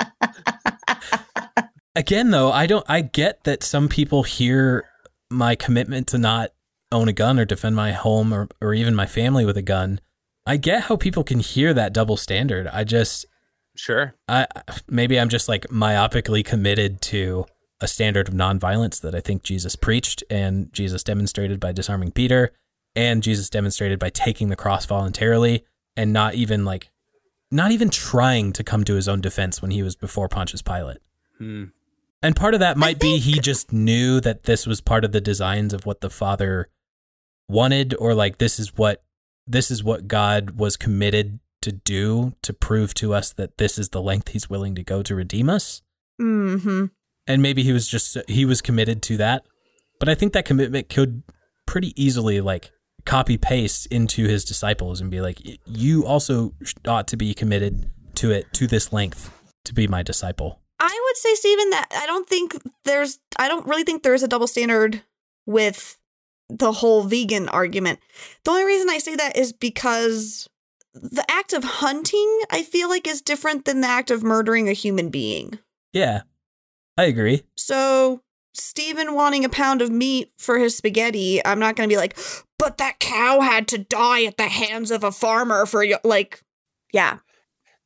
again 1.96 2.30
though 2.30 2.50
i 2.52 2.66
don't 2.66 2.84
i 2.88 3.00
get 3.00 3.44
that 3.44 3.62
some 3.62 3.88
people 3.88 4.22
hear 4.22 4.84
my 5.30 5.54
commitment 5.54 6.06
to 6.08 6.18
not 6.18 6.50
own 6.92 7.08
a 7.08 7.12
gun 7.12 7.38
or 7.38 7.44
defend 7.44 7.74
my 7.74 7.92
home 7.92 8.32
or, 8.32 8.48
or 8.60 8.74
even 8.74 8.94
my 8.94 9.06
family 9.06 9.44
with 9.44 9.56
a 9.56 9.62
gun 9.62 10.00
i 10.46 10.56
get 10.56 10.82
how 10.84 10.96
people 10.96 11.24
can 11.24 11.40
hear 11.40 11.72
that 11.74 11.92
double 11.92 12.16
standard 12.16 12.66
i 12.68 12.84
just 12.84 13.26
Sure. 13.76 14.14
i 14.28 14.46
maybe 14.88 15.18
i'm 15.18 15.28
just 15.28 15.48
like 15.48 15.66
myopically 15.66 16.44
committed 16.44 17.00
to 17.00 17.44
a 17.80 17.88
standard 17.88 18.28
of 18.28 18.34
nonviolence 18.34 19.00
that 19.00 19.14
i 19.16 19.20
think 19.20 19.42
jesus 19.42 19.74
preached 19.74 20.22
and 20.30 20.72
jesus 20.72 21.02
demonstrated 21.02 21.58
by 21.58 21.72
disarming 21.72 22.12
peter 22.12 22.52
and 22.94 23.22
jesus 23.22 23.50
demonstrated 23.50 23.98
by 23.98 24.10
taking 24.10 24.48
the 24.48 24.56
cross 24.56 24.86
voluntarily 24.86 25.64
and 25.96 26.12
not 26.12 26.34
even 26.34 26.64
like 26.64 26.90
not 27.50 27.72
even 27.72 27.90
trying 27.90 28.52
to 28.52 28.62
come 28.62 28.84
to 28.84 28.94
his 28.94 29.08
own 29.08 29.20
defense 29.20 29.60
when 29.60 29.72
he 29.72 29.82
was 29.82 29.96
before 29.96 30.28
pontius 30.28 30.62
pilate 30.62 30.98
Hmm. 31.38 31.64
And 32.24 32.34
part 32.34 32.54
of 32.54 32.60
that 32.60 32.78
might 32.78 32.98
be 32.98 33.18
he 33.18 33.38
just 33.38 33.72
knew 33.72 34.18
that 34.20 34.44
this 34.44 34.66
was 34.66 34.80
part 34.80 35.04
of 35.04 35.12
the 35.12 35.20
designs 35.20 35.74
of 35.74 35.84
what 35.84 36.00
the 36.00 36.08
father 36.08 36.68
wanted 37.48 37.94
or 37.98 38.14
like 38.14 38.38
this 38.38 38.58
is 38.58 38.76
what 38.76 39.02
this 39.46 39.70
is 39.70 39.84
what 39.84 40.08
God 40.08 40.52
was 40.52 40.78
committed 40.78 41.38
to 41.60 41.70
do 41.70 42.34
to 42.42 42.54
prove 42.54 42.94
to 42.94 43.12
us 43.12 43.32
that 43.34 43.58
this 43.58 43.78
is 43.78 43.90
the 43.90 44.00
length 44.00 44.28
he's 44.28 44.48
willing 44.48 44.74
to 44.74 44.82
go 44.82 45.02
to 45.02 45.14
redeem 45.14 45.50
us. 45.50 45.82
hmm 46.18 46.86
And 47.26 47.42
maybe 47.42 47.62
he 47.62 47.72
was 47.72 47.86
just 47.86 48.16
he 48.26 48.46
was 48.46 48.62
committed 48.62 49.02
to 49.02 49.18
that. 49.18 49.44
But 50.00 50.08
I 50.08 50.14
think 50.14 50.32
that 50.32 50.46
commitment 50.46 50.88
could 50.88 51.22
pretty 51.66 51.92
easily 52.02 52.40
like 52.40 52.70
copy 53.04 53.36
paste 53.36 53.86
into 53.86 54.26
his 54.26 54.46
disciples 54.46 55.00
and 55.00 55.10
be 55.10 55.20
like 55.20 55.38
you 55.66 56.06
also 56.06 56.54
ought 56.88 57.06
to 57.08 57.18
be 57.18 57.34
committed 57.34 57.90
to 58.14 58.30
it 58.30 58.50
to 58.54 58.66
this 58.66 58.94
length 58.94 59.30
to 59.66 59.74
be 59.74 59.86
my 59.86 60.02
disciple. 60.02 60.60
I 60.86 61.02
would 61.06 61.16
say, 61.16 61.34
Stephen, 61.34 61.70
that 61.70 61.88
I 61.96 62.06
don't 62.06 62.28
think 62.28 62.60
there's, 62.84 63.18
I 63.38 63.48
don't 63.48 63.66
really 63.66 63.84
think 63.84 64.02
there's 64.02 64.22
a 64.22 64.28
double 64.28 64.46
standard 64.46 65.02
with 65.46 65.98
the 66.50 66.72
whole 66.72 67.04
vegan 67.04 67.48
argument. 67.48 68.00
The 68.44 68.50
only 68.50 68.64
reason 68.64 68.90
I 68.90 68.98
say 68.98 69.16
that 69.16 69.36
is 69.36 69.52
because 69.52 70.48
the 70.92 71.24
act 71.30 71.54
of 71.54 71.64
hunting, 71.64 72.42
I 72.50 72.62
feel 72.62 72.88
like, 72.90 73.08
is 73.08 73.22
different 73.22 73.64
than 73.64 73.80
the 73.80 73.88
act 73.88 74.10
of 74.10 74.22
murdering 74.22 74.68
a 74.68 74.74
human 74.74 75.08
being. 75.08 75.58
Yeah. 75.92 76.22
I 76.98 77.04
agree. 77.04 77.44
So, 77.56 78.20
Stephen 78.52 79.14
wanting 79.14 79.44
a 79.44 79.48
pound 79.48 79.80
of 79.80 79.90
meat 79.90 80.32
for 80.38 80.58
his 80.58 80.76
spaghetti, 80.76 81.44
I'm 81.44 81.58
not 81.58 81.76
going 81.76 81.88
to 81.88 81.92
be 81.92 81.98
like, 81.98 82.18
but 82.58 82.76
that 82.76 83.00
cow 83.00 83.40
had 83.40 83.66
to 83.68 83.78
die 83.78 84.24
at 84.24 84.36
the 84.36 84.48
hands 84.48 84.90
of 84.90 85.02
a 85.02 85.10
farmer 85.10 85.64
for, 85.64 85.80
y-" 85.80 85.98
like, 86.04 86.42
yeah. 86.92 87.18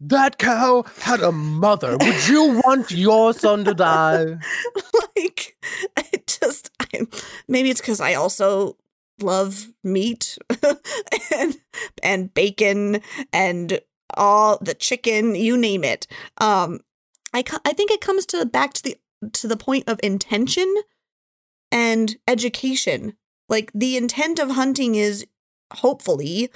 That 0.01 0.39
cow 0.39 0.85
had 1.01 1.21
a 1.21 1.33
mother. 1.33 1.97
Would 1.97 2.29
you 2.29 2.61
want 2.65 2.91
your 2.91 3.33
son 3.33 3.65
to 3.65 3.75
die? 3.75 4.37
like 5.17 5.57
it 6.13 6.39
just 6.41 6.71
I, 6.81 7.07
maybe 7.49 7.71
it's 7.71 7.81
because 7.81 8.01
i 8.01 8.15
also 8.15 8.77
love 9.21 9.67
meat 9.83 10.39
and 11.35 11.57
and 12.05 12.33
bacon 12.35 13.01
and 13.33 13.81
all 14.15 14.59
the 14.61 14.75
chicken 14.75 15.35
you 15.35 15.57
name 15.57 15.83
it 15.83 16.07
um 16.39 16.81
I 17.33 17.45
I 17.65 17.73
think 17.73 17.91
it 17.91 18.01
comes 18.01 18.27
to 18.27 18.45
back 18.47 18.73
to 18.75 18.83
the 18.83 18.97
to 19.33 19.49
the 19.49 19.57
point 19.57 19.89
of 19.89 20.01
intention 20.03 20.73
and 21.71 22.17
education. 22.27 23.15
Like 23.49 23.71
the 23.75 23.97
intent 23.97 24.39
of 24.39 24.51
hunting 24.51 24.95
is 24.95 25.27
hopefully 25.73 26.51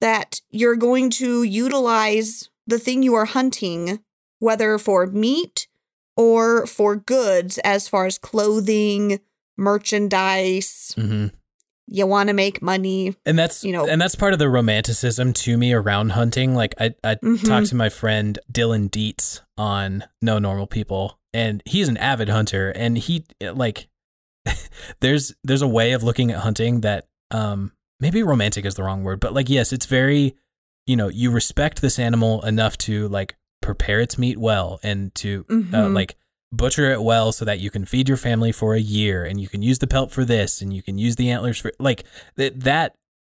that 0.00 0.40
you're 0.50 0.76
going 0.76 1.10
to 1.10 1.42
utilize 1.42 2.50
the 2.66 2.78
thing 2.78 3.02
you 3.02 3.14
are 3.14 3.24
hunting 3.26 4.00
whether 4.38 4.76
for 4.78 5.06
meat 5.06 5.66
or 6.16 6.66
for 6.66 6.94
goods 6.96 7.58
as 7.58 7.88
far 7.88 8.04
as 8.06 8.18
clothing, 8.18 9.18
merchandise. 9.56 10.94
Mm-hmm. 10.96 11.26
You 11.88 12.06
want 12.06 12.28
to 12.28 12.34
make 12.34 12.60
money. 12.60 13.14
and 13.24 13.38
that's 13.38 13.62
you 13.64 13.72
know- 13.72 13.86
and 13.86 14.00
that's 14.00 14.16
part 14.16 14.32
of 14.32 14.38
the 14.40 14.48
romanticism 14.48 15.32
to 15.34 15.56
me 15.56 15.72
around 15.72 16.10
hunting 16.10 16.54
like 16.54 16.74
i 16.80 16.92
i 17.04 17.14
Mhm. 17.14 17.44
talked 17.46 17.68
to 17.68 17.76
my 17.76 17.88
friend 17.88 18.38
dylan 18.50 18.90
dietz 18.90 19.40
on 19.56 20.02
no 20.20 20.38
normal 20.40 20.66
people 20.66 21.20
and 21.32 21.62
he's 21.64 21.88
an 21.88 21.96
avid 21.98 22.28
hunter 22.28 22.70
and 22.70 22.98
he 22.98 23.24
like 23.40 23.86
there's 25.00 25.32
there's 25.44 25.62
a 25.62 25.68
way 25.68 25.92
of 25.92 26.02
looking 26.02 26.32
at 26.32 26.38
hunting 26.40 26.80
that 26.80 27.06
um 27.30 27.70
maybe 28.00 28.22
romantic 28.22 28.64
is 28.64 28.74
the 28.74 28.82
wrong 28.82 29.04
word 29.04 29.20
but 29.20 29.32
like 29.32 29.48
yes 29.48 29.72
it's 29.72 29.86
very 29.86 30.34
you 30.86 30.96
know 30.96 31.08
you 31.08 31.30
respect 31.30 31.80
this 31.82 31.98
animal 31.98 32.44
enough 32.44 32.76
to 32.78 33.08
like 33.08 33.36
prepare 33.62 34.00
its 34.00 34.16
meat 34.18 34.38
well 34.38 34.78
and 34.82 35.14
to 35.16 35.44
uh, 35.48 35.52
Mhm. 35.54 35.94
like 35.94 36.16
butcher 36.52 36.92
it 36.92 37.02
well 37.02 37.32
so 37.32 37.44
that 37.44 37.58
you 37.58 37.70
can 37.70 37.84
feed 37.84 38.08
your 38.08 38.16
family 38.16 38.52
for 38.52 38.74
a 38.74 38.80
year 38.80 39.24
and 39.24 39.40
you 39.40 39.48
can 39.48 39.62
use 39.62 39.78
the 39.80 39.86
pelt 39.88 40.12
for 40.12 40.24
this 40.24 40.62
and 40.62 40.72
you 40.72 40.82
can 40.82 40.96
use 40.98 41.16
the 41.16 41.28
antlers 41.30 41.58
for 41.58 41.72
like 41.80 42.04
that 42.36 42.60
that 42.60 42.94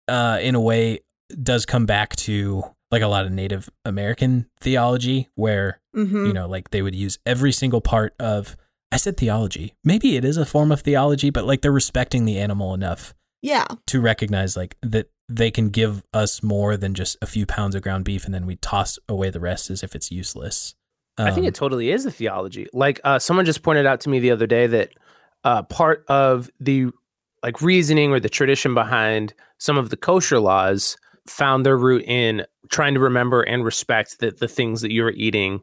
uh 0.08 0.38
in 0.40 0.54
a 0.54 0.60
way 0.60 1.00
does 1.42 1.66
come 1.66 1.86
back 1.86 2.14
to 2.16 2.62
like 2.92 3.02
a 3.02 3.08
lot 3.08 3.26
of 3.26 3.32
native 3.32 3.68
american 3.84 4.46
theology 4.60 5.28
where 5.34 5.80
Mhm. 5.96 6.28
you 6.28 6.32
know 6.32 6.46
like 6.48 6.70
they 6.70 6.82
would 6.82 6.94
use 6.94 7.18
every 7.26 7.50
single 7.50 7.80
part 7.80 8.14
of 8.20 8.56
i 8.92 8.96
said 8.96 9.16
theology 9.16 9.74
maybe 9.82 10.16
it 10.16 10.24
is 10.24 10.36
a 10.36 10.46
form 10.46 10.70
of 10.70 10.80
theology 10.82 11.30
but 11.30 11.44
like 11.44 11.62
they're 11.62 11.72
respecting 11.72 12.24
the 12.24 12.38
animal 12.38 12.74
enough 12.74 13.12
yeah. 13.42 13.64
to 13.88 14.00
recognize 14.00 14.56
like 14.56 14.76
that 14.82 15.08
they 15.30 15.50
can 15.50 15.68
give 15.70 16.02
us 16.12 16.42
more 16.42 16.76
than 16.76 16.92
just 16.92 17.16
a 17.22 17.26
few 17.26 17.46
pounds 17.46 17.74
of 17.74 17.82
ground 17.82 18.04
beef 18.04 18.24
and 18.24 18.34
then 18.34 18.44
we 18.46 18.56
toss 18.56 18.98
away 19.08 19.30
the 19.30 19.40
rest 19.40 19.70
as 19.70 19.82
if 19.82 19.94
it's 19.94 20.10
useless 20.10 20.74
I 21.18 21.30
think 21.32 21.38
Um, 21.44 21.48
it 21.48 21.54
totally 21.54 21.90
is 21.90 22.06
a 22.06 22.10
theology. 22.10 22.66
Like 22.72 22.98
uh, 23.04 23.18
someone 23.18 23.44
just 23.44 23.62
pointed 23.62 23.84
out 23.84 24.00
to 24.02 24.08
me 24.08 24.20
the 24.20 24.30
other 24.30 24.46
day 24.46 24.66
that 24.68 24.90
uh, 25.44 25.62
part 25.64 26.04
of 26.08 26.48
the 26.60 26.86
like 27.42 27.60
reasoning 27.60 28.10
or 28.12 28.20
the 28.20 28.28
tradition 28.30 28.72
behind 28.74 29.34
some 29.58 29.76
of 29.76 29.90
the 29.90 29.96
kosher 29.98 30.38
laws 30.40 30.96
found 31.26 31.66
their 31.66 31.76
root 31.76 32.04
in 32.06 32.46
trying 32.70 32.94
to 32.94 33.00
remember 33.00 33.42
and 33.42 33.64
respect 33.64 34.20
that 34.20 34.38
the 34.38 34.48
things 34.48 34.80
that 34.80 34.92
you 34.92 35.02
were 35.02 35.12
eating 35.12 35.60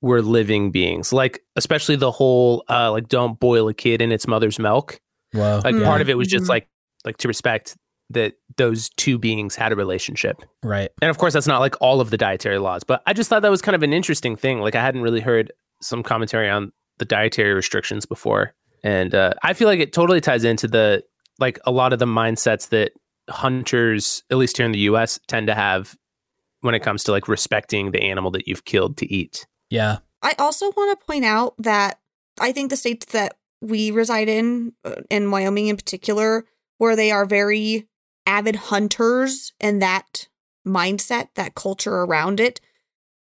were 0.00 0.22
living 0.22 0.70
beings. 0.72 1.12
Like 1.12 1.42
especially 1.54 1.94
the 1.96 2.10
whole 2.10 2.64
uh, 2.68 2.90
like 2.90 3.08
don't 3.08 3.38
boil 3.38 3.68
a 3.68 3.74
kid 3.74 4.00
in 4.02 4.10
its 4.10 4.26
mother's 4.26 4.58
milk. 4.58 5.00
well 5.32 5.60
Like 5.62 5.76
Yeah. 5.76 5.84
part 5.84 6.00
of 6.00 6.08
it 6.08 6.16
was 6.16 6.26
just 6.28 6.46
Mhm. 6.46 6.48
like 6.50 6.68
like 7.04 7.18
to 7.18 7.28
respect 7.28 7.76
that 8.10 8.34
those 8.56 8.88
two 8.90 9.18
beings 9.18 9.54
had 9.54 9.72
a 9.72 9.76
relationship. 9.76 10.42
right 10.62 10.90
And 11.02 11.10
of 11.10 11.18
course, 11.18 11.34
that's 11.34 11.46
not 11.46 11.60
like 11.60 11.74
all 11.80 12.00
of 12.00 12.10
the 12.10 12.16
dietary 12.16 12.58
laws, 12.58 12.84
but 12.84 13.02
I 13.06 13.12
just 13.12 13.28
thought 13.28 13.42
that 13.42 13.50
was 13.50 13.62
kind 13.62 13.76
of 13.76 13.82
an 13.82 13.92
interesting 13.92 14.36
thing. 14.36 14.60
Like 14.60 14.74
I 14.74 14.82
hadn't 14.82 15.02
really 15.02 15.20
heard 15.20 15.52
some 15.80 16.02
commentary 16.02 16.48
on 16.48 16.72
the 16.98 17.04
dietary 17.04 17.54
restrictions 17.54 18.06
before, 18.06 18.54
and 18.82 19.14
uh, 19.14 19.34
I 19.42 19.52
feel 19.52 19.68
like 19.68 19.80
it 19.80 19.92
totally 19.92 20.20
ties 20.20 20.44
into 20.44 20.66
the 20.66 21.04
like 21.38 21.58
a 21.64 21.70
lot 21.70 21.92
of 21.92 21.98
the 21.98 22.06
mindsets 22.06 22.70
that 22.70 22.92
hunters, 23.28 24.22
at 24.30 24.38
least 24.38 24.56
here 24.56 24.66
in 24.66 24.72
the 24.72 24.78
U.S., 24.80 25.20
tend 25.28 25.46
to 25.46 25.54
have 25.54 25.96
when 26.62 26.74
it 26.74 26.80
comes 26.80 27.04
to 27.04 27.12
like 27.12 27.28
respecting 27.28 27.92
the 27.92 28.02
animal 28.02 28.30
that 28.32 28.48
you've 28.48 28.64
killed 28.64 28.96
to 28.96 29.12
eat. 29.12 29.46
yeah 29.70 29.98
I 30.22 30.34
also 30.38 30.72
want 30.76 30.98
to 30.98 31.06
point 31.06 31.24
out 31.24 31.54
that 31.58 32.00
I 32.40 32.52
think 32.52 32.70
the 32.70 32.76
states 32.76 33.06
that 33.12 33.36
we 33.60 33.90
reside 33.90 34.28
in, 34.28 34.72
uh, 34.84 34.96
in 35.10 35.30
Wyoming 35.30 35.68
in 35.68 35.76
particular, 35.76 36.44
where 36.78 36.96
they 36.96 37.10
are 37.10 37.26
very 37.26 37.86
avid 38.28 38.56
hunters 38.56 39.54
and 39.58 39.80
that 39.80 40.28
mindset, 40.66 41.28
that 41.34 41.54
culture 41.54 42.02
around 42.02 42.38
it. 42.38 42.60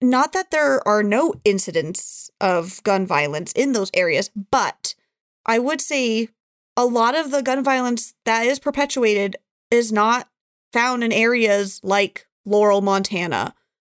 Not 0.03 0.33
that 0.35 0.51
there 0.51 0.87
are 0.87 1.03
no 1.03 1.35
incidents 1.45 2.31
of 2.41 2.83
gun 2.85 3.07
violence 3.07 3.53
in 3.53 3.73
those 3.73 3.91
areas, 3.95 4.31
but 4.51 4.95
I 5.47 5.59
would 5.59 5.81
say 5.81 6.29
a 6.77 6.85
lot 6.85 7.15
of 7.15 7.31
the 7.31 7.43
gun 7.43 7.65
violence 7.65 8.15
that 8.25 8.47
is 8.47 8.59
perpetuated 8.59 9.37
is 9.71 9.91
not 9.91 10.29
found 10.73 11.03
in 11.03 11.13
areas 11.13 11.81
like 11.83 12.27
Laurel, 12.45 12.83
Montana 12.83 13.55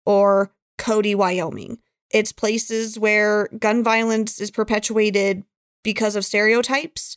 or 0.06 0.52
Cody, 0.78 1.14
Wyoming. 1.14 1.78
It's 2.10 2.32
places 2.32 2.98
where 2.98 3.48
gun 3.58 3.82
violence 3.82 4.40
is 4.40 4.50
perpetuated 4.50 5.44
because 5.82 6.14
of 6.14 6.24
stereotypes 6.24 7.16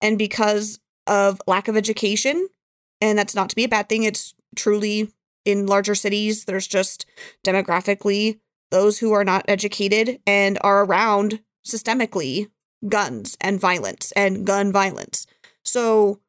and 0.00 0.18
because 0.18 0.80
of 1.06 1.40
lack 1.46 1.68
of 1.68 1.76
education. 1.76 2.48
And 3.00 3.18
that's 3.18 3.34
not 3.34 3.50
to 3.50 3.56
be 3.56 3.64
a 3.64 3.68
bad 3.68 3.88
thing. 3.88 4.04
It's 4.04 4.34
truly 4.54 5.10
in 5.44 5.66
larger 5.66 5.94
cities, 5.94 6.44
there's 6.44 6.66
just 6.66 7.06
demographically 7.46 8.40
those 8.70 8.98
who 8.98 9.12
are 9.12 9.24
not 9.24 9.44
educated 9.46 10.20
and 10.26 10.58
are 10.62 10.84
around 10.84 11.40
systemically 11.64 12.50
guns 12.88 13.36
and 13.40 13.60
violence 13.60 14.12
and 14.12 14.44
gun 14.44 14.72
violence. 14.72 15.26
So 15.64 16.20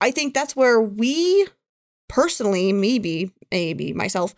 I 0.00 0.12
think 0.12 0.32
that's 0.32 0.54
where 0.56 0.80
we 0.80 1.46
personally, 2.08 2.72
maybe, 2.72 3.32
maybe 3.50 3.92
myself, 3.92 4.34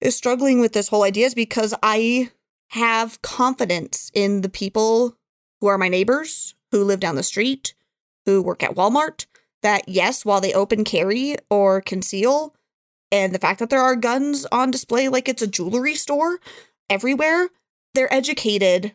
is 0.00 0.14
struggling 0.14 0.60
with 0.60 0.72
this 0.72 0.88
whole 0.88 1.02
idea 1.02 1.26
is 1.26 1.34
because 1.34 1.74
I 1.82 2.30
have 2.68 3.22
confidence 3.22 4.10
in 4.14 4.42
the 4.42 4.48
people 4.48 5.16
who 5.60 5.66
are 5.66 5.78
my 5.78 5.88
neighbors, 5.88 6.54
who 6.70 6.84
live 6.84 7.00
down 7.00 7.16
the 7.16 7.22
street, 7.22 7.74
who 8.26 8.42
work 8.42 8.62
at 8.62 8.74
Walmart, 8.74 9.26
that 9.64 9.88
yes, 9.88 10.24
while 10.24 10.40
they 10.40 10.52
open 10.52 10.84
carry 10.84 11.34
or 11.50 11.80
conceal, 11.80 12.54
and 13.10 13.34
the 13.34 13.38
fact 13.40 13.58
that 13.58 13.70
there 13.70 13.80
are 13.80 13.96
guns 13.96 14.46
on 14.52 14.70
display 14.70 15.08
like 15.08 15.28
it's 15.28 15.42
a 15.42 15.48
jewelry 15.48 15.94
store 15.96 16.38
everywhere, 16.88 17.48
they're 17.94 18.12
educated. 18.14 18.94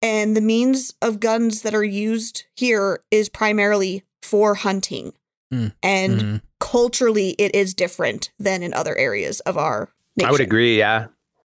And 0.00 0.36
the 0.36 0.40
means 0.40 0.94
of 1.02 1.20
guns 1.20 1.62
that 1.62 1.74
are 1.74 1.84
used 1.84 2.44
here 2.56 3.02
is 3.10 3.28
primarily 3.28 4.04
for 4.22 4.54
hunting. 4.54 5.12
Mm. 5.52 5.72
And 5.82 6.20
Mhm. 6.20 6.42
culturally, 6.60 7.30
it 7.38 7.54
is 7.54 7.74
different 7.74 8.30
than 8.38 8.62
in 8.62 8.74
other 8.74 8.96
areas 8.96 9.40
of 9.40 9.56
our 9.56 9.90
nation. 10.16 10.28
I 10.28 10.32
would 10.32 10.40
agree. 10.40 10.78
Yeah. 10.78 11.06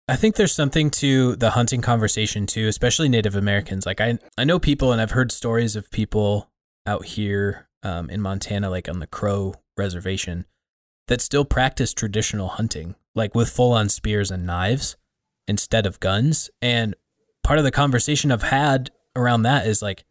I 0.08 0.16
think 0.16 0.36
there's 0.36 0.54
something 0.54 0.90
to 0.92 1.36
the 1.36 1.50
hunting 1.50 1.82
conversation 1.82 2.46
too, 2.46 2.68
especially 2.68 3.08
Native 3.08 3.34
Americans. 3.34 3.84
Like 3.86 4.00
I, 4.00 4.18
I 4.38 4.44
know 4.44 4.58
people, 4.58 4.92
and 4.92 5.00
I've 5.00 5.10
heard 5.10 5.32
stories 5.32 5.76
of 5.76 5.90
people 5.90 6.48
out 6.86 7.04
here 7.04 7.65
um, 7.86 8.10
in 8.10 8.20
Montana, 8.20 8.68
like 8.68 8.88
on 8.88 8.98
the 8.98 9.06
Crow 9.06 9.54
Reservation, 9.76 10.44
that 11.06 11.20
still 11.20 11.44
practice 11.44 11.94
traditional 11.94 12.48
hunting, 12.48 12.96
like 13.14 13.34
with 13.34 13.48
full-on 13.48 13.88
spears 13.88 14.30
and 14.30 14.44
knives 14.44 14.96
instead 15.46 15.86
of 15.86 16.00
guns. 16.00 16.50
And 16.60 16.96
part 17.44 17.58
of 17.58 17.64
the 17.64 17.70
conversation 17.70 18.32
I've 18.32 18.42
had 18.42 18.90
around 19.14 19.42
that 19.42 19.66
is 19.66 19.80
like 19.82 20.04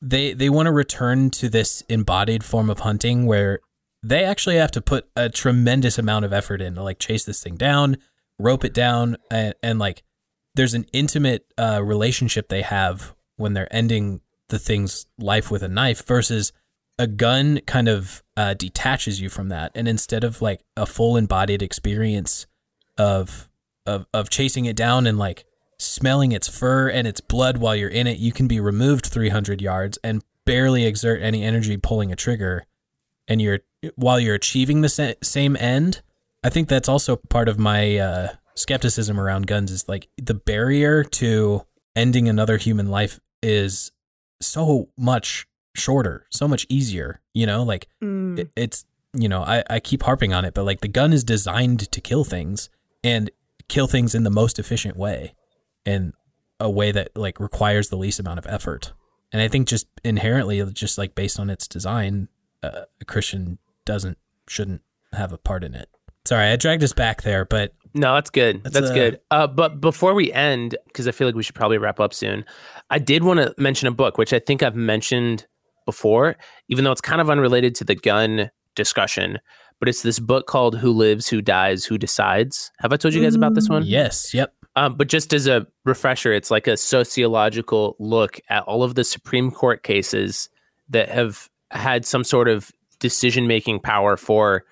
they 0.00 0.32
they 0.32 0.48
want 0.48 0.66
to 0.66 0.72
return 0.72 1.30
to 1.30 1.48
this 1.48 1.82
embodied 1.82 2.42
form 2.42 2.70
of 2.70 2.80
hunting 2.80 3.26
where 3.26 3.60
they 4.02 4.24
actually 4.24 4.56
have 4.56 4.72
to 4.72 4.80
put 4.80 5.08
a 5.14 5.28
tremendous 5.28 5.98
amount 5.98 6.24
of 6.24 6.32
effort 6.32 6.60
in 6.60 6.74
to 6.74 6.82
like 6.82 6.98
chase 6.98 7.24
this 7.24 7.42
thing 7.42 7.54
down 7.54 7.98
rope 8.38 8.64
it 8.64 8.74
down 8.74 9.16
and, 9.30 9.54
and 9.62 9.78
like 9.78 10.02
there's 10.54 10.74
an 10.74 10.84
intimate 10.92 11.46
uh, 11.56 11.80
relationship 11.82 12.48
they 12.48 12.62
have 12.62 13.14
when 13.36 13.54
they're 13.54 13.72
ending 13.74 14.20
the 14.48 14.58
thing's 14.58 15.06
life 15.18 15.50
with 15.50 15.62
a 15.62 15.68
knife 15.68 16.04
versus 16.04 16.52
a 17.02 17.06
gun 17.08 17.60
kind 17.66 17.88
of 17.88 18.22
uh, 18.36 18.54
detaches 18.54 19.20
you 19.20 19.28
from 19.28 19.48
that 19.48 19.72
and 19.74 19.88
instead 19.88 20.22
of 20.22 20.40
like 20.40 20.60
a 20.76 20.86
full 20.86 21.16
embodied 21.16 21.60
experience 21.60 22.46
of 22.96 23.48
of 23.84 24.06
of 24.14 24.30
chasing 24.30 24.66
it 24.66 24.76
down 24.76 25.04
and 25.04 25.18
like 25.18 25.44
smelling 25.78 26.30
its 26.30 26.46
fur 26.46 26.88
and 26.88 27.08
its 27.08 27.20
blood 27.20 27.56
while 27.56 27.74
you're 27.74 27.90
in 27.90 28.06
it 28.06 28.18
you 28.18 28.30
can 28.30 28.46
be 28.46 28.60
removed 28.60 29.04
300 29.06 29.60
yards 29.60 29.98
and 30.04 30.22
barely 30.44 30.86
exert 30.86 31.20
any 31.20 31.42
energy 31.42 31.76
pulling 31.76 32.12
a 32.12 32.16
trigger 32.16 32.64
and 33.26 33.42
you're 33.42 33.58
while 33.96 34.20
you're 34.20 34.36
achieving 34.36 34.80
the 34.82 34.88
sa- 34.88 35.14
same 35.22 35.56
end 35.56 36.02
I 36.44 36.50
think 36.50 36.68
that's 36.68 36.88
also 36.88 37.16
part 37.16 37.48
of 37.48 37.58
my 37.58 37.96
uh, 37.96 38.28
skepticism 38.54 39.18
around 39.18 39.48
guns 39.48 39.72
is 39.72 39.88
like 39.88 40.08
the 40.16 40.34
barrier 40.34 41.02
to 41.02 41.66
ending 41.96 42.28
another 42.28 42.58
human 42.58 42.90
life 42.90 43.18
is 43.42 43.90
so 44.40 44.88
much 44.96 45.46
shorter, 45.74 46.26
so 46.30 46.46
much 46.48 46.66
easier. 46.68 47.20
You 47.34 47.46
know, 47.46 47.62
like 47.62 47.88
Mm. 48.02 48.38
it, 48.38 48.50
it's 48.56 48.84
you 49.14 49.28
know 49.28 49.42
I, 49.42 49.62
I 49.68 49.80
keep 49.80 50.02
harping 50.02 50.32
on 50.32 50.44
it, 50.44 50.54
but 50.54 50.64
like 50.64 50.80
the 50.80 50.88
gun 50.88 51.12
is 51.12 51.24
designed 51.24 51.90
to 51.92 52.00
kill 52.00 52.24
things 52.24 52.70
and 53.04 53.30
kill 53.68 53.86
things 53.86 54.14
in 54.14 54.22
the 54.24 54.30
most 54.30 54.58
efficient 54.58 54.96
way, 54.96 55.34
and 55.86 56.12
a 56.60 56.70
way 56.70 56.92
that 56.92 57.16
like 57.16 57.40
requires 57.40 57.88
the 57.88 57.96
least 57.96 58.20
amount 58.20 58.38
of 58.38 58.46
effort. 58.46 58.92
And 59.32 59.40
I 59.40 59.48
think 59.48 59.66
just 59.66 59.86
inherently, 60.04 60.62
just 60.72 60.98
like 60.98 61.14
based 61.14 61.40
on 61.40 61.48
its 61.50 61.66
design, 61.66 62.28
uh, 62.62 62.82
a 63.00 63.04
Christian 63.04 63.58
doesn't 63.86 64.18
shouldn't 64.48 64.82
have 65.14 65.32
a 65.32 65.38
part 65.38 65.64
in 65.64 65.74
it. 65.74 65.88
Sorry, 66.26 66.46
I 66.48 66.56
dragged 66.56 66.84
us 66.84 66.92
back 66.92 67.22
there, 67.22 67.44
but 67.44 67.72
No, 67.94 68.14
that's 68.14 68.30
good. 68.30 68.62
That's 68.62 68.74
That's, 68.74 68.90
a- 68.90 68.94
good. 68.94 69.20
Uh, 69.30 69.46
but 69.48 69.80
before 69.80 70.14
we 70.14 70.32
end, 70.32 70.76
because 70.86 71.08
I 71.08 71.10
feel 71.12 71.26
like 71.26 71.34
we 71.34 71.42
should 71.42 71.54
probably 71.56 71.78
wrap 71.78 71.98
up 71.98 72.14
soon, 72.14 72.44
I 72.90 72.98
did 73.00 73.24
want 73.24 73.40
to 73.40 73.54
mention 73.58 73.88
a 73.88 73.90
book, 73.90 74.18
which 74.18 74.32
I 74.32 74.38
think 74.38 74.62
I've 74.62 74.76
mentioned 74.76 75.46
before, 75.84 76.36
even 76.68 76.84
though 76.84 76.92
it's 76.92 77.00
kind 77.00 77.20
of 77.20 77.30
unrelated 77.30 77.74
to 77.76 77.84
the 77.84 77.94
gun 77.94 78.50
discussion. 78.74 79.38
But 79.78 79.88
it's 79.88 80.02
this 80.02 80.20
book 80.20 80.46
called 80.46 80.78
Who 80.78 80.92
Lives, 80.92 81.28
Who 81.28 81.42
Dies, 81.42 81.84
Who 81.84 81.98
Decides. 81.98 82.70
Have 82.78 82.92
I 82.92 82.96
told 82.96 83.14
you 83.14 83.22
guys 83.22 83.34
about 83.34 83.54
this 83.54 83.68
one? 83.68 83.82
yes, 83.84 84.32
yep. 84.32 84.54
Um, 84.74 84.94
but 84.96 85.08
just 85.08 85.34
as 85.34 85.46
a 85.46 85.66
refresher, 85.84 86.32
it's 86.32 86.50
like 86.50 86.66
a 86.66 86.76
sociological 86.76 87.96
look 87.98 88.40
at 88.48 88.62
all 88.62 88.82
of 88.82 88.94
the 88.94 89.04
Supreme 89.04 89.50
Court 89.50 89.82
cases 89.82 90.48
that 90.88 91.10
have 91.10 91.50
had 91.70 92.04
some 92.06 92.24
sort 92.24 92.48
of 92.48 92.70
decision 92.98 93.46
making 93.46 93.80
power 93.80 94.16
for 94.16 94.64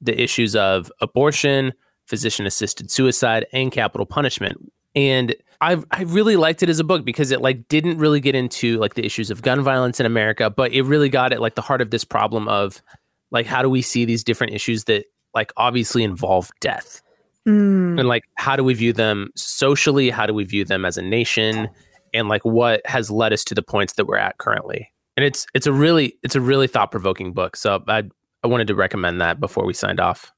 the 0.00 0.20
issues 0.20 0.54
of 0.54 0.92
abortion, 1.00 1.72
physician 2.06 2.46
assisted 2.46 2.90
suicide, 2.90 3.46
and 3.52 3.72
capital 3.72 4.06
punishment. 4.06 4.70
And 4.94 5.34
I 5.60 5.82
I 5.90 6.02
really 6.02 6.36
liked 6.36 6.62
it 6.62 6.68
as 6.68 6.80
a 6.80 6.84
book 6.84 7.04
because 7.04 7.30
it 7.30 7.40
like 7.40 7.68
didn't 7.68 7.98
really 7.98 8.20
get 8.20 8.34
into 8.34 8.78
like 8.78 8.94
the 8.94 9.04
issues 9.04 9.30
of 9.30 9.42
gun 9.42 9.62
violence 9.62 9.98
in 10.00 10.06
America, 10.06 10.50
but 10.50 10.72
it 10.72 10.82
really 10.82 11.08
got 11.08 11.32
at 11.32 11.40
like 11.40 11.54
the 11.54 11.62
heart 11.62 11.80
of 11.80 11.90
this 11.90 12.04
problem 12.04 12.48
of 12.48 12.82
like 13.30 13.46
how 13.46 13.62
do 13.62 13.68
we 13.68 13.82
see 13.82 14.04
these 14.04 14.22
different 14.22 14.52
issues 14.52 14.84
that 14.84 15.06
like 15.34 15.52
obviously 15.56 16.04
involve 16.04 16.50
death? 16.60 17.02
Mm. 17.46 17.98
and 17.98 18.08
like 18.08 18.24
how 18.34 18.56
do 18.56 18.64
we 18.64 18.74
view 18.74 18.92
them 18.92 19.30
socially? 19.34 20.10
How 20.10 20.26
do 20.26 20.34
we 20.34 20.44
view 20.44 20.66
them 20.66 20.84
as 20.84 20.98
a 20.98 21.02
nation? 21.02 21.70
And 22.12 22.28
like 22.28 22.44
what 22.44 22.82
has 22.84 23.10
led 23.10 23.32
us 23.32 23.42
to 23.44 23.54
the 23.54 23.62
points 23.62 23.94
that 23.94 24.04
we're 24.04 24.18
at 24.18 24.36
currently? 24.36 24.92
And 25.16 25.24
it's 25.24 25.46
it's 25.54 25.66
a 25.66 25.72
really 25.72 26.18
it's 26.22 26.34
a 26.34 26.40
really 26.40 26.68
thought-provoking 26.68 27.32
book 27.32 27.56
so 27.56 27.82
i 27.88 28.04
i 28.44 28.46
wanted 28.46 28.68
to 28.68 28.74
recommend 28.76 29.20
that 29.20 29.40
before 29.40 29.66
we 29.66 29.74
signed 29.74 29.98
off 29.98 30.32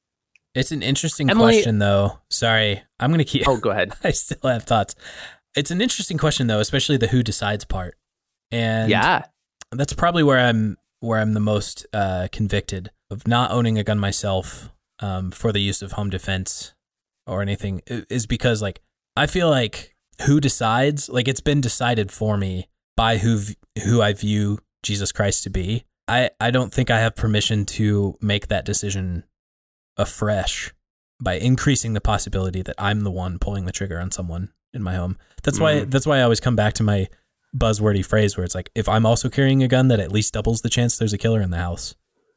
It's 0.55 0.73
an 0.73 0.83
interesting 0.83 1.31
Emily- 1.31 1.55
question, 1.55 1.79
though. 1.79 2.19
Sorry, 2.31 2.83
I'm 2.99 3.11
gonna 3.11 3.25
keep. 3.25 3.47
oh 3.47 3.57
go 3.57 3.71
ahead 3.71 3.93
I 4.05 4.11
still 4.11 4.51
have 4.51 4.65
thoughts. 4.65 4.95
It's 5.57 5.71
an 5.71 5.81
interesting 5.81 6.19
question, 6.19 6.47
though, 6.47 6.61
especially 6.61 6.97
the 6.97 7.09
who 7.09 7.23
decides 7.23 7.65
part. 7.65 7.97
And 8.53 8.91
yeah 8.91 9.25
that's 9.73 9.93
probably 9.93 10.23
where 10.23 10.39
I'm 10.39 10.77
where 11.01 11.19
I'm 11.19 11.33
the 11.33 11.41
most 11.41 11.87
uh, 11.93 12.29
convicted 12.33 12.91
of 13.11 13.27
not 13.27 13.51
owning 13.51 13.79
a 13.79 13.85
gun 13.85 13.99
myself 13.99 14.71
um, 15.01 15.31
for 15.31 15.53
the 15.53 15.61
use 15.61 15.83
of 15.83 15.93
home 15.93 16.11
defense 16.11 16.75
or 17.27 17.41
anything 17.43 17.81
is 17.87 18.27
because 18.27 18.61
like 18.61 18.81
I 19.17 19.27
feel 19.27 19.49
like 19.49 19.95
who 20.27 20.41
decides 20.41 21.09
like 21.09 21.29
it's 21.29 21.41
been 21.41 21.61
decided 21.61 22.13
for 22.13 22.37
me 22.37 22.69
by 22.97 23.19
who 23.19 23.39
v- 23.39 23.57
who 23.85 24.03
I 24.03 24.13
view 24.13 24.59
Jesus 24.83 25.13
Christ 25.13 25.45
to 25.45 25.51
be. 25.51 25.85
I 26.07 26.31
I 26.41 26.51
don't 26.51 26.73
think 26.73 26.91
I 26.91 27.01
have 27.01 27.17
permission 27.17 27.65
to 27.67 28.17
make 28.21 28.49
that 28.49 28.65
decision 28.65 29.25
afresh 30.01 30.73
by 31.23 31.35
increasing 31.35 31.93
the 31.93 32.01
possibility 32.01 32.63
that 32.63 32.75
I'm 32.79 33.01
the 33.03 33.11
one 33.11 33.39
pulling 33.39 33.67
the 33.67 33.73
trigger 33.73 33.99
on 34.01 34.11
someone 34.11 34.51
in 34.73 34.83
my 34.83 34.95
home. 34.95 35.19
That's 35.43 35.61
why 35.61 35.75
Mhm. 35.81 35.91
that's 35.91 36.07
why 36.07 36.19
I 36.19 36.23
always 36.23 36.41
come 36.41 36.57
back 36.57 36.75
to 36.75 36.83
my 36.83 37.09
buzzwordy 37.57 38.05
phrase 38.05 38.37
where 38.37 38.45
it's 38.45 38.55
like 38.55 38.71
if 38.75 38.89
I'm 38.89 39.05
also 39.05 39.29
carrying 39.29 39.63
a 39.63 39.69
gun 39.69 39.89
that 39.89 39.99
at 40.01 40.13
least 40.13 40.33
doubles 40.35 40.63
the 40.63 40.71
chance 40.71 40.97
there's 40.97 41.13
a 41.13 41.19
killer 41.19 41.41
in 41.43 41.51
the 41.51 41.57
house. 41.59 41.95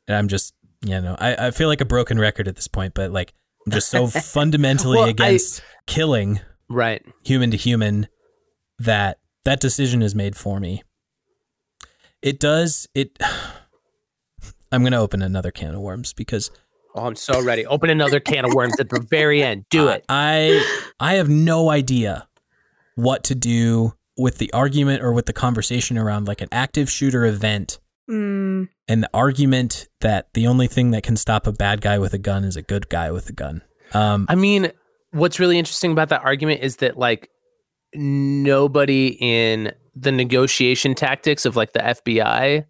And 0.07 0.17
I'm 0.17 0.27
just 0.27 0.53
you 0.85 0.99
know, 0.99 1.15
I, 1.17 1.47
I 1.47 1.51
feel 1.51 1.69
like 1.69 1.79
a 1.79 1.85
broken 1.85 2.19
record 2.19 2.47
at 2.49 2.55
this 2.57 2.67
point, 2.67 2.93
but 2.93 3.11
like 3.11 3.33
I'm 3.65 3.71
just 3.71 3.89
so 3.89 4.07
fundamentally 4.37 4.97
Well, 4.97 5.05
I- 5.07 5.11
against 5.11 5.61
killing 5.87 6.41
right 6.69 7.05
human 7.23 7.51
to 7.51 7.57
human 7.57 8.07
that 8.79 9.19
that 9.45 9.59
decision 9.61 10.01
is 10.01 10.13
made 10.15 10.35
for 10.35 10.59
me. 10.59 10.83
It 12.21 12.39
does 12.39 12.87
it 12.95 13.17
I'm 14.71 14.81
going 14.81 14.91
to 14.93 14.97
open 14.97 15.21
another 15.21 15.51
can 15.51 15.75
of 15.75 15.81
worms 15.81 16.13
because 16.13 16.49
oh 16.95 17.05
i'm 17.05 17.15
so 17.15 17.41
ready 17.43 17.65
open 17.65 17.89
another 17.89 18.19
can 18.19 18.45
of 18.45 18.53
worms 18.53 18.79
at 18.79 18.89
the 18.89 18.99
very 19.09 19.41
end 19.43 19.65
do 19.69 19.87
it 19.87 20.03
I 20.09 20.63
I 20.99 21.15
have 21.15 21.29
no 21.29 21.69
idea 21.69 22.27
what 22.95 23.23
to 23.25 23.35
do 23.35 23.93
with 24.17 24.37
the 24.37 24.51
argument 24.53 25.01
or 25.01 25.11
with 25.13 25.25
the 25.25 25.33
conversation 25.33 25.97
around 25.97 26.27
like 26.27 26.41
an 26.41 26.49
active 26.51 26.89
shooter 26.89 27.25
event 27.25 27.79
Mm. 28.09 28.67
and 28.89 29.03
the 29.03 29.09
argument 29.13 29.87
that 30.01 30.27
the 30.33 30.45
only 30.45 30.67
thing 30.67 30.91
that 30.91 31.03
can 31.03 31.15
stop 31.15 31.47
a 31.47 31.53
bad 31.53 31.79
guy 31.79 31.97
with 31.99 32.13
a 32.13 32.17
gun 32.17 32.43
is 32.43 32.57
a 32.57 32.61
good 32.61 32.89
guy 32.89 33.11
with 33.11 33.29
a 33.29 33.31
gun. 33.31 33.61
Um, 33.93 34.25
i 34.27 34.35
mean 34.35 34.73
what's 35.11 35.39
really 35.39 35.57
interesting 35.57 35.93
about 35.93 36.09
that 36.09 36.21
argument 36.25 36.61
is 36.61 36.75
that 36.77 36.97
like 36.97 37.29
nobody 37.95 39.17
in 39.19 39.71
the 39.95 40.11
negotiation 40.11 40.95
tactics 40.95 41.45
of 41.45 41.55
like 41.55 41.73
the 41.73 41.79
fbi 41.79 42.65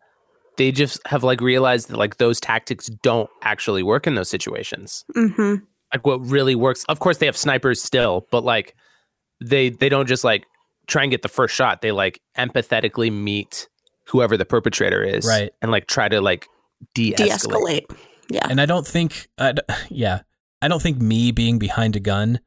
they 0.58 0.72
just 0.72 1.00
have 1.08 1.24
like 1.24 1.42
realized 1.42 1.90
that 1.90 1.98
like 1.98 2.18
those 2.18 2.40
tactics 2.40 2.88
don't 3.02 3.30
actually 3.42 3.84
work 3.84 4.08
in 4.08 4.16
those 4.16 4.30
situations 4.30 5.04
hmm 5.16 5.56
like 5.94 6.06
what 6.08 6.20
really 6.26 6.56
works 6.56 6.84
of 6.90 7.00
course 7.00 7.18
they 7.20 7.26
have 7.26 7.38
snipers 7.38 7.82
still 7.82 8.28
but 8.32 8.44
like 8.44 8.76
they 9.42 9.70
they 9.70 9.90
don't 9.90 10.08
just 10.08 10.24
like 10.24 10.46
try 10.88 11.04
and 11.04 11.12
get 11.12 11.22
the 11.22 11.30
first 11.30 11.54
shot 11.56 11.82
they 11.82 11.92
like 11.92 12.20
empathetically 12.38 13.12
meet 13.12 13.68
whoever 14.08 14.36
the 14.38 14.46
perpetrator 14.46 15.04
is 15.04 15.26
Right. 15.26 15.52
and 15.62 15.72
like 15.72 15.88
try 15.88 16.10
to 16.10 16.20
like 16.20 16.48
de-escalate, 16.94 17.18
De-escalate. 17.18 17.86
Yeah. 18.30 18.48
and 18.50 18.60
I 18.60 18.66
don't 18.66 18.86
think, 18.86 19.28
I 19.38 19.54
d 19.54 19.62
yeah, 19.90 20.22
I 20.62 20.68
don't 20.68 20.82
think 20.82 21.00
me 21.00 21.32
being 21.32 21.58
behind 21.60 21.96
a 21.96 22.00
gun 22.00 22.40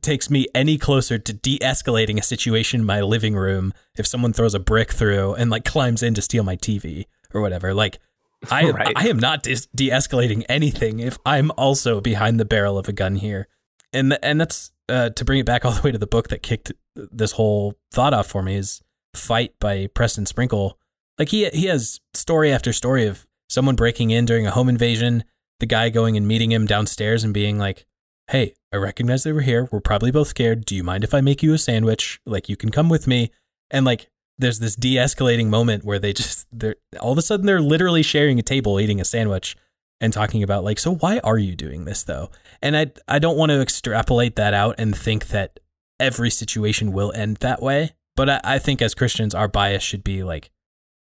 takes 0.00 0.30
me 0.30 0.46
any 0.54 0.78
closer 0.78 1.18
to 1.18 1.32
de-escalating 1.32 2.18
a 2.18 2.22
situation 2.22 2.80
in 2.80 2.86
my 2.86 3.00
living 3.02 3.34
room 3.34 3.72
if 3.98 4.06
someone 4.06 4.32
throws 4.32 4.54
a 4.54 4.60
brick 4.60 4.92
through 4.92 5.34
and 5.34 5.50
like 5.50 5.64
climbs 5.64 6.02
in 6.02 6.14
to 6.14 6.22
steal 6.22 6.44
my 6.44 6.56
TV 6.56 7.04
or 7.34 7.40
whatever. 7.40 7.74
Like, 7.74 7.98
I 8.50 8.62
am, 8.62 8.74
Right. 8.74 8.92
I 8.96 9.08
am 9.08 9.18
not 9.18 9.42
dis- 9.42 9.68
de-escalating 9.74 10.44
anything 10.48 10.98
if 10.98 11.16
I'm 11.24 11.50
also 11.56 12.00
behind 12.00 12.40
the 12.40 12.44
barrel 12.44 12.76
of 12.78 12.88
a 12.88 12.92
gun 12.92 13.16
here, 13.16 13.48
and 13.92 14.18
and 14.22 14.40
that's 14.40 14.72
uh, 14.88 15.10
to 15.10 15.24
bring 15.24 15.38
it 15.40 15.46
back 15.46 15.64
all 15.64 15.72
the 15.72 15.82
way 15.82 15.92
to 15.92 15.98
the 15.98 16.06
book 16.06 16.28
that 16.28 16.42
kicked 16.42 16.72
this 16.96 17.32
whole 17.32 17.74
thought 17.92 18.12
off 18.14 18.26
for 18.26 18.42
me 18.42 18.56
is 18.56 18.82
"Fight" 19.14 19.54
by 19.60 19.86
Preston 19.94 20.26
Sprinkle. 20.26 20.78
Like 21.18 21.28
he 21.28 21.48
he 21.50 21.66
has 21.66 22.00
story 22.14 22.52
after 22.52 22.72
story 22.72 23.06
of 23.06 23.26
someone 23.48 23.76
breaking 23.76 24.10
in 24.10 24.24
during 24.24 24.46
a 24.46 24.50
home 24.50 24.68
invasion, 24.68 25.22
the 25.60 25.66
guy 25.66 25.88
going 25.88 26.16
and 26.16 26.26
meeting 26.26 26.50
him 26.50 26.66
downstairs 26.66 27.22
and 27.22 27.32
being 27.32 27.58
like, 27.58 27.86
"Hey, 28.28 28.54
I 28.72 28.76
recognize 28.78 29.22
they 29.22 29.32
were 29.32 29.42
here. 29.42 29.68
We're 29.70 29.80
probably 29.80 30.10
both 30.10 30.28
scared. 30.28 30.64
Do 30.64 30.74
you 30.74 30.82
mind 30.82 31.04
if 31.04 31.14
I 31.14 31.20
make 31.20 31.42
you 31.44 31.52
a 31.54 31.58
sandwich? 31.58 32.20
Like 32.26 32.48
you 32.48 32.56
can 32.56 32.70
come 32.70 32.88
with 32.88 33.06
me." 33.06 33.30
And 33.70 33.86
like 33.86 34.08
there's 34.38 34.58
this 34.58 34.76
de-escalating 34.76 35.48
moment 35.48 35.84
where 35.84 35.98
they 35.98 36.12
just 36.12 36.46
they're 36.52 36.76
all 37.00 37.12
of 37.12 37.18
a 37.18 37.22
sudden 37.22 37.46
they're 37.46 37.60
literally 37.60 38.02
sharing 38.02 38.38
a 38.38 38.42
table 38.42 38.80
eating 38.80 39.00
a 39.00 39.04
sandwich 39.04 39.56
and 40.00 40.12
talking 40.12 40.42
about 40.42 40.64
like, 40.64 40.78
"So 40.78 40.94
why 40.94 41.18
are 41.20 41.38
you 41.38 41.54
doing 41.54 41.84
this 41.84 42.02
though?" 42.02 42.30
And 42.60 42.76
I 42.76 42.92
I 43.06 43.18
don't 43.18 43.36
want 43.36 43.50
to 43.50 43.60
extrapolate 43.60 44.36
that 44.36 44.54
out 44.54 44.74
and 44.78 44.96
think 44.96 45.28
that 45.28 45.60
every 46.00 46.30
situation 46.30 46.92
will 46.92 47.12
end 47.14 47.38
that 47.38 47.62
way. 47.62 47.92
But 48.16 48.28
I, 48.28 48.40
I 48.44 48.58
think 48.58 48.82
as 48.82 48.94
Christians, 48.94 49.34
our 49.34 49.48
bias 49.48 49.82
should 49.82 50.04
be 50.04 50.22
like 50.22 50.50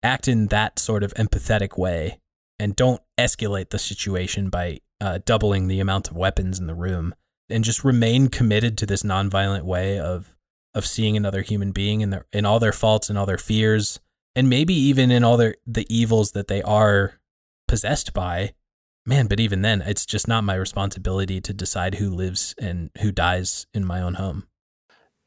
act 0.03 0.29
in 0.29 0.49
that 0.49 0.79
sort 0.79 1.03
of 1.03 1.15
empathetic 1.15 1.79
way 1.79 2.21
and 2.61 2.77
don't 2.77 3.01
escalate 3.19 3.71
the 3.71 3.79
situation 3.79 4.51
by 4.51 4.79
uh, 5.01 5.19
doubling 5.25 5.67
the 5.67 5.81
amount 5.81 6.11
of 6.11 6.17
weapons 6.17 6.59
in 6.59 6.67
the 6.67 6.75
room 6.75 7.15
and 7.51 7.65
just 7.65 7.85
remain 7.85 8.29
committed 8.29 8.79
to 8.79 8.87
this 8.87 9.03
nonviolent 9.03 9.63
way 9.63 9.99
of 9.99 10.34
of 10.75 10.87
seeing 10.87 11.17
another 11.17 11.43
human 11.43 11.73
being 11.73 12.01
in 12.01 12.11
their 12.11 12.27
in 12.33 12.45
all 12.45 12.59
their 12.59 12.73
faults 12.73 13.09
and 13.09 13.19
all 13.19 13.27
their 13.27 13.39
fears 13.39 14.01
and 14.35 14.49
maybe 14.49 14.75
even 14.75 15.11
in 15.11 15.23
all 15.25 15.37
their 15.37 15.57
the 15.67 15.87
evils 15.95 16.33
that 16.33 16.49
they 16.49 16.63
are 16.63 17.15
possessed 17.69 18.13
by 18.13 18.53
man 19.07 19.27
but 19.27 19.41
even 19.41 19.63
then 19.63 19.81
it's 19.83 20.05
just 20.05 20.29
not 20.29 20.45
my 20.45 20.55
responsibility 20.55 21.41
to 21.41 21.53
decide 21.53 21.97
who 21.97 22.11
lives 22.11 22.55
and 22.59 22.91
who 23.01 23.13
dies 23.13 23.67
in 23.75 23.85
my 23.85 24.01
own 24.01 24.15
home. 24.15 24.47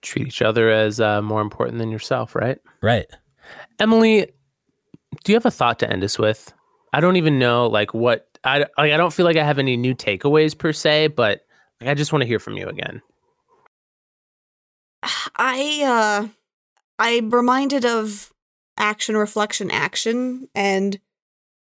Treat 0.01 0.27
each 0.27 0.41
other 0.41 0.69
as 0.69 0.99
uh, 0.99 1.21
more 1.21 1.41
important 1.41 1.79
than 1.79 1.91
yourself 1.91 2.35
right? 2.35 2.59
Right. 2.81 3.07
Emily 3.79 4.27
do 5.23 5.31
you 5.31 5.35
have 5.35 5.45
a 5.45 5.51
thought 5.51 5.79
to 5.79 5.89
end 5.89 6.03
us 6.03 6.19
with? 6.19 6.53
I 6.93 6.99
don't 6.99 7.15
even 7.15 7.39
know 7.39 7.67
like 7.67 7.93
what 7.93 8.27
i 8.43 8.59
like, 8.59 8.91
i 8.91 8.97
don't 8.97 9.13
feel 9.13 9.25
like 9.25 9.37
i 9.37 9.43
have 9.43 9.59
any 9.59 9.77
new 9.77 9.95
takeaways 9.95 10.57
per 10.57 10.71
se 10.71 11.07
but 11.07 11.41
like, 11.81 11.89
i 11.89 11.93
just 11.93 12.11
want 12.11 12.21
to 12.21 12.27
hear 12.27 12.39
from 12.39 12.55
you 12.55 12.67
again 12.67 13.01
I 15.35 15.81
uh 15.83 16.27
I'm 16.99 17.29
reminded 17.29 17.85
of 17.85 18.33
action 18.77 19.17
reflection 19.17 19.71
action 19.71 20.49
and 20.53 20.99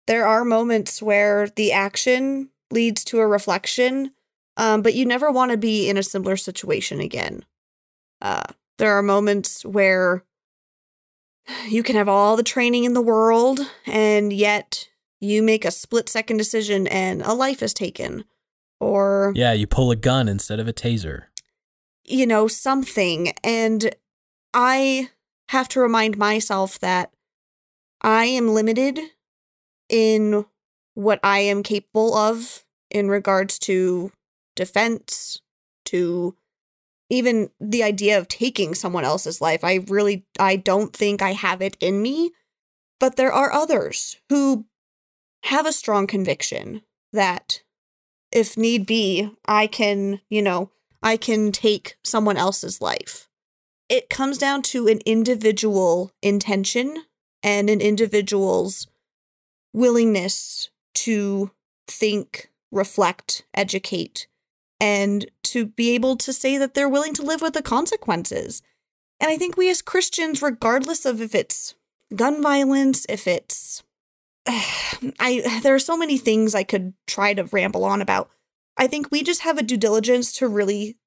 there 0.08 0.28
are 0.28 0.46
moments 0.46 1.02
where 1.02 1.50
the 1.56 1.72
action 1.72 2.50
leads 2.72 3.04
to 3.06 3.20
a 3.20 3.28
reflection 3.28 4.12
um 4.58 4.82
but 4.82 4.94
you 4.94 5.06
never 5.06 5.32
want 5.32 5.52
to 5.52 5.58
be 5.58 5.90
in 5.90 5.98
a 5.98 6.04
similar 6.04 6.38
situation 6.38 7.00
again. 7.00 7.46
Uh 8.22 8.44
there 8.78 8.94
are 8.94 9.02
moments 9.04 9.64
where 9.66 10.24
you 11.68 11.84
can 11.84 11.96
have 11.96 12.10
all 12.10 12.36
the 12.36 12.44
training 12.44 12.84
in 12.84 12.94
the 12.94 13.02
world 13.02 13.60
and 13.86 14.34
yet 14.34 14.90
you 15.22 15.42
make 15.42 15.66
a 15.66 15.72
split 15.72 16.10
second 16.10 16.38
decision 16.38 16.88
and 16.88 17.22
a 17.22 17.34
life 17.34 17.62
is 17.64 17.74
taken 17.74 18.26
or 18.80 19.32
yeah 19.36 19.54
you 19.54 19.68
pull 19.68 19.92
a 19.92 19.96
gun 19.96 20.28
instead 20.28 20.60
of 20.60 20.68
a 20.68 20.74
taser 20.74 21.24
you 22.06 22.26
know, 22.26 22.48
something. 22.48 23.34
And 23.44 23.96
I 24.54 25.10
have 25.50 25.68
to 25.70 25.80
remind 25.80 26.18
myself 26.18 26.80
that 26.80 27.12
I 28.02 28.26
am 28.26 28.50
limited 28.50 29.00
in 29.90 30.46
what 30.94 31.20
I 31.24 31.40
am 31.40 31.64
capable 31.64 32.16
of 32.16 32.64
in 32.90 33.10
regards 33.10 33.60
to 33.60 34.12
defense 34.56 35.42
to 35.86 36.36
even 37.10 37.50
the 37.60 37.84
idea 37.84 38.18
of 38.18 38.28
taking 38.28 38.74
someone 38.74 39.04
else's 39.04 39.42
life. 39.42 39.64
I 39.64 39.86
really 39.88 40.26
I 40.40 40.56
don't 40.56 40.96
think 40.96 41.22
I 41.22 41.34
have 41.34 41.62
it 41.62 41.78
in 41.80 42.02
me, 42.02 42.32
but 43.00 43.16
there 43.16 43.32
are 43.32 43.52
others 43.52 44.18
who 44.30 44.66
have 45.44 45.66
a 45.66 45.74
strong 45.74 46.08
conviction 46.08 46.82
that 47.14 47.62
if 48.32 48.58
need 48.58 48.86
be, 48.86 49.32
I 49.46 49.68
can, 49.68 50.22
you 50.30 50.42
know, 50.42 50.72
I 51.06 51.18
can 51.18 51.52
take 51.52 51.98
someone 52.04 52.36
else's 52.36 52.82
life. 52.82 53.30
It 53.88 54.10
comes 54.10 54.40
down 54.40 54.64
to 54.64 54.88
an 54.88 55.02
individual 55.06 56.12
intention 56.24 57.06
and 57.44 57.70
an 57.70 57.80
individual's 57.80 58.88
willingness 59.72 60.72
to 60.96 61.52
think, 61.88 62.50
reflect, 62.72 63.46
educate, 63.54 64.26
and 64.82 65.30
to 65.44 65.68
be 65.68 65.92
able 65.92 66.16
to 66.18 66.34
say 66.34 66.58
that 66.58 66.74
they're 66.74 66.90
willing 66.90 67.14
to 67.14 67.22
live 67.22 67.44
with 67.44 67.54
the 67.54 67.62
consequences. 67.62 68.64
And 69.20 69.30
I 69.30 69.38
think 69.38 69.56
we 69.56 69.70
as 69.70 69.84
Christians, 69.84 70.42
regardless 70.42 71.06
of 71.06 71.22
if 71.22 71.36
it's 71.36 71.76
gun 72.16 72.42
violence, 72.42 73.06
if 73.08 73.28
it's 73.28 73.84
I 74.48 75.60
there 75.62 75.76
are 75.76 75.80
so 75.80 75.96
many 75.96 76.18
things 76.18 76.56
I 76.56 76.64
could 76.64 76.94
try 77.06 77.36
to 77.36 77.44
ramble 77.44 77.86
on 77.86 78.02
about. 78.02 78.32
I 78.78 78.88
think 78.88 79.12
we 79.12 79.24
just 79.24 79.42
have 79.42 79.58
a 79.58 79.64
due 79.64 79.78
diligence 79.78 80.32
to 80.34 80.48
really 80.48 80.98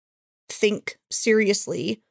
think 0.49 0.99
seriously. 1.11 2.03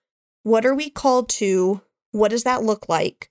What 0.43 0.65
are 0.65 0.75
we 0.75 0.89
called 0.89 1.29
to? 1.29 1.81
What 2.11 2.31
does 2.31 2.43
that 2.43 2.63
look 2.63 2.87
like? 2.87 3.29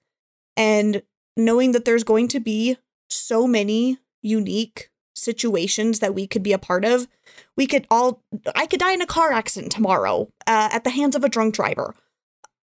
And 0.56 1.02
knowing 1.36 1.72
that 1.72 1.84
there's 1.84 2.04
going 2.04 2.28
to 2.28 2.40
be 2.40 2.78
so 3.08 3.46
many 3.46 3.98
unique 4.22 4.90
situations 5.14 6.00
that 6.00 6.14
we 6.14 6.26
could 6.26 6.42
be 6.42 6.52
a 6.52 6.58
part 6.58 6.84
of. 6.84 7.08
We 7.56 7.66
could 7.66 7.86
all, 7.90 8.22
I 8.54 8.66
could 8.66 8.80
die 8.80 8.92
in 8.92 9.02
a 9.02 9.06
car 9.06 9.32
accident 9.32 9.72
tomorrow 9.72 10.28
uh, 10.46 10.68
at 10.72 10.84
the 10.84 10.90
hands 10.90 11.16
of 11.16 11.24
a 11.24 11.28
drunk 11.28 11.54
driver. 11.54 11.94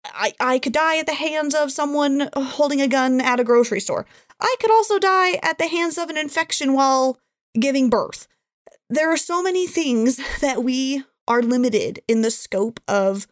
I, 0.06 0.34
I 0.40 0.60
could 0.60 0.74
die 0.74 0.98
at 0.98 1.06
the 1.06 1.14
hands 1.14 1.56
of 1.56 1.72
someone 1.72 2.30
holding 2.36 2.82
a 2.82 2.88
gun 2.88 3.22
at 3.22 3.40
a 3.40 3.44
grocery 3.44 3.80
store. 3.80 4.06
I 4.40 4.56
could 4.60 4.72
also 4.72 5.00
die 5.00 5.40
at 5.42 5.58
the 5.58 5.68
hands 5.68 5.98
of 5.98 6.10
an 6.10 6.18
infection 6.18 6.74
while 6.74 7.18
giving 7.58 7.90
birth. 7.90 8.28
There 8.90 9.12
are 9.12 9.18
so 9.18 9.42
many 9.42 9.68
things 9.68 10.20
that 10.42 10.64
we 10.64 11.04
are 11.28 11.42
limited 11.42 12.02
in 12.08 12.22
the 12.22 12.32
scope 12.32 12.80
of 12.88 13.28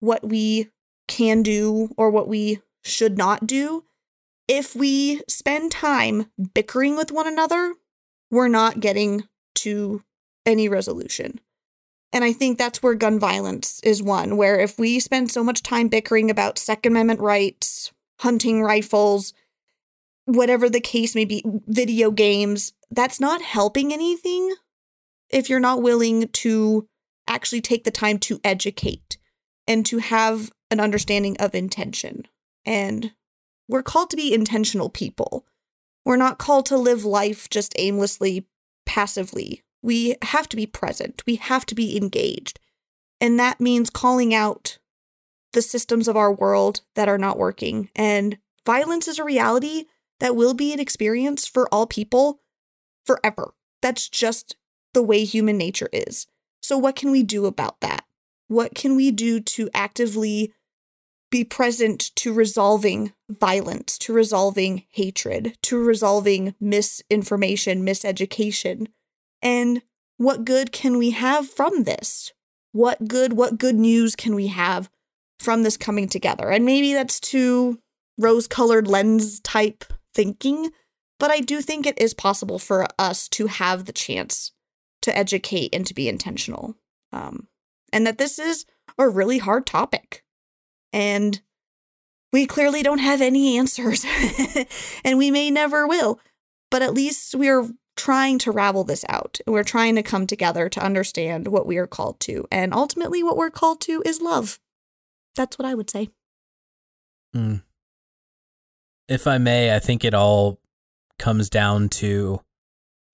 what 0.00 0.26
we 0.26 0.70
can 1.08 1.42
do 1.42 1.90
or 1.96 2.10
what 2.10 2.28
we 2.28 2.60
should 2.84 3.18
not 3.18 3.46
do. 3.46 3.84
If 4.48 4.76
we 4.76 5.22
spend 5.28 5.72
time 5.72 6.30
bickering 6.54 6.96
with 6.96 7.10
one 7.10 7.26
another, 7.26 7.74
we're 8.30 8.48
not 8.48 8.80
getting 8.80 9.24
to 9.56 10.02
any 10.44 10.68
resolution. 10.68 11.40
And 12.12 12.24
I 12.24 12.32
think 12.32 12.56
that's 12.56 12.82
where 12.82 12.94
gun 12.94 13.18
violence 13.18 13.80
is 13.82 14.02
one, 14.02 14.36
where 14.36 14.60
if 14.60 14.78
we 14.78 15.00
spend 15.00 15.30
so 15.30 15.42
much 15.42 15.62
time 15.62 15.88
bickering 15.88 16.30
about 16.30 16.58
Second 16.58 16.92
Amendment 16.92 17.20
rights, 17.20 17.92
hunting 18.20 18.62
rifles, 18.62 19.32
whatever 20.26 20.68
the 20.68 20.80
case 20.80 21.14
may 21.14 21.24
be, 21.24 21.42
video 21.66 22.10
games, 22.10 22.72
that's 22.90 23.20
not 23.20 23.42
helping 23.42 23.92
anything 23.92 24.54
if 25.30 25.48
you're 25.48 25.58
not 25.58 25.82
willing 25.82 26.28
to 26.28 26.86
actually 27.26 27.60
take 27.60 27.84
the 27.84 27.90
time 27.90 28.18
to 28.18 28.40
educate 28.44 29.18
and 29.66 29.84
to 29.86 29.98
have 29.98 30.52
an 30.70 30.80
understanding 30.80 31.36
of 31.38 31.54
intention. 31.54 32.26
And 32.64 33.12
we're 33.68 33.82
called 33.82 34.10
to 34.10 34.16
be 34.16 34.34
intentional 34.34 34.90
people. 34.90 35.46
We're 36.04 36.16
not 36.16 36.38
called 36.38 36.66
to 36.66 36.76
live 36.76 37.04
life 37.04 37.50
just 37.50 37.74
aimlessly, 37.78 38.46
passively. 38.84 39.62
We 39.82 40.16
have 40.22 40.48
to 40.50 40.56
be 40.56 40.66
present. 40.66 41.22
We 41.26 41.36
have 41.36 41.66
to 41.66 41.74
be 41.74 41.96
engaged. 41.96 42.60
And 43.20 43.38
that 43.40 43.60
means 43.60 43.90
calling 43.90 44.34
out 44.34 44.78
the 45.52 45.62
systems 45.62 46.06
of 46.06 46.16
our 46.16 46.32
world 46.32 46.82
that 46.94 47.08
are 47.08 47.18
not 47.18 47.38
working. 47.38 47.90
And 47.96 48.38
violence 48.64 49.08
is 49.08 49.18
a 49.18 49.24
reality 49.24 49.86
that 50.20 50.36
will 50.36 50.54
be 50.54 50.72
an 50.72 50.80
experience 50.80 51.46
for 51.46 51.68
all 51.72 51.86
people 51.86 52.40
forever. 53.04 53.54
That's 53.82 54.08
just 54.08 54.56
the 54.94 55.02
way 55.02 55.24
human 55.24 55.58
nature 55.58 55.88
is. 55.92 56.26
So, 56.62 56.78
what 56.78 56.96
can 56.96 57.10
we 57.10 57.22
do 57.22 57.46
about 57.46 57.80
that? 57.80 58.04
What 58.48 58.74
can 58.74 58.96
we 58.96 59.10
do 59.10 59.40
to 59.40 59.68
actively 59.74 60.52
be 61.30 61.44
present 61.44 62.14
to 62.16 62.32
resolving 62.32 63.12
violence, 63.28 63.98
to 63.98 64.12
resolving 64.12 64.84
hatred, 64.90 65.56
to 65.62 65.78
resolving 65.78 66.54
misinformation, 66.60 67.84
miseducation? 67.84 68.88
And 69.42 69.82
what 70.16 70.44
good 70.44 70.72
can 70.72 70.96
we 70.96 71.10
have 71.10 71.48
from 71.48 71.82
this? 71.82 72.32
What 72.72 73.06
good, 73.06 73.34
what 73.34 73.58
good 73.58 73.76
news 73.76 74.16
can 74.16 74.34
we 74.34 74.48
have 74.48 74.90
from 75.38 75.62
this 75.62 75.76
coming 75.76 76.08
together? 76.08 76.50
And 76.50 76.64
maybe 76.64 76.92
that's 76.92 77.20
too 77.20 77.80
rose 78.18 78.46
colored 78.46 78.88
lens 78.88 79.40
type 79.40 79.84
thinking, 80.16 80.70
but 81.20 81.30
I 81.30 81.40
do 81.40 81.60
think 81.60 81.86
it 81.86 82.00
is 82.00 82.14
possible 82.14 82.58
for 82.58 82.86
us 82.98 83.28
to 83.28 83.46
have 83.46 83.84
the 83.84 83.92
chance 83.92 84.52
to 85.02 85.16
educate 85.16 85.72
and 85.72 85.86
to 85.86 85.94
be 85.94 86.08
intentional. 86.08 86.74
Um, 87.12 87.46
and 87.92 88.06
that 88.06 88.18
this 88.18 88.38
is 88.38 88.66
a 88.98 89.08
really 89.08 89.38
hard 89.38 89.66
topic. 89.66 90.24
And 90.92 91.40
we 92.32 92.46
clearly 92.46 92.82
don't 92.82 92.98
have 92.98 93.22
any 93.22 93.56
answers, 93.58 94.04
and 95.04 95.18
we 95.18 95.30
may 95.30 95.50
never 95.50 95.86
will, 95.86 96.20
but 96.70 96.82
at 96.82 96.94
least 96.94 97.34
we're 97.34 97.68
trying 97.96 98.38
to 98.40 98.50
ravel 98.50 98.84
this 98.84 99.04
out. 99.08 99.38
We're 99.46 99.64
trying 99.64 99.94
to 99.94 100.02
come 100.02 100.26
together 100.26 100.68
to 100.68 100.84
understand 100.84 101.48
what 101.48 101.66
we 101.66 101.78
are 101.78 101.86
called 101.86 102.20
to. 102.20 102.46
And 102.50 102.74
ultimately, 102.74 103.22
what 103.22 103.36
we're 103.36 103.50
called 103.50 103.80
to 103.82 104.02
is 104.04 104.20
love. 104.20 104.58
That's 105.34 105.58
what 105.58 105.66
I 105.66 105.74
would 105.74 105.88
say. 105.88 106.10
Mm. 107.34 107.62
If 109.08 109.26
I 109.28 109.38
may, 109.38 109.74
I 109.74 109.78
think 109.78 110.04
it 110.04 110.14
all 110.14 110.58
comes 111.18 111.48
down 111.48 111.88
to 111.88 112.40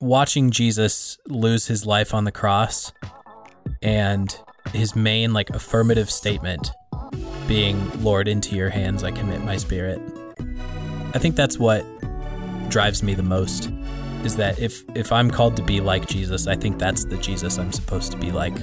watching 0.00 0.50
Jesus 0.50 1.18
lose 1.28 1.66
his 1.66 1.84
life 1.84 2.14
on 2.14 2.24
the 2.24 2.32
cross 2.32 2.92
and 3.82 4.36
his 4.72 4.96
main 4.96 5.32
like 5.32 5.50
affirmative 5.50 6.10
statement 6.10 6.70
being 7.46 8.02
Lord 8.02 8.26
into 8.26 8.56
your 8.56 8.70
hands 8.70 9.04
I 9.04 9.10
commit 9.10 9.42
my 9.42 9.58
spirit. 9.58 10.00
I 11.14 11.18
think 11.18 11.36
that's 11.36 11.58
what 11.58 11.84
drives 12.70 13.02
me 13.02 13.14
the 13.14 13.22
most 13.22 13.70
is 14.24 14.36
that 14.36 14.58
if 14.58 14.82
if 14.94 15.12
I'm 15.12 15.30
called 15.30 15.56
to 15.56 15.62
be 15.62 15.80
like 15.80 16.06
Jesus, 16.06 16.46
I 16.46 16.56
think 16.56 16.78
that's 16.78 17.04
the 17.04 17.18
Jesus 17.18 17.58
I'm 17.58 17.72
supposed 17.72 18.12
to 18.12 18.18
be 18.18 18.32
like. 18.32 18.54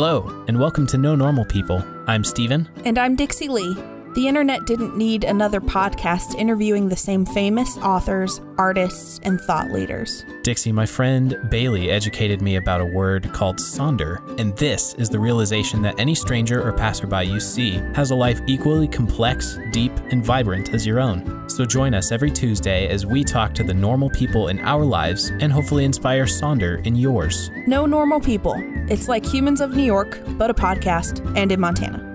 Hello, 0.00 0.44
and 0.46 0.56
welcome 0.56 0.86
to 0.86 0.96
No 0.96 1.16
Normal 1.16 1.44
People. 1.44 1.84
I'm 2.06 2.22
Steven. 2.22 2.68
And 2.84 2.96
I'm 2.98 3.16
Dixie 3.16 3.48
Lee. 3.48 3.76
The 4.14 4.26
internet 4.26 4.66
didn't 4.66 4.96
need 4.96 5.22
another 5.22 5.60
podcast 5.60 6.34
interviewing 6.36 6.88
the 6.88 6.96
same 6.96 7.26
famous 7.26 7.76
authors, 7.78 8.40
artists, 8.56 9.20
and 9.22 9.40
thought 9.42 9.70
leaders. 9.70 10.24
Dixie, 10.42 10.72
my 10.72 10.86
friend 10.86 11.38
Bailey 11.50 11.90
educated 11.90 12.40
me 12.40 12.56
about 12.56 12.80
a 12.80 12.86
word 12.86 13.30
called 13.32 13.58
sonder, 13.58 14.18
and 14.40 14.56
this 14.56 14.94
is 14.94 15.10
the 15.10 15.20
realization 15.20 15.82
that 15.82 16.00
any 16.00 16.14
stranger 16.14 16.66
or 16.66 16.72
passerby 16.72 17.26
you 17.26 17.38
see 17.38 17.72
has 17.94 18.10
a 18.10 18.14
life 18.14 18.40
equally 18.46 18.88
complex, 18.88 19.58
deep, 19.72 19.92
and 20.10 20.24
vibrant 20.24 20.72
as 20.72 20.86
your 20.86 21.00
own. 21.00 21.48
So 21.48 21.66
join 21.66 21.92
us 21.94 22.10
every 22.10 22.30
Tuesday 22.30 22.88
as 22.88 23.04
we 23.04 23.22
talk 23.22 23.54
to 23.54 23.62
the 23.62 23.74
normal 23.74 24.10
people 24.10 24.48
in 24.48 24.58
our 24.60 24.84
lives 24.84 25.30
and 25.40 25.52
hopefully 25.52 25.84
inspire 25.84 26.24
sonder 26.24 26.84
in 26.86 26.96
yours. 26.96 27.50
No 27.66 27.84
normal 27.84 28.20
people. 28.20 28.54
It's 28.88 29.06
like 29.06 29.24
Humans 29.26 29.60
of 29.60 29.76
New 29.76 29.84
York, 29.84 30.18
but 30.38 30.50
a 30.50 30.54
podcast 30.54 31.24
and 31.36 31.52
in 31.52 31.60
Montana. 31.60 32.07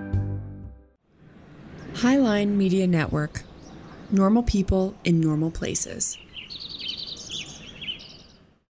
Highline 1.94 2.56
Media 2.56 2.88
Network. 2.88 3.44
Normal 4.10 4.42
people 4.42 4.96
in 5.04 5.20
normal 5.20 5.52
places. 5.52 6.18